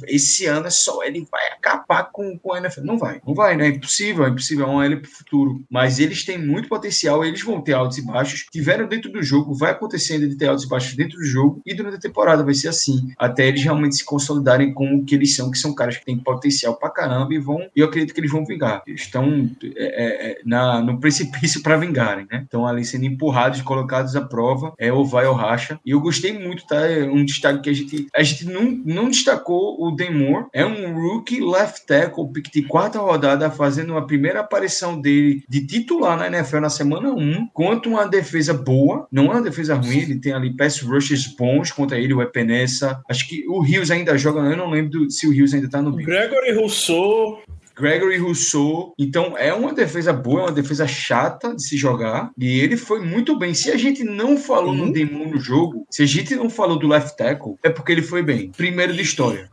esse 0.07 0.47
ano 0.47 0.69
essa 0.69 0.93
OL 0.93 1.27
vai 1.31 1.49
acabar 1.49 2.05
com, 2.05 2.39
com 2.39 2.53
a 2.53 2.59
NFL. 2.59 2.83
Não 2.83 2.97
vai, 2.97 3.21
não 3.27 3.35
vai, 3.35 3.57
né? 3.57 3.67
É 3.67 3.71
impossível, 3.71 4.25
é 4.25 4.29
impossível. 4.29 4.67
É 4.67 4.69
uma 4.69 4.85
OL 4.85 5.01
pro 5.01 5.11
futuro. 5.11 5.65
Mas 5.69 5.99
eles 5.99 6.25
têm 6.25 6.39
muito 6.39 6.69
potencial, 6.69 7.25
eles 7.25 7.43
vão 7.43 7.61
ter 7.61 7.73
altos 7.73 7.99
e 7.99 8.03
baixos. 8.03 8.47
Tiveram 8.53 8.87
dentro 8.87 9.11
do 9.11 9.23
jogo, 9.23 9.55
vai 9.55 9.73
acontecendo 9.73 10.29
de 10.29 10.37
ter 10.37 10.47
altos 10.47 10.65
e 10.65 10.69
baixos 10.69 10.95
dentro 10.95 11.19
do 11.19 11.25
jogo. 11.25 11.61
E 11.67 11.75
durante 11.75 11.97
a 11.97 12.01
temporada 12.01 12.45
vai 12.45 12.55
ser 12.55 12.69
assim. 12.69 13.13
Até 13.19 13.49
eles 13.49 13.63
realmente 13.63 13.97
se 13.97 14.05
consolidarem 14.05 14.73
com 14.73 14.97
o 14.97 15.05
que 15.05 15.15
eles 15.15 15.35
são, 15.35 15.51
que 15.51 15.59
são 15.59 15.75
caras 15.75 15.97
que 15.97 16.05
têm 16.05 16.19
potencial 16.19 16.77
pra 16.77 16.91
caramba 16.91 17.35
e 17.35 17.39
vão. 17.39 17.69
E 17.75 17.81
eu 17.81 17.87
acredito 17.87 18.15
que 18.15 18.21
eles 18.21 18.31
vão 18.31 18.45
vingar. 18.45 18.83
Eles 18.87 19.03
estão 19.03 19.51
é, 19.77 20.31
é, 20.31 20.41
na, 20.45 20.81
no 20.81 20.99
precipício 21.09 21.63
para 21.63 21.77
vingarem, 21.77 22.27
né? 22.31 22.43
Estão 22.45 22.67
ali 22.67 22.85
sendo 22.85 23.05
empurrados, 23.07 23.63
colocados 23.63 24.15
à 24.15 24.21
prova. 24.21 24.73
É 24.79 24.93
ou 24.93 25.05
vai 25.07 25.27
ou 25.27 25.35
racha. 25.35 25.81
E 25.85 25.91
eu 25.91 26.01
gostei 26.01 26.39
muito, 26.39 26.67
tá? 26.67 26.77
É 26.87 27.05
um 27.05 27.25
destaque 27.25 27.63
que 27.63 27.71
a 27.71 27.73
gente. 27.73 28.07
A 28.15 28.23
gente 28.23 28.45
não, 28.47 28.63
não 28.85 29.09
destacou 29.09 29.77
o 29.83 29.91
Demore. 29.93 30.47
É 30.53 30.65
um 30.67 30.95
rookie 30.95 31.41
left 31.41 31.87
tackle, 31.87 32.31
pick 32.33 32.53
de 32.53 32.63
quarta 32.63 32.99
rodada, 32.99 33.51
fazendo 33.51 33.97
a 33.97 34.03
primeira 34.03 34.41
aparição 34.41 35.01
dele 35.01 35.43
de 35.49 35.67
titular 35.67 36.17
na 36.19 36.27
NFL 36.27 36.59
na 36.61 36.71
semana 36.71 37.11
1, 37.13 37.49
contra 37.53 37.89
uma 37.91 38.07
defesa 38.07 38.53
boa. 38.53 39.07
Não 39.11 39.27
é 39.27 39.31
uma 39.31 39.43
defesa 39.43 39.75
ruim, 39.75 39.99
ele 39.99 40.19
tem 40.21 40.33
ali 40.33 40.55
pass 40.57 40.81
rushes 40.81 41.27
bons 41.37 41.73
contra 41.73 41.99
ele, 41.99 42.13
o 42.15 42.21
Epenesa. 42.23 43.01
Acho 43.09 43.27
que 43.29 43.47
o 43.49 43.61
Rios 43.61 43.91
ainda 43.91 44.17
joga, 44.19 44.41
eu 44.41 44.57
não 44.57 44.71
lembro 44.71 44.91
do- 44.91 45.11
se 45.11 45.27
o 45.27 45.33
Rios 45.33 45.55
ainda 45.55 45.69
tá 45.71 45.81
no 45.81 45.91
O 45.91 45.93
Bills. 45.93 46.11
Gregory 46.11 46.53
Rousseau, 46.55 47.39
Gregory 47.79 48.19
Rousseau. 48.19 48.93
Então 48.99 49.37
é 49.37 49.53
uma 49.55 49.73
defesa 49.73 50.13
boa, 50.13 50.41
é 50.41 50.45
uma 50.45 50.53
defesa 50.53 50.87
chata 50.87 51.55
de 51.55 51.63
se 51.63 51.77
jogar. 51.77 52.31
E 52.37 52.61
ele 52.61 52.77
foi 52.77 53.01
muito 53.01 53.39
bem. 53.39 53.55
Se 53.55 53.71
a 53.71 53.77
gente 53.77 54.03
não 54.05 54.37
falou 54.37 54.73
Uhum. 54.73 54.87
no 54.87 54.93
Demon 54.93 55.29
no 55.31 55.39
jogo, 55.41 55.87
se 55.91 56.03
a 56.03 56.07
gente 56.07 56.35
não 56.35 56.51
falou 56.51 56.79
do 56.79 56.89
left 56.89 57.17
tackle, 57.17 57.55
é 57.63 57.71
porque 57.71 57.93
ele 57.93 58.03
foi 58.03 58.23
bem. 58.23 58.51
Primeiro 58.57 58.93
de 58.93 59.03
história. 59.03 59.49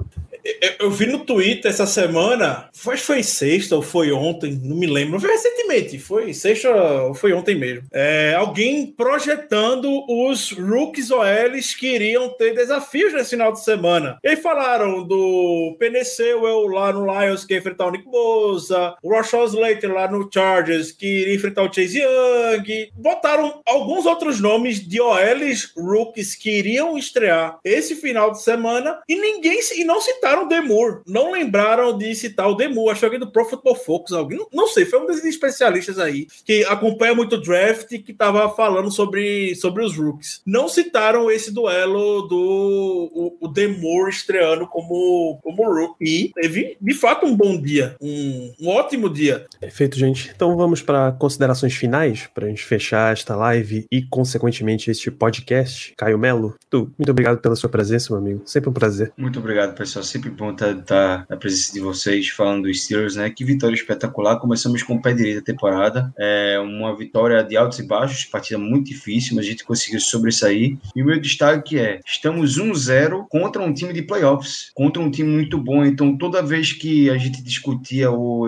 Eu, 0.80 0.92
vi 0.92 1.08
no 1.08 1.20
Twitter 1.20 1.72
essa 1.72 1.88
semana, 1.88 2.70
foi, 2.74 2.98
foi 2.98 3.24
sexta 3.24 3.76
ou 3.76 3.82
foi 3.82 4.12
ontem, 4.12 4.60
não 4.64 4.76
me 4.76 4.86
lembro, 4.86 5.20
foi 5.20 5.32
recentemente, 5.32 5.98
foi 5.98 6.34
sexta 6.34 6.70
ou 6.70 7.14
foi 7.14 7.34
ontem 7.34 7.56
mesmo. 7.56 7.84
É, 7.92 8.36
alguém 8.36 8.86
projetando 8.86 10.06
os 10.08 10.52
rookies 10.52 11.10
OLs 11.10 11.74
que 11.76 11.88
iriam 11.88 12.30
ter 12.30 12.54
desafios 12.54 13.14
nesse 13.14 13.32
final 13.32 13.52
de 13.52 13.64
semana. 13.64 14.20
E 14.24 14.36
falaram 14.36 15.04
do 15.04 15.76
Peneceu 15.80 16.68
lá 16.68 16.94
no 16.94 17.06
Lions 17.06 17.44
que 17.44 17.54
ia 17.54 17.60
enfrentar 17.60 17.88
o 17.88 17.92
Nick 17.92 18.06
Bosa, 18.06 18.96
o 19.02 19.12
Rashad 19.12 19.48
Slater 19.48 19.92
lá 19.92 20.10
no 20.10 20.30
Chargers 20.32 20.92
que 20.92 21.22
iria 21.22 21.36
enfrentar 21.36 21.64
o 21.64 21.74
Chase 21.74 22.00
Young. 22.00 22.90
Botaram 22.94 23.62
alguns 23.66 24.06
outros 24.06 24.40
nomes 24.40 24.80
de 24.80 25.02
OLs 25.02 25.72
rookies 25.76 26.36
que 26.36 26.52
iriam 26.52 26.98
estrear 26.98 27.58
esse 27.64 27.96
final 27.96 28.32
de 28.32 28.42
semana 28.42 29.00
e 29.08 29.16
ninguém 29.16 29.60
e 29.76 29.84
não 29.84 30.00
citaram 30.02 30.35
o 30.44 30.48
Demur. 30.48 31.02
Não 31.08 31.32
lembraram 31.32 31.98
de 31.98 32.14
citar 32.16 32.50
o 32.50 32.56
Demur. 32.56 32.92
Acho 32.92 33.00
que 33.00 33.06
alguém 33.06 33.20
do 33.20 33.32
Pro 33.32 33.46
Football 33.46 33.76
Focus, 33.76 34.14
alguém, 34.14 34.38
não, 34.38 34.48
não 34.54 34.68
sei, 34.68 34.86
foi 34.86 35.00
um 35.00 35.06
desses 35.06 35.26
especialistas 35.26 36.00
aí 36.00 36.28
que 36.46 36.64
acompanha 36.66 37.16
muito 37.16 37.36
o 37.36 37.42
draft 37.42 37.88
que 37.88 38.14
tava 38.14 38.50
falando 38.50 38.92
sobre, 38.92 39.56
sobre 39.56 39.84
os 39.84 39.96
rookies. 39.96 40.42
Não 40.46 40.68
citaram 40.68 41.30
esse 41.30 41.52
duelo 41.52 42.24
do 42.24 43.12
o, 43.14 43.38
o 43.42 43.48
Demur 43.48 44.10
estreando 44.10 44.68
como, 44.68 45.40
como 45.44 45.64
rookie. 45.64 45.96
E 46.06 46.32
teve, 46.34 46.78
de 46.80 46.94
fato, 46.94 47.26
um 47.26 47.36
bom 47.36 47.60
dia. 47.60 47.96
Um, 48.02 48.54
um 48.62 48.68
ótimo 48.70 49.10
dia. 49.10 49.46
Perfeito, 49.60 49.98
gente. 49.98 50.32
Então 50.36 50.56
vamos 50.56 50.82
para 50.82 51.12
considerações 51.14 51.74
finais, 51.74 52.30
para 52.34 52.46
a 52.46 52.50
gente 52.50 52.64
fechar 52.64 53.14
esta 53.14 53.36
live 53.36 53.86
e, 53.92 54.02
consequentemente, 54.04 54.92
este 54.92 55.10
podcast. 55.12 55.94
Caio 55.98 56.18
Melo, 56.18 56.56
tu, 56.70 56.92
muito 56.98 57.12
obrigado 57.12 57.40
pela 57.40 57.56
sua 57.56 57.70
presença, 57.70 58.14
meu 58.14 58.22
amigo. 58.22 58.42
Sempre 58.46 58.70
um 58.70 58.74
prazer. 58.74 59.14
Muito 59.18 59.40
obrigado, 59.40 59.76
pessoal. 59.76 60.04
Sempre 60.04 60.25
bom 60.30 60.52
estar, 60.52 60.72
estar 60.72 61.26
na 61.30 61.38
presença 61.38 61.74
de 61.74 61.80
vocês 61.80 62.30
falando 62.30 62.64
dos 62.64 62.84
Steelers, 62.84 63.16
né? 63.16 63.30
Que 63.30 63.44
vitória 63.44 63.76
espetacular. 63.76 64.40
Começamos 64.40 64.84
com 64.84 64.96
o 64.96 65.02
pé 65.02 65.14
direito 65.14 65.38
da 65.38 65.46
temporada. 65.46 66.14
É 66.18 66.60
uma 66.60 66.96
vitória 66.96 67.44
de 67.44 67.56
altos 67.58 67.80
e 67.80 67.84
baixos, 67.84 68.26
partida 68.26 68.58
muito 68.58 68.88
difícil, 68.88 69.36
mas 69.36 69.46
a 69.46 69.50
gente 69.50 69.64
conseguiu 69.64 70.00
sobressair. 70.00 70.78
E 70.96 71.02
o 71.02 71.06
meu 71.06 71.20
destaque 71.20 71.78
é: 71.78 72.00
estamos 72.06 72.58
1-0 72.58 73.26
contra 73.30 73.62
um 73.62 73.74
time 73.74 73.94
de 73.94 74.02
playoffs, 74.02 74.72
contra 74.74 75.02
um 75.02 75.12
time 75.12 75.30
muito 75.30 75.58
bom. 75.58 75.86
Então, 75.86 76.18
toda 76.18 76.42
vez 76.42 76.74
que 76.74 77.10
a 77.10 77.18
gente 77.18 77.44
discutia 77.44 78.10
ou 78.12 78.48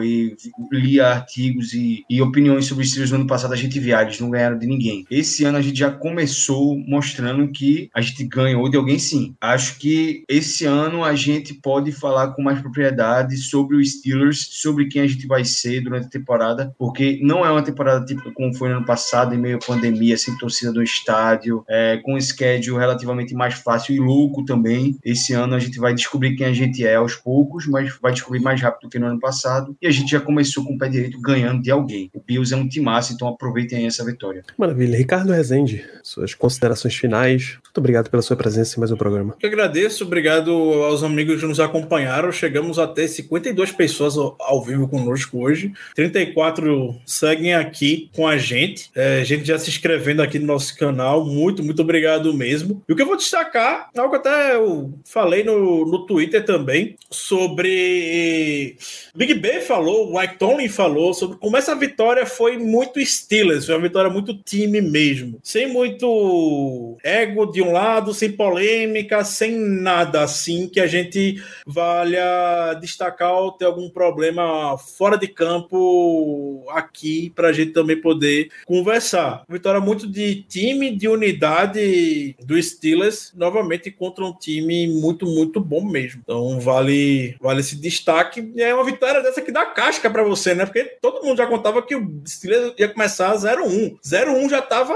lia 0.72 1.08
artigos 1.08 1.74
e, 1.74 2.04
e 2.10 2.22
opiniões 2.22 2.66
sobre 2.66 2.84
os 2.84 2.90
Steelers 2.90 3.12
no 3.12 3.18
ano 3.18 3.28
passado, 3.28 3.54
a 3.54 3.58
gente 3.58 3.80
via, 3.80 4.02
eles 4.02 4.20
não 4.20 4.30
ganharam 4.30 4.58
de 4.58 4.68
ninguém. 4.68 5.06
Esse 5.10 5.44
ano 5.44 5.58
a 5.58 5.62
gente 5.62 5.80
já 5.80 5.92
começou 5.92 6.78
mostrando 6.88 7.52
que 7.52 7.90
a 7.94 8.02
gente 8.02 8.24
ganhou 8.24 8.70
de 8.70 8.78
alguém 8.78 9.00
sim. 9.00 9.36
Acho 9.42 9.78
que 9.78 10.24
esse 10.28 10.66
ano 10.66 11.04
a 11.04 11.16
gente 11.16 11.54
pode 11.68 11.92
falar 11.92 12.30
com 12.30 12.42
mais 12.42 12.62
propriedade 12.62 13.36
sobre 13.36 13.76
os 13.76 13.92
Steelers, 13.92 14.48
sobre 14.52 14.86
quem 14.86 15.02
a 15.02 15.08
gente 15.08 15.28
vai 15.28 15.44
ser 15.44 15.82
durante 15.82 16.06
a 16.06 16.10
temporada, 16.10 16.74
porque 16.80 17.20
não 17.22 17.46
é 17.46 17.52
uma 17.52 17.62
temporada 17.62 18.06
típica 18.06 18.32
como 18.32 18.56
foi 18.56 18.70
no 18.70 18.78
ano 18.78 18.86
passado, 18.86 19.36
em 19.36 19.38
meio 19.38 19.58
à 19.58 19.60
pandemia, 19.60 20.18
sem 20.18 20.38
torcida 20.38 20.72
do 20.72 20.82
estádio, 20.82 21.66
é, 21.68 21.98
com 21.98 22.16
um 22.16 22.22
schedule 22.22 22.80
relativamente 22.80 23.34
mais 23.34 23.56
fácil 23.56 23.94
e 23.94 24.00
louco 24.00 24.46
também. 24.46 24.98
Esse 25.04 25.34
ano 25.34 25.56
a 25.56 25.60
gente 25.60 25.78
vai 25.78 25.94
descobrir 25.94 26.38
quem 26.38 26.48
a 26.48 26.54
gente 26.54 26.88
é 26.88 26.96
aos 26.96 27.16
poucos, 27.16 27.68
mas 27.68 27.94
vai 28.02 28.14
descobrir 28.14 28.40
mais 28.40 28.62
rápido 28.62 28.84
do 28.84 28.90
que 28.90 28.98
no 28.98 29.08
ano 29.08 29.20
passado. 29.20 29.76
E 29.82 29.88
a 29.88 29.92
gente 29.92 30.12
já 30.12 30.22
começou 30.22 30.64
com 30.64 30.76
o 30.76 30.78
pé 30.78 30.88
direito 30.88 31.20
ganhando 31.20 31.62
de 31.62 31.70
alguém. 31.70 32.10
O 32.14 32.22
Bills 32.26 32.54
é 32.54 32.56
um 32.56 32.70
timaço, 32.70 33.12
então 33.12 33.28
aproveitem 33.28 33.86
essa 33.86 34.06
vitória. 34.06 34.42
Maravilha. 34.58 34.98
Ricardo 34.98 35.34
Rezende, 35.34 35.84
suas 36.02 36.34
considerações 36.34 36.96
finais. 36.96 37.58
Muito 37.62 37.78
obrigado 37.78 38.10
pela 38.10 38.22
sua 38.22 38.38
presença 38.38 38.78
em 38.78 38.80
mais 38.80 38.90
um 38.90 38.96
programa. 38.96 39.36
Eu 39.42 39.50
agradeço, 39.50 40.06
obrigado 40.06 40.50
aos 40.50 41.04
amigos 41.04 41.42
que 41.42 41.46
nos 41.46 41.57
acompanharam. 41.60 42.32
Chegamos 42.32 42.80
até 42.80 43.08
52 43.08 43.72
pessoas 43.72 44.18
ao, 44.18 44.64
vivo 44.64 44.88
conosco 44.88 45.40
hoje. 45.44 45.72
34 45.96 46.96
seguem 47.06 47.54
aqui 47.54 48.10
com 48.16 48.28
a 48.28 48.38
gente. 48.38 48.90
É, 48.96 49.24
gente 49.24 49.46
já 49.46 49.58
se 49.58 49.70
inscrevendo 49.70 50.22
aqui 50.22 50.40
no 50.40 50.48
nosso 50.48 50.76
canal. 50.78 51.26
Muito, 51.26 51.64
muito 51.64 51.82
obrigado 51.82 52.34
mesmo. 52.34 52.84
E 52.88 52.94
o 52.94 52.96
que 52.96 53.02
eu 53.02 53.08
vou 53.08 53.18
destacar, 53.18 53.90
algo 53.98 54.16
até 54.16 54.56
eu 54.56 54.94
falei 55.06 55.44
no, 55.44 55.86
no 55.86 56.06
Twitter 56.06 56.44
também, 56.46 56.96
sobre. 57.10 58.78
Big 59.16 59.34
Ben 59.36 59.62
falou, 59.62 60.10
o 60.10 60.20
Mike 60.20 60.38
Tomlin 60.38 60.70
falou 60.70 61.14
sobre 61.14 61.38
como 61.38 61.58
essa 61.58 61.76
vitória 61.76 62.26
foi 62.26 62.58
muito 62.58 63.04
Steelers, 63.04 63.66
foi 63.66 63.76
uma 63.76 63.82
vitória 63.82 64.10
muito 64.10 64.34
time 64.34 64.82
mesmo. 64.82 65.40
Sem 65.44 65.68
muito 65.68 66.98
ego 67.04 67.46
de 67.46 67.62
um 67.62 67.72
lado, 67.72 68.14
sem 68.14 68.32
polêmica, 68.32 69.24
sem 69.24 69.52
nada 69.58 70.22
assim 70.22 70.68
que 70.68 70.80
a 70.80 70.88
gente 70.88 71.37
valha 71.66 72.74
destacar 72.80 73.34
ou 73.34 73.52
ter 73.52 73.66
algum 73.66 73.90
problema 73.90 74.78
fora 74.78 75.18
de 75.18 75.28
campo 75.28 76.66
aqui 76.70 77.32
para 77.36 77.50
a 77.50 77.54
gente 77.54 77.72
também 77.72 78.00
poder 78.00 78.50
conversar. 78.66 79.44
Vitória 79.50 79.80
muito 79.80 80.08
de 80.08 80.44
time, 80.44 80.96
de 80.96 81.08
unidade 81.08 82.36
do 82.44 82.62
Steelers, 82.62 83.34
novamente 83.36 83.92
contra 83.92 84.24
um 84.26 84.34
time 84.34 84.88
muito, 84.88 85.26
muito 85.26 85.60
bom 85.60 85.84
mesmo. 85.84 86.22
Então 86.24 86.60
vale, 86.60 87.36
vale 87.40 87.60
esse 87.62 87.76
destaque. 87.76 88.52
E 88.56 88.62
é 88.62 88.74
uma 88.74 88.86
vitória 88.86 89.22
dessa 89.22 89.42
que 89.42 89.52
dá 89.52 89.66
casca 89.66 90.10
para 90.10 90.24
você, 90.24 90.54
né? 90.54 90.66
Porque 90.66 90.84
todo 91.02 91.24
mundo 91.26 91.38
já 91.38 91.48
contava 91.48 91.82
que 91.82 91.96
o 91.96 92.22
Steelers 92.28 92.74
ia 92.78 92.88
começar 92.90 93.36
0-1. 93.36 93.98
0-1 94.04 94.50
já 94.50 94.62
tava 94.62 94.94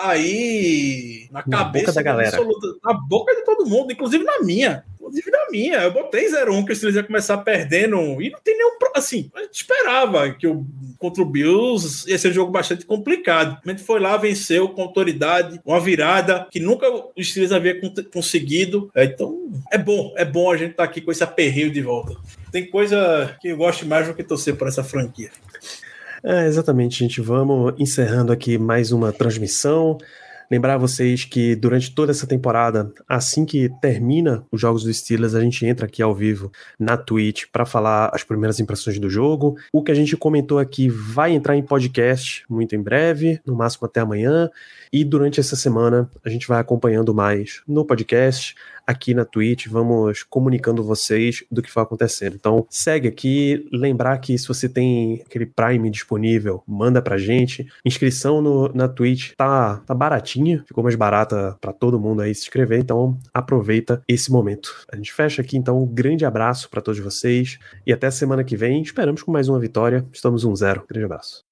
aí 0.00 1.26
na, 1.30 1.42
Na 1.46 1.58
cabeça 1.58 1.86
boca 1.86 1.92
da 1.92 2.02
galera. 2.02 2.36
absoluta, 2.36 2.66
na 2.84 2.92
boca 2.94 3.34
de 3.34 3.44
todo 3.44 3.66
mundo, 3.66 3.92
inclusive 3.92 4.24
na 4.24 4.40
minha. 4.40 4.84
Inclusive 5.02 5.30
na 5.32 5.50
minha. 5.50 5.82
Eu 5.82 5.92
botei 5.92 6.28
0-1 6.28 6.64
que 6.64 6.72
o 6.72 6.76
Steelers 6.76 6.96
ia 6.96 7.02
começar 7.02 7.36
perdendo 7.38 8.22
e 8.22 8.30
não 8.30 8.38
tem 8.40 8.56
nenhum. 8.56 8.70
Assim, 8.94 9.30
a 9.34 9.40
gente 9.42 9.54
esperava 9.54 10.30
que 10.30 10.46
o 10.46 10.64
contra 10.98 11.20
o 11.22 11.26
Bills 11.26 12.08
ia 12.08 12.16
ser 12.16 12.28
um 12.28 12.32
jogo 12.32 12.52
bastante 12.52 12.86
complicado. 12.86 13.58
A 13.66 13.70
gente 13.70 13.82
foi 13.82 13.98
lá, 13.98 14.16
venceu 14.16 14.68
com 14.68 14.82
autoridade, 14.82 15.60
uma 15.64 15.80
virada 15.80 16.46
que 16.50 16.60
nunca 16.60 16.86
o 16.88 17.12
Steelers 17.20 17.50
havia 17.52 17.80
con- 17.80 17.92
conseguido. 18.12 18.88
É, 18.94 19.04
então, 19.04 19.50
é 19.72 19.78
bom, 19.78 20.14
é 20.16 20.24
bom 20.24 20.50
a 20.52 20.56
gente 20.56 20.72
estar 20.72 20.84
aqui 20.84 21.00
com 21.00 21.10
esse 21.10 21.24
aperreio 21.24 21.72
de 21.72 21.80
volta. 21.80 22.14
Tem 22.52 22.70
coisa 22.70 23.36
que 23.40 23.48
eu 23.48 23.56
gosto 23.56 23.84
mais 23.86 24.06
do 24.06 24.14
que 24.14 24.22
torcer 24.22 24.54
por 24.54 24.68
essa 24.68 24.84
franquia. 24.84 25.30
É, 26.22 26.46
exatamente, 26.46 27.00
gente. 27.00 27.20
Vamos 27.20 27.74
encerrando 27.78 28.30
aqui 28.30 28.56
mais 28.56 28.92
uma 28.92 29.12
transmissão. 29.12 29.98
Lembrar 30.52 30.76
vocês 30.76 31.24
que 31.24 31.56
durante 31.56 31.94
toda 31.94 32.12
essa 32.12 32.26
temporada, 32.26 32.92
assim 33.08 33.46
que 33.46 33.70
termina 33.80 34.44
os 34.52 34.60
jogos 34.60 34.84
dos 34.84 34.98
Steelers, 34.98 35.34
a 35.34 35.40
gente 35.40 35.64
entra 35.64 35.86
aqui 35.86 36.02
ao 36.02 36.14
vivo 36.14 36.52
na 36.78 36.94
Twitch 36.94 37.44
para 37.50 37.64
falar 37.64 38.10
as 38.12 38.22
primeiras 38.22 38.60
impressões 38.60 38.98
do 38.98 39.08
jogo. 39.08 39.56
O 39.72 39.82
que 39.82 39.90
a 39.90 39.94
gente 39.94 40.14
comentou 40.14 40.58
aqui 40.58 40.90
vai 40.90 41.32
entrar 41.32 41.56
em 41.56 41.62
podcast 41.62 42.44
muito 42.50 42.76
em 42.76 42.82
breve, 42.82 43.40
no 43.46 43.56
máximo 43.56 43.86
até 43.86 44.00
amanhã. 44.00 44.50
E 44.92 45.04
durante 45.04 45.40
essa 45.40 45.56
semana 45.56 46.10
a 46.24 46.28
gente 46.28 46.46
vai 46.46 46.60
acompanhando 46.60 47.14
mais 47.14 47.62
no 47.66 47.84
podcast, 47.84 48.54
aqui 48.86 49.14
na 49.14 49.24
Twitch, 49.24 49.66
vamos 49.68 50.22
comunicando 50.22 50.84
vocês 50.84 51.44
do 51.50 51.62
que 51.62 51.72
vai 51.72 51.84
acontecendo. 51.84 52.34
Então, 52.34 52.66
segue 52.68 53.08
aqui, 53.08 53.68
lembrar 53.72 54.18
que 54.18 54.36
se 54.36 54.46
você 54.46 54.68
tem 54.68 55.22
aquele 55.24 55.46
Prime 55.46 55.88
disponível, 55.90 56.62
manda 56.66 57.00
pra 57.00 57.16
gente. 57.16 57.66
Inscrição 57.84 58.42
no, 58.42 58.68
na 58.74 58.88
Twitch 58.88 59.32
tá, 59.36 59.78
tá 59.86 59.94
baratinha, 59.94 60.64
ficou 60.66 60.84
mais 60.84 60.96
barata 60.96 61.56
pra 61.60 61.72
todo 61.72 62.00
mundo 62.00 62.22
aí 62.22 62.34
se 62.34 62.42
inscrever, 62.42 62.80
então 62.80 63.18
aproveita 63.32 64.02
esse 64.06 64.30
momento. 64.30 64.84
A 64.92 64.96
gente 64.96 65.12
fecha 65.12 65.42
aqui 65.42 65.56
então, 65.56 65.82
um 65.82 65.86
grande 65.86 66.24
abraço 66.24 66.68
pra 66.68 66.82
todos 66.82 67.00
vocês 67.00 67.58
e 67.86 67.92
até 67.92 68.10
semana 68.10 68.44
que 68.44 68.56
vem, 68.56 68.82
esperamos 68.82 69.22
com 69.22 69.32
mais 69.32 69.48
uma 69.48 69.58
vitória. 69.58 70.06
Estamos 70.12 70.44
1-0. 70.44 70.84
Grande 70.88 71.04
abraço. 71.04 71.51